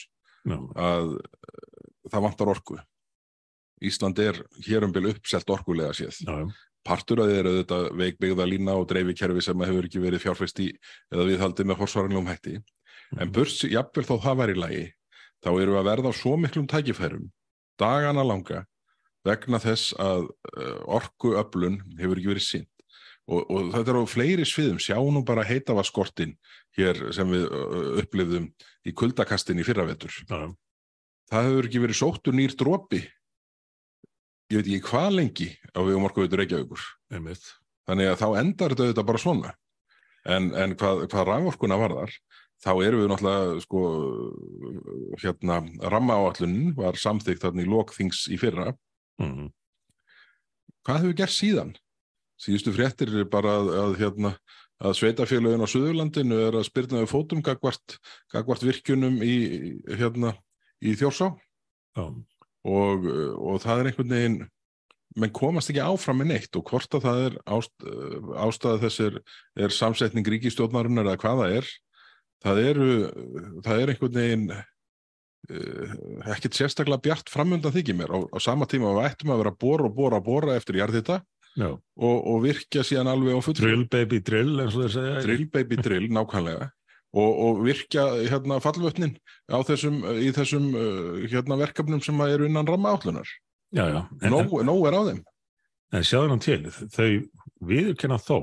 Já, 0.45 0.57
að 0.75 1.15
eh, 1.15 1.63
það 2.11 2.25
vantar 2.27 2.51
orku. 2.51 2.75
Ísland 3.85 4.19
er 4.21 4.37
hér 4.67 4.85
um 4.87 4.93
bil 4.95 5.07
uppselt 5.13 5.49
orkulega 5.55 5.95
séð. 5.95 6.19
já, 6.27 6.35
já, 6.43 6.51
Partur 6.85 7.23
að 7.23 7.31
þið 7.31 7.39
eru 7.39 7.51
auðvitað 7.53 7.87
veikbyggða 8.01 8.45
lína 8.49 8.75
og 8.77 8.85
dreifikerfi 8.91 9.41
sem 9.41 9.65
hefur 9.65 9.87
ekki 9.87 10.03
verið 10.03 10.21
fjárfæst 10.25 10.61
í 10.61 10.67
eða 11.13 11.25
viðhaldið 11.31 11.69
með 11.71 11.79
forsvaranlegum 11.81 12.29
hætti. 12.29 12.59
En 13.21 13.31
burs, 13.33 13.57
jafnvel 13.65 14.05
þó 14.05 14.15
það 14.21 14.39
væri 14.41 14.55
lagi, 14.59 14.85
þá 15.41 15.49
eru 15.53 15.73
við 15.73 15.79
að 15.81 15.89
verða 15.89 16.13
á 16.13 16.19
svo 16.19 16.35
miklum 16.41 16.69
tækifærum, 16.69 17.25
dagana 17.81 18.25
langa, 18.25 18.63
vegna 19.25 19.59
þess 19.61 19.95
að 20.01 20.27
uh, 20.29 20.97
orkuöflun 20.99 21.79
hefur 21.99 22.21
ekki 22.21 22.33
verið 22.33 22.47
sýnt. 22.49 22.71
Og, 23.25 23.41
og 23.49 23.71
þetta 23.73 23.89
er 23.89 23.97
á 23.97 24.05
fleiri 24.05 24.45
sviðum, 24.45 24.77
sjá 24.77 24.99
nú 25.01 25.23
bara 25.25 25.45
heitavaskortin 25.47 26.35
hér 26.77 26.99
sem 27.15 27.31
við 27.33 27.47
upplifðum 28.03 28.51
í 28.85 28.93
kuldakastin 28.93 29.61
í 29.61 29.65
fyrravetur. 29.65 30.13
Það 31.31 31.47
hefur 31.49 31.69
ekki 31.69 31.81
verið 31.81 31.97
sóttur 31.97 32.37
nýr 32.37 32.53
dropi, 32.53 33.01
ég 34.51 34.59
veit 34.59 34.67
ekki 34.69 34.89
hvað 34.89 35.11
lengi 35.19 35.51
á 35.73 35.79
við 35.81 35.99
um 35.99 36.07
orkuveitur 36.09 36.41
Reykjavíkur. 36.41 36.81
einmitt 37.13 37.45
Þannig 37.85 38.09
að 38.09 38.19
þá 38.21 38.27
endar 38.39 38.73
þetta 38.73 38.85
auðvitað 38.85 39.07
bara 39.09 39.21
svona. 39.21 39.53
En, 40.25 40.49
en 40.57 40.73
hvað, 40.79 41.03
hvað 41.11 41.27
raforkuna 41.29 41.77
varðar, 41.77 42.13
þá 42.63 42.71
erum 42.81 43.03
við 43.03 43.11
náttúrulega, 43.11 43.59
sko, 43.61 43.81
hérna, 45.21 45.59
rammaáallunin 45.93 46.73
var 46.77 46.97
samþykkt 46.97 47.45
þarna 47.45 47.61
í 47.65 47.69
lokþings 47.69 48.25
í 48.33 48.39
fyrra. 48.41 48.73
mm. 49.21 49.51
Hvað 50.85 51.01
hefur 51.01 51.17
gert 51.17 51.33
síðan? 51.33 51.75
Síðustu 52.41 52.73
fréttir 52.75 53.13
er 53.13 53.29
bara 53.29 53.53
að, 53.61 53.69
að, 53.83 53.93
hérna, 54.01 54.31
að 54.81 54.97
sveitafélagin 54.99 55.65
á 55.65 55.69
Suðurlandinu 55.71 56.41
er 56.47 56.57
að 56.59 56.67
spyrna 56.67 57.03
við 57.03 57.11
fótum 57.13 57.41
gagvart, 57.45 57.97
gagvart 58.33 58.65
virkjunum 58.65 59.21
í, 59.23 59.35
hérna, 59.93 60.33
í 60.81 60.97
Þjórsá 60.99 61.31
já, 61.95 62.05
og, 62.65 63.07
og 63.37 63.63
það 63.63 63.81
er 63.81 63.89
einhvern 63.91 64.13
veginn 64.15 64.37
menn 65.15 65.31
komast 65.35 65.71
ekki 65.71 65.83
áfram 65.83 66.19
með 66.19 66.31
neitt 66.33 66.57
og 66.59 66.67
hvort 66.67 66.97
að 66.97 67.05
það 67.05 67.19
er 67.23 67.35
ást, 67.55 67.73
ástæða 68.45 68.81
þess 68.83 69.03
er, 69.05 69.19
samsetning 69.71 70.27
ríkistjórnarinnar 70.27 71.07
eða 71.07 71.21
hvað 71.21 71.41
það 71.41 71.57
er 71.59 71.69
það 72.45 72.61
eru 72.63 72.89
það 73.65 73.83
er 73.83 73.93
einhvern 73.93 74.19
veginn 74.19 74.49
uh, 74.55 75.93
ekkert 76.35 76.59
sérstaklega 76.59 77.05
bjart 77.07 77.31
framundan 77.31 77.73
þykir 77.75 77.99
mér. 78.01 78.11
Á, 78.11 78.19
á 78.27 78.37
sama 78.43 78.67
tíma 78.69 78.91
við 78.97 79.07
ættum 79.11 79.33
að 79.33 79.43
vera 79.43 79.55
að 79.55 79.61
bóra 79.63 79.89
og 79.89 79.95
bóra 79.95 80.19
og 80.19 80.27
bóra 80.27 80.57
eftir 80.59 80.81
jarðhita 80.81 81.21
já. 81.55 81.69
og, 81.71 82.17
og 82.19 82.41
virkja 82.43 82.83
síðan 82.87 83.13
alveg 83.13 83.39
á 83.39 83.45
full 83.45 83.57
drill 83.57 83.85
baby 83.91 84.19
drill 84.25 84.57
eins 84.59 84.75
og 84.75 84.85
þeir 84.85 84.95
segja 84.97 85.23
drill 85.29 85.47
baby 85.53 85.79
drill 85.79 86.09
nákvæmlega 86.11 86.69
og, 87.15 87.31
og 87.45 87.63
virkja 87.63 88.03
hérna 88.27 88.59
fallvötnin 88.63 89.15
þessum, 89.47 90.01
í 90.19 90.31
þessum 90.35 90.67
uh, 90.75 91.23
hérna 91.31 91.57
verkefnum 91.61 92.03
sem 92.03 92.19
eru 92.27 92.49
innan 92.49 92.67
ramma 92.67 92.91
átlunar 92.95 93.29
já, 93.71 93.85
já. 93.87 94.01
En, 94.21 94.33
nóg, 94.33 94.53
nóg 94.67 94.87
er 94.89 94.99
á 94.99 95.01
þeim. 95.09 95.23
En 95.95 96.05
sjáðu 96.05 96.33
hann 96.33 96.43
til. 96.43 96.61
Þau 96.91 97.09
viðurkenna 97.65 98.17
þó 98.19 98.37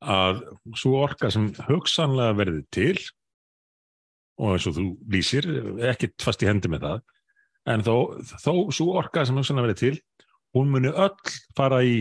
að 0.00 0.42
svo 0.80 1.00
orka 1.04 1.30
sem 1.32 1.50
hugsanlega 1.68 2.36
verði 2.38 2.62
til 2.72 2.96
og 4.40 4.54
eins 4.54 4.68
og 4.70 4.76
þú 4.78 4.86
lýsir 5.12 5.48
ekkit 5.90 6.16
fast 6.24 6.42
í 6.42 6.48
hendi 6.48 6.70
með 6.72 6.86
það 6.86 7.02
en 7.74 7.84
þó, 7.84 7.96
þó 8.40 8.52
svo 8.72 8.94
orka 8.96 9.26
sem 9.28 9.36
hugsanlega 9.36 9.68
verði 9.68 9.80
til 9.82 9.96
hún 10.56 10.72
muni 10.72 10.88
öll 10.88 11.34
fara 11.56 11.82
í 11.84 12.00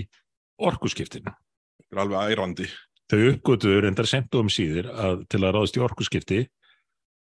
orkuskiptinu 0.63 1.27
þetta 1.33 1.91
er 1.91 2.03
alveg 2.05 2.31
ærandi 2.37 2.69
þau 3.09 3.19
uppgötuður 3.33 3.89
endar 3.89 4.09
semt 4.09 4.35
um 4.37 4.49
síður 4.53 4.91
að 4.93 5.23
til 5.31 5.41
að 5.43 5.55
ráðast 5.55 5.79
í 5.79 5.83
orkuskipti 5.85 6.41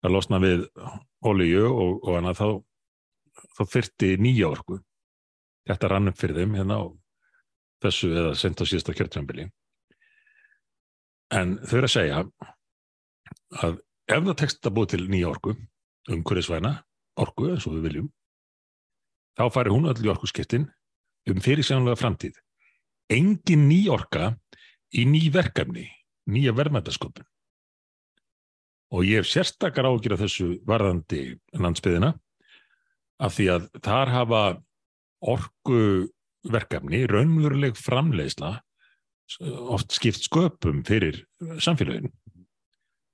að 0.05 0.15
losna 0.15 0.41
við 0.41 0.67
olíu 1.25 1.67
og, 1.69 2.01
og 2.05 2.19
annað 2.19 2.41
þá 2.41 2.49
þá 3.55 3.63
þyrti 3.71 4.09
nýja 4.23 4.49
orku. 4.51 4.79
Þetta 5.69 5.91
rann 5.91 6.11
upp 6.11 6.19
fyrir 6.21 6.43
þeim 6.43 6.57
hérna 6.59 6.81
á 6.81 6.85
þessu 7.85 8.11
eða 8.15 8.33
sent 8.39 8.61
á 8.61 8.65
síðasta 8.69 8.95
kjörtjambili 8.97 9.49
en 11.35 11.57
þau 11.65 11.79
eru 11.79 11.89
að 11.89 11.95
segja 11.95 12.21
að 13.65 13.79
ef 14.05 14.27
það 14.29 14.37
tekst 14.41 14.69
að 14.69 14.77
búið 14.77 14.93
til 14.95 15.07
nýja 15.09 15.31
orku 15.33 15.55
umhverfisvæna 16.13 16.75
orku 17.25 17.49
eins 17.51 17.67
og 17.69 17.77
við 17.77 17.87
viljum 17.89 18.09
þá 19.39 19.45
fari 19.55 19.73
hún 19.73 19.89
öll 19.91 20.05
í 20.05 20.13
orkuskiptin 20.13 20.67
um 21.31 21.41
fyrir 21.41 21.65
sjónulega 21.65 21.97
framtíð. 21.97 22.35
Engin 23.13 23.67
ný 23.69 23.87
orka 23.93 24.35
í 24.95 25.05
ný 25.09 25.27
verkefni 25.35 25.89
nýja 26.31 26.55
verðmætasköpun 26.57 27.27
og 28.95 29.07
ég 29.09 29.23
hef 29.23 29.31
sérstakar 29.31 29.89
ágjur 29.89 30.15
af 30.17 30.23
þessu 30.23 30.49
varðandi 30.69 31.23
landsbyðina 31.59 32.13
af 33.25 33.35
því 33.37 33.47
að 33.55 33.67
þar 33.85 34.13
hafa 34.13 34.43
orkuverkefni, 35.25 37.05
raunveruleg 37.11 37.79
framleiðsla 37.79 38.59
oft 39.73 39.95
skipt 39.97 40.27
sköpum 40.27 40.83
fyrir 40.87 41.23
samfélaginu. 41.63 42.11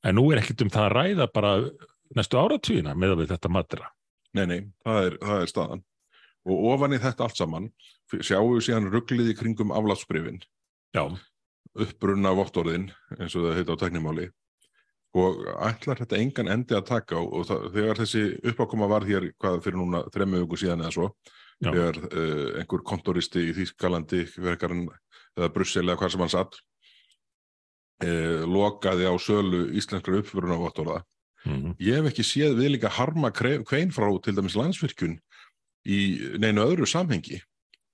En 0.04 0.16
nú 0.16 0.26
er 0.32 0.40
ekkert 0.40 0.64
um 0.64 0.72
það 0.72 0.86
að 0.88 0.94
ræða 0.96 1.28
bara 1.32 1.52
næstu 2.16 2.40
áratvíina 2.40 2.96
með 2.98 3.14
að 3.14 3.22
við 3.22 3.32
þetta 3.34 3.52
matra. 3.52 3.90
Nei, 4.36 4.46
nei, 4.46 4.60
það 4.84 5.06
er, 5.06 5.16
það 5.22 5.44
er 5.44 5.52
staðan. 5.52 5.84
Og 6.48 6.64
ofan 6.72 6.96
í 6.96 7.00
þetta 7.02 7.26
allt 7.26 7.38
saman 7.38 7.68
sjáum 8.10 8.56
við 8.56 8.64
síðan 8.66 8.88
rugglið 8.90 9.32
í 9.32 9.36
kringum 9.38 9.74
aflátsbrifin, 9.76 10.40
Já, 10.90 11.04
uppbrunna 11.78 12.32
vottorðin, 12.34 12.88
eins 13.18 13.34
og 13.36 13.46
það 13.46 13.58
heita 13.58 13.76
á 13.76 13.82
teknimáli. 13.82 14.30
Og 15.18 15.42
ætlar 15.66 15.98
þetta 15.98 16.18
engan 16.22 16.50
endi 16.52 16.76
að 16.76 16.86
taka 16.86 17.18
á 17.18 17.22
og 17.22 17.46
það, 17.48 17.68
þegar 17.74 18.00
þessi 18.04 18.24
uppákoma 18.52 18.88
var 18.90 19.06
hér, 19.08 19.30
hvað 19.42 19.62
fyrir 19.64 19.80
núna 19.80 20.04
þremmu 20.14 20.44
viku 20.44 20.58
síðan 20.60 20.84
eða 20.84 20.94
svo, 20.94 21.08
Já. 21.58 21.70
þegar 21.72 22.00
uh, 22.06 22.48
einhver 22.60 22.84
kontoristi 22.86 23.48
í 23.48 23.54
Þýskalandi, 23.56 24.24
verkarinn 24.38 24.86
eða 25.38 25.50
Brussel 25.54 25.86
eða 25.88 25.98
hvað 25.98 26.14
sem 26.14 26.24
hann 26.24 26.32
satt, 26.32 26.60
eh, 28.04 28.42
lokaði 28.46 29.06
á 29.06 29.14
sölu 29.20 29.66
íslenskra 29.78 30.20
uppfyrunavottorða. 30.20 31.02
Mm. 31.46 31.74
Ég 31.80 32.00
hef 32.00 32.10
ekki 32.10 32.26
séð 32.26 32.58
við 32.58 32.74
líka 32.74 32.90
harma 32.92 33.30
kvein 33.32 33.92
frá 33.94 34.08
til 34.20 34.34
dæmis 34.36 34.58
landsvirkjun 34.58 35.16
í 35.88 36.00
neinu 36.42 36.66
öðru 36.66 36.88
samhengi. 36.88 37.40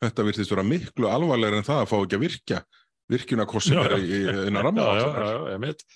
Þetta 0.02 0.26
virðist 0.26 0.52
vera 0.52 0.66
miklu 0.66 1.08
alvarlega 1.08 1.60
en 1.60 1.66
það 1.66 1.82
að 1.82 1.90
fá 1.92 1.96
ekki 2.00 2.18
að 2.18 2.24
virkja 2.26 2.62
virkjunarkossin 3.12 3.78
er 3.80 3.94
í 4.02 4.20
Já, 4.26 4.62
ramma. 4.62 4.86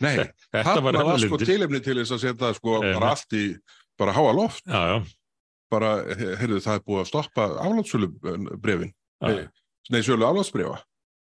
Nei, 0.00 0.12
Þetta 0.52 0.76
var 0.84 0.98
var 1.04 1.18
sko 1.22 1.38
tilefni 1.42 1.80
til 1.84 1.96
þess 2.00 2.14
að 2.16 2.22
setja 2.26 2.52
sko 2.56 2.76
Einmitt. 2.80 2.98
bara 3.00 3.10
allt 3.16 3.36
í 3.38 3.44
bara 4.00 4.14
háa 4.16 4.34
loft. 4.36 4.62
Já, 4.66 4.82
já, 4.94 5.00
Bara, 5.70 5.90
heyrðu, 6.18 6.58
það 6.64 6.76
er 6.80 6.80
búið 6.82 7.00
að 7.04 7.08
stoppa 7.12 7.44
aflátsölu 7.62 8.08
brefin. 8.58 8.92
já. 9.22 9.46
Nei, 9.90 10.00
sölu 10.02 10.26
aflátsbrefa. 10.26 10.80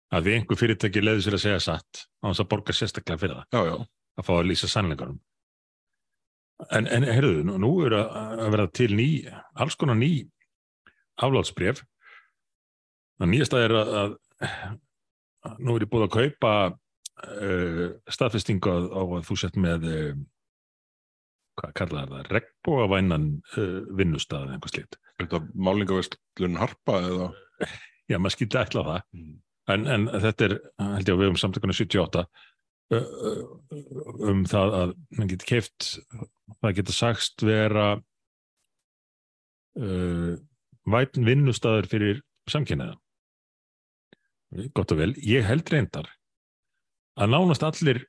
Að 0.09 0.25
því 0.25 0.31
einhver 0.39 0.57
fyrirtæki 0.57 1.01
leiði 1.05 1.21
sér 1.25 1.35
að 1.37 1.43
segja 1.43 1.59
satt 1.61 1.99
á 2.21 2.25
þess 2.31 2.41
að 2.41 2.47
borga 2.49 2.73
sérstaklega 2.73 3.19
fyrir 3.21 3.35
það, 3.51 3.67
Já, 3.69 3.75
að 4.17 4.25
fá 4.25 4.31
að 4.39 4.47
lýsa 4.49 4.69
sannleikanum. 4.71 5.19
En, 6.75 6.87
en 6.89 7.05
heyrðu, 7.05 7.43
nú, 7.45 7.57
nú 7.61 7.69
er 7.85 7.93
að, 7.99 8.09
að 8.41 8.49
vera 8.55 8.65
til 8.73 8.89
ný, 8.97 9.05
alls 9.55 9.77
konar 9.79 9.95
ný 10.01 10.09
aflátsbref. 11.21 11.83
Það 13.21 13.31
nýjasta 13.35 13.61
er 13.67 13.75
að, 13.77 13.93
að, 14.01 14.17
að 14.49 14.75
nú 15.59 15.75
er 15.75 15.85
ég 15.85 15.91
búið 15.91 16.07
að 16.07 16.15
kaupa 16.15 16.53
uh, 16.69 17.85
staðfestingu 18.11 18.71
á, 18.71 19.01
að 19.01 19.27
þú 19.29 19.37
sett 19.39 19.59
með, 19.59 19.87
uh, 19.89 20.15
hvað 21.59 21.75
kallar 21.81 22.09
það, 22.13 22.31
regnbóavænan 22.35 23.29
uh, 23.57 23.77
vinnustað 23.99 24.47
eða 24.47 24.57
einhver 24.57 24.73
slíkt. 24.73 24.99
Er 25.17 25.27
þetta 25.27 25.43
málingaverslun 25.67 26.59
harpa 26.59 26.99
eða? 27.07 27.29
Já, 28.09 28.17
maður 28.17 28.35
skildi 28.37 28.59
ætla 28.59 28.83
á 28.83 28.89
það. 28.89 29.01
En, 29.69 29.83
en 29.85 30.07
þetta 30.09 30.47
er, 30.47 30.55
held 30.81 31.09
ég 31.11 31.15
að 31.15 31.21
við 31.21 31.31
um 31.31 31.37
samtökunni 31.37 31.75
78 31.77 32.23
ö, 32.89 32.99
ö, 32.99 33.33
um 34.31 34.39
það 34.49 34.77
að 34.79 34.93
mann 35.17 35.29
getur 35.29 35.49
keift, 35.51 35.89
það 36.57 36.77
getur 36.79 36.97
sagst 36.97 37.45
vera 37.45 37.89
uh, 39.77 40.33
vætn 40.89 41.27
vinnustæður 41.27 41.89
fyrir 41.91 42.23
samkynniða. 42.49 42.97
Gott 44.73 44.93
og 44.95 44.99
vel, 45.01 45.13
ég 45.21 45.45
held 45.45 45.69
reyndar 45.69 46.09
að 47.19 47.33
nánast 47.35 47.65
allir 47.65 48.03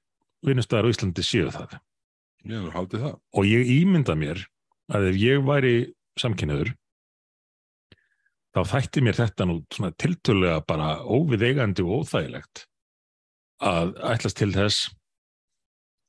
vinnustæðar 0.46 0.88
á 0.88 0.92
Íslandi 0.92 1.24
séu 1.26 1.50
það. 1.52 1.74
Hef 2.48 2.68
haldið 2.72 3.02
það. 3.04 3.16
Og 3.36 3.48
ég 3.48 3.72
ímynda 3.74 4.16
mér 4.16 4.44
að 4.90 5.10
ef 5.10 5.18
ég 5.20 5.42
væri 5.44 5.74
samkynniður 6.20 6.72
þá 8.54 8.62
þætti 8.72 9.02
mér 9.06 9.18
þetta 9.18 9.46
nú 9.46 9.58
svona 9.70 9.92
tiltölulega 10.00 10.62
bara 10.66 10.88
óviðeigandi 11.04 11.84
og 11.84 12.02
óþægilegt 12.04 12.64
að 13.62 13.92
ætlast 14.10 14.40
til 14.40 14.50
þess 14.54 14.88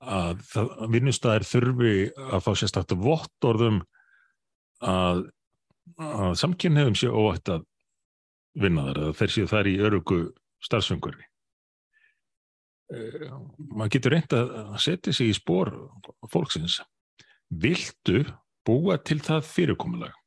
að 0.01 0.39
vinnustæðir 0.89 1.45
þurfi 1.45 1.95
að 2.31 2.45
fá 2.47 2.51
sérstakt 2.57 2.95
vottorðum 2.97 3.83
að, 4.81 5.27
að 6.01 6.33
samkynniðum 6.41 6.97
sé 6.97 7.11
óætt 7.11 7.51
að 7.53 7.67
vinna 8.59 8.87
þar 8.89 9.03
eða 9.05 9.17
þeir 9.19 9.35
séu 9.35 9.51
þar 9.51 9.69
í 9.71 9.75
örugu 9.87 10.21
starfsöngur 10.61 11.19
maður 12.91 13.91
getur 13.95 14.15
reynt 14.15 14.33
að 14.35 14.49
setja 14.83 15.13
sig 15.15 15.31
í 15.31 15.35
spór 15.35 15.71
fólksins. 16.31 16.79
Viltu 17.51 18.25
búa 18.67 18.97
til 18.99 19.19
það 19.23 19.47
fyrirkomulag? 19.47 20.17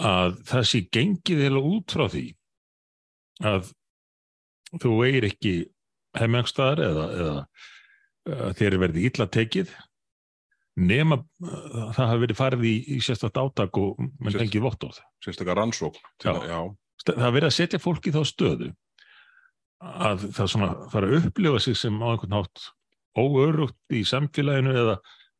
Að 0.00 0.38
það 0.48 0.64
sé 0.70 0.80
gengið 0.94 1.44
eða 1.48 1.62
út 1.66 1.92
frá 1.92 2.06
því 2.08 2.24
að 3.50 3.72
þú 4.80 4.92
eigir 5.04 5.26
ekki 5.28 5.54
heimengstaðar 6.16 6.82
eða, 6.86 7.06
eða 7.20 7.36
uh, 7.40 8.50
þér 8.56 8.76
er 8.76 8.82
verið 8.84 9.08
illa 9.10 9.26
tekið 9.34 9.72
nema 10.80 11.18
uh, 11.20 11.90
það 11.96 12.06
hafi 12.10 12.22
verið 12.24 12.38
farið 12.38 12.66
í, 12.68 12.74
í 12.96 12.98
sérstætt 13.04 13.40
átak 13.40 13.78
og 13.80 13.98
Sérst- 14.00 14.40
fengið 14.42 14.64
vottorð. 14.66 15.00
Sérstaklega 15.24 15.58
rannsókn. 15.60 16.02
Já. 16.24 16.32
já. 16.48 16.60
Það 17.04 17.26
er 17.28 17.34
verið 17.36 17.48
að 17.50 17.56
setja 17.56 17.80
fólk 17.80 18.06
í 18.10 18.12
þá 18.14 18.20
stöðu 18.28 18.70
að 19.80 20.26
það 20.36 20.50
svona 20.52 20.68
fara 20.92 21.08
að 21.08 21.22
upplifa 21.30 21.60
sig 21.64 21.76
sem 21.80 21.94
á 22.04 22.06
einhvern 22.12 22.36
hátt 22.36 22.66
óörugt 23.16 23.96
í 23.96 24.02
samfélaginu 24.04 24.74
eða, 24.76 24.96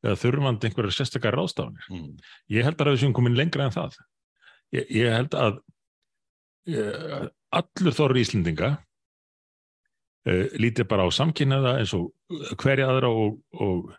eða 0.06 0.20
þurfandi 0.22 0.70
einhverja 0.70 0.96
sérstakar 0.96 1.36
ráðstafanir. 1.36 1.84
Mm. 1.92 2.14
Ég 2.56 2.64
held 2.64 2.78
bara 2.80 2.92
að 2.92 2.96
við 2.96 3.02
séum 3.04 3.16
komin 3.18 3.36
lengra 3.36 3.66
en 3.68 3.74
það. 3.74 3.98
Ég, 4.72 4.86
ég 4.96 5.12
held 5.12 5.36
að 5.36 5.60
ég, 6.72 7.28
allur 7.60 7.96
þorri 7.98 8.24
Íslendinga 8.24 8.70
uh, 10.24 10.46
líti 10.62 10.86
bara 10.88 11.04
á 11.04 11.10
samkynnaða 11.12 11.76
eins 11.82 11.92
og 11.96 12.08
hverja 12.62 12.88
aðra 12.90 13.12
og, 13.12 13.40
og, 13.60 13.92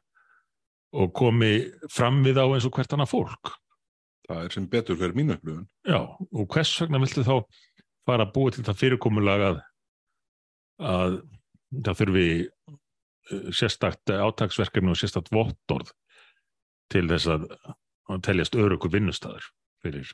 og 0.91 1.11
komi 1.15 1.51
fram 1.91 2.22
við 2.26 2.39
á 2.41 2.45
eins 2.45 2.68
og 2.68 2.76
hvert 2.76 2.95
annað 2.95 3.11
fólk. 3.13 3.53
Það 4.27 4.45
er 4.45 4.55
sem 4.55 4.68
betur 4.72 4.99
fyrir 4.99 5.18
mínu 5.18 5.35
upplifun. 5.38 5.68
Já, 5.88 6.01
og 6.07 6.47
hvers 6.51 6.73
vegna 6.84 7.01
viltu 7.03 7.23
þá 7.27 7.35
fara 8.07 8.26
að 8.27 8.34
búa 8.35 8.53
til 8.53 8.65
það 8.68 8.81
fyrirkomulag 8.81 9.45
að, 9.47 9.61
að 10.91 11.18
það 11.85 12.01
þurfi 12.01 12.27
eh, 12.41 13.47
sérstakt 13.55 14.13
átaksverkefni 14.15 14.93
og 14.93 14.99
sérstakt 14.99 15.31
vottorð 15.34 15.93
til 16.91 17.07
þess 17.11 17.30
að, 17.31 17.47
að 18.11 18.23
teljast 18.27 18.57
örugur 18.59 18.91
vinnustæður 18.91 19.47
fyrir 19.84 20.11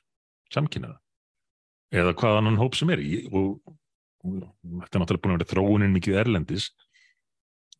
samkynnaða 0.53 0.99
eða 1.95 2.13
hvað 2.19 2.41
annan 2.41 2.59
hóp 2.59 2.75
sem 2.77 2.91
er 2.93 3.01
í 3.01 3.21
og, 3.31 3.57
og 4.27 4.41
þetta 4.83 4.99
er 4.99 5.03
náttúrulega 5.03 5.23
búin 5.23 5.35
að 5.35 5.41
vera 5.41 5.51
þróunin 5.53 5.95
mikið 5.95 6.19
erlendis 6.21 6.69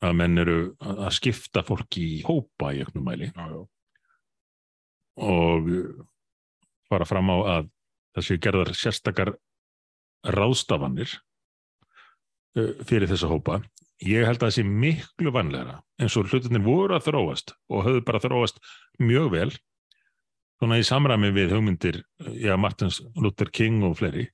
að 0.05 0.17
menn 0.19 0.41
eru 0.41 0.59
að 0.83 1.09
skipta 1.17 1.63
fólki 1.65 2.03
í 2.17 2.19
hópa 2.27 2.73
í 2.75 2.83
auknum 2.85 3.07
mæli 3.07 3.31
Já, 3.31 3.45
já. 3.49 3.61
og 5.27 5.71
fara 6.87 7.07
fram 7.09 7.31
á 7.33 7.37
að 7.57 7.71
það 8.17 8.27
séu 8.27 8.41
gerðar 8.41 8.73
sérstakar 8.77 9.33
ráðstafanir 10.27 11.17
fyrir 12.57 13.09
þessa 13.09 13.29
hópa. 13.29 13.61
Ég 14.01 14.25
held 14.25 14.39
að 14.41 14.47
það 14.47 14.55
sé 14.55 14.63
miklu 14.65 15.33
vanlegra 15.33 15.79
eins 16.01 16.15
og 16.17 16.29
hlutinir 16.29 16.61
voru 16.65 16.97
að 16.97 17.07
þróast 17.09 17.53
og 17.69 17.85
höfðu 17.85 18.03
bara 18.05 18.21
þróast 18.21 18.61
mjög 19.01 19.31
vel 19.33 19.49
svona 20.57 20.79
í 20.81 20.85
samræmi 20.85 21.31
við 21.33 21.53
hugmyndir 21.55 22.01
já, 22.37 22.53
Martins 22.57 22.99
Luther 23.17 23.49
King 23.53 23.83
og 23.85 23.97
fleiri 23.99 24.27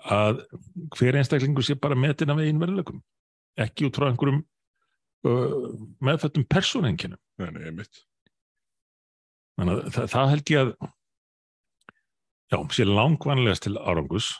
að 0.00 0.44
hver 0.96 1.18
einstaklingur 1.20 1.66
sé 1.66 1.76
bara 1.78 1.98
metin 1.98 2.32
af 2.32 2.40
einn 2.42 2.62
veruleikum 2.62 3.02
ekki 3.60 3.88
út 3.88 3.98
frá 3.98 4.08
einhverjum 4.08 4.42
uh, 5.28 5.66
meðfættum 6.04 6.46
persónengjunum 6.50 7.20
Nei, 7.40 7.50
nei, 7.56 7.70
mitt. 7.72 8.02
Þannig 9.56 9.78
að 9.78 9.92
það, 9.94 10.08
það 10.12 10.30
held 10.34 10.52
ég 10.52 10.60
að 10.60 10.72
já, 12.50 12.58
sé 12.76 12.86
langvanlegast 12.88 13.64
til 13.64 13.76
árangus 13.80 14.30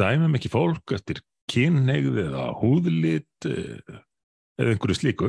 dæmum 0.00 0.38
ekki 0.38 0.50
fólk 0.52 0.94
eftir 0.96 1.20
kynneigð 1.52 2.16
eða 2.24 2.46
húðlit 2.56 3.48
eh, 3.50 3.98
eða 4.56 4.72
einhverju 4.72 4.96
slíku 4.96 5.28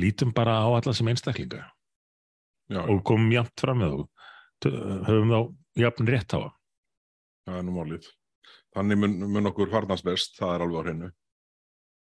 lítum 0.00 0.32
bara 0.32 0.56
á 0.64 0.68
alla 0.72 0.94
sem 0.96 1.10
einstaklinga 1.12 1.66
Já, 2.70 2.80
og 2.86 3.02
komum 3.04 3.32
jafnt 3.34 3.60
fram 3.60 3.82
með 3.82 3.96
þú 3.96 4.04
höfum 5.08 5.34
þá 5.34 5.40
jafn 5.80 6.10
rétt 6.10 6.34
á 6.34 6.38
það. 6.38 6.52
það 7.46 7.56
er 7.58 7.64
nú 7.66 7.74
málið. 7.74 8.08
Þannig 8.76 9.00
mun, 9.00 9.16
mun 9.34 9.50
okkur 9.50 9.72
farnast 9.72 10.06
best, 10.06 10.36
það 10.38 10.54
er 10.54 10.64
alveg 10.64 10.78
á 10.78 10.84
hreinu. 10.86 11.10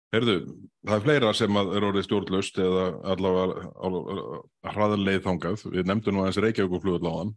Heyrðu, 0.10 0.36
það 0.88 0.96
er 0.96 1.04
fleira 1.06 1.32
sem 1.38 1.58
er 1.60 1.86
orðið 1.86 2.06
stjórnlaust 2.08 2.56
eða 2.64 2.86
allavega 3.14 4.70
hraðarleið 4.72 5.26
þangað. 5.26 5.66
Við 5.76 5.90
nefndum 5.92 6.16
nú 6.18 6.24
aðeins 6.24 6.40
Reykjavík 6.46 6.86
flugul 6.86 7.06
á 7.06 7.14
þann. 7.14 7.34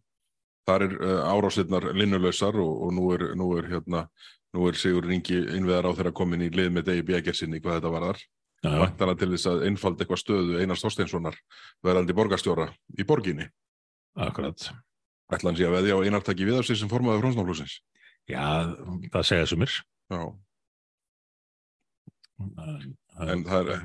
Þar 0.69 0.85
er 0.87 0.95
uh, 0.97 1.19
árásirnar 1.35 1.89
linnulausar 1.99 2.57
og, 2.63 2.85
og 2.87 2.95
nú 2.97 3.09
er, 3.17 3.25
nú 3.37 3.49
er 3.59 3.69
hérna, 3.69 4.07
nú 4.57 4.69
er 4.71 4.79
Sigur 4.79 5.09
Ringi 5.11 5.41
innveðar 5.57 5.91
á 5.91 5.97
þeirra 5.99 6.15
komin 6.17 6.45
í 6.47 6.53
lið 6.55 6.71
með 6.77 6.87
Degi 6.89 7.05
Bjækjarsinni 7.11 7.61
hvað 7.61 7.81
þetta 7.81 7.93
varðar. 7.93 8.23
Já, 8.63 8.71
já, 8.71 8.79
Vantana 8.79 9.17
til 9.19 9.29
þess 9.33 9.49
að 9.51 9.65
einfalda 9.67 10.05
eitthvað 10.05 10.21
stöðu 10.23 10.61
Einars 10.63 10.85
Þorsteinssonar 10.85 11.39
verðandi 11.83 12.15
borgarstjóra 12.15 12.69
í 12.95 13.07
borginni. 13.09 13.49
akkurat. 14.15 14.69
Ætla 15.33 15.51
hann 15.51 15.59
sé 15.59 15.67
að 15.67 15.77
veðja 15.81 15.99
á 15.99 16.05
Einar 16.05 16.25
taki 16.25 16.47
við 16.47 16.61
af 16.61 16.69
sig 16.69 16.79
sem 16.79 16.91
formaði 16.93 17.25
frónsnáflúsins. 17.25 17.81
Já, 18.31 18.71
það 19.11 19.27
segja 19.27 19.49
sumir. 19.51 19.77
Já. 20.13 20.21
En, 23.23 23.43
það 23.47 23.71
er, 23.75 23.83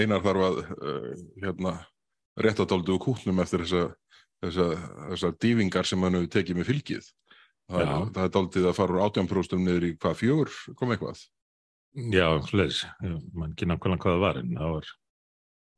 einar 0.00 0.22
þarf 0.24 0.44
að 0.46 0.58
uh, 0.76 1.08
hérna, 1.42 1.72
réttadáldu 2.40 2.94
og 2.96 3.02
kútnum 3.04 3.40
eftir 3.42 3.64
þessa, 3.66 3.82
þessa, 4.44 4.66
þessa 5.10 5.32
dýfingar 5.42 5.88
sem 5.88 6.04
hann 6.06 6.16
hefur 6.20 6.30
tekið 6.36 6.60
með 6.60 6.70
fylgið. 6.70 7.08
Það, 7.70 7.82
Já. 7.86 7.90
er, 7.96 8.06
það 8.16 8.30
daldið 8.36 8.68
að 8.70 8.76
fara 8.80 8.94
úr 8.96 9.04
átjánpróstum 9.06 9.62
niður 9.66 9.84
í 9.86 9.92
hvað 10.02 10.16
fjögur 10.18 10.54
kom 10.78 10.94
eitthvað. 10.94 11.20
já, 12.14 12.26
hlæðis, 12.50 12.80
mann 13.34 13.52
ekki 13.52 13.66
nákvæmlega 13.66 14.02
hvað 14.04 14.14
það 14.16 14.24
var 14.24 14.38
en 14.40 14.52
það 14.58 14.72
var, 14.76 14.90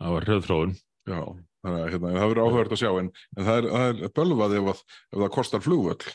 það 0.02 0.14
var 0.16 0.26
hrjöðfróun. 0.28 0.72
Já, 1.08 1.20
þannig 1.64 1.78
að 1.82 1.92
hérna, 1.92 2.12
það 2.16 2.28
verður 2.32 2.42
áhugavert 2.46 2.74
að 2.76 2.80
sjá 2.82 2.90
en, 3.02 3.10
en 3.36 3.46
það 3.48 3.56
er, 3.62 3.68
það 3.72 3.86
er 4.06 4.12
bölvað 4.20 4.56
ef, 4.58 4.68
að, 4.72 4.82
ef 5.12 5.22
það 5.24 5.32
kostar 5.36 5.64
flugvöll 5.64 6.12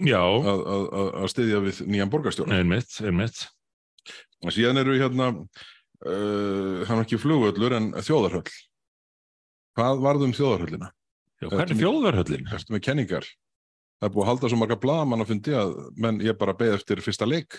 Já, 0.00 0.20
að, 0.24 0.60
að, 0.72 0.84
að- 1.20 1.30
styðja 1.34 1.58
við 1.66 1.80
nýjan 1.92 2.12
borgarstjóra. 2.12 2.60
einmitt, 2.60 2.94
einmitt. 3.04 3.42
Síðan 4.48 4.80
eru 4.80 4.96
hérna, 4.96 5.28
uh, 5.36 6.80
hann 6.88 6.96
er 6.96 7.04
ekki 7.04 7.20
flugvöllur 7.20 7.76
en 7.76 7.90
þjóðarhöll. 8.00 8.48
Hvað 9.76 10.02
varðum 10.06 10.32
þjóðarhöllina? 10.36 10.90
Já, 11.40 11.48
er 11.52 11.74
þjóðarhöllin? 11.76 12.48
Erstu 12.52 12.74
með 12.74 12.84
kenningar? 12.88 13.28
Það 14.00 14.08
er 14.08 14.14
búið 14.14 14.24
að 14.24 14.30
halda 14.30 14.50
svo 14.50 14.60
marga 14.60 14.80
blaðamann 14.80 15.24
að 15.24 15.32
fundi 15.34 15.56
að 15.56 15.74
menn 16.00 16.22
ég 16.24 16.38
bara 16.40 16.56
beði 16.56 16.78
eftir 16.78 17.02
fyrsta 17.04 17.28
leik. 17.28 17.58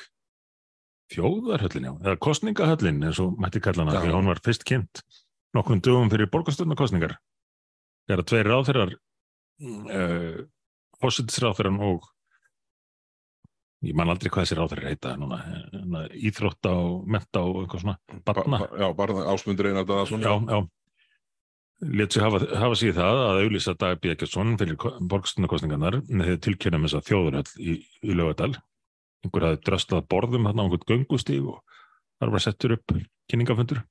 Þjóðarhöllin, 1.14 1.90
já. 1.90 1.94
Eða 2.02 2.22
kostningahöllin, 2.26 3.04
eins 3.06 3.20
og 3.22 3.38
mætti 3.42 3.62
kalla 3.62 3.86
hana, 3.86 4.02
því 4.02 4.16
hún 4.16 4.32
var 4.32 4.42
fyrst 4.46 4.66
kynnt 4.66 5.04
nokkrum 5.56 5.82
dögum 5.84 6.10
fyrir 6.12 6.30
borgarstjórnarkostningar. 6.32 7.18
Þegar 8.08 8.26
tveir 8.28 8.50
ráðherrar, 8.50 8.94
uh, 9.62 10.40
fósittisráðherran 11.02 11.80
og 11.86 12.08
ég 13.82 13.96
man 13.98 14.10
aldrei 14.14 14.30
hvað 14.30 14.46
þessi 14.46 14.58
ráðherrar 14.60 14.92
heita 14.92 15.16
núna, 15.18 15.40
hérna, 15.74 16.04
íþrótta 16.14 16.72
og 16.78 17.08
menta 17.10 17.42
og 17.42 17.64
eitthvað 17.64 17.82
svona, 17.86 17.98
barna. 18.28 18.60
Ba- 18.62 18.68
ba- 18.70 18.80
Já, 18.84 18.88
bara 18.96 19.26
ásmundur 19.34 19.70
einar 19.72 19.86
Daðarsson. 19.90 20.22
já, 20.22 20.34
já. 20.52 20.62
Lét 21.82 22.14
sig 22.14 22.22
hafa, 22.22 22.38
hafa 22.62 22.76
í 22.86 22.92
það 22.94 23.20
að 23.26 23.40
auðlýsa 23.42 23.74
Dag 23.82 24.00
B. 24.02 24.12
Eggertsson 24.14 24.52
fyrir 24.62 24.76
því 24.78 26.36
að 26.36 26.42
tilkynna 26.46 26.78
með 26.78 26.92
þess 26.92 27.00
að 27.00 27.08
þjóðarhöll 27.10 27.54
í, 27.58 27.74
í 28.06 28.14
Laugadal. 28.20 28.52
Einhver 29.26 29.46
hafði 29.48 29.62
dröslað 29.66 30.06
borðum 30.14 30.46
þarna 30.46 30.62
á 30.62 30.66
einhvern 30.68 30.86
göngustíg 30.92 31.48
og 31.50 31.64
þar 32.22 32.32
var 32.36 32.44
settur 32.46 32.76
upp 32.78 32.94
kynningafundur. 33.34 33.82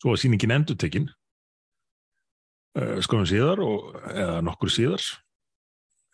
Svo 0.00 0.14
var 0.14 0.22
sýningin 0.22 0.54
endurtekin 0.54 1.10
uh, 2.78 3.00
skoðum 3.02 3.26
síðar 3.28 3.62
og 3.66 3.90
eða 4.14 4.38
nokkur 4.46 4.70
síðar 4.72 5.02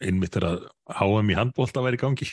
einmitt 0.01 0.37
er 0.37 0.45
að 0.45 0.65
HM 0.93 1.31
í 1.33 1.37
handbólta 1.39 1.85
væri 1.85 2.01
gangi. 2.01 2.27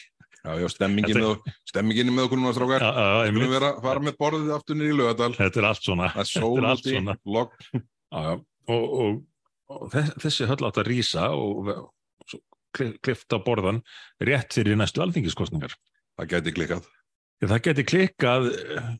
Já, 0.43 0.51
já, 0.59 0.67
stemmingin, 0.73 1.15
Þetta- 1.15 1.35
með, 1.39 1.53
stemmingin 1.71 2.09
með 2.11 2.25
okkur 2.27 2.39
núna 2.41 2.53
strákar. 2.57 2.83
Við 3.23 3.37
viljum 3.37 3.53
vera, 3.55 3.69
fara 3.81 3.99
með 4.03 4.17
borðið 4.19 4.49
aftur 4.57 4.75
niður 4.75 4.91
í 4.91 4.97
Laugadal. 4.99 5.29
Þetta 5.37 5.61
er 5.61 5.67
allt 5.69 5.83
svona. 5.87 6.09
Það 6.11 6.23
er 6.23 6.31
sólandi, 6.33 6.95
logg. 7.37 7.53
Já, 7.73 8.19
já. 8.27 8.33
Og, 8.73 8.83
og, 9.03 9.21
og 9.69 9.85
þess- 9.93 10.17
þessi 10.23 10.47
höll 10.51 10.67
átt 10.67 10.81
að 10.83 10.89
rýsa 10.91 11.29
og 11.31 11.71
og 11.73 12.27
svo 12.27 12.39
kli- 12.75 12.97
klippt 13.03 13.31
á 13.35 13.39
borðan 13.43 13.79
rétt 14.21 14.51
fyrir 14.59 14.75
næstu 14.79 15.01
alþingiskostningar. 15.03 15.73
Það 16.19 16.29
gæti 16.35 16.53
klikkað. 16.59 16.91
Já, 17.43 17.47
það 17.49 17.61
geti 17.65 17.83
klikkað, 17.83 18.45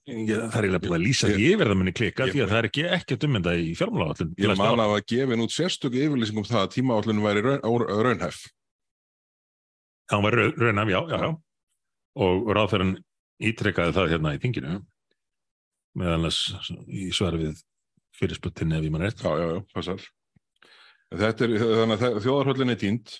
ég, 0.07 0.31
það 0.51 0.57
er 0.57 0.65
eiginlega 0.67 0.95
að 0.97 1.03
lýsa 1.05 1.27
Ég- 1.29 1.35
því 1.37 1.45
yfir 1.53 1.67
það 1.71 1.77
muni 1.79 1.93
klikkað 1.95 2.27
Ég- 2.27 2.33
því 2.33 2.41
að 2.43 2.49
það 2.51 2.57
er 2.59 2.67
ekki 2.67 2.83
ekkert 2.97 3.23
ummynda 3.27 3.51
í 3.55 3.69
fjármálaállun. 3.79 4.33
Ég 4.35 4.57
man 4.57 4.79
að 4.83 4.95
að 4.97 5.05
gefin 5.13 5.43
út 5.45 5.53
sérstöku 5.55 6.01
yfirlýsing 6.07 6.37
um 6.41 6.43
það 6.43 6.63
að 6.67 6.73
tímaállunum 6.75 7.23
væri 7.23 7.43
raunhæf. 8.03 8.41
Það 10.13 10.23
var 10.27 10.35
raun- 10.37 10.57
raunaf, 10.61 10.89
já, 10.93 10.99
já, 11.09 11.19
já. 11.25 11.29
Og 12.23 12.49
ráðferðan 12.53 12.95
ítrekkaði 13.43 13.95
það 13.97 14.11
hérna 14.13 14.33
í 14.37 14.41
þinginu 14.43 14.73
meðal 15.97 16.17
annars 16.19 16.39
í 16.89 17.07
svar 17.13 17.35
við 17.37 17.57
fyrirsputtinni 18.17 18.77
ef 18.77 18.85
ég 18.85 18.93
mann 18.93 19.03
rétt. 19.07 19.23
Já, 19.25 19.33
já, 19.41 19.47
já. 19.57 19.95
Þetta 21.13 21.45
er, 21.45 21.53
þannig 21.61 22.03
að 22.07 22.19
þjóðarhöllin 22.25 22.73
er 22.73 22.79
tínt. 22.81 23.15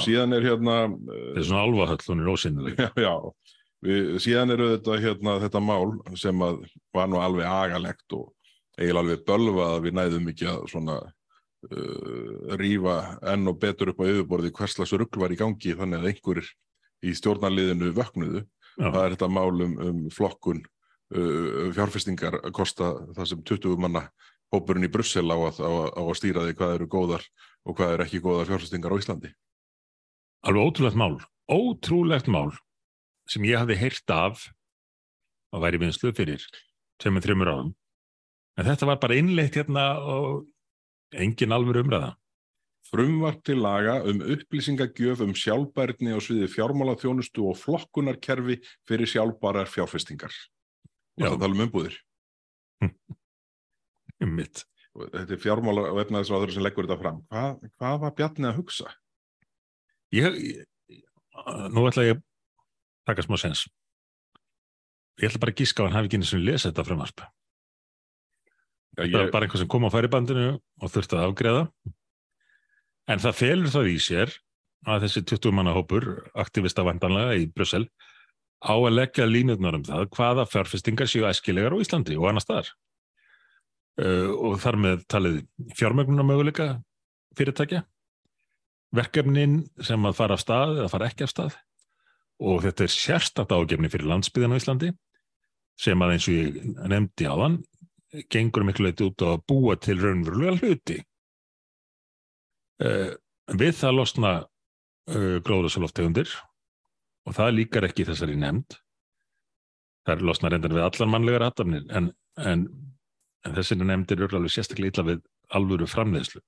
Síðan 0.00 0.36
er 0.36 0.44
hérna, 0.46 0.74
Þetta 0.92 1.40
er 1.40 1.46
svona 1.48 1.64
alvahöll, 1.66 2.04
hún 2.06 2.20
er 2.22 2.28
ósynnileg. 2.30 2.76
já, 2.78 2.90
já, 3.06 3.14
við, 3.84 4.10
síðan 4.22 4.54
eru 4.54 4.68
þetta, 4.76 4.98
hérna, 5.02 5.34
þetta 5.42 5.62
mál 5.66 5.88
sem 6.20 6.44
að 6.46 6.60
var 6.94 7.08
nú 7.10 7.18
alveg 7.20 7.48
agalegt 7.50 8.14
og 8.16 8.28
eiginlega 8.78 9.02
alveg 9.02 9.24
bölvað 9.26 9.72
að 9.74 9.82
við 9.88 9.96
næðum 9.98 10.28
ekki 10.30 10.46
að 10.52 10.62
svona 10.70 10.98
uh, 11.68 12.56
rífa 12.60 12.96
enn 13.32 13.48
og 13.50 13.58
betur 13.62 13.92
upp 13.92 14.02
á 14.02 14.08
yfirborði 14.08 14.52
hvers 14.56 14.76
slags 14.78 14.94
rugl 14.96 15.20
var 15.22 15.34
í 15.34 15.38
gangi 15.40 15.76
þannig 15.76 16.00
að 16.00 16.10
einhverjir 16.12 16.50
í 17.04 17.14
stjórnarliðinu 17.16 17.92
vöknuðu. 17.96 18.44
Já, 18.80 18.86
Það 18.86 19.02
er 19.04 19.14
þetta 19.16 19.28
mál 19.34 19.64
um, 19.66 20.02
flokkun 20.14 20.60
uh, 20.62 21.70
fjárfestingar 21.76 22.38
að 22.40 22.52
kosta 22.56 22.92
það 23.16 23.30
sem 23.32 23.42
20 23.50 23.80
manna 23.82 24.06
hópurinn 24.54 24.86
í 24.86 24.92
Brussel 24.92 25.26
á 25.30 25.36
að, 25.36 25.60
á, 25.62 25.70
á 25.94 26.02
að 26.02 26.16
stýra 26.18 26.46
því 26.46 26.56
hvað 26.58 26.74
eru 26.78 26.88
góðar 26.90 27.26
og 27.66 27.76
hvað 27.78 27.94
eru 27.94 28.06
ekki 28.06 28.22
góðar 28.24 28.48
fjárfestingar 28.48 28.94
á 28.94 29.00
Íslandi. 29.00 29.30
alveg 30.46 30.64
ótrúlegt 30.70 30.96
mál. 30.96 31.18
Ótrúlegt 31.50 32.30
mál 32.30 32.54
sem 33.30 33.44
ég 33.46 33.60
hafði 33.60 33.76
heyrt 33.78 34.10
af 34.14 34.46
að 35.54 35.64
væri 35.66 35.80
vinslu 35.82 36.12
fyrir 36.14 36.42
tveimur, 37.02 37.22
þreimur 37.24 37.50
árum. 37.50 37.70
En 38.58 38.66
þetta 38.66 38.88
var 38.90 38.98
bara 39.02 39.18
innleitt 39.18 39.56
hérna 39.58 39.84
og 40.02 40.46
engin 41.14 41.54
alveg 41.54 41.82
umræða. 41.84 42.14
Frumvarp 42.90 43.44
til 43.46 43.60
laga 43.62 44.00
um 44.02 44.22
upplýsingagjöf 44.34 45.22
um 45.22 45.34
sjálfbærni 45.36 46.16
á 46.16 46.18
sviði 46.22 46.48
fjármálaþjónustu 46.50 47.46
og 47.50 47.58
flokkunarkerfi 47.60 48.58
fyrir 48.88 49.10
sjálfbærar 49.10 49.70
fjárfestingar. 49.70 50.34
Það 51.20 51.38
tala 51.38 51.54
um 51.54 51.66
umbúðir. 51.68 51.98
Um 54.20 54.34
mitt. 54.36 54.66
Þetta 54.92 55.32
er 55.32 55.38
fjármála 55.40 55.86
og 55.94 55.98
efnaðisráður 56.02 56.50
sem 56.52 56.64
leggur 56.64 56.84
þetta 56.84 57.00
fram. 57.00 57.20
Hvað, 57.30 57.62
hvað 57.80 57.94
var 58.02 58.10
Bjarni 58.18 58.48
að 58.50 58.58
hugsa? 58.58 58.90
Ég, 60.12 60.36
ég, 60.44 61.04
nú 61.72 61.86
ætla 61.88 62.04
ég 62.04 62.18
að 62.18 62.24
taka 63.08 63.24
smá 63.24 63.38
sens. 63.40 63.62
Ég 65.22 65.30
ætla 65.30 65.40
bara 65.40 65.54
að 65.54 65.62
gíska 65.62 65.84
að 65.84 65.88
hann 65.88 65.96
hafi 65.96 66.10
ekki 66.10 66.20
eins 66.20 66.34
og 66.36 66.44
lesa 66.44 66.68
þetta 66.68 66.84
frumvarp. 66.90 67.24
Já, 68.98 69.06
Það 69.06 69.16
var 69.16 69.32
bara 69.34 69.46
einhver 69.46 69.62
sem 69.62 69.70
kom 69.70 69.86
á 69.86 69.94
færibandinu 69.94 70.46
og 70.58 70.92
þurfti 70.92 71.16
að 71.16 71.26
afgreða. 71.28 71.64
En 73.10 73.22
það 73.22 73.38
felur 73.38 73.72
það 73.72 73.90
í 73.90 73.96
sér 74.02 74.34
að 74.90 75.06
þessi 75.06 75.22
20 75.30 75.54
manna 75.56 75.74
hópur, 75.76 76.06
aktivista 76.34 76.84
vandanlega 76.86 77.36
í 77.38 77.46
Brussel, 77.52 77.86
á 78.60 78.74
að 78.74 78.96
leggja 78.96 79.28
línutnar 79.28 79.78
um 79.78 79.86
það 79.86 80.06
hvaða 80.16 80.46
fjárfestingar 80.48 81.08
séu 81.10 81.26
æskilegar 81.28 81.76
á 81.76 81.82
Íslandi 81.82 82.18
og 82.18 82.28
annars 82.30 82.46
staðar. 82.48 82.70
Uh, 84.00 84.30
og 84.32 84.60
þar 84.62 84.78
með 84.80 85.02
talið 85.10 85.40
fjármögnuna 85.76 86.24
möguleika 86.24 86.68
fyrirtækja, 87.36 87.82
verkefnin 88.96 89.64
sem 89.84 90.06
að 90.08 90.16
fara 90.18 90.36
af 90.38 90.42
stað 90.42 90.78
eða 90.78 90.92
fara 90.92 91.10
ekki 91.10 91.26
af 91.26 91.32
stað 91.34 91.58
og 92.40 92.62
þetta 92.64 92.86
er 92.86 92.94
sérstakt 92.94 93.52
ágefni 93.52 93.90
fyrir 93.92 94.08
landsbyðan 94.10 94.56
á 94.56 94.60
Íslandi 94.60 94.90
sem 95.80 96.02
að 96.02 96.14
eins 96.14 96.28
og 96.28 96.36
ég 96.36 96.56
nefndi 96.90 97.28
á 97.28 97.34
þann 97.36 97.58
gengur 98.32 98.66
miklu 98.66 98.88
leiti 98.88 99.06
út 99.06 99.22
á 99.22 99.36
að 99.36 99.44
búa 99.50 99.76
til 99.78 99.98
raunverulega 100.00 100.58
hluti. 100.58 100.98
Uh, 102.80 103.12
við 103.60 103.74
það 103.76 103.96
losna 103.98 104.30
uh, 104.40 105.36
gróðursaloftegundir 105.44 106.30
og 107.28 107.36
það 107.36 107.56
líkar 107.58 107.86
ekki 107.90 108.06
þessari 108.08 108.38
nefnd. 108.40 108.78
Það 110.06 110.14
er 110.14 110.24
losna 110.26 110.50
reyndar 110.50 110.74
við 110.74 110.86
allar 110.86 111.10
mannlegar 111.12 111.44
aðtafnir 111.46 111.84
en, 111.92 112.08
en, 112.40 112.64
en 113.44 113.58
þessi 113.58 113.76
nefndir 113.78 114.24
eru 114.24 114.40
alveg 114.40 114.54
sérstaklega 114.54 114.94
illa 114.94 115.06
við 115.10 115.20
alvöru 115.54 115.88
framleiðslu. 115.90 116.40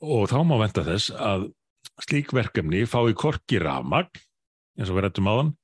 Og 0.00 0.28
þá 0.30 0.38
má 0.48 0.56
venda 0.60 0.84
þess 0.86 1.12
að 1.12 1.48
slík 2.04 2.34
verkefni 2.36 2.84
fái 2.88 3.12
korki 3.18 3.60
rafmagn, 3.60 4.12
eins 4.78 4.92
og 4.92 4.96
við 4.96 5.06
rættum 5.06 5.28
á 5.28 5.34
þann, 5.40 5.54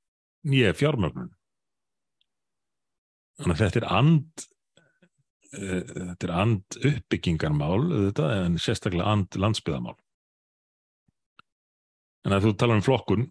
nýja 0.48 0.72
fjármögnun. 0.76 1.30
Þannig 3.36 3.56
að 3.56 3.62
þetta 3.62 3.80
er 3.82 3.86
and 3.92 4.44
uh, 5.56 5.80
þetta 5.92 6.28
er 6.28 6.34
and 6.40 6.78
uppbyggingarmál 6.90 7.80
þetta, 7.92 8.28
en 8.46 8.60
sérstaklega 8.60 9.12
and 9.12 9.40
landsbyðamál. 9.40 9.96
En 12.26 12.34
að 12.34 12.48
þú 12.48 12.52
talar 12.58 12.80
um 12.80 12.84
flokkun 12.86 13.26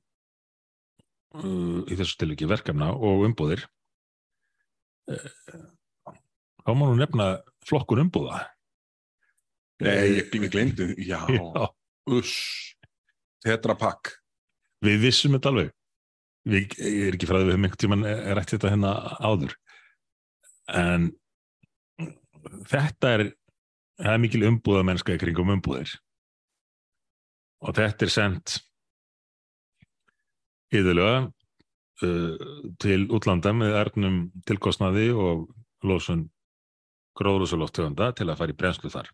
uh, 1.41 1.79
í 1.89 1.97
þessu 1.97 2.19
tilviki 2.21 2.49
verkefna 2.49 2.91
og 2.93 3.25
umbúðir 3.27 3.65
uh, 5.11 5.31
þá 6.61 6.71
má 6.73 6.85
nú 6.85 6.99
nefna 6.99 7.31
flokkun 7.65 8.05
umbúða. 8.05 8.43
Nei, 9.83 10.21
ég, 10.21 10.29
glemdi. 10.53 10.93
Já, 11.03 11.25
Já, 11.35 11.65
uss. 12.13 12.37
Tetra 13.45 13.75
Pak. 13.77 14.13
við 14.85 15.01
vissum 15.03 15.35
þetta 15.35 15.51
alveg. 15.51 15.73
Við, 16.45 16.73
ég 16.77 17.07
er 17.09 17.17
ekki 17.17 17.27
því 17.27 17.41
við 17.41 17.51
höfum 17.51 17.65
einhvern 17.65 17.81
tímann 17.81 18.07
rætt 18.37 18.53
þetta 18.53 18.71
hérna 18.71 18.93
áður. 19.17 19.53
En 20.71 21.11
þetta 22.69 23.11
er, 23.17 23.25
það 24.01 24.13
er 24.13 24.21
mikil 24.23 24.45
umbúða 24.49 24.85
mennska 24.87 25.15
í 25.15 25.21
kringum 25.21 25.53
umbúðir. 25.55 25.93
Og 27.65 27.75
þetta 27.77 28.05
er 28.05 28.13
sendt 28.13 28.57
yðurlega 30.75 31.19
uh, 31.25 32.47
til 32.81 33.05
útlanda 33.13 33.53
með 33.55 33.77
erðnum 33.81 34.17
tilkostnaði 34.47 35.11
og 35.13 35.45
losun 35.85 36.27
gróðrúsuloftegunda 37.15 38.11
til 38.17 38.27
að 38.27 38.41
fara 38.41 38.53
í 38.53 38.57
brenslu 38.59 38.91
þar. 38.91 39.11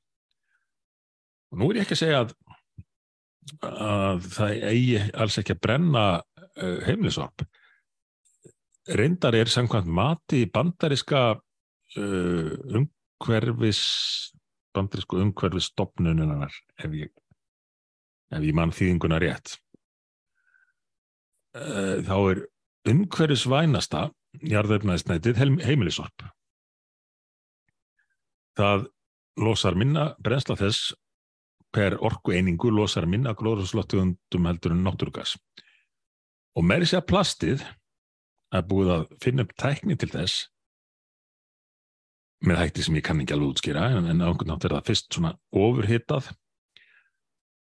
Og 1.51 1.61
nú 1.61 1.69
er 1.69 1.81
ég 1.81 1.85
ekki 1.85 1.97
að 1.97 2.01
segja 2.01 2.21
að, 2.23 2.35
að 3.69 4.27
það 4.33 4.67
eigi 4.71 5.01
alls 5.23 5.37
ekki 5.41 5.55
að 5.55 5.63
brenna 5.67 6.05
uh, 6.17 6.79
heimilisorp. 6.87 7.45
Reyndar 8.89 9.35
er 9.37 9.49
samkvæmt 9.51 9.87
mati 9.87 10.45
bandariska 10.49 11.21
uh, 11.35 12.53
umhverfis 12.77 13.81
bandarísku 14.73 15.19
umhverfis 15.21 15.69
stopnununar 15.69 16.53
ef 16.79 16.95
ég, 16.95 17.11
ég 18.31 18.55
mann 18.57 18.73
þýðinguna 18.73 19.19
rétt. 19.21 19.57
Uh, 21.53 21.99
þá 22.07 22.15
er 22.31 22.43
umhverfisvænasta 22.89 24.07
jarðefnaðisnætið 24.47 25.41
heimilisorp. 25.65 26.25
Það 28.57 28.87
losar 29.41 29.77
minna 29.77 30.11
brensla 30.23 30.57
þess 30.59 30.93
per 31.71 31.97
orku 32.03 32.33
einingu 32.35 32.71
losar 32.73 33.05
minna 33.07 33.35
glóðurslottegundum 33.37 34.47
heldur 34.49 34.73
en 34.75 34.81
náttúrugas. 34.87 35.37
Og 36.57 36.65
með 36.67 36.85
þess 36.85 36.97
að 36.99 37.07
plastið 37.11 37.63
er 38.51 38.65
búið 38.67 38.95
að 38.95 39.05
finna 39.23 39.45
upp 39.45 39.53
tækni 39.59 39.97
til 39.99 40.09
þess 40.11 40.47
með 42.45 42.57
hætti 42.63 42.85
sem 42.85 42.97
ég 42.97 43.05
kann 43.05 43.21
ekki 43.21 43.35
alveg 43.35 43.53
útskýra 43.53 43.85
en, 43.95 44.07
en 44.09 44.23
á 44.23 44.27
einhvern 44.27 44.49
nátt 44.49 44.65
er 44.65 44.75
það 44.75 44.87
fyrst 44.89 45.11
svona 45.13 45.35
ofurhittað 45.53 46.31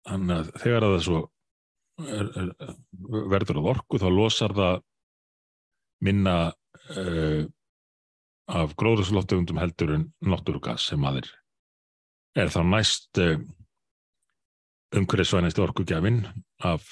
þannig 0.08 0.36
að 0.36 0.52
þegar 0.62 0.86
að 0.86 0.94
það 0.94 1.04
svo 1.08 1.20
er, 1.98 2.30
er, 2.42 2.52
verður 3.34 3.60
að 3.60 3.70
orku 3.74 4.00
þá 4.00 4.08
losar 4.14 4.54
það 4.56 4.80
minna 6.06 6.36
uh, 6.94 7.42
af 8.48 8.74
gróðurslóttegundum 8.78 9.58
heldur 9.60 9.96
en 9.96 10.08
náttúrugas 10.22 10.86
sem 10.92 11.04
aðeir 11.04 11.32
er 12.38 12.52
þá 12.54 12.60
næst 12.70 13.18
uh, 13.24 13.34
umhverfisvænasti 14.94 15.64
orkugjafin 15.66 16.22
af, 16.64 16.86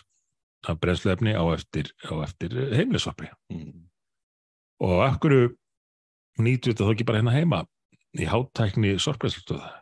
af 0.67 0.81
brensleifni 0.83 1.39
á 1.39 1.45
eftir, 1.55 1.95
eftir 2.03 2.59
heimlisvarpi 2.75 3.31
mm. 3.55 3.86
Og 4.85 5.01
af 5.07 5.19
hverju 5.23 5.49
nýtu 6.43 6.73
þetta 6.73 6.85
þá 6.85 6.93
ekki 6.95 7.09
bara 7.09 7.23
hérna 7.23 7.37
heima 7.37 7.65
í 8.17 8.29
háttækni 8.29 8.97
sorgræslutöða 9.01 9.75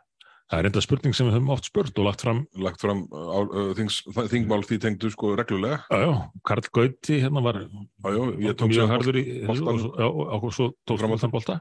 Það 0.45 0.61
er 0.61 0.67
enda 0.69 0.81
spurning 0.85 1.15
sem 1.17 1.27
við 1.27 1.35
höfum 1.39 1.53
oft 1.55 1.69
spurt 1.71 1.99
og 1.99 2.05
lagt 2.05 2.23
fram 2.23 2.41
lagt 2.61 2.83
fram 2.85 3.07
á, 3.11 3.39
uh, 3.43 3.71
þings, 3.79 4.03
þingmál 4.29 4.61
því 4.69 4.77
tengdu 4.83 5.09
sko 5.11 5.33
reglulega. 5.41 5.81
Já, 5.89 6.03
já, 6.05 6.11
Karl 6.45 6.69
Gauti 6.77 7.21
hérna 7.23 7.43
var 7.43 7.59
Já, 7.65 7.71
já, 8.13 8.21
ég 8.45 8.59
tók 8.61 8.71
mjög 8.71 8.93
harður 8.93 9.19
í 9.19 9.25
og 9.49 10.45
svo 10.53 10.69
tók 10.85 11.01
fram 11.01 11.17
alltaf 11.17 11.33
bólta 11.33 11.57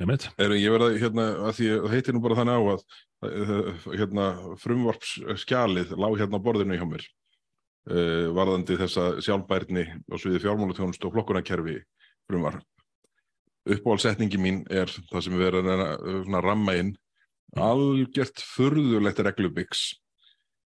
Er 0.00 0.56
ég 0.56 0.74
verða 0.74 0.90
hérna 0.96 1.28
að 1.46 1.56
því 1.60 1.70
heitir 1.92 2.16
nú 2.16 2.24
bara 2.24 2.40
þannig 2.40 2.58
á 2.58 2.62
að 2.74 3.96
hérna 4.00 4.26
frumvarpsskjalið 4.60 5.94
lág 5.94 6.18
hérna 6.18 6.40
á 6.40 6.44
borðinu 6.44 6.78
hjá 6.80 6.86
mér 6.90 7.06
uh, 7.06 8.28
varðandi 8.34 8.80
þessa 8.80 9.12
sjálfbærni 9.22 9.86
og 10.10 10.20
sviði 10.20 10.42
fjármálatjónust 10.42 11.04
og 11.06 11.14
flokkunarkerfi 11.14 11.78
frumvarp. 12.30 12.64
Uppáhaldsetningi 13.70 14.40
mín 14.40 14.62
er 14.72 14.88
það 15.10 15.26
sem 15.26 15.36
við 15.36 15.46
verðum 15.50 16.38
að 16.38 16.46
ramma 16.46 16.76
inn. 16.80 16.94
Algjört 17.60 18.40
furðulegt 18.46 19.20
reglubyggs 19.26 19.84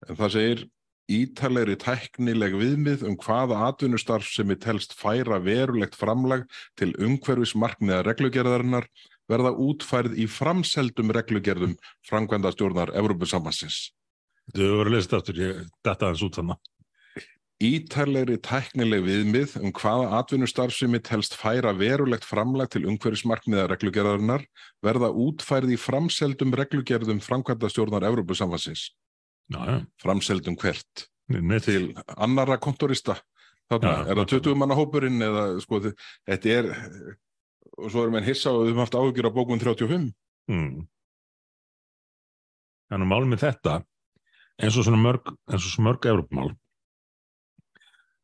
en 0.09 0.19
það 0.19 0.33
segir 0.35 0.63
ítalegri 1.11 1.75
tæknileg 1.79 2.55
viðmið 2.59 3.03
um 3.07 3.15
hvaða 3.19 3.59
atvinnustarf 3.69 4.27
sem 4.31 4.51
er 4.53 4.59
telst 4.63 4.95
færa 4.95 5.39
verulegt 5.43 5.97
framlag 5.99 6.45
til 6.79 6.93
umhverfismarkniða 6.95 8.03
reglugerðarinnar 8.07 8.87
verða 9.31 9.53
útfærið 9.65 10.19
í 10.19 10.27
framseldum 10.31 11.11
reglugerðum 11.15 11.75
framkvæmda 12.07 12.53
stjórnar 12.55 12.93
Evrópusambassins. 12.99 13.91
Þú 14.51 14.63
verður 14.63 14.89
að 14.89 14.95
lesa 14.95 15.07
þetta 15.07 15.19
aftur, 15.21 15.39
ég 15.39 15.59
detta 15.87 16.09
hans 16.11 16.23
út 16.25 16.39
þannig 16.39 16.72
ítarlegri 17.61 18.39
tæknileg 18.43 19.03
viðmið 19.05 19.55
um 19.61 19.73
hvaða 19.75 20.19
atvinnustarfsemi 20.19 20.99
telst 21.05 21.35
færa 21.37 21.73
verulegt 21.77 22.25
framlag 22.27 22.71
til 22.73 22.85
umhverfismarkmiða 22.89 23.67
reglugerðarinnar 23.71 24.45
verða 24.83 25.11
útfærið 25.11 25.75
í 25.75 25.79
framseldum 25.79 26.55
reglugerðum 26.57 27.21
framkvæmda 27.23 27.69
stjórnar 27.71 28.07
Evrópusamfansins. 28.09 28.89
Framseldum 30.01 30.57
hvert? 30.59 31.07
Nei. 31.31 31.59
Til 31.63 31.93
annara 32.17 32.57
kontorista. 32.59 33.19
Þarna, 33.71 33.91
ja, 33.93 34.07
er 34.11 34.19
það 34.19 34.31
20 34.33 34.57
manna 34.59 34.75
hópurinn 34.75 35.23
eða 35.23 35.43
sko 35.63 35.79
þetta 35.85 36.49
er 36.51 36.65
og 37.79 37.87
svo 37.89 38.03
erum 38.03 38.17
við 38.19 38.27
hissa 38.33 38.51
og 38.51 38.65
við 38.65 38.73
höfum 38.73 38.83
haft 38.83 38.97
áhugjur 38.97 39.29
á 39.31 39.35
bókun 39.37 39.61
35. 39.61 40.09
Mm. 40.51 40.83
Þannig 42.91 43.07
að 43.07 43.13
málum 43.13 43.31
með 43.31 43.45
þetta 43.47 43.77
eins 44.61 44.75
og 44.77 44.85
svona 44.85 44.99
mörg, 45.01 45.31
eins 45.49 45.63
og 45.63 45.71
svona 45.71 45.89
mörg 45.89 46.09
Evrópmál 46.11 46.51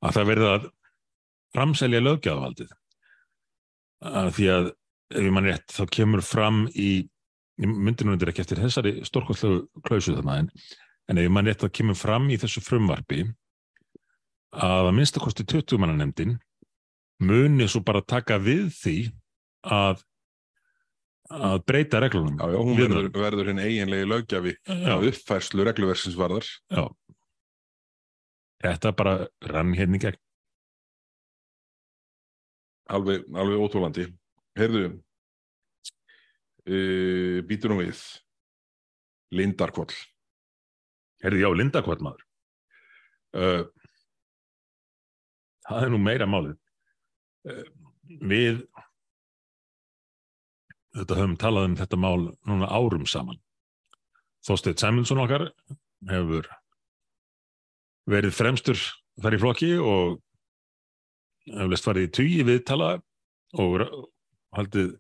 að 0.06 0.18
það 0.18 0.30
verða 0.32 0.52
að 0.56 0.68
framselja 1.56 2.04
löggjafaldið 2.04 2.76
að 4.10 4.30
því 4.38 4.52
að 4.56 4.68
ef 5.10 5.24
ég 5.26 5.34
mann 5.36 5.50
rétt 5.50 5.74
þá 5.74 5.84
kemur 5.92 6.24
fram 6.24 6.68
í 6.78 6.92
myndinu 7.60 8.14
undir 8.14 8.32
ekki 8.32 8.44
eftir 8.46 8.62
þessari 8.62 9.00
stórkostlegu 9.08 9.64
klausu 9.84 10.16
þannig 10.16 10.44
en, 10.44 10.52
en 11.10 11.20
ef 11.20 11.28
ég 11.28 11.34
mann 11.36 11.50
rétt 11.50 11.64
þá 11.66 11.74
kemur 11.80 11.98
fram 12.00 12.30
í 12.32 12.38
þessu 12.40 12.64
frumvarfi 12.64 13.26
að 14.56 14.90
að 14.90 14.94
minnstakosti 14.98 15.46
20 15.50 15.82
manna 15.82 15.98
nefndin 15.98 16.38
muni 17.20 17.68
svo 17.68 17.82
bara 17.86 18.06
taka 18.06 18.40
við 18.42 18.70
því 18.78 18.98
að 19.68 20.06
að 21.30 21.60
breyta 21.68 22.00
reglunum. 22.02 22.40
Já, 22.40 22.56
já 22.56 22.58
hún 22.58 22.78
verður, 22.78 23.10
verður 23.14 23.52
hinn 23.52 23.62
eiginlegi 23.62 24.08
lögjafi 24.10 24.56
að 24.66 25.10
uppfærslu 25.12 25.66
regluversins 25.68 26.18
varðar. 26.18 26.48
Já, 26.74 26.88
Þetta 28.60 28.92
bara 28.96 29.14
rann 29.48 29.72
hérna 29.78 29.96
í 29.96 30.02
gegn. 30.04 30.20
Alveg, 32.92 33.28
alveg 33.38 33.62
ótrúlandi. 33.64 34.06
Herðu, 34.60 34.86
uh, 36.68 37.38
býtur 37.48 37.72
nú 37.72 37.80
við, 37.84 38.02
Lindarkvall. 39.38 39.94
Herðu, 41.24 41.44
já, 41.44 41.50
Lindarkvall 41.56 42.02
maður. 42.04 42.26
Uh, 43.38 43.64
það 45.70 45.86
er 45.86 45.94
nú 45.94 46.02
meira 46.02 46.28
málið. 46.28 46.58
Uh, 47.48 47.66
við, 48.26 48.64
þetta 50.98 51.20
höfum 51.22 51.38
talað 51.40 51.70
um 51.70 51.78
þetta 51.80 52.02
mál 52.02 52.32
núna 52.50 52.74
árum 52.74 53.06
saman. 53.08 53.40
Þóstedt 54.44 54.82
Sæmundsson 54.82 55.22
okkar 55.22 55.52
hefur 56.10 56.50
verið 58.10 58.36
fremstur 58.36 58.80
þar 59.20 59.36
í 59.36 59.42
flokki 59.42 59.72
og 59.82 60.20
hefðist 61.50 61.88
farið 61.88 62.08
í 62.08 62.12
tugi 62.16 62.46
viðtala 62.48 62.90
og 63.60 63.84
haldið 64.56 64.96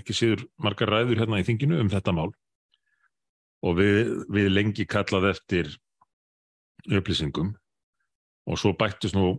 ekki 0.00 0.16
síður 0.16 0.46
margar 0.62 0.90
ræður 0.92 1.20
hérna 1.22 1.40
í 1.42 1.46
þinginu 1.46 1.80
um 1.82 1.92
þetta 1.92 2.14
mál. 2.16 2.30
Og 3.66 3.76
við, 3.78 3.98
við 4.32 4.50
lengi 4.52 4.86
kallað 4.88 5.30
eftir 5.32 5.70
upplýsingum. 6.86 7.54
Og 8.46 8.60
svo 8.60 8.72
bættist 8.78 9.16
nú 9.16 9.34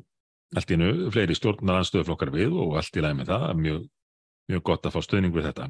allt 0.56 0.72
í 0.72 0.78
nu 0.80 1.10
fleiri 1.14 1.36
stjórnaranstöðuflokkar 1.38 2.32
við 2.34 2.56
og 2.56 2.78
allt 2.80 2.98
í 2.98 3.04
læg 3.04 3.18
með 3.18 3.32
það, 3.32 3.46
mjög, 3.64 3.84
mjög 4.52 4.64
gott 4.70 4.88
að 4.88 4.96
fá 4.96 5.02
stöðning 5.06 5.36
við 5.36 5.50
þetta. 5.50 5.68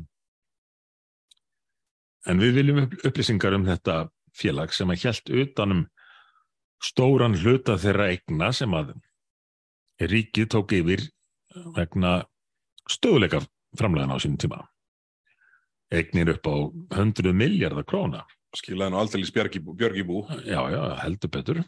En 2.27 2.41
við 2.43 2.57
viljum 2.59 2.81
upplýsingar 2.85 3.55
um 3.55 3.65
þetta 3.67 3.99
félag 4.37 4.73
sem 4.75 4.89
að 4.91 5.05
hjælt 5.05 5.31
utanum 5.43 5.85
stóran 6.83 7.37
hluta 7.37 7.77
þeirra 7.81 8.09
eigna 8.13 8.51
sem 8.53 8.73
að 8.77 8.95
ríkið 10.01 10.49
tók 10.53 10.73
yfir 10.77 11.05
vegna 11.75 12.19
stöðuleika 12.89 13.41
framlegin 13.77 14.13
á 14.13 14.17
sínum 14.21 14.41
tíma. 14.41 14.59
Egnir 15.93 16.33
upp 16.35 16.47
á 16.47 16.55
100 16.99 17.33
miljardar 17.33 17.87
króna. 17.87 18.25
Skilaði 18.55 18.93
nú 18.93 18.99
aldrei 19.01 19.25
Björgibú. 19.33 20.25
Já, 20.45 20.61
já, 20.71 20.81
heldur 21.03 21.31
betur. 21.31 21.63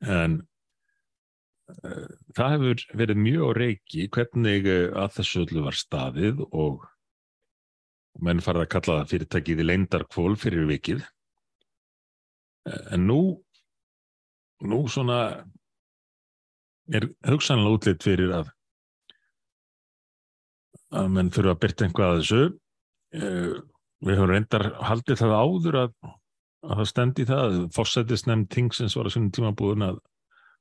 En 0.00 0.40
uh, 1.84 2.08
það 2.36 2.54
hefur 2.54 2.84
verið 2.96 3.22
mjög 3.24 3.52
reiki 3.58 4.08
hvernig 4.12 4.68
uh, 4.68 4.86
að 5.04 5.18
þessu 5.18 5.44
öllu 5.44 5.64
var 5.66 5.76
staðið 5.76 6.42
og 6.50 6.86
menn 8.20 8.42
farið 8.44 8.66
að 8.66 8.72
kalla 8.74 8.98
það 9.00 9.12
fyrirtækið 9.14 9.62
í 9.62 9.68
leindarkvól 9.68 10.34
fyrir 10.40 10.66
vikið. 10.68 11.04
En 12.92 13.06
nú 13.08 13.20
nú 14.60 14.84
svona 14.90 15.20
er 16.90 17.06
hugsanlega 17.28 17.76
útlitt 17.76 18.04
fyrir 18.04 18.32
að 18.34 18.50
að 20.90 21.10
menn 21.14 21.30
fyrir 21.34 21.52
að 21.52 21.60
byrta 21.64 21.86
einhvað 21.86 22.12
að 22.12 22.20
þessu. 22.20 22.40
Uh, 23.10 23.52
við 24.06 24.16
höfum 24.16 24.32
reyndar 24.32 24.66
haldið 24.86 25.20
það 25.20 25.34
áður 25.36 25.78
að, 25.84 25.92
að 26.66 26.80
það 26.80 26.88
stendi 26.92 27.26
það. 27.28 27.44
Að 27.50 27.66
fórsættisnefn 27.76 28.46
tingsins 28.50 28.96
var 28.98 29.10
að 29.10 29.16
svona 29.16 29.34
tíma 29.36 29.52
búin 29.56 29.86
að 29.86 30.00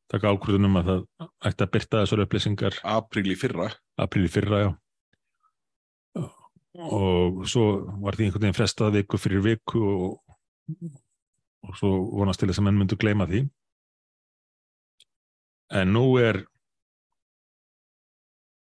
taka 0.10 0.34
ákvörðunum 0.34 0.80
að 0.82 0.92
það 0.92 1.30
ætti 1.50 1.66
að 1.66 1.74
byrta 1.76 2.04
þessar 2.04 2.24
upplýsingar. 2.26 2.80
Apríl 2.98 3.30
í 3.30 3.38
fyrra. 3.40 3.70
Apríl 4.02 4.26
í 4.26 4.32
fyrra, 4.34 4.64
já. 4.66 4.72
Og 6.80 7.44
svo 7.50 7.64
var 8.04 8.16
því 8.16 8.28
einhvern 8.28 8.46
veginn 8.46 8.58
frestað 8.58 9.00
viku 9.00 9.18
fyrir 9.20 9.42
viku 9.44 9.82
og, 9.90 10.36
og 11.66 11.80
svo 11.80 11.90
vonast 12.22 12.42
til 12.42 12.50
þess 12.52 12.62
að 12.62 12.68
menn 12.70 12.78
myndu 12.80 12.98
gleyma 13.00 13.28
því 13.30 13.48
en 15.70 15.94
nú 15.94 16.06
er 16.22 16.44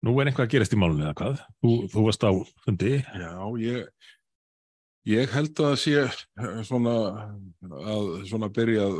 nú 0.06 0.14
er 0.18 0.30
einhvað 0.30 0.46
að 0.46 0.54
gerast 0.54 0.74
í 0.74 0.80
málunni 0.80 1.04
eða 1.04 1.18
hvað? 1.18 1.42
Þú, 1.60 1.74
þú 1.92 2.06
varst 2.06 2.24
á 2.24 2.32
fundi. 2.64 2.94
Já, 3.04 3.34
ég 3.60 4.08
ég 5.08 5.32
held 5.32 5.60
að 5.64 5.76
sé 5.80 6.04
svona 6.68 6.94
að 7.70 8.08
svona 8.28 8.50
byrja 8.52 8.86
að 8.88 8.98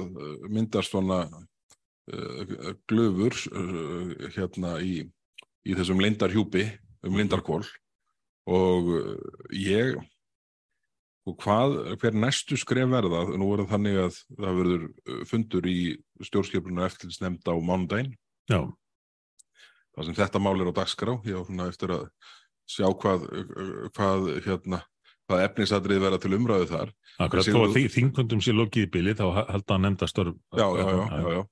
myndast 0.49 0.93
svona 0.93 1.23
uh, 1.29 2.73
glöfur 2.91 3.37
uh, 3.53 4.15
hérna 4.37 4.79
í, 4.85 5.03
í 5.67 5.77
þessum 5.77 6.01
lindarhjúpi 6.03 6.67
um 7.07 7.19
lindarkól 7.21 7.62
og 8.51 8.91
uh, 8.97 9.12
ég 9.53 9.99
og 11.31 11.39
hvað, 11.44 11.78
hver 12.02 12.19
næstu 12.27 12.59
skref 12.61 12.90
verða? 12.93 13.23
Nú 13.39 13.48
það 13.55 13.73
þannig 13.73 14.02
að 14.05 14.20
það 14.35 14.61
verður 14.61 14.85
uh, 14.90 15.23
fundur 15.31 15.70
í 15.70 15.78
stjórnskipunar 16.27 16.90
eftirlitsnefnd 16.90 17.51
á 17.51 17.55
mánudaginn. 17.57 18.12
Já, 18.51 18.61
þar 19.94 20.09
sem 20.09 20.20
þetta 20.20 20.43
mál 20.43 20.57
er 20.59 20.70
á 20.70 20.78
dagskrá. 20.82 21.16
Ég 21.28 21.39
á 21.39 21.43
svona 21.47 21.70
eftir 21.70 21.94
að 21.97 22.09
sjá 22.70 22.86
hvað, 22.94 23.27
hvað 23.97 24.32
hérna 24.47 24.85
hvað 25.31 25.47
efnisadrið 25.47 26.02
verða 26.02 26.20
til 26.23 26.35
umræðu 26.36 26.69
þar. 26.70 26.93
Akkurat 27.23 27.48
þó 27.48 27.62
að 27.62 27.78
þingundum 27.94 28.43
sé 28.43 28.55
lokið 28.57 28.86
í 28.86 28.90
bili 28.97 29.16
þá 29.19 29.27
held 29.52 29.74
að 29.74 29.82
nefnda 29.85 30.11
störf 30.11 30.36
já, 30.57 30.66
já, 30.66 30.85
já, 30.86 31.02
já, 31.07 31.32
já. 31.36 31.43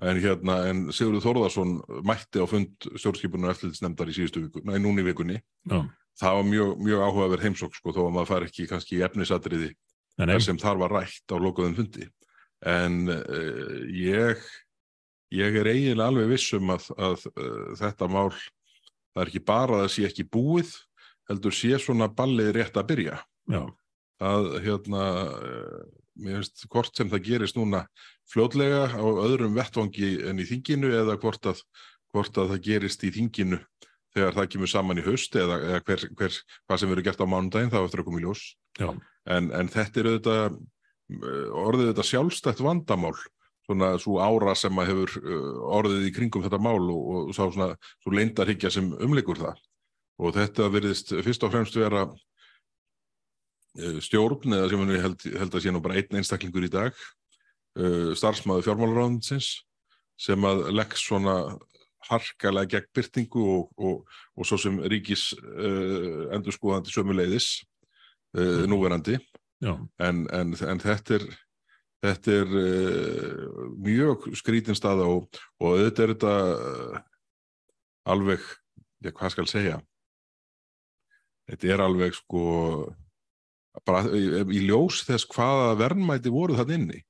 En, 0.00 0.18
hérna, 0.24 0.54
en 0.70 0.78
Sigurður 0.96 1.24
Þórðarsson 1.26 1.74
mætti 2.08 2.40
á 2.40 2.46
fund 2.48 2.86
stjórnskipunar 2.88 3.52
eftirlitsnefndar 3.52 4.08
í 4.08 4.14
síðustu 4.16 4.46
viku, 4.46 4.62
nei, 4.64 4.78
núni 4.80 5.04
vikunni. 5.04 5.36
Já. 5.68 5.82
Það 6.18 6.40
var 6.40 6.50
mjög, 6.50 6.74
mjög 6.88 7.04
áhugaverð 7.06 7.46
heimsók 7.46 7.76
sko, 7.76 7.94
þó 7.94 8.02
að 8.06 8.12
maður 8.16 8.30
fær 8.32 8.46
ekki 8.48 8.68
kannski 8.70 8.98
í 8.98 9.04
efnisadriði 9.06 9.70
En 10.20 10.28
þar 10.28 10.44
sem 10.44 10.58
þar 10.60 10.80
var 10.82 10.94
rætt 10.98 11.32
á 11.32 11.36
lokuðum 11.40 11.76
fundi. 11.78 12.06
En 12.68 13.06
uh, 13.08 13.76
ég 13.88 14.40
ég 15.32 15.58
er 15.60 15.70
eiginlega 15.70 16.10
alveg 16.10 16.32
viss 16.32 16.52
um 16.58 16.72
að, 16.74 16.90
að 16.98 17.26
uh, 17.30 17.70
þetta 17.78 18.08
mál 18.10 18.32
það 18.34 19.22
er 19.22 19.30
ekki 19.30 19.44
bara 19.46 19.78
að 19.78 19.84
það 19.84 19.92
sé 19.94 20.06
ekki 20.08 20.26
búið 20.34 20.74
heldur 21.30 21.54
sé 21.54 21.78
svona 21.80 22.10
ballið 22.12 22.52
rétt 22.58 22.76
að 22.76 22.88
byrja. 22.90 23.20
Já, 23.50 23.62
að 24.26 24.50
hérna 24.66 25.06
uh, 25.30 25.78
mér 26.20 26.40
finnst 26.40 26.66
hvort 26.68 26.92
sem 26.98 27.08
það 27.10 27.24
gerist 27.30 27.56
núna 27.56 27.86
fljótlega 28.30 28.90
á 28.92 29.00
öðrum 29.00 29.56
vettvangi 29.56 30.18
en 30.28 30.42
í 30.42 30.48
þinginu 30.50 30.92
eða 31.00 31.16
hvort 31.22 31.48
að, 31.48 31.62
hvort 32.12 32.36
að 32.36 32.52
það 32.52 32.66
gerist 32.66 33.06
í 33.06 33.14
þinginu 33.14 33.62
þegar 34.14 34.36
það 34.36 34.48
kemur 34.54 34.70
saman 34.70 35.00
í 35.00 35.04
haust 35.06 35.36
eða, 35.38 35.58
eða 35.66 35.80
hver, 35.86 36.06
hver, 36.18 36.38
hvað 36.66 36.80
sem 36.80 36.90
verður 36.92 37.06
gert 37.06 37.22
á 37.22 37.26
mánudaginn 37.30 37.72
þá 37.72 37.80
eftir 37.82 38.02
að 38.02 38.08
koma 38.08 38.20
í 38.20 38.24
ljós. 38.24 38.42
En, 39.30 39.50
en 39.54 39.70
þetta 39.70 40.00
er 40.00 40.08
auðvitað 40.10 40.40
uh, 40.46 41.46
orðið 41.66 41.90
þetta 41.92 42.06
sjálfstætt 42.10 42.62
vandamál 42.64 43.14
svona 43.68 43.92
svo 44.02 44.18
ára 44.18 44.54
sem 44.58 44.82
að 44.82 44.90
hefur 44.90 45.10
uh, 45.20 45.60
orðið 45.78 46.08
í 46.08 46.14
kringum 46.16 46.44
þetta 46.46 46.62
mál 46.62 46.80
og, 46.80 47.00
og 47.20 47.30
sá 47.36 47.44
svona 47.44 47.70
svo 48.02 48.14
leindarhyggja 48.16 48.72
sem 48.74 48.90
umlikur 48.98 49.38
það. 49.38 49.62
Og 50.20 50.34
þetta 50.36 50.68
verðist 50.72 51.14
fyrst 51.24 51.46
og 51.46 51.54
fremst 51.54 51.78
vera 51.78 52.02
uh, 52.10 53.98
stjórn 54.02 54.58
eða 54.58 54.68
sem 54.72 54.94
ég 54.96 55.06
held, 55.06 55.20
held 55.44 55.54
að 55.54 55.64
sé 55.64 55.74
nú 55.74 55.82
bara 55.84 55.98
einn 56.00 56.20
einstaklingur 56.20 56.66
í 56.66 56.72
dag 56.72 56.94
starfsmaður 57.70 58.64
fjármálaráðinsins 58.66 59.48
sem 60.18 60.42
að 60.44 60.64
legg 60.74 60.96
svona 60.98 61.36
harkalega 62.08 62.76
gegn 62.76 62.88
byrtingu 62.96 63.42
og, 63.56 63.68
og, 63.76 64.16
og 64.36 64.48
svo 64.48 64.58
sem 64.60 64.78
ríkis 64.90 65.30
uh, 65.36 66.30
endurskóðandi 66.36 66.94
sömuleiðis 66.94 67.52
uh, 68.38 68.64
núverandi. 68.70 69.18
En, 70.00 70.24
en, 70.32 70.54
en 70.56 70.80
þetta 70.80 71.18
er 71.18 71.26
þetta 72.00 72.32
er 72.32 72.54
uh, 72.56 73.68
mjög 73.84 74.30
skrítin 74.40 74.78
staða 74.78 75.08
og, 75.10 75.28
og 75.60 75.74
auðvitað 75.74 76.04
er 76.06 76.14
þetta 76.14 77.04
alveg, 78.10 78.48
já 79.04 79.12
hvað 79.12 79.34
skal 79.36 79.50
segja? 79.50 79.78
Þetta 81.50 81.72
er 81.74 81.82
alveg 81.84 82.16
sko 82.16 82.42
bara 83.86 84.04
í, 84.14 84.62
ljós 84.66 85.04
þess 85.06 85.28
hvaða 85.30 85.74
verðmæti 85.80 86.32
voru 86.32 86.56
það 86.58 86.74
inni. 86.76 87.00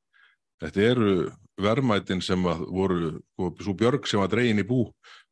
Þetta 0.60 0.84
eru 0.84 1.12
verðmætin 1.64 2.22
sem 2.24 2.44
að 2.48 2.66
voru 2.68 3.10
svo 3.60 3.74
björg 3.78 4.08
sem 4.08 4.22
var 4.22 4.30
dregin 4.32 4.62
í 4.62 4.66
bú 4.66 4.84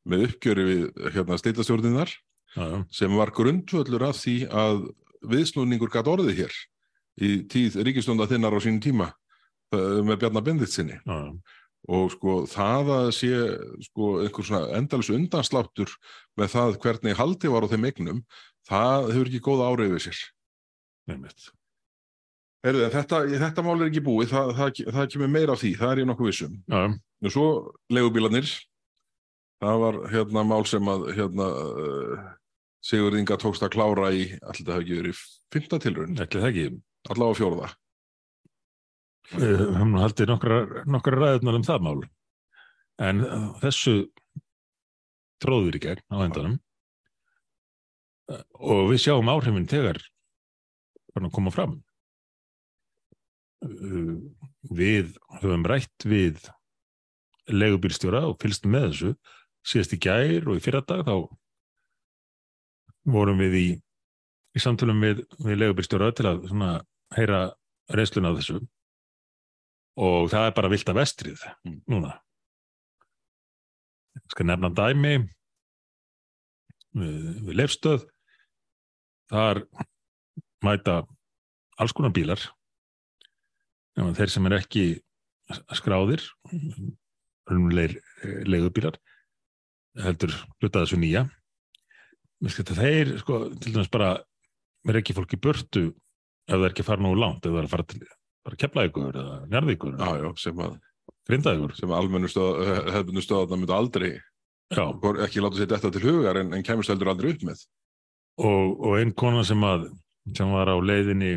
með 0.09 0.29
uppgjöri 0.29 0.67
við 0.69 1.13
hérna 1.15 1.37
já, 2.57 2.67
sem 2.91 3.15
var 3.19 3.35
grundvöllur 3.37 4.09
af 4.09 4.21
því 4.23 4.37
að 4.49 4.89
viðsnúningur 5.29 5.93
gæti 5.93 6.13
orðið 6.13 6.43
hér 6.43 6.59
í 7.19 7.31
tíð 7.51 7.81
ríkistjónda 7.87 8.29
þinnar 8.31 8.55
á 8.55 8.59
sínum 8.63 8.83
tíma 8.83 9.09
uh, 9.11 10.01
með 10.07 10.21
Bjarnar 10.23 10.47
Benditsinni 10.47 11.01
og 11.89 12.11
sko 12.13 12.41
það 12.51 12.91
að 12.95 13.11
sé 13.17 13.35
sko 13.87 14.09
einhver 14.23 14.47
svona 14.47 14.79
endalus 14.79 15.11
undansláttur 15.15 15.93
með 16.39 16.55
það 16.55 16.81
hvernig 16.83 17.19
haldi 17.19 17.53
var 17.53 17.65
á 17.65 17.71
þeim 17.71 17.87
eignum, 17.89 18.25
það 18.69 19.13
hefur 19.15 19.31
ekki 19.31 19.45
góða 19.45 19.71
árið 19.73 19.95
við 19.95 20.05
sér. 20.09 20.25
einmitt. 21.09 21.49
Heyrðu, 22.67 22.85
en 22.89 22.95
þetta, 22.95 23.21
þetta 23.45 23.65
mál 23.65 23.77
er 23.77 23.89
ekki 23.91 24.03
búið, 24.07 24.33
það, 24.33 24.51
það, 24.59 24.81
það 24.97 25.11
kemur 25.13 25.31
meira 25.31 25.55
af 25.55 25.63
því, 25.63 25.71
það 25.79 25.93
er 25.93 26.01
ég 26.03 26.09
nokkuð 26.11 26.31
vissum. 26.31 26.57
Já, 26.67 26.81
Og 27.19 27.35
svo 27.35 27.47
legubílarnir, 27.95 28.51
það 29.63 29.81
var 29.85 29.99
hérna 30.13 30.45
mál 30.47 30.67
sem 30.71 30.91
að 30.91 31.07
hérna 31.17 31.49
uh, 31.55 32.29
Sigurð 32.89 33.19
Inga 33.21 33.39
tókst 33.43 33.65
að 33.67 33.75
klára 33.75 34.13
í, 34.15 34.29
alltaf 34.43 34.67
það 34.69 34.83
ekki 34.83 35.01
verið 35.01 35.25
fymta 35.55 35.81
tilraun, 35.83 36.19
ætli 36.19 36.43
það 36.43 36.51
ekki. 36.53 36.69
allavega 37.15 37.41
höfum 39.65 39.91
nú 39.95 40.03
haldið 40.03 40.31
nokkra, 40.31 40.61
nokkra 40.89 41.19
ræðunar 41.19 41.59
um 41.59 41.67
það 41.67 41.85
mál. 41.87 41.99
En 43.09 43.27
uh, 43.27 43.51
þessu 43.63 43.99
tróður 45.43 45.79
í 45.79 45.85
gegn 45.85 46.07
á 46.11 46.17
endanum 46.27 46.59
Uh, 48.29 48.45
og 48.61 48.91
við 48.93 49.07
sjáum 49.07 49.31
áhrifin 49.33 49.69
hann 51.15 51.29
að 51.29 51.35
koma 51.35 51.53
fram. 51.53 51.79
Uh, 53.65 54.19
Við 54.69 55.15
höfum 55.41 55.65
rætt 55.67 56.05
við 56.05 56.43
legubílstjóra 57.49 58.25
og 58.29 58.37
fylgst 58.43 58.67
með 58.69 58.89
þessu. 58.91 59.13
Síðast 59.69 59.95
í 59.97 59.99
gær 60.05 60.49
og 60.51 60.59
í 60.59 60.63
fyrra 60.63 60.83
dag 60.85 61.05
þá 61.07 61.15
vorum 63.09 63.41
við 63.41 63.55
í, 63.57 63.67
í 64.59 64.61
samtölum 64.63 65.01
við, 65.03 65.23
við 65.41 65.61
legubílstjóra 65.63 66.11
til 66.17 66.27
að 66.29 66.43
svona, 66.51 66.73
heyra 67.17 67.41
reynsluna 67.95 68.35
af 68.35 68.43
þessu. 68.43 68.61
Og 69.99 70.29
það 70.31 70.51
er 70.51 70.55
bara 70.59 70.71
vilt 70.75 70.93
að 70.93 71.01
vestrið 71.01 71.47
Mm. 71.65 71.81
núna. 71.91 72.13
Ég 74.19 74.35
skal 74.35 74.47
nefna 74.51 74.71
dæmi. 74.75 75.15
Við, 76.99 77.25
við 77.49 77.57
leifstöð 77.63 78.05
þar 79.33 79.65
mæta 80.65 81.01
alls 81.79 81.93
konar 81.97 82.13
bílar 82.13 82.41
Ef 83.99 84.19
þeir 84.19 84.33
sem 84.33 84.49
er 84.49 84.57
ekki 84.61 84.85
skráðir 85.79 86.23
raunleir 87.49 87.97
leigubílar 88.47 88.99
heldur 89.99 90.35
hluta 90.61 90.85
þessu 90.85 90.99
nýja. 91.01 91.25
Að 92.45 92.75
þeir 92.79 93.17
sko, 93.23 93.41
til 93.59 93.73
dæmis 93.75 93.91
bara 93.91 94.13
er 94.89 95.01
ekki 95.01 95.17
fólk 95.17 95.35
í 95.35 95.41
burtu 95.43 95.89
ef 96.49 96.55
það 96.55 96.65
er 96.65 96.73
ekki 96.73 96.85
að 96.85 96.91
fara 96.93 97.05
nógu 97.05 97.19
langt 97.19 97.45
ef 97.45 97.51
það 97.53 97.61
er 97.61 97.67
að 97.69 97.73
fara 97.75 97.87
til 97.91 98.03
bara 98.49 98.61
kepla 98.63 98.85
ykkur 98.89 99.19
eða 99.21 99.39
njarði 99.51 99.75
ykkur 99.77 99.97
Já, 99.99 100.11
já, 100.23 100.29
sem 100.41 100.63
að, 100.65 100.77
grinda 101.29 101.55
ykkur 101.57 101.75
sem 101.77 101.93
að 101.93 101.99
almennu 101.99 102.31
stöð, 102.33 102.61
hefðbundu 102.95 103.25
stöðarna 103.25 103.59
myndi 103.61 103.77
aldrei, 103.77 104.13
Já, 104.69 104.85
ekki 105.25 105.43
láta 105.43 105.59
sér 105.59 105.71
þetta 105.75 105.91
til 105.95 106.05
hugar 106.05 106.41
en, 106.41 106.55
en 106.57 106.65
kemur 106.65 106.89
heldur 106.89 107.11
aldrei 107.13 107.33
upp 107.35 107.45
með. 107.49 107.63
og, 108.45 108.75
og 108.85 108.99
ein 109.01 109.13
kona 109.17 109.45
sem 109.45 109.63
að 109.65 109.89
sem 110.37 110.51
var 110.53 110.69
á 110.69 110.77
leiðinni 110.77 111.33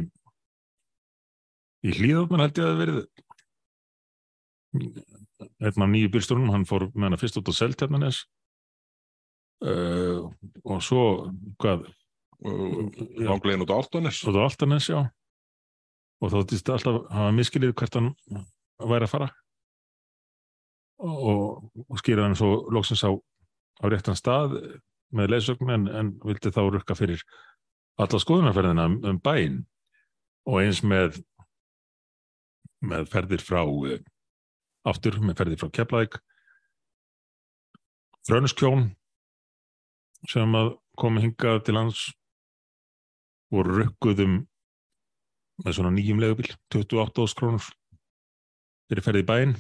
í 1.86 1.96
hlýðarnar 1.98 2.46
held 2.46 2.60
ég 2.60 2.66
að 2.66 2.72
það 2.72 2.82
verið. 2.84 3.02
Einn 5.62 5.84
af 5.86 5.90
nýju 5.92 6.12
bílstórunum 6.14 6.54
hann 6.54 6.68
fór 6.70 6.88
með 6.94 7.10
hana 7.10 7.20
fyrst 7.20 7.40
út 7.42 7.50
á 7.50 7.54
Seltjarnanes 7.58 8.22
uh, 9.66 10.30
og 10.64 10.86
svo 10.86 11.04
hvað? 11.62 11.90
Já. 12.42 13.28
Langlegin 13.28 13.62
út 13.62 13.74
á 13.74 13.78
Altanes. 13.78 14.24
og 14.26 14.34
það 14.34 14.48
Altanes 14.48 14.88
já. 14.90 15.02
Og 16.22 16.32
þóttist 16.34 16.70
alltaf 16.70 17.04
hafa 17.14 17.34
miskilið 17.34 17.76
hvert 17.78 17.98
hann 17.98 18.12
væri 18.82 19.06
að 19.06 19.14
fara. 19.14 19.28
Og, 21.02 21.62
og 21.90 22.02
skýra 22.02 22.26
hann 22.26 22.38
svo 22.38 22.68
loksins 22.74 23.02
á, 23.06 23.14
á 23.14 23.86
réttan 23.90 24.18
stað 24.18 24.58
með 25.14 25.34
leysögn 25.36 25.74
en, 25.74 25.88
en 25.90 26.12
vildi 26.26 26.54
þá 26.54 26.62
rukka 26.70 26.98
fyrir 26.98 27.22
alla 28.02 28.22
skoðunarferðina 28.22 28.88
um, 28.90 28.98
um 29.06 29.22
bæinn. 29.22 29.62
Og 30.50 30.64
eins 30.64 30.82
með 30.86 31.22
með 32.82 33.08
ferðir 33.12 33.44
frá 33.46 33.62
eh, 33.64 34.02
aftur 34.90 35.20
með 35.22 35.38
ferðir 35.42 35.62
frá 35.62 35.72
Keflæk 35.78 36.20
Frönskjón 38.28 38.92
sem 40.30 40.58
að 40.58 40.76
komi 41.02 41.24
hingað 41.24 41.64
til 41.66 41.78
hans 41.80 42.04
voru 43.52 43.80
rukkuðum 43.80 44.36
með 45.66 45.78
svona 45.78 45.94
nýjum 45.96 46.22
legubíl 46.22 46.52
28 46.74 47.38
krónur 47.40 47.66
fyrir 48.92 49.06
ferði 49.06 49.24
í 49.24 49.28
bæinn. 49.28 49.56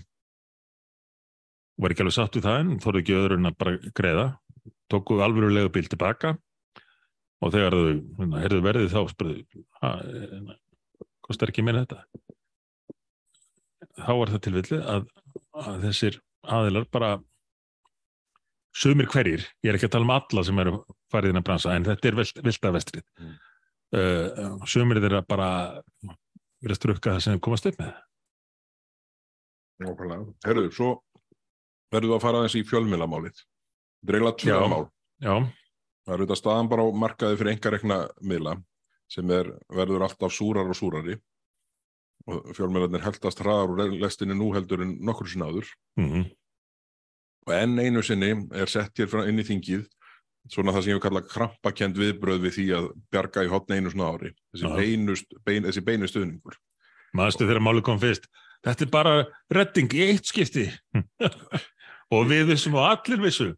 Var 1.82 1.94
ekki 1.94 2.06
alveg 2.06 2.16
satt 2.16 2.38
við 2.38 2.46
það 2.46 2.62
en 2.62 2.72
þóru 2.84 3.02
ekki 3.02 3.18
öðru 3.18 3.40
en 3.40 3.50
að 3.50 3.58
bara 3.64 3.76
greiða. 3.98 4.26
Tóku 4.92 5.18
alvöru 5.24 5.50
legubíl 5.56 5.88
tilbaka 5.90 6.36
og 7.42 7.54
þegar 7.56 7.74
þau 7.74 7.86
hérna, 8.20 8.42
heyrðu 8.44 8.62
verðið 8.68 8.94
þá 8.94 9.02
spurðu 9.10 9.64
"Ha, 9.82 9.90
kostar 11.26 11.50
ekki 11.50 11.66
meina 11.66 11.86
þetta 11.86 12.06
þá 14.00 14.12
var 14.20 14.32
það 14.34 14.42
tilvilli 14.48 14.80
að, 14.96 15.06
að 15.62 15.82
þessir 15.88 16.18
aðilar 16.48 16.86
bara 16.92 17.12
sumir 18.76 19.10
hverjir, 19.12 19.44
ég 19.66 19.72
er 19.74 19.78
ekki 19.78 19.90
að 19.90 19.96
tala 19.98 20.08
um 20.08 20.14
alla 20.16 20.44
sem 20.48 20.60
eru 20.64 20.78
farið 21.12 21.34
inn 21.34 21.42
að 21.42 21.48
bransa, 21.50 21.74
en 21.76 21.84
þetta 21.90 22.08
er 22.12 22.20
vilt, 22.22 22.44
vilda 22.46 22.72
vestrið 22.78 23.04
Mm. 23.20 23.34
uh, 24.00 24.66
sumir 24.72 25.02
þeirra 25.04 25.20
bara 25.28 25.48
verið 26.64 26.72
að 26.76 26.80
strukka 26.80 27.12
það 27.18 27.24
sem 27.26 27.40
komast 27.44 27.66
upp 27.68 27.80
með 27.82 27.92
Nákvæmlega. 29.82 30.26
Herðu, 30.46 30.68
svo 30.76 30.90
verðum 31.92 32.12
við 32.14 32.18
að 32.20 32.24
fara 32.24 32.42
aðeins 32.42 32.56
í 32.60 32.62
fjölmiðlamálið. 32.70 33.40
Þetta 34.02 34.12
er 34.14 34.18
eiginlega 34.20 34.38
tvö 34.44 34.52
Já. 34.54 34.68
mál. 34.72 34.86
já, 35.26 35.34
Það 36.06 36.14
er 36.16 36.22
auðvitað 36.22 36.40
staðan 36.42 36.70
bara 36.72 36.86
á 36.86 36.88
markaði 37.04 37.38
fyrir 37.40 37.52
engarekna 37.56 37.98
miðla 38.26 38.54
sem 39.12 39.34
er, 39.36 39.50
verður 39.70 40.06
alltaf 40.08 40.32
súrar 40.34 40.70
og 40.72 40.78
súrari 40.78 41.18
og 42.30 42.52
fjölmiðlarnir 42.58 43.06
heldast 43.06 43.42
hraðar 43.42 43.74
úr 43.74 43.98
lestinni 44.02 44.38
nú 44.38 44.52
heldur 44.56 44.84
en 44.86 44.98
nokkur 45.06 45.30
sinna 45.32 45.50
áður. 45.50 45.72
Mm 46.00 46.30
og 47.48 47.56
enn 47.58 47.80
einu 47.82 48.04
sinni 48.06 48.32
er 48.58 48.70
sett 48.70 49.00
hér 49.02 49.26
inn 49.26 49.42
í 49.42 49.46
þingið 49.46 49.88
svona 50.52 50.74
það 50.74 50.84
sem 50.84 50.92
ég 50.92 50.98
vil 50.98 51.06
kalla 51.06 51.24
krampakend 51.26 51.98
viðbröð 52.00 52.46
við 52.46 52.56
því 52.58 52.68
að 52.78 52.88
bjarga 53.14 53.46
í 53.46 53.50
hotn 53.52 53.76
einu 53.76 53.92
svona 53.94 54.10
ári. 54.10 54.32
Þessi, 54.54 54.72
beinust, 54.78 55.36
bein, 55.46 55.66
þessi 55.68 55.84
beinu 55.86 56.10
stuðningur. 56.10 56.58
Maðurstu 57.18 57.46
þegar 57.46 57.64
máli 57.66 57.84
kom 57.86 58.00
fyrst? 58.02 58.26
Þetta 58.66 58.86
er 58.86 58.92
bara 58.94 59.14
redding 59.54 59.94
í 59.98 60.06
eitt 60.08 60.30
skipti. 60.30 60.68
Og 62.16 62.26
við 62.30 62.50
vissum 62.52 62.76
og 62.78 62.88
allir 62.90 63.22
vissu 63.24 63.52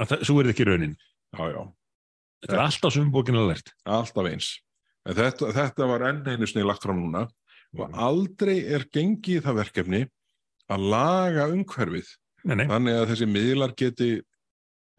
að 0.00 0.12
það, 0.12 0.22
svo 0.28 0.38
er 0.40 0.48
það 0.48 0.54
ekki 0.54 0.66
raunin. 0.66 0.96
Já, 1.36 1.44
já, 1.52 1.60
þetta 2.42 2.56
er 2.56 2.62
alltaf 2.64 2.94
sem 2.96 3.12
bókinu 3.12 3.42
að 3.42 3.52
verðt 3.52 3.74
alltaf 3.96 4.30
eins. 4.32 4.48
En 5.06 5.16
þetta, 5.16 5.52
þetta 5.54 5.88
var 5.92 6.04
enn 6.08 6.24
einu 6.26 6.48
sinni 6.48 6.64
lagt 6.66 6.82
fram 6.82 6.98
núna 6.98 7.26
og 7.74 7.98
aldrei 8.06 8.60
er 8.76 8.86
gengið 8.92 9.42
það 9.46 9.58
verkefni 9.60 10.02
að 10.72 10.86
laga 10.92 11.48
umhverfið 11.52 12.08
nei, 12.46 12.56
nei, 12.60 12.66
þannig 12.70 13.00
að 13.00 13.10
þessi 13.12 13.28
miðlar 13.30 13.74
geti 13.78 14.10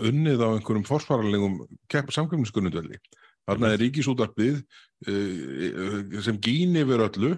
unnið 0.08 0.44
á 0.46 0.48
einhverjum 0.52 0.86
forsvaralegum 0.86 1.56
samkvæmniskunnundvelli. 1.90 3.00
Þarna 3.48 3.72
er 3.74 3.82
ríkisútarpið 3.82 4.60
uh, 4.60 6.18
sem 6.22 6.38
gín 6.44 6.78
yfir 6.78 7.06
öllu 7.08 7.32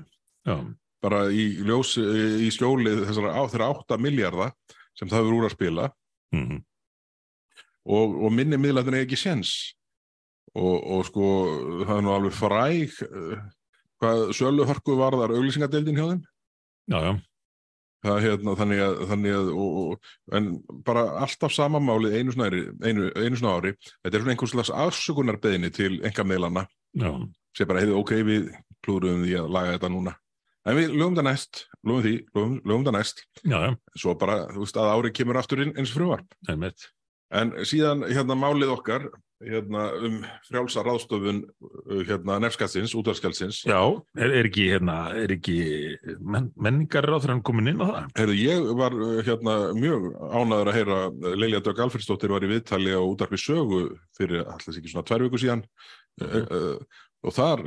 já, 0.47 0.55
bara 1.03 1.27
í, 1.31 1.45
ljós, 1.63 1.93
uh, 2.01 2.39
í 2.41 2.49
skjóli 2.51 2.97
þessara 3.05 3.45
þeirra 3.53 3.69
8 3.77 3.99
miljardar 4.01 4.55
sem 4.97 5.07
það 5.11 5.29
eru 5.29 5.39
úr 5.39 5.47
að 5.49 5.55
spila. 5.55 5.91
Mm 6.35 6.59
og, 7.89 8.15
og 8.25 8.33
minni 8.35 8.57
miðlarnir 8.59 8.99
er 8.99 9.07
ekki 9.07 9.17
séns. 9.17 9.53
Og, 10.57 10.75
og 10.81 11.05
sko 11.07 11.25
það 11.85 11.95
er 11.95 12.05
nú 12.05 12.13
alveg 12.15 12.35
fræg 12.35 12.95
uh, 13.05 13.41
hvað 13.99 14.29
söluhörku 14.37 14.95
varðar 14.99 15.33
auglýsingadeildin 15.35 15.99
hjá 15.99 16.05
þeim? 16.11 16.21
Já, 16.89 16.99
já, 18.07 18.13
hérna, 18.23 18.55
þannig 18.59 18.83
að, 18.85 19.01
þannig 19.11 19.35
að 19.37 19.51
og, 19.53 19.79
og, 19.81 20.13
en 20.39 20.49
bara 20.87 21.05
alltaf 21.25 21.53
sama 21.55 21.81
máli 21.83 22.13
einu 22.15 22.35
svona, 22.35 22.49
einu, 22.85 23.09
einu 23.15 23.39
svona 23.39 23.57
ári. 23.59 23.75
Þetta 24.03 24.15
er 24.15 24.23
svona 24.23 24.35
einhvers 24.35 24.55
slags 24.55 24.73
afsökunarbeðinni 24.85 25.73
til 25.75 25.99
enga 26.07 26.25
meilana 26.27 26.65
sem 26.95 27.69
bara 27.69 27.83
heiði 27.83 27.97
ok, 27.99 28.15
við 28.27 28.49
klúruðum 28.85 29.25
því 29.27 29.37
að 29.41 29.53
laga 29.57 29.75
þetta 29.75 29.91
núna. 29.93 30.15
En 30.67 30.77
við 30.77 30.93
lögum 30.93 31.17
það 31.17 31.29
næst 31.29 31.65
lögum 31.87 32.03
því, 32.03 32.13
lögum, 32.35 32.55
lögum 32.67 32.87
það 32.87 32.97
næst. 32.97 33.25
Já, 33.43 33.57
já, 33.65 33.73
svo 33.97 34.15
bara, 34.19 34.39
þú 34.53 34.63
veist, 34.63 34.79
að 34.79 34.93
ári 34.93 35.11
kemur 35.15 35.39
aftur 35.39 35.63
inn 35.63 35.75
eins 35.79 35.93
frumvarp. 35.95 36.33
Einmitt 36.49 36.87
en 37.31 37.51
síðan 37.67 38.05
hérna 38.09 38.37
málið 38.39 38.71
okkar 38.73 39.09
hérna 39.39 39.85
um 40.03 40.17
frjálsa 40.49 40.81
ráðstofun 40.83 41.43
uh, 41.47 41.99
hérna 42.03 42.39
nefnskatsins, 42.43 42.91
útvarskjaldsins 42.99 43.61
Já, 43.69 43.79
er, 44.19 44.33
er 44.41 44.49
ekki, 44.49 44.65
hérna, 44.73 44.97
er 45.15 45.31
ekki 45.37 45.55
men, 46.19 46.49
menningar 46.59 47.07
hann 47.23 47.43
komin 47.47 47.71
inn 47.71 47.79
á 47.79 47.87
það? 47.87 48.09
Heyrðu, 48.19 48.39
ég 48.41 48.67
var 48.81 48.97
uh, 48.97 49.13
hérna 49.23 49.55
mjög 49.77 50.09
ánæður 50.19 50.71
að 50.73 50.79
heyra 50.79 50.99
uh, 51.07 51.29
Lilja 51.39 51.63
Dögg 51.63 51.83
Alfredsdóttir 51.85 52.35
var 52.35 52.43
í 52.43 52.51
viðtali 52.51 52.97
á 52.97 52.99
útarpi 52.99 53.39
sögu 53.39 53.85
fyrir 54.19 54.43
alltaf 54.43 54.75
ekki 54.75 54.91
svona 54.91 55.07
tvær 55.07 55.27
viku 55.29 55.41
síðan 55.45 55.65
Mhm. 56.19 56.41
uh, 56.51 56.75
uh, 56.75 57.05
og 57.23 57.33
þar 57.35 57.61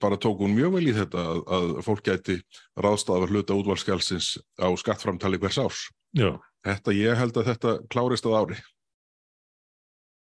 bara 0.00 0.16
tók 0.20 0.40
hún 0.40 0.54
mjög 0.56 0.74
vel 0.76 0.88
í 0.88 0.92
þetta 0.96 1.20
að, 1.20 1.38
að 1.56 1.70
fólk 1.84 2.02
gæti 2.04 2.36
ráðstafa 2.80 3.28
hluta 3.28 3.56
útvalskjálsins 3.56 4.34
á 4.60 4.68
skattframtali 4.76 5.40
hvers 5.40 5.58
árs. 5.60 5.86
Já, 6.16 6.34
Þetta, 6.60 6.92
ég 6.92 7.16
held 7.16 7.38
að 7.40 7.46
þetta 7.48 7.70
klárist 7.88 8.26
að 8.28 8.36
ári. 8.36 8.58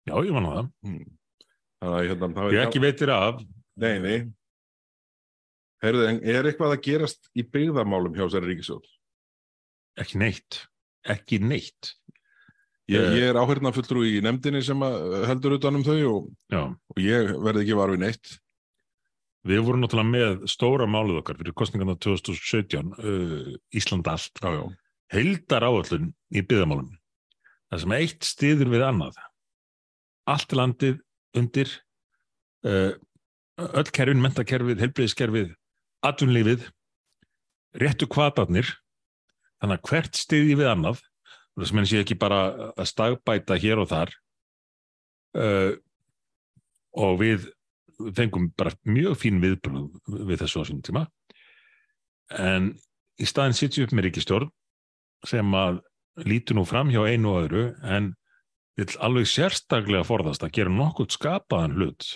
Já, 0.09 0.15
ég 0.27 0.33
man 0.35 0.49
á 0.49 0.53
það. 0.53 0.71
Hmm. 0.87 1.03
Þannig 1.83 1.99
að 1.99 2.09
hérna, 2.11 2.29
það 2.39 2.55
Ég 2.57 2.67
ekki 2.67 2.83
veitir 2.85 3.11
af, 3.15 3.43
Nei, 3.83 3.95
nei. 4.05 4.19
Heyrðu, 5.83 6.03
en 6.11 6.19
er 6.29 6.47
eitthvað 6.47 6.77
að 6.77 6.83
gerast 6.85 7.31
í 7.35 7.43
byggðarmálum 7.43 8.15
hjá 8.15 8.27
þessari 8.29 8.53
ríkisjóð? 8.53 8.85
ekki 10.01 10.17
neitt, 10.23 10.61
ekki 11.05 11.39
neitt. 11.43 11.91
Ég, 12.89 13.01
Eh. 13.01 13.17
ég 13.19 13.25
er 13.31 13.37
áhörna 13.37 13.73
fulltrú 13.75 14.01
í 14.09 14.21
nefndinni 14.25 14.63
sem 14.65 14.79
að 14.81 15.27
heldur 15.29 15.57
utan 15.59 15.77
um 15.77 15.83
þau 15.85 15.99
og, 16.09 16.31
og 16.53 16.97
ég 17.03 17.33
verði 17.45 17.65
ekki 17.67 17.77
var 17.77 17.91
við 17.93 18.01
neitt. 18.07 18.39
við 19.45 19.61
vorum 19.67 19.83
náttúrulega 19.83 20.13
með 20.13 20.47
stóra 20.49 20.87
málið 20.87 21.19
okkar 21.19 21.37
fyrir 21.41 21.53
kostningarna 21.59 21.97
2017, 21.99 22.93
uh, 23.03 23.57
Ísland 23.75 24.07
allt, 24.07 24.39
heildar 25.11 25.63
áallun 25.67 26.13
í 26.33 26.41
byggðamálum. 26.47 26.93
Það 27.73 27.81
sem 27.81 27.93
eitt 27.99 28.23
stiður 28.23 28.71
við 28.71 28.85
annað. 28.87 29.17
Allt 30.31 30.55
landið 30.55 31.01
undir, 31.39 31.71
uh, 32.69 32.93
öll 33.59 33.91
kerfin, 33.95 34.23
mentakerfið, 34.23 34.83
helbriðiskerfið, 34.85 35.55
atvinnlífið, 36.07 36.67
réttu 37.83 38.09
kvatarnir, 38.11 38.69
þannig 39.63 39.81
að 39.81 39.89
hvert 39.91 40.21
stiði 40.21 40.59
við 40.61 40.71
annað, 40.73 41.03
það 41.57 41.69
sem 41.69 41.81
henni 41.81 41.91
sé 41.91 42.03
ekki 42.03 42.19
bara 42.21 42.43
að 42.73 42.89
stagbæta 42.91 43.59
hér 43.61 43.83
og 43.83 43.91
þar 43.91 44.15
uh, 45.39 45.75
og 47.03 47.19
við 47.21 47.51
fengum 48.17 48.49
bara 48.59 48.73
mjög 48.89 49.19
fín 49.21 49.41
viðbröð 49.43 50.25
við 50.31 50.43
þessu 50.43 50.65
á 50.65 50.67
sínum 50.67 50.83
tíma. 50.87 51.05
En 52.33 52.73
í 53.21 53.29
staðin 53.29 53.57
sitjum 53.57 53.87
upp 53.87 53.95
með 53.97 54.09
ríkistjórn 54.09 54.51
sem 55.29 55.55
að 55.55 55.83
lítur 56.27 56.59
nú 56.59 56.65
fram 56.69 56.91
hjá 56.93 57.05
einu 57.07 57.33
og 57.33 57.45
öðru 57.45 57.67
en 57.87 58.13
vil 58.79 58.89
alveg 59.05 59.29
sérstaklega 59.29 60.07
forðast 60.09 60.45
að 60.45 60.55
gera 60.59 60.73
nokkuð 60.73 61.13
skapaðan 61.17 61.77
hlut 61.77 62.07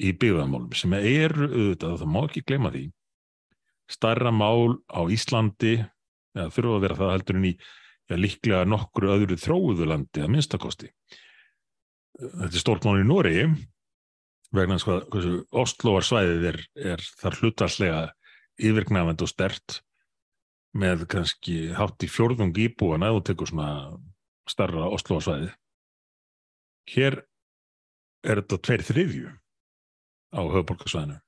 í 0.00 0.12
byggðamálum 0.16 0.72
sem 0.76 0.94
eru 0.98 1.48
auðvitað, 1.48 1.98
það 2.00 2.12
má 2.14 2.20
ekki 2.24 2.44
gleyma 2.46 2.72
því 2.74 2.84
starra 3.92 4.32
mál 4.34 4.78
á 4.88 5.00
Íslandi 5.12 5.74
eða 6.32 6.48
þurfa 6.54 6.76
að 6.76 6.84
vera 6.86 6.98
það 7.00 7.12
heldur 7.16 7.38
en 7.38 7.48
í 7.50 7.52
já, 7.52 8.16
líklega 8.16 8.64
nokkru 8.68 9.12
öðru 9.12 9.38
þróuðu 9.40 9.88
landi 9.90 10.22
að 10.22 10.32
minnstakosti 10.32 10.90
þetta 12.18 12.50
er 12.50 12.62
stórt 12.62 12.86
mál 12.86 13.00
í 13.00 13.06
Nóri 13.08 13.36
vegna 14.52 14.78
hvað 14.80 15.06
hversu 15.12 15.38
Ostlóar 15.62 16.06
svæðið 16.06 16.48
er, 16.52 16.60
er 16.92 17.06
þar 17.20 17.38
hlutalslega 17.40 18.02
yfirgnafend 18.62 19.24
og 19.24 19.30
stert 19.30 19.80
með 20.76 21.06
kannski 21.12 21.72
hátt 21.76 22.04
í 22.04 22.08
fjórðung 22.08 22.56
íbúana 22.56 23.12
þú 23.12 23.24
tekur 23.28 23.50
svona 23.50 23.72
starra 24.48 24.88
Ostlóar 24.92 25.24
svæðið 25.24 25.52
hér 26.90 27.22
er 28.22 28.42
þetta 28.42 28.58
tveir 28.66 28.84
þriðju 28.86 29.32
á 30.32 30.40
höfuborgarsvæðinu 30.42 31.18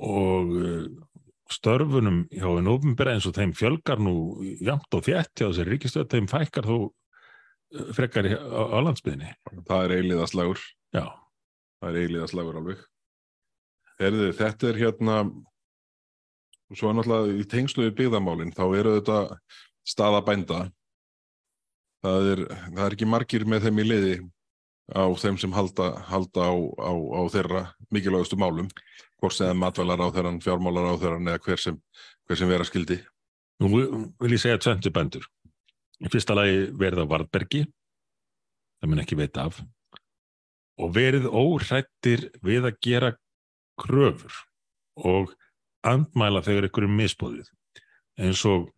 og 0.00 0.52
uh, 0.54 0.84
störfunum 1.50 2.22
hjá 2.30 2.46
einn 2.52 2.70
ofinbera 2.70 3.16
eins 3.16 3.26
og 3.26 3.34
þeim 3.34 3.54
fjölgar 3.58 3.98
nú 4.02 4.14
jamt 4.62 4.94
og 4.94 5.06
þétt 5.06 5.32
hjá 5.34 5.48
þessari 5.48 5.74
ríkistöð 5.74 6.10
þeim 6.12 6.28
fækkar 6.30 6.68
þó 6.68 6.76
uh, 6.86 7.90
frekar 7.96 8.28
á, 8.30 8.62
á 8.70 8.78
landsbyðinni 8.86 9.32
Það 9.66 9.84
er 9.84 9.96
eiliðaslagur. 9.98 10.62
já, 10.94 11.06
Það 11.80 11.90
er 11.90 12.00
eiliðaslagur 12.04 12.60
alveg. 12.60 12.84
Herðu, 14.00 14.26
þetta 14.36 14.68
er 14.70 14.78
hérna, 14.80 15.16
svo 16.72 16.92
náttúrulega 16.94 17.40
í 17.40 17.46
tengslu 17.48 17.86
við 17.88 17.96
byggðamálinn, 17.98 18.52
þá 18.56 18.64
eru 18.78 18.94
þetta 18.98 19.18
staða 19.88 20.22
bænda. 20.24 20.60
Það 22.00 22.28
er, 22.32 22.44
það 22.76 22.84
er 22.86 22.96
ekki 22.96 23.08
margir 23.08 23.44
með 23.48 23.66
þeim 23.66 23.80
í 23.82 23.86
liði 23.86 24.14
á 24.96 25.04
þeim 25.20 25.36
sem 25.38 25.52
halda, 25.54 25.90
halda 26.08 26.46
á, 26.48 26.54
á, 26.80 26.92
á 26.96 27.22
þeirra 27.30 27.64
mikilvægustu 27.92 28.38
málum, 28.40 28.70
hvort 29.20 29.36
sem 29.36 29.58
matvælar 29.58 30.00
á 30.00 30.08
þeirran, 30.14 30.40
fjármálar 30.42 30.94
á 30.96 31.00
þeirran 31.02 31.28
eða 31.30 31.42
hver 31.44 31.60
sem, 31.60 31.76
hver 32.26 32.40
sem 32.40 32.50
vera 32.50 32.66
skildi. 32.66 32.98
nú 33.60 33.68
vil 33.76 34.32
ég 34.32 34.40
segja 34.40 34.58
tventu 34.58 34.90
bændur 34.94 35.26
í 36.00 36.08
fyrsta 36.08 36.36
lagi 36.36 36.70
verið 36.80 37.04
á 37.04 37.10
Varðbergi 37.12 37.66
það 38.80 38.88
mun 38.88 39.02
ekki 39.02 39.18
veita 39.20 39.46
af 39.48 39.60
og 40.80 40.94
verið 40.96 41.28
óhrættir 41.28 42.30
við 42.44 42.70
að 42.70 42.78
gera 42.86 43.10
kröfur 43.80 44.38
og 44.96 45.34
andmæla 45.86 46.42
þegar 46.44 46.70
ykkur 46.70 46.86
er 46.88 46.94
misbóðið 46.96 47.50
eins 48.20 48.42
og 48.48 48.68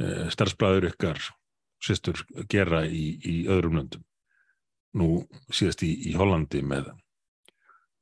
e, 0.00 0.30
starfsbræður 0.32 0.88
ykkar 0.92 1.20
sýstur 1.82 2.22
gera 2.50 2.84
í, 2.86 3.18
í 3.18 3.36
öðrum 3.50 3.78
löndum. 3.80 4.04
Nú 4.98 5.22
síðast 5.52 5.82
í, 5.86 5.92
í 6.10 6.16
Hollandi 6.18 6.62
með 6.62 6.90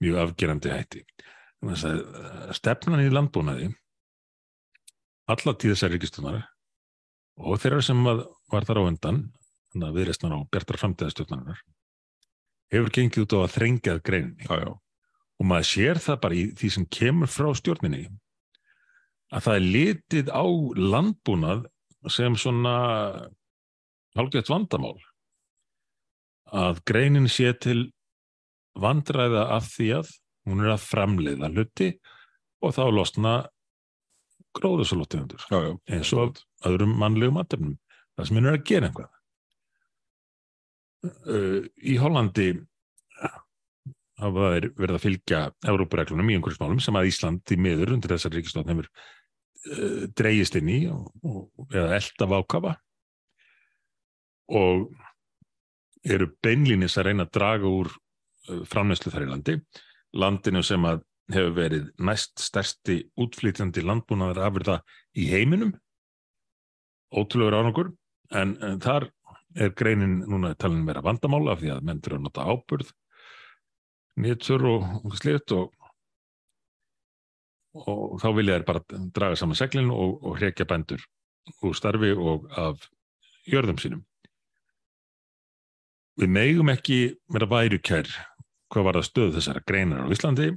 mjög 0.03 0.23
afgerandi 0.25 0.73
hætti. 0.73 1.05
Stefnan 2.57 3.05
í 3.05 3.13
landbúnaði 3.13 3.71
alla 5.31 5.55
tíð 5.55 5.75
þessar 5.75 5.93
ríkistunar 5.95 6.39
og 7.41 7.61
þeirra 7.63 7.83
sem 7.85 8.01
var 8.05 8.67
þar 8.67 8.81
á 8.83 8.89
undan 8.89 9.21
þannig 9.71 9.87
að 9.87 9.99
viðreistnar 9.99 10.35
á 10.35 10.41
bjartar 10.51 10.81
framtíðastjórnarinnar 10.81 11.61
hefur 12.75 12.95
gengið 12.95 13.27
út 13.27 13.37
á 13.37 13.39
að 13.43 13.53
þrengjað 13.57 14.01
greininni. 14.07 14.47
Já, 14.47 14.55
já, 14.63 14.71
og 15.41 15.49
maður 15.49 15.69
sér 15.71 16.01
það 16.03 16.21
bara 16.25 16.39
í 16.39 16.45
því 16.59 16.73
sem 16.75 16.89
kemur 16.99 17.31
frá 17.31 17.51
stjórninni 17.59 18.03
að 19.31 19.45
það 19.47 19.59
er 19.59 19.69
litið 19.77 20.33
á 20.35 20.45
landbúnað 20.95 21.67
sem 22.11 22.37
svona 22.39 22.75
hálfgett 24.19 24.51
vandamál 24.51 24.97
að 26.51 26.83
greinin 26.89 27.29
sé 27.31 27.53
til 27.63 27.91
vandræða 28.81 29.47
af 29.57 29.71
því 29.75 29.89
að 30.01 30.11
hún 30.49 30.65
er 30.65 30.75
að 30.75 30.87
framleiða 30.87 31.51
hluti 31.53 31.93
og 32.65 32.75
þá 32.77 32.85
losna 32.95 33.35
já. 35.51 35.71
eins 35.95 36.11
og 36.17 36.41
öðrum 36.67 36.97
mannlegum 36.99 37.39
aðtefnum 37.41 37.77
það 38.17 38.27
sem 38.27 38.41
hún 38.41 38.51
er 38.51 38.59
að 38.59 38.67
gera 38.71 38.91
einhvað 38.91 39.13
uh, 41.07 41.63
í 41.79 41.97
Hollandi 42.01 42.49
hafa 44.21 44.51
þeir 44.55 44.69
verið 44.77 44.97
að 44.97 45.05
fylgja 45.05 45.41
Európareglunum 45.71 46.31
í 46.31 46.37
einhverjum 46.37 46.83
sem 46.83 46.99
að 46.99 47.09
Ísland 47.13 47.55
í 47.55 47.59
miður 47.61 47.95
undir 47.97 48.15
þessar 48.15 48.35
ríkistofn 48.37 48.73
hefur 48.75 48.91
uh, 48.91 50.05
dreigist 50.19 50.59
inn 50.61 50.73
í 50.73 50.81
og, 50.93 51.09
og, 51.25 51.67
eða 51.71 51.97
elda 52.01 52.31
vákafa 52.35 52.77
og 54.51 54.91
eru 56.07 56.31
beinlínis 56.43 56.97
að 56.99 57.11
reyna 57.11 57.27
að 57.27 57.35
draga 57.37 57.71
úr 57.71 57.91
uh, 57.93 58.63
framneyslu 58.69 59.13
þar 59.13 59.27
í 59.27 59.31
landi 59.31 59.57
landinu 60.17 60.63
sem 60.67 60.85
að 60.89 61.05
hefur 61.31 61.55
verið 61.55 61.91
næst 62.03 62.41
stærsti 62.43 62.97
útflýtjandi 63.21 63.85
landbúnaðar 63.87 64.49
afurða 64.49 64.81
í 65.15 65.29
heiminum 65.31 65.77
ótrúlegur 67.15 67.59
árangur 67.61 67.93
en, 68.35 68.57
en 68.63 68.81
þar 68.83 69.11
er 69.59 69.75
greinin 69.79 70.21
núna 70.31 70.55
talin 70.59 70.87
vera 70.87 71.03
vandamála 71.03 71.55
af 71.55 71.63
því 71.63 71.73
að 71.75 71.87
menn 71.87 72.03
fyrir 72.03 72.19
að 72.19 72.27
nota 72.27 72.47
ábyrð 72.47 72.91
nýttur 74.21 74.67
og, 74.71 74.87
og 75.05 75.17
slitt 75.19 75.55
og, 75.57 75.73
og 77.79 78.19
þá 78.23 78.29
vilja 78.37 78.59
þær 78.59 78.69
bara 78.69 78.85
draga 79.15 79.39
saman 79.39 79.59
seglinn 79.59 79.91
og, 79.95 80.19
og 80.23 80.39
hrekja 80.39 80.69
bændur 80.71 81.03
úr 81.67 81.75
starfi 81.77 82.13
og 82.15 82.47
af 82.59 82.87
jörðum 83.49 83.81
sínum. 83.81 84.05
Við 86.21 86.33
megum 86.37 86.71
ekki 86.73 87.01
vera 87.33 87.49
værukær 87.49 88.11
hvað 88.71 88.87
var 88.87 89.01
það 89.01 89.09
stöð 89.09 89.35
þessara 89.39 89.65
greinar 89.67 90.05
á 90.07 90.13
Íslandi 90.13 90.51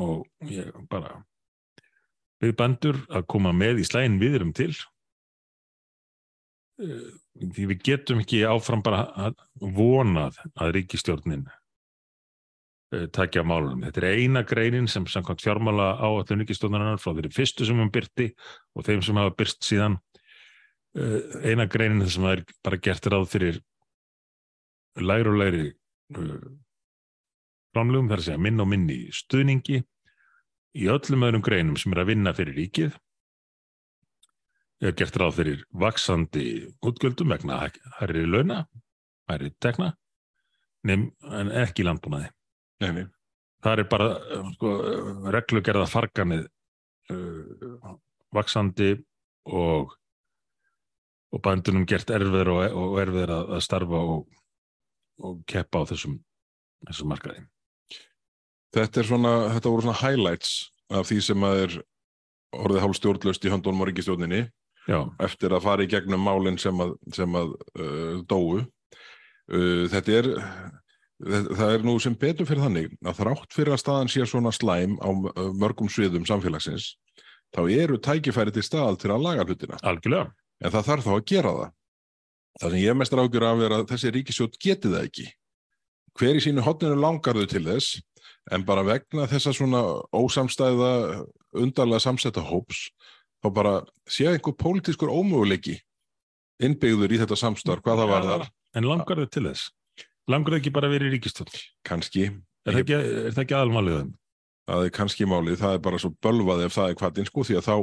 og 0.00 0.24
ég 0.48 0.70
bara 0.90 1.18
við 2.42 2.56
bændur 2.58 3.02
að 3.12 3.26
koma 3.30 3.52
með 3.54 3.82
í 3.82 3.86
slægin 3.86 4.20
viðurum 4.22 4.54
til 4.56 4.72
Eh, 6.82 7.08
því 7.52 7.66
við 7.72 7.82
getum 7.86 8.22
ekki 8.22 8.44
áfram 8.48 8.82
bara 8.84 9.06
að 9.16 9.36
vonað 9.60 10.38
að 10.60 10.72
ríkistjórnin 10.76 11.44
uh, 11.48 13.06
takja 13.14 13.44
málunum. 13.46 13.84
Þetta 13.86 14.02
er 14.02 14.20
eina 14.20 14.42
greinin 14.46 14.88
sem 14.90 15.06
samkvæmt 15.08 15.44
fjármála 15.44 15.94
á 15.96 16.08
allir 16.08 16.42
ríkistjórnarinnar 16.42 17.00
frá 17.02 17.12
þeirri 17.12 17.32
fyrstu 17.34 17.68
sem 17.68 17.80
hún 17.80 17.92
byrti 17.92 18.30
og 18.76 18.86
þeim 18.88 19.04
sem 19.04 19.20
hafa 19.20 19.34
byrst 19.38 19.64
síðan 19.68 19.98
uh, 20.98 21.20
eina 21.44 21.68
greinin 21.72 22.08
sem 22.08 22.24
það 22.24 22.38
er 22.38 22.44
bara 22.64 22.80
gert 22.88 23.10
ráð 23.12 23.28
fyrir 23.32 23.60
læri 25.00 25.30
og 25.30 25.38
læri 25.40 25.64
uh, 26.18 26.50
framlugum 27.72 28.10
þar 28.10 28.20
að 28.20 28.26
segja 28.28 28.42
minn 28.42 28.60
og 28.60 28.68
minni 28.68 28.98
stuðningi 29.14 29.80
í 30.72 30.88
öllum 30.92 31.24
öðrum 31.28 31.44
greinum 31.44 31.78
sem 31.80 31.94
er 31.94 32.02
að 32.02 32.12
vinna 32.12 32.34
fyrir 32.36 32.58
ríkið 32.58 32.98
er 34.82 34.94
gert 34.98 35.16
ráð 35.20 35.36
fyrir 35.38 35.64
vaksandi 35.78 36.46
útgjöldum 36.82 37.30
vegna 37.30 37.60
hærri 38.00 38.24
launa, 38.26 38.64
hærri 39.30 39.52
tekna, 39.62 39.92
nefn, 40.88 41.10
en 41.38 41.52
ekki 41.62 41.86
landbúnaði. 41.86 42.30
Nei, 42.82 43.06
Það 43.62 43.78
er 43.78 43.86
bara 43.86 44.06
sko, 44.56 44.70
reglugerða 45.30 45.86
farganið 45.86 46.48
uh, 47.14 47.92
vaksandi 48.34 48.96
og, 49.54 49.92
og 51.30 51.42
bændunum 51.44 51.86
gert 51.86 52.10
erfiður 52.10 52.56
og, 52.56 52.62
og 52.74 52.96
erfiður 53.04 53.36
að, 53.36 53.52
að 53.54 53.62
starfa 53.68 54.00
og, 54.16 54.40
og 55.20 55.42
keppa 55.50 55.82
á 55.82 55.88
þessum, 55.92 56.18
þessum 56.88 57.12
markaði. 57.12 57.44
Þetta, 58.72 59.04
svona, 59.04 59.32
þetta 59.52 59.72
voru 59.72 59.84
svona 59.84 60.00
highlights 60.00 60.52
af 60.92 61.08
því 61.08 61.18
sem 61.26 61.44
að 61.44 61.62
er 61.66 61.78
orðið 62.56 62.84
hálf 62.84 62.98
stjórnlaust 62.98 63.44
í 63.44 63.52
höndunum 63.52 63.84
á 63.84 63.88
ríkistjórninni 63.88 64.42
Já, 64.88 64.98
eftir 65.22 65.54
að 65.54 65.64
fara 65.66 65.84
í 65.84 65.90
gegnum 65.90 66.24
málinn 66.24 66.58
sem 66.60 66.78
að, 66.82 66.96
sem 67.14 67.36
að 67.38 67.52
uh, 67.78 68.22
dóu. 68.28 68.62
Uh, 69.52 69.84
þetta 69.92 70.16
er, 70.18 70.28
það 71.22 71.68
er 71.68 71.86
nú 71.86 71.96
sem 72.02 72.16
betur 72.18 72.48
fyrir 72.48 72.64
þannig 72.64 72.96
að 73.04 73.20
þrátt 73.20 73.54
fyrir 73.54 73.76
að 73.76 73.82
staðan 73.84 74.10
sé 74.12 74.26
svona 74.26 74.52
slæm 74.54 74.96
á 74.98 75.10
uh, 75.12 75.52
mörgum 75.58 75.90
sviðum 75.92 76.26
samfélagsins, 76.28 76.94
þá 77.54 77.62
eru 77.68 78.00
tækifæri 78.02 78.54
til 78.54 78.66
stað 78.66 78.98
til 79.04 79.12
að 79.14 79.28
laga 79.28 79.46
hlutina. 79.46 79.78
algjörlega. 79.82 80.32
En 80.62 80.74
það 80.74 80.88
þarf 80.88 81.06
þá 81.06 81.14
að 81.14 81.24
gera 81.30 81.54
það. 81.58 81.70
Það 82.60 82.74
sem 82.74 82.82
ég 82.82 82.96
mestar 82.98 83.22
ágjur 83.22 83.46
af 83.48 83.62
er 83.64 83.74
að 83.78 83.86
þessi 83.92 84.12
ríkisjótt 84.12 84.58
geti 84.60 84.90
það 84.92 85.06
ekki. 85.08 85.26
Hver 86.18 86.36
í 86.36 86.42
sínu 86.44 86.64
hotninu 86.66 86.98
langar 87.00 87.38
þau 87.38 87.46
til 87.48 87.62
þess, 87.64 88.02
en 88.52 88.66
bara 88.68 88.84
vegna 88.84 89.24
þessa 89.30 89.54
svona 89.56 89.80
ósamstæða 90.12 90.90
undarlega 91.56 92.02
samsetta 92.04 92.44
hóps, 92.44 92.90
þá 93.40 93.48
bara 93.56 93.74
sé 94.10 94.28
einhver 94.28 94.56
pólitískur 94.60 95.12
ómöguleiki 95.12 95.78
innbyggður 96.62 97.16
í 97.16 97.20
þetta 97.22 97.38
samstarf, 97.40 97.82
hvað 97.84 98.02
það 98.02 98.12
var 98.12 98.28
þar. 98.28 98.48
En 98.76 98.88
langar 98.88 99.22
þau 99.22 99.30
til 99.32 99.46
þess? 99.48 99.70
Langar 100.30 100.54
þau 100.54 100.60
ekki 100.60 100.74
bara 100.76 100.88
að 100.90 100.96
vera 100.98 101.08
í 101.08 101.14
ríkistöld? 101.16 101.56
Kannski, 101.88 102.28
Er, 102.62 102.76
það 102.76 102.82
ekki, 102.84 102.98
ekki 103.42 103.56
aðalmálið 103.58 103.96
þeim? 103.96 104.10
Það 104.72 104.86
er 104.88 104.92
kannski 104.96 105.26
málið, 105.28 105.58
það 105.60 105.74
er 105.76 105.80
bara 105.84 106.00
svo 106.00 106.10
bölvað 106.24 106.62
ef 106.66 106.74
það 106.76 106.90
er 106.94 106.98
hvaðinn 107.02 107.28
sko, 107.28 107.44
því 107.46 107.56
að 107.60 107.66
þá, 107.68 107.76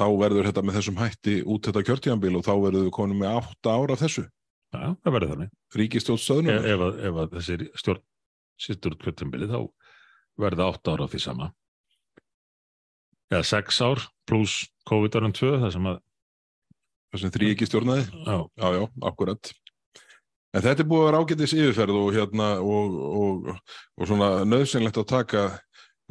þá 0.00 0.06
verður 0.22 0.48
þetta 0.50 0.64
með 0.66 0.78
þessum 0.80 1.00
hætti 1.02 1.34
út 1.54 1.68
þetta 1.68 1.84
kjörtíðanbíl 1.88 2.34
og 2.40 2.46
þá 2.46 2.52
verður 2.66 2.86
við 2.88 2.94
konum 2.98 3.20
með 3.22 3.36
átta 3.40 3.74
ára 3.78 3.96
af 3.96 4.02
þessu. 4.02 4.24
Já, 4.72 4.86
það 5.04 5.14
verður 5.16 5.32
þannig. 5.34 5.50
Ríkistjótt 5.78 6.18
Ef, 6.18 6.24
stöðnum. 6.26 6.68
ef, 6.74 6.84
ef 7.10 7.20
að 7.22 7.34
þessi 7.38 7.58
stjórn 7.82 8.02
sittur 8.62 8.94
út 8.96 9.02
kvöldumbilið 9.04 9.52
þá 9.54 9.60
verða 10.42 10.68
átta 10.72 10.94
ára 10.96 11.06
á 11.06 11.12
því 11.12 11.20
sama. 11.22 11.50
Eða 13.32 13.44
sex 13.48 13.80
ár 13.84 14.00
pluss 14.28 14.58
COVID-árum 14.88 15.32
tvö, 15.36 15.54
það 15.62 15.74
sem 15.76 15.86
að, 15.92 15.98
þessum 17.14 17.32
þrý 17.36 17.50
ekki 17.54 17.68
stjórnaði. 17.68 18.06
já, 18.26 18.36
Já, 18.60 18.66
já, 18.76 18.82
akkurat. 19.08 19.52
En 20.52 20.60
þetta 20.66 20.84
er 20.84 20.88
búið 20.88 21.00
að 21.02 21.06
vera 21.08 21.20
ágætis 21.24 21.54
yfirferð 21.56 21.96
og 21.96 22.08
hérna 22.12 22.48
og, 22.60 22.96
og, 23.22 23.46
og 23.96 24.08
svona 24.10 24.26
nöðsynlegt 24.44 24.98
að 25.00 25.06
taka 25.08 25.44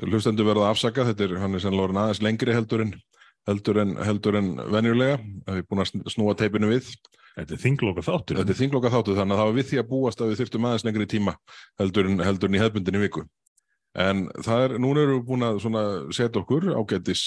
hlustendur 0.01 0.47
verða 0.47 0.69
að 0.69 0.75
afsaka, 0.75 1.07
þetta 1.11 1.25
er 1.27 1.39
hann 1.41 1.55
er 1.55 1.63
sennilega 1.63 1.87
orðinn 1.89 2.03
aðeins 2.03 2.21
lengri 2.25 2.55
heldur 2.55 2.85
en 2.85 2.93
heldur 3.49 3.79
en, 3.81 3.95
heldur 4.05 4.37
en 4.37 4.51
venjulega, 4.69 5.17
það 5.47 5.57
er 5.57 5.65
búin 5.69 5.81
að 5.81 5.89
sn- 5.89 6.03
snúa 6.13 6.35
teipinu 6.37 6.69
við. 6.69 6.91
þetta 7.35 7.55
er 7.55 7.61
þingloka 7.63 8.03
þáttur. 8.05 8.37
Þetta 8.37 8.53
er 8.53 8.59
þingloka 8.59 8.91
þáttu 8.93 9.15
þannig 9.17 9.33
að 9.33 9.39
það 9.41 9.49
var 9.49 9.55
við 9.57 9.69
því 9.69 9.79
að 9.81 9.87
búast 9.89 10.21
að 10.21 10.31
við 10.31 10.41
þyrftum 10.41 10.67
aðeins 10.67 10.85
lengri 10.85 11.07
tíma 11.09 11.33
heldur 11.81 12.09
en, 12.09 12.19
heldur 12.21 12.51
en 12.51 12.57
í 12.57 12.61
hefbundinni 12.61 13.01
viku. 13.01 13.23
En 13.97 14.21
það 14.45 14.65
er, 14.65 14.75
núna 14.79 15.01
erum 15.03 15.17
við 15.19 15.25
búin 15.31 15.47
að 15.47 15.95
setja 16.15 16.41
okkur 16.43 16.69
ágætis 16.77 17.23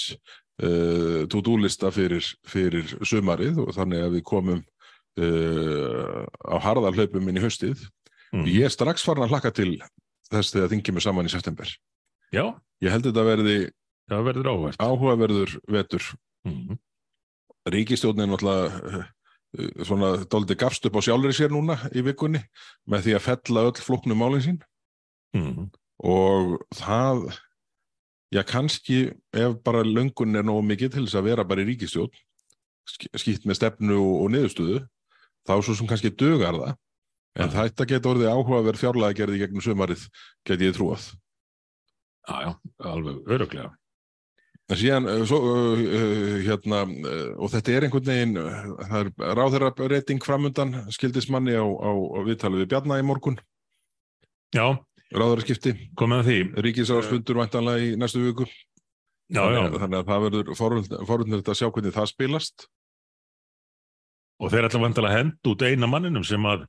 uh, 0.63 1.25
to-do 1.29 1.57
lista 1.61 1.91
fyrir, 1.93 2.25
fyrir 2.47 2.95
sumarið 3.05 3.59
og 3.65 3.75
þannig 3.75 4.05
að 4.05 4.15
við 4.17 4.25
komum 4.31 4.63
uh, 5.19 6.23
á 6.47 6.55
harðar 6.63 6.95
hlaupum 6.95 7.27
inn 7.29 7.41
í 7.41 7.43
haustið. 7.43 7.83
Mm. 8.31 8.47
Ég 8.49 8.69
er 8.69 8.73
strax 8.73 9.03
farin 9.05 9.25
að 9.27 9.35
hlakka 9.35 9.51
til 9.55 9.75
þess 10.31 10.55
þegar 10.55 10.71
þingjum 10.73 11.01
er 11.01 11.05
saman 11.05 11.29
í 11.29 11.33
september. 11.33 11.69
Já, 12.33 12.45
Ég 12.83 12.91
held 12.91 13.05
þetta 13.07 13.23
verði 13.25 13.57
það 14.11 14.23
verður 14.27 14.49
áhvert. 14.51 14.79
áhugaverður 14.83 15.53
vetur. 15.71 16.03
Mm. 16.45 16.75
Ríkistjórnin 17.71 18.29
náttúrulega 18.29 18.99
uh, 18.99 19.05
svona 19.87 20.09
dóldi 20.29 20.57
gafst 20.59 20.85
upp 20.85 20.97
á 20.99 21.01
sjálfri 21.05 21.33
sér 21.33 21.53
núna 21.53 21.77
í 21.95 22.03
vikunni 22.05 22.41
með 22.91 23.05
því 23.07 23.15
að 23.17 23.23
fella 23.25 23.63
öll 23.69 23.79
flóknu 23.81 24.17
málin 24.17 24.43
sín 24.45 24.59
Mm. 25.35 25.65
og 25.99 26.61
það 26.71 27.25
já 28.31 28.39
kannski 28.47 28.99
ef 29.35 29.57
bara 29.67 29.81
löngun 29.83 30.37
er 30.39 30.45
nógu 30.47 30.61
mikið 30.63 30.93
til 30.93 31.01
þess 31.07 31.17
að 31.19 31.25
vera 31.27 31.43
bara 31.43 31.65
í 31.65 31.67
ríkistjórn 31.67 32.13
sk- 32.87 33.09
skýtt 33.19 33.43
með 33.43 33.57
stefnu 33.59 33.97
og, 33.99 34.13
og 34.23 34.29
niðurstöðu 34.31 34.77
þá 35.43 35.53
svo 35.59 35.75
sem 35.75 35.89
kannski 35.91 36.13
dugar 36.15 36.55
það 36.55 36.71
en 37.35 37.49
Já. 37.51 37.55
þetta 37.57 37.87
getur 37.89 38.13
orðið 38.13 38.31
áhugaverð 38.31 38.79
fjárlega 38.79 39.17
gerði 39.19 39.41
gegnum 39.43 39.65
sumarið 39.65 40.05
geti 40.47 40.69
ég 40.69 40.77
trúað 40.77 41.09
Já, 42.25 42.35
já, 42.41 42.51
alveg 42.91 43.27
öruglega. 43.29 43.71
En 44.65 44.77
síðan, 44.81 45.05
uh, 45.05 45.23
svo, 45.29 45.37
uh, 45.45 45.77
uh, 45.77 46.37
hérna, 46.41 46.79
og 47.37 47.51
þetta 47.53 47.73
er 47.75 47.85
einhvern 47.85 48.07
veginn, 48.09 48.37
það 48.89 48.95
er 49.03 49.35
ráðherra 49.37 49.69
reyting 49.91 50.23
framundan, 50.25 50.71
skildist 50.95 51.29
manni 51.29 51.53
á, 51.53 51.61
á, 51.61 51.89
á 51.93 52.19
viðtalið 52.25 52.63
við 52.63 52.71
Bjarna 52.73 52.97
í 52.97 53.05
morgun, 53.05 53.37
Já, 54.55 54.65
ráðherra 55.13 55.45
skipti, 55.45 55.75
komið 55.99 56.23
að 56.23 56.29
því. 56.31 56.39
ríkisráðsfundur 56.65 57.37
væntanlega 57.43 57.83
í 57.85 57.95
næstu 58.01 58.23
viku. 58.25 58.47
Já, 59.29 59.41
já, 59.41 59.61
Þannig, 59.61 59.69
að- 59.75 59.79
þannig 59.83 59.99
að 60.01 60.09
það 60.09 60.25
verður 60.25 60.49
forvöldnilegt 60.57 61.47
að 61.53 61.59
sjá 61.61 61.69
hvernig 61.73 61.93
það 61.93 62.09
spilast. 62.15 62.67
og 64.41 64.51
þeir 64.51 64.65
ætla 64.67 64.81
vantilega 64.83 65.13
að 65.13 65.17
henda 65.21 65.49
út 65.53 65.61
eina 65.63 65.87
manninum 65.87 66.23
sem 66.27 66.43
að 66.43 66.65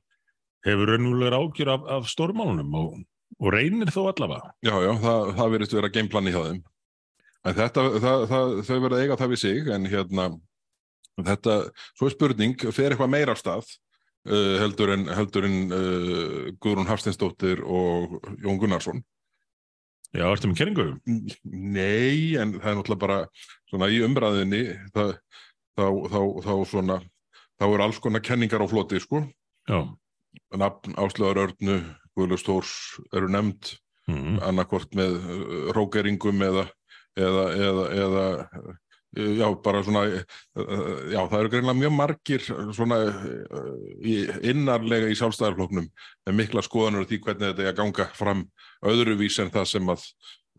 hefur 0.65 0.87
raunverulegur 0.87 1.35
ágjur 1.35 1.69
af, 1.73 1.81
af 1.97 2.05
stórmálunum 2.07 2.75
og, 2.79 2.93
og 3.37 3.53
reynir 3.53 3.91
þó 3.93 4.01
allavega. 4.09 4.53
Já, 4.65 4.73
já, 4.81 4.91
það, 5.03 5.31
það 5.37 5.51
verðist 5.53 5.75
vera 5.77 5.93
gameplani 5.93 6.33
hjá 6.33 6.41
þeim. 6.47 6.61
En 7.47 7.57
þetta, 7.57 7.83
það, 8.03 8.23
það, 8.31 8.53
þau 8.67 8.77
verða 8.83 9.01
eiga 9.03 9.17
það 9.19 9.33
við 9.33 9.41
sig, 9.43 9.67
en 9.73 9.89
hérna, 9.91 10.29
þetta, 11.27 11.57
svo 11.97 12.07
er 12.09 12.15
spurning, 12.15 12.55
fer 12.75 12.93
eitthvað 12.93 13.13
meira 13.13 13.35
af 13.35 13.41
stað, 13.41 13.69
uh, 14.27 14.55
heldur 14.63 14.93
en, 14.95 15.05
heldur 15.19 15.47
en 15.47 15.59
uh, 15.67 16.49
Guðrún 16.63 16.89
Hafsteinsdóttir 16.89 17.61
og 17.63 18.17
Jón 18.43 18.59
Gunnarsson. 18.61 19.03
Já, 20.15 20.25
ertu 20.31 20.49
með 20.49 20.59
keringu? 20.61 20.87
Nei, 21.43 22.35
en 22.39 22.57
það 22.57 22.71
er 22.71 22.77
náttúrulega 22.79 23.03
bara 23.03 23.19
svona 23.69 23.89
í 23.91 24.01
umræðinni, 24.05 24.63
þá, 24.95 25.03
þá, 25.77 25.87
þá 26.47 26.51
svona, 26.71 26.99
þá 27.59 27.65
er 27.69 27.85
alls 27.85 28.01
konar 28.03 28.23
kenningar 28.25 28.63
á 28.63 28.67
floti, 28.71 29.01
sko. 29.03 29.21
Já. 29.67 29.83
Nafn 30.57 30.95
Áslöðar 30.99 31.51
Örnu, 32.17 32.23
Guðlust 32.23 32.49
Þórs 32.49 32.73
eru 33.13 33.29
nefnd, 33.29 33.77
Mm. 34.07 34.37
annarkort 34.39 34.93
með 34.95 35.17
uh, 35.19 35.71
rókeringum 35.75 36.39
eða, 36.39 36.61
eða, 37.19 37.41
eða, 37.59 37.81
eða 37.91 38.21
uh, 38.63 38.77
já, 39.35 39.47
bara 39.65 39.81
svona 39.83 40.03
uh, 40.07 40.21
já, 41.11 41.19
það 41.27 41.35
eru 41.41 41.51
greinlega 41.51 41.75
mjög 41.81 41.91
margir 41.91 42.45
svona 42.47 43.01
uh, 43.11 43.73
innarlega 44.47 45.09
í 45.11 45.17
sjálfstæðarfloknum 45.19 45.89
með 46.23 46.37
mikla 46.39 46.63
skoðanur 46.63 47.03
því 47.09 47.19
hvernig 47.25 47.49
þetta 47.49 47.65
er 47.65 47.73
að 47.73 47.81
ganga 47.81 48.07
fram 48.15 48.45
öðruvís 48.87 49.41
en 49.43 49.51
það 49.51 49.67
sem 49.73 49.91
að 49.91 50.07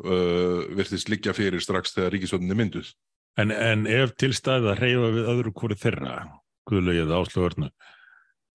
uh, 0.05 0.69
virtist 0.77 1.09
liggja 1.09 1.33
fyrir 1.41 1.65
strax 1.65 1.97
þegar 1.97 2.19
ríkisvöldinni 2.19 2.61
mynduð. 2.61 2.93
En, 3.41 3.49
en 3.49 3.89
ef 3.89 4.13
til 4.21 4.35
staðið 4.37 4.75
að 4.75 4.85
reyfa 4.85 5.11
við 5.17 5.33
öðru 5.33 5.57
hvori 5.57 5.81
þeirra, 5.81 6.15
Guðlaugið 6.69 7.17
áslögurnu, 7.17 7.73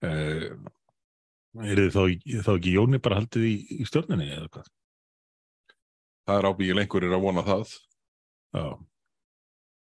eh, 0.05 0.51
er 1.61 1.79
þið 1.83 1.91
þá, 1.93 2.03
þá 2.47 2.51
ekki 2.57 2.73
Jóni 2.73 2.99
bara 3.05 3.19
haldið 3.21 3.43
í, 3.49 3.53
í 3.77 3.85
stjórninni 3.89 4.29
eða 4.33 4.47
hvað? 4.53 4.69
Það 6.27 6.39
er 6.39 6.47
ábyggil 6.49 6.79
einhverjir 6.81 7.13
að 7.17 7.25
vona 7.27 7.43
það 7.45 7.73
Já, 8.53 8.63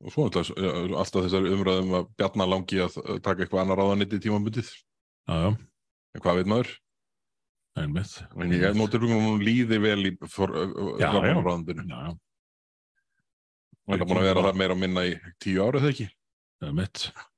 og 0.00 0.12
svo 0.14 0.26
er 0.28 0.34
þetta 0.36 1.00
alltaf 1.00 1.24
þessar 1.26 1.48
umræðum 1.50 1.94
að 1.98 2.06
bjarna 2.20 2.46
langi 2.48 2.78
að 2.84 2.96
taka 3.24 3.44
eitthvað 3.44 3.62
annar 3.64 3.80
ráðanitt 3.80 4.14
í 4.16 4.20
tímambundið. 4.24 4.70
já, 5.28 5.34
já, 5.44 5.50
En 6.14 6.20
hvað 6.24 6.40
veit 6.40 6.50
maður? 6.50 6.70
einmitt. 7.80 8.14
En 8.36 8.50
ég 8.52 8.64
er 8.66 8.74
nótur 8.76 9.04
um 9.06 9.12
að 9.14 9.20
hún 9.24 9.44
líði 9.46 9.78
vel 9.80 10.00
í 10.08 10.12
Já, 11.00 11.12
já. 11.12 11.34
Já, 11.88 12.16
Það 13.86 13.96
er 13.96 14.06
búin 14.06 14.20
að 14.20 14.26
vera 14.28 14.42
það 14.46 14.58
meira 14.60 14.74
að 14.76 14.80
minna 14.80 15.04
í 15.08 15.14
tíu 15.42 15.62
árið 15.64 15.84
þegar 15.86 15.94
ekki. 15.94 16.08
einmitt. 16.68 17.04
Heyrðu 17.14 17.29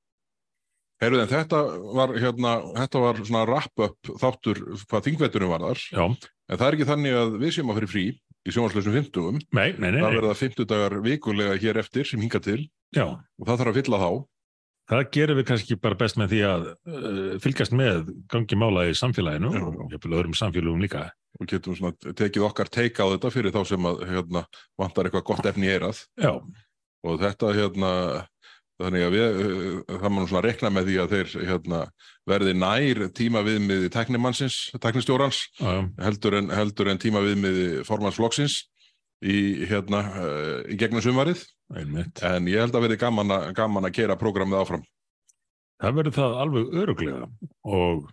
en 1.03 1.27
þetta 1.31 1.59
var 1.99 2.13
hérna, 2.17 2.51
þetta 2.77 2.99
var 3.03 3.19
svona 3.25 3.43
wrap-up 3.49 4.11
þáttur 4.21 4.59
hvað 4.87 5.07
þingvettunum 5.09 5.51
var 5.55 5.67
þar. 5.69 5.83
Já, 5.91 6.05
En 6.51 6.57
það 6.59 6.67
er 6.67 6.75
ekki 6.75 6.85
þannig 6.89 7.13
að 7.15 7.35
við 7.39 7.51
séum 7.55 7.69
að 7.71 7.77
fyrir 7.79 7.89
frí 7.93 8.01
í 8.43 8.51
sjónvarslösum 8.51 8.93
50. 8.93 9.37
nei, 9.55 9.69
nei, 9.79 9.91
nei, 9.95 10.01
Það 10.03 10.17
verða 10.19 10.33
50 10.35 10.65
dagar 10.67 10.95
vikulega 11.05 11.53
hér 11.61 11.79
eftir 11.79 12.03
sem 12.09 12.19
hinga 12.19 12.41
til 12.43 12.65
Já, 12.93 13.05
og 13.07 13.47
það 13.47 13.57
þarf 13.61 13.71
að 13.71 13.77
fylla 13.79 13.99
þá. 14.03 14.09
það 14.91 15.03
gerum 15.15 15.37
við 15.39 15.45
kannski 15.47 15.77
bara 15.79 15.95
best 15.95 16.17
með 16.19 16.33
því 16.33 16.41
að 16.49 16.65
uh, 16.67 17.39
fylgjast 17.39 17.71
með 17.79 18.11
gangi 18.29 18.59
mála 18.59 18.83
í 18.91 18.93
samfélaginu 18.99 19.53
Já. 19.55 19.63
og 19.63 19.95
jafnvel 19.95 20.17
öðrum 20.19 20.35
samfélagum 20.35 20.83
líka. 20.83 21.05
og 21.39 21.47
getum 21.49 21.73
svona 21.79 21.95
tekið 22.13 22.43
okkar 22.45 22.67
teika 22.69 23.07
á 23.07 23.11
þetta 23.15 23.31
fyrir 23.33 23.55
þá 23.55 23.63
sem 23.65 23.85
að 23.89 24.03
hérna, 24.11 24.43
vantar 24.77 25.07
eitthvað 25.07 25.23
gott 25.31 25.45
efni 25.49 25.65
í 25.65 25.71
eirað. 25.73 26.03
Já, 26.19 26.35
og 27.07 27.15
þetta 27.23 27.53
hérna 27.55 27.91
þannig 28.81 29.05
að 29.05 29.15
við, 29.15 29.39
uh, 29.43 29.97
það 30.01 30.13
mann 30.15 30.29
svona 30.29 30.43
rekna 30.47 30.71
með 30.73 30.89
því 30.89 30.99
að 31.03 31.15
þeir 31.15 31.33
hérna, 31.51 31.81
verði 32.29 32.53
nær 32.57 33.01
tíma 33.17 33.43
viðmiði 33.45 33.91
teknimannsins, 33.93 34.59
teknistjórans 34.81 35.43
heldur 35.61 36.39
en, 36.39 36.49
heldur 36.53 36.89
en 36.91 37.01
tíma 37.01 37.21
viðmiði 37.25 37.83
formansflokksins 37.87 38.63
í, 39.23 39.37
hérna, 39.69 40.01
uh, 40.17 40.57
í 40.71 40.79
gegnum 40.79 41.03
sumarið 41.03 41.45
einmitt. 41.73 42.23
en 42.25 42.49
ég 42.51 42.63
held 42.63 42.75
að 42.75 42.87
verði 42.87 42.99
gaman, 43.05 43.31
a, 43.33 43.39
gaman 43.55 43.89
að 43.89 43.95
kera 44.01 44.19
prógramið 44.19 44.61
áfram 44.63 44.83
Það 45.83 45.95
verður 45.97 46.15
það 46.15 46.33
alveg 46.39 46.75
öruglega 46.79 47.25
og 47.67 48.03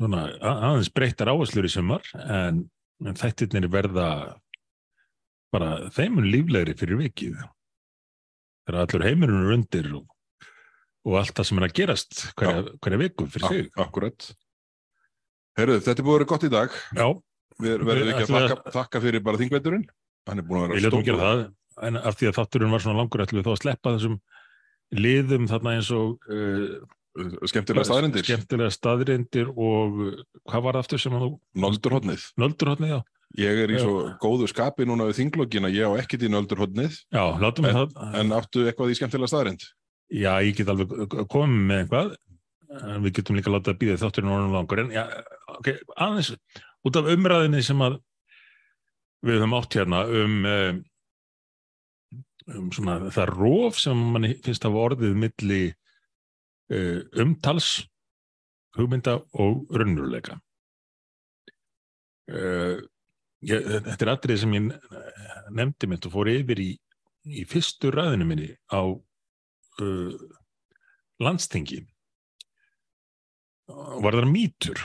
svona, 0.00 0.22
aðeins 0.40 0.92
breyttar 0.96 1.28
áherslur 1.28 1.66
í 1.68 1.72
sumar 1.72 2.06
en, 2.16 2.62
en 3.04 3.18
þættirnir 3.20 3.68
verða 3.72 4.06
bara 5.52 5.90
þeimun 5.92 6.30
líflegri 6.30 6.76
fyrir 6.78 7.00
vikið. 7.02 7.42
Þegar 8.70 8.80
allur 8.86 9.06
heimurinn 9.08 9.42
er 9.42 9.54
undir 9.56 9.90
og, 9.98 10.04
og 11.08 11.18
allt 11.18 11.34
það 11.34 11.48
sem 11.48 11.60
er 11.60 11.66
að 11.66 11.74
gerast 11.80 12.20
hverja, 12.38 12.62
hverja 12.78 13.00
viku 13.02 13.26
fyrir 13.26 13.50
sig. 13.50 13.72
Ak 13.74 13.88
Akkurat. 13.88 14.28
Herruð, 15.58 15.82
þetta 15.82 15.98
er 15.98 16.06
búið 16.06 16.14
að 16.14 16.20
vera 16.20 16.30
gott 16.30 16.46
í 16.46 16.52
dag. 16.52 16.76
Já, 16.94 17.06
við 17.60 17.82
verðum 17.88 18.12
ekki 18.12 18.26
að 18.26 18.30
þakka, 18.36 18.74
þakka 18.76 19.02
fyrir 19.04 19.24
bara 19.26 19.40
þingveiturinn 19.40 19.88
hann 20.28 20.42
er 20.42 20.46
búin 20.46 20.64
að 20.64 20.74
við 20.74 20.86
vera 20.86 21.00
letum 21.00 21.16
að 21.16 21.24
það 21.24 21.42
en 21.88 21.98
af 22.00 22.16
því 22.18 22.30
að 22.30 22.38
þátturinn 22.38 22.74
var 22.74 22.84
svona 22.84 23.00
langur 23.00 23.24
ætlum 23.24 23.40
við 23.40 23.46
þá 23.46 23.52
að 23.52 23.60
sleppa 23.62 23.92
þessum 23.96 24.16
liðum 25.00 25.46
þarna 25.50 25.76
eins 25.78 25.90
og 25.94 26.26
uh, 26.30 26.74
skemmtilega 27.48 27.86
staðrindir, 27.88 28.26
skemmtilega 28.26 28.74
staðrindir 28.74 29.52
og 29.54 30.02
uh, 30.04 30.18
hvað 30.50 30.66
var 30.66 30.76
það 30.78 30.84
aftur 30.84 31.02
sem 31.04 31.16
að 31.16 31.24
þú 31.24 31.30
nöldurhotnið 31.64 32.26
Nöldurhóttni, 32.42 32.92
já. 32.92 33.00
Ég 33.38 33.60
er 33.62 33.70
í 33.70 33.78
svo 33.78 34.08
góðu 34.18 34.48
skapi 34.50 34.82
núna 34.88 35.06
við 35.06 35.20
þinglokkin 35.20 35.68
að 35.68 35.76
ég 35.76 35.86
á 35.86 35.98
ekkert 36.02 36.24
í 36.26 36.30
nöldurhotnið 36.32 36.96
Já, 37.14 37.24
látum 37.38 37.68
við 37.68 37.76
það. 37.76 38.00
en 38.18 38.34
áttu 38.34 38.64
eitthvað 38.66 38.90
í 38.90 38.96
skemmtilega 38.98 39.30
staðrind 39.30 39.66
Já, 40.10 40.40
ég 40.42 40.56
get 40.58 40.70
alveg 40.72 40.90
komið 41.30 41.66
með 41.68 41.80
eitthvað, 41.84 42.14
en 42.80 43.04
við 43.04 43.12
getum 43.20 43.36
líka 43.38 43.52
látað 43.52 43.76
að 43.76 43.80
býða 43.84 43.98
þátturinn 44.00 44.32
orðin 44.34 44.54
langur. 44.56 44.80
En 44.82 44.94
já, 44.94 45.04
ok, 45.54 45.68
aðeins 45.94 46.30
út 46.88 46.98
af 46.98 47.10
umræðinni 47.14 47.60
sem 47.62 47.84
að 47.86 48.00
við 49.26 49.38
höfum 49.38 49.54
átt 49.60 49.76
hérna 49.78 50.00
um, 50.18 50.36
um, 50.50 50.80
um 52.56 52.72
svona 52.74 52.96
það 53.14 53.32
róf 53.36 53.78
sem 53.78 54.02
manni 54.16 54.32
finnst 54.42 54.66
hafa 54.66 54.82
orðið 54.88 55.14
milli 55.22 55.62
uh, 55.70 57.00
umtals, 57.22 57.70
hugmynda 58.74 59.20
og 59.38 59.70
raunveruleika. 59.70 60.40
Uh, 62.30 62.82
ég, 63.48 63.66
þetta 63.86 64.06
er 64.06 64.12
atrið 64.14 64.42
sem 64.42 64.56
ég 64.56 64.68
nefndi 65.56 65.90
mitt 65.90 66.06
og 66.08 66.14
fór 66.14 66.30
yfir 66.32 66.62
í, 66.62 66.70
í 67.30 67.46
fyrstu 67.48 67.92
ræðinu 67.94 68.28
minni 68.28 68.50
á 68.72 68.82
uh, 68.84 70.14
landstingi 71.20 71.82
var 73.70 74.16
það 74.18 74.32
mýtur? 74.32 74.80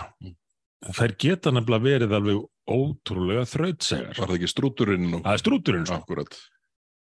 Þær 0.94 1.16
geta 1.18 1.54
nefnilega 1.54 1.86
verið 1.88 2.12
alveg 2.14 2.44
ótrúlega 2.70 3.46
þrautsegar. 3.50 4.14
Var 4.14 4.30
það 4.30 4.36
ekki 4.36 4.50
strúturinn 4.52 5.16
það 5.16 5.32
er 5.32 5.42
strúturinn 5.42 5.88
sko. 5.90 6.26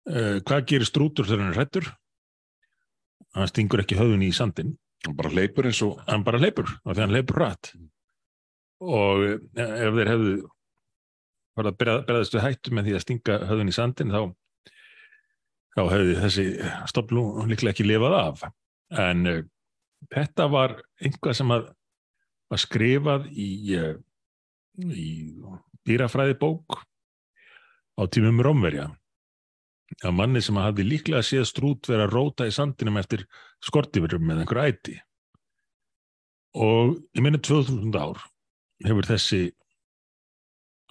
Uh, 0.08 0.38
hvað 0.48 0.68
gerir 0.72 0.90
strútur 0.90 1.28
þegar 1.28 1.44
hann 1.44 1.54
er 1.54 1.60
hrættur 1.60 1.90
hann 3.38 3.50
stingur 3.52 3.84
ekki 3.84 3.98
höfðun 4.00 4.26
í 4.26 4.34
sandin 4.36 4.76
Hann 5.06 5.16
bara 5.18 5.30
hleypur 5.30 5.68
eins 5.70 5.82
og 5.86 6.00
hann 6.08 6.24
bara 6.26 6.40
hleypur 6.42 6.70
og 6.72 6.94
þegar 6.94 7.04
hann 7.04 7.14
hleypur 7.14 7.40
rætt 7.44 7.72
og 8.82 9.24
eh, 9.26 9.74
ef 9.88 9.98
þeir 9.98 10.10
hefðu 10.12 10.32
var 11.58 11.72
að 11.72 11.80
breðast 11.82 12.36
við 12.36 12.46
hættu 12.46 12.76
með 12.76 12.88
því 12.88 12.98
að 12.98 13.04
stinga 13.06 13.40
höfðun 13.50 13.72
í 13.72 13.76
sandin 13.76 14.14
þá 14.14 14.22
þá 15.78 15.84
hefði 15.94 16.18
þessi 16.24 16.46
stofnlu 16.90 17.24
líklega 17.50 17.76
ekki 17.76 17.86
lifað 17.86 18.18
af. 18.18 18.44
En 18.98 19.30
uh, 19.30 19.42
þetta 20.14 20.48
var 20.50 20.78
einhvað 21.04 21.38
sem 21.38 21.54
að 21.54 21.68
var 22.48 22.62
skrifað 22.64 23.28
í, 23.36 23.50
uh, 23.78 23.98
í 24.88 25.10
dýrafræði 25.88 26.38
bók 26.40 26.80
á 28.00 28.02
tímum 28.10 28.42
Rómverja. 28.46 28.88
Að 30.04 30.16
manni 30.16 30.42
sem 30.44 30.58
hafði 30.60 30.86
líklega 30.88 31.24
séð 31.24 31.46
strút 31.48 31.88
vera 31.88 32.08
að 32.08 32.16
róta 32.16 32.48
í 32.48 32.54
sandinum 32.56 33.00
eftir 33.00 33.24
skortifurum 33.64 34.26
með 34.28 34.44
einhver 34.44 34.64
æti. 34.66 34.98
Og 36.58 36.98
í 37.16 37.24
minni 37.24 37.40
2000 37.44 37.94
ár 37.96 38.24
hefur 38.84 39.08
þessi 39.08 39.42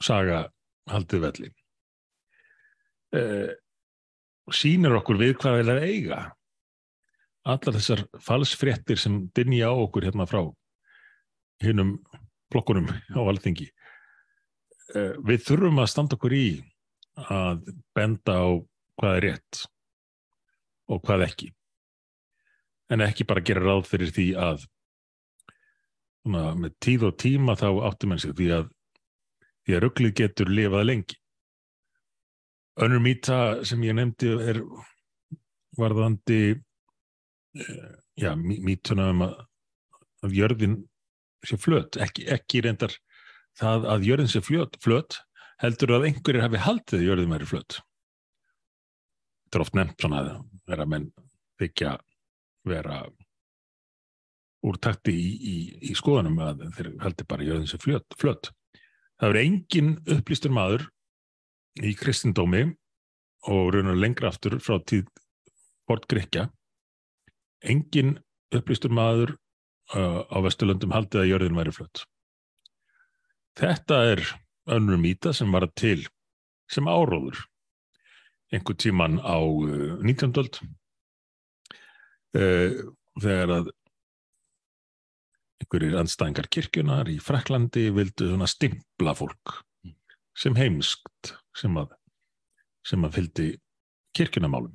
saga 0.02 0.46
haldið 0.90 1.24
velli. 1.26 1.50
Eh, 3.16 3.52
sýnir 4.52 4.96
okkur 4.98 5.18
við 5.20 5.34
hvað 5.40 5.58
við 5.58 5.72
erum 5.72 5.86
eiga. 5.86 6.20
Allar 7.46 7.78
þessar 7.78 8.04
falsfréttir 8.22 8.98
sem 8.98 9.26
dynja 9.34 9.70
á 9.70 9.74
okkur 9.74 10.08
hérna 10.08 10.26
frá 10.26 10.42
hinnum 11.62 11.96
blokkunum 12.52 12.88
á 12.90 13.20
alþingi. 13.22 13.68
Eh, 14.94 15.14
við 15.26 15.44
þurfum 15.46 15.82
að 15.82 15.92
standa 15.92 16.18
okkur 16.18 16.34
í 16.36 16.48
að 17.16 17.70
benda 17.96 18.38
á 18.38 18.46
hvað 19.00 19.16
er 19.16 19.26
rétt 19.26 19.66
og 20.90 21.02
hvað 21.02 21.26
ekki. 21.26 21.52
En 22.90 23.02
ekki 23.02 23.26
bara 23.26 23.42
gera 23.42 23.64
ráð 23.64 23.86
fyrir 23.90 24.12
því 24.14 24.26
að 24.38 24.66
svona, 26.26 26.54
með 26.54 26.74
tíð 26.82 27.08
og 27.10 27.16
tíma 27.18 27.56
þá 27.58 27.68
áttum 27.88 28.14
enn 28.14 28.22
sig 28.22 28.34
því 28.36 28.50
að 28.60 28.68
því 29.66 29.76
að 29.76 29.82
rugglið 29.84 30.18
getur 30.22 30.52
lifað 30.52 30.86
lengi 30.90 31.18
önnur 32.82 33.00
mýta 33.00 33.38
sem 33.64 33.82
ég 33.86 33.96
nefndi 33.96 34.32
er 34.50 34.60
varðandi 35.80 36.40
eh, 36.52 37.92
já, 38.20 38.32
mítuna 38.36 39.10
um 39.12 39.24
að, 39.26 39.36
að 40.26 40.36
jörðin 40.36 40.76
sé 41.46 41.58
flöt, 41.60 41.96
ekki, 42.02 42.26
ekki 42.32 42.62
reyndar 42.64 42.94
það 43.56 43.86
að 43.92 44.08
jörðin 44.10 44.32
sé 44.32 44.42
flöt, 44.44 44.76
flöt 44.84 45.20
heldur 45.62 45.96
að 45.96 46.10
einhverjir 46.10 46.44
hafi 46.44 46.60
haldið 46.60 46.98
að 46.98 47.06
jörðin 47.06 47.32
væri 47.32 47.48
flöt. 47.48 47.78
Þetta 49.46 49.58
er 49.58 49.64
oft 49.64 49.76
nefnt 49.78 50.02
svona 50.02 50.20
að 50.20 50.32
vera 50.68 50.88
menn 50.90 51.06
þykja 51.60 51.92
vera 52.66 52.98
úr 54.66 54.80
takti 54.82 55.14
í, 55.14 55.30
í, 55.36 55.56
í 55.92 55.96
skoðanum 55.96 56.40
að 56.44 56.66
þeir 56.76 56.90
haldi 57.04 57.28
bara 57.30 57.46
jörðin 57.46 57.70
sé 57.70 57.80
flöt, 57.80 58.18
flöt. 58.20 58.50
Það 59.16 59.30
er 59.30 59.40
engin 59.42 59.94
upplýstur 60.12 60.52
maður 60.52 60.88
í 61.84 61.94
kristindómi 61.96 62.66
og 63.52 63.72
raunar 63.74 63.96
lengra 63.96 64.28
aftur 64.32 64.58
frá 64.60 64.78
tíð 64.84 65.08
Bort 65.88 66.06
Grekja 66.10 66.48
engin 67.64 68.16
upplýstur 68.54 68.92
maður 68.94 69.36
uh, 69.94 70.22
á 70.28 70.36
Vesturlöndum 70.44 70.94
haldið 70.94 71.22
að 71.22 71.30
jörðin 71.30 71.58
væri 71.58 71.74
flött. 71.74 72.04
Þetta 73.56 74.00
er 74.12 74.22
önnur 74.76 75.00
mýta 75.00 75.32
sem 75.36 75.52
var 75.52 75.68
til 75.78 76.02
sem 76.70 76.88
áróður 76.90 77.38
einhver 78.52 78.76
tíman 78.78 79.20
á 79.22 79.38
uh, 79.38 79.96
19. 80.02 80.36
öld 80.42 80.60
uh, 82.36 82.70
þegar 83.22 83.54
að 83.60 83.72
einhverjir 85.62 85.98
anstæðingar 86.00 86.48
kirkjunar 86.52 87.10
í 87.12 87.18
Fraklandi 87.22 87.88
vildu 87.96 88.30
svona 88.30 88.48
stimpla 88.50 89.14
fólk 89.16 89.60
sem 90.36 90.56
heimskt 90.58 91.32
sem 91.56 91.76
að, 91.80 91.94
sem 92.84 93.04
að 93.06 93.14
fyldi 93.20 93.46
kirkjunamálum 94.16 94.74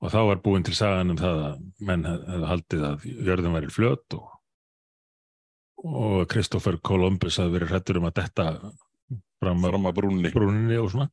og 0.00 0.12
þá 0.12 0.20
var 0.30 0.44
búin 0.44 0.64
til 0.64 0.76
sagan 0.78 1.12
um 1.12 1.18
það 1.20 1.40
að 1.48 1.64
menn 1.88 2.06
hefði 2.06 2.52
haldið 2.52 2.86
að 2.88 3.08
jörðin 3.10 3.56
væri 3.58 3.74
flöt 3.74 4.18
og 4.18 4.28
og 5.80 6.26
Kristófer 6.28 6.76
Kolumbus 6.84 7.38
hafði 7.40 7.56
verið 7.56 7.70
hrettur 7.72 8.00
um 8.00 8.08
að 8.08 8.16
detta 8.20 8.46
fram, 9.40 9.62
fram 9.64 9.88
að 9.88 9.94
brúnni. 9.96 10.32
brúnni 10.34 10.78
og 10.80 10.90
svona. 10.92 11.08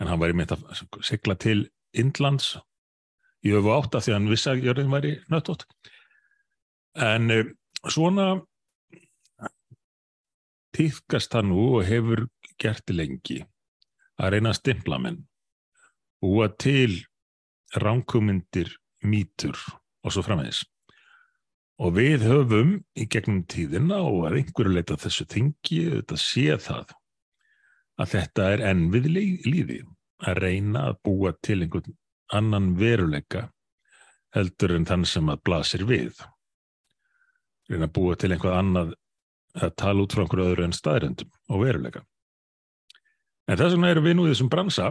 En 0.00 0.10
hann 0.10 0.20
væri 0.20 0.36
meint 0.36 0.52
að 0.52 0.64
sigla 1.06 1.36
til 1.40 1.68
Indlands 1.96 2.56
í 3.46 3.54
öfu 3.56 3.72
átta 3.72 4.02
því 4.02 4.12
að 4.12 4.18
hann 4.18 4.32
vissi 4.32 4.50
að 4.50 4.66
jörðin 4.66 4.92
væri 4.92 5.12
nöttótt 5.32 5.66
en 6.96 7.32
uh, 7.32 7.48
svona 7.88 8.28
týðkast 10.76 11.32
það 11.32 11.48
nú 11.50 11.66
og 11.78 11.86
hefur 11.88 12.26
gert 12.60 12.92
lengi 12.92 13.42
að 14.20 14.36
reyna 14.36 14.52
að 14.52 14.60
stimpla 14.60 15.00
menn. 15.00 15.20
Búa 16.20 16.48
til 16.56 17.04
ránkumindir 17.76 18.72
mítur 19.04 19.58
og 20.04 20.14
svo 20.14 20.24
framvegis. 20.24 20.62
Og 21.76 21.92
við 21.98 22.24
höfum 22.24 22.78
í 22.96 23.04
gegnum 23.12 23.42
tíðina 23.44 24.00
og 24.04 24.30
að 24.30 24.38
einhverju 24.40 24.72
leita 24.72 24.96
þessu 25.00 25.26
þingi 25.28 25.82
þetta 25.98 26.20
sé 26.20 26.46
það 26.64 26.94
að 28.00 28.12
þetta 28.14 28.48
er 28.54 28.64
enn 28.70 28.86
við 28.92 29.10
líði 29.12 29.82
að 30.24 30.40
reyna 30.40 30.86
að 30.90 31.02
búa 31.04 31.34
til 31.44 31.60
einhvern 31.64 31.96
annan 32.32 32.72
veruleika 32.80 33.50
heldur 34.36 34.74
en 34.76 34.88
þann 34.88 35.04
sem 35.08 35.28
að 35.32 35.42
blasir 35.44 35.84
við 35.88 36.24
reyna 37.70 37.88
að 37.88 37.94
búa 37.98 38.16
til 38.18 38.32
einhvað 38.32 38.58
annað 38.60 38.92
að 39.56 39.74
tala 39.80 40.04
út 40.04 40.14
frá 40.14 40.22
einhverju 40.24 40.50
öðru 40.50 40.66
en 40.66 40.76
staðrendum 40.76 41.30
og 41.48 41.62
veruleika. 41.62 42.02
En 43.46 43.58
þess 43.58 43.76
vegna 43.76 43.92
erum 43.92 44.06
við 44.06 44.16
nú 44.18 44.26
í 44.26 44.32
þessum 44.32 44.50
bransa 44.52 44.90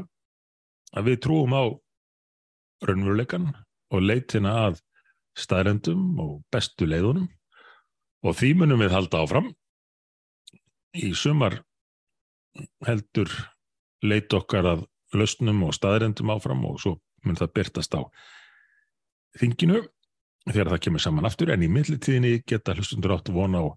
að 0.95 1.09
við 1.09 1.21
trúum 1.25 1.55
á 1.55 1.63
raunveruleikan 2.85 3.49
og 3.93 4.03
leitina 4.03 4.55
að 4.67 4.79
staðrendum 5.37 6.19
og 6.23 6.35
bestu 6.53 6.87
leiðunum. 6.87 7.27
Og 8.25 8.37
því 8.39 8.51
munum 8.61 8.81
við 8.81 8.95
halda 8.95 9.21
áfram. 9.21 9.51
Í 10.95 11.11
sumar 11.13 11.59
heldur 12.87 13.29
leit 14.05 14.33
okkar 14.33 14.69
að 14.71 14.85
lausnum 15.15 15.65
og 15.67 15.75
staðrendum 15.75 16.31
áfram 16.33 16.63
og 16.69 16.79
svo 16.81 16.95
mun 17.25 17.37
það 17.37 17.53
byrtast 17.57 17.97
á 17.99 18.01
þinginu 19.39 19.81
þegar 20.51 20.73
það 20.73 20.83
kemur 20.85 21.03
saman 21.03 21.27
aftur 21.29 21.51
en 21.53 21.65
í 21.65 21.71
millitíðinni 21.71 22.39
geta 22.47 22.75
hlustundur 22.75 23.15
átt 23.17 23.33
vona 23.33 23.63
á 23.65 23.67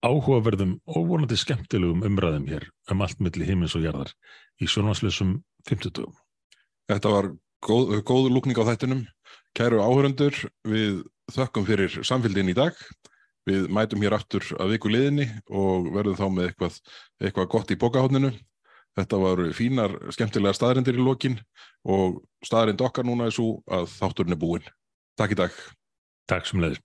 áhugaverðum 0.00 0.78
og 0.88 1.08
vonandi 1.10 1.36
skemmtilegum 1.36 2.04
umræðum 2.08 2.46
hér 2.48 2.66
um 2.90 3.02
allt 3.04 3.20
milli 3.20 3.44
himins 3.48 3.76
og 3.76 3.84
jarðar 3.84 4.14
í 4.60 4.68
sjónvarsleisum 4.68 5.36
50. 5.68 6.06
Þetta 6.88 7.12
var 7.12 7.30
góð, 7.64 8.00
góð 8.08 8.30
lúkning 8.32 8.56
á 8.56 8.64
þættinum. 8.64 9.04
Kæru 9.56 9.82
áhöröndur, 9.82 10.36
við 10.64 11.02
þökkum 11.34 11.66
fyrir 11.68 12.00
samfélgin 12.06 12.50
í 12.52 12.56
dag. 12.56 12.76
Við 13.48 13.68
mætum 13.72 14.02
hér 14.04 14.16
aftur 14.16 14.44
að 14.60 14.76
viku 14.76 14.92
liðinni 14.92 15.26
og 15.48 15.90
verðum 15.94 16.18
þá 16.18 16.26
með 16.32 16.48
eitthvað, 16.50 16.80
eitthvað 17.20 17.50
gott 17.52 17.72
í 17.72 17.78
bókahotninu. 17.80 18.32
Þetta 18.98 19.20
var 19.22 19.42
fínar, 19.56 19.94
skemmtilega 20.12 20.56
staðrindir 20.56 20.98
í 20.98 21.04
lokin 21.04 21.38
og 21.86 22.20
staðrind 22.44 22.82
okkar 22.84 23.06
núna 23.06 23.28
er 23.28 23.36
svo 23.36 23.60
að 23.70 23.88
þátturinn 23.98 24.36
er 24.36 24.40
búin. 24.40 24.66
Takk 25.18 25.34
í 25.34 25.40
dag. 25.40 25.56
Takk 26.30 26.46
sem 26.46 26.62
leiðis. 26.62 26.82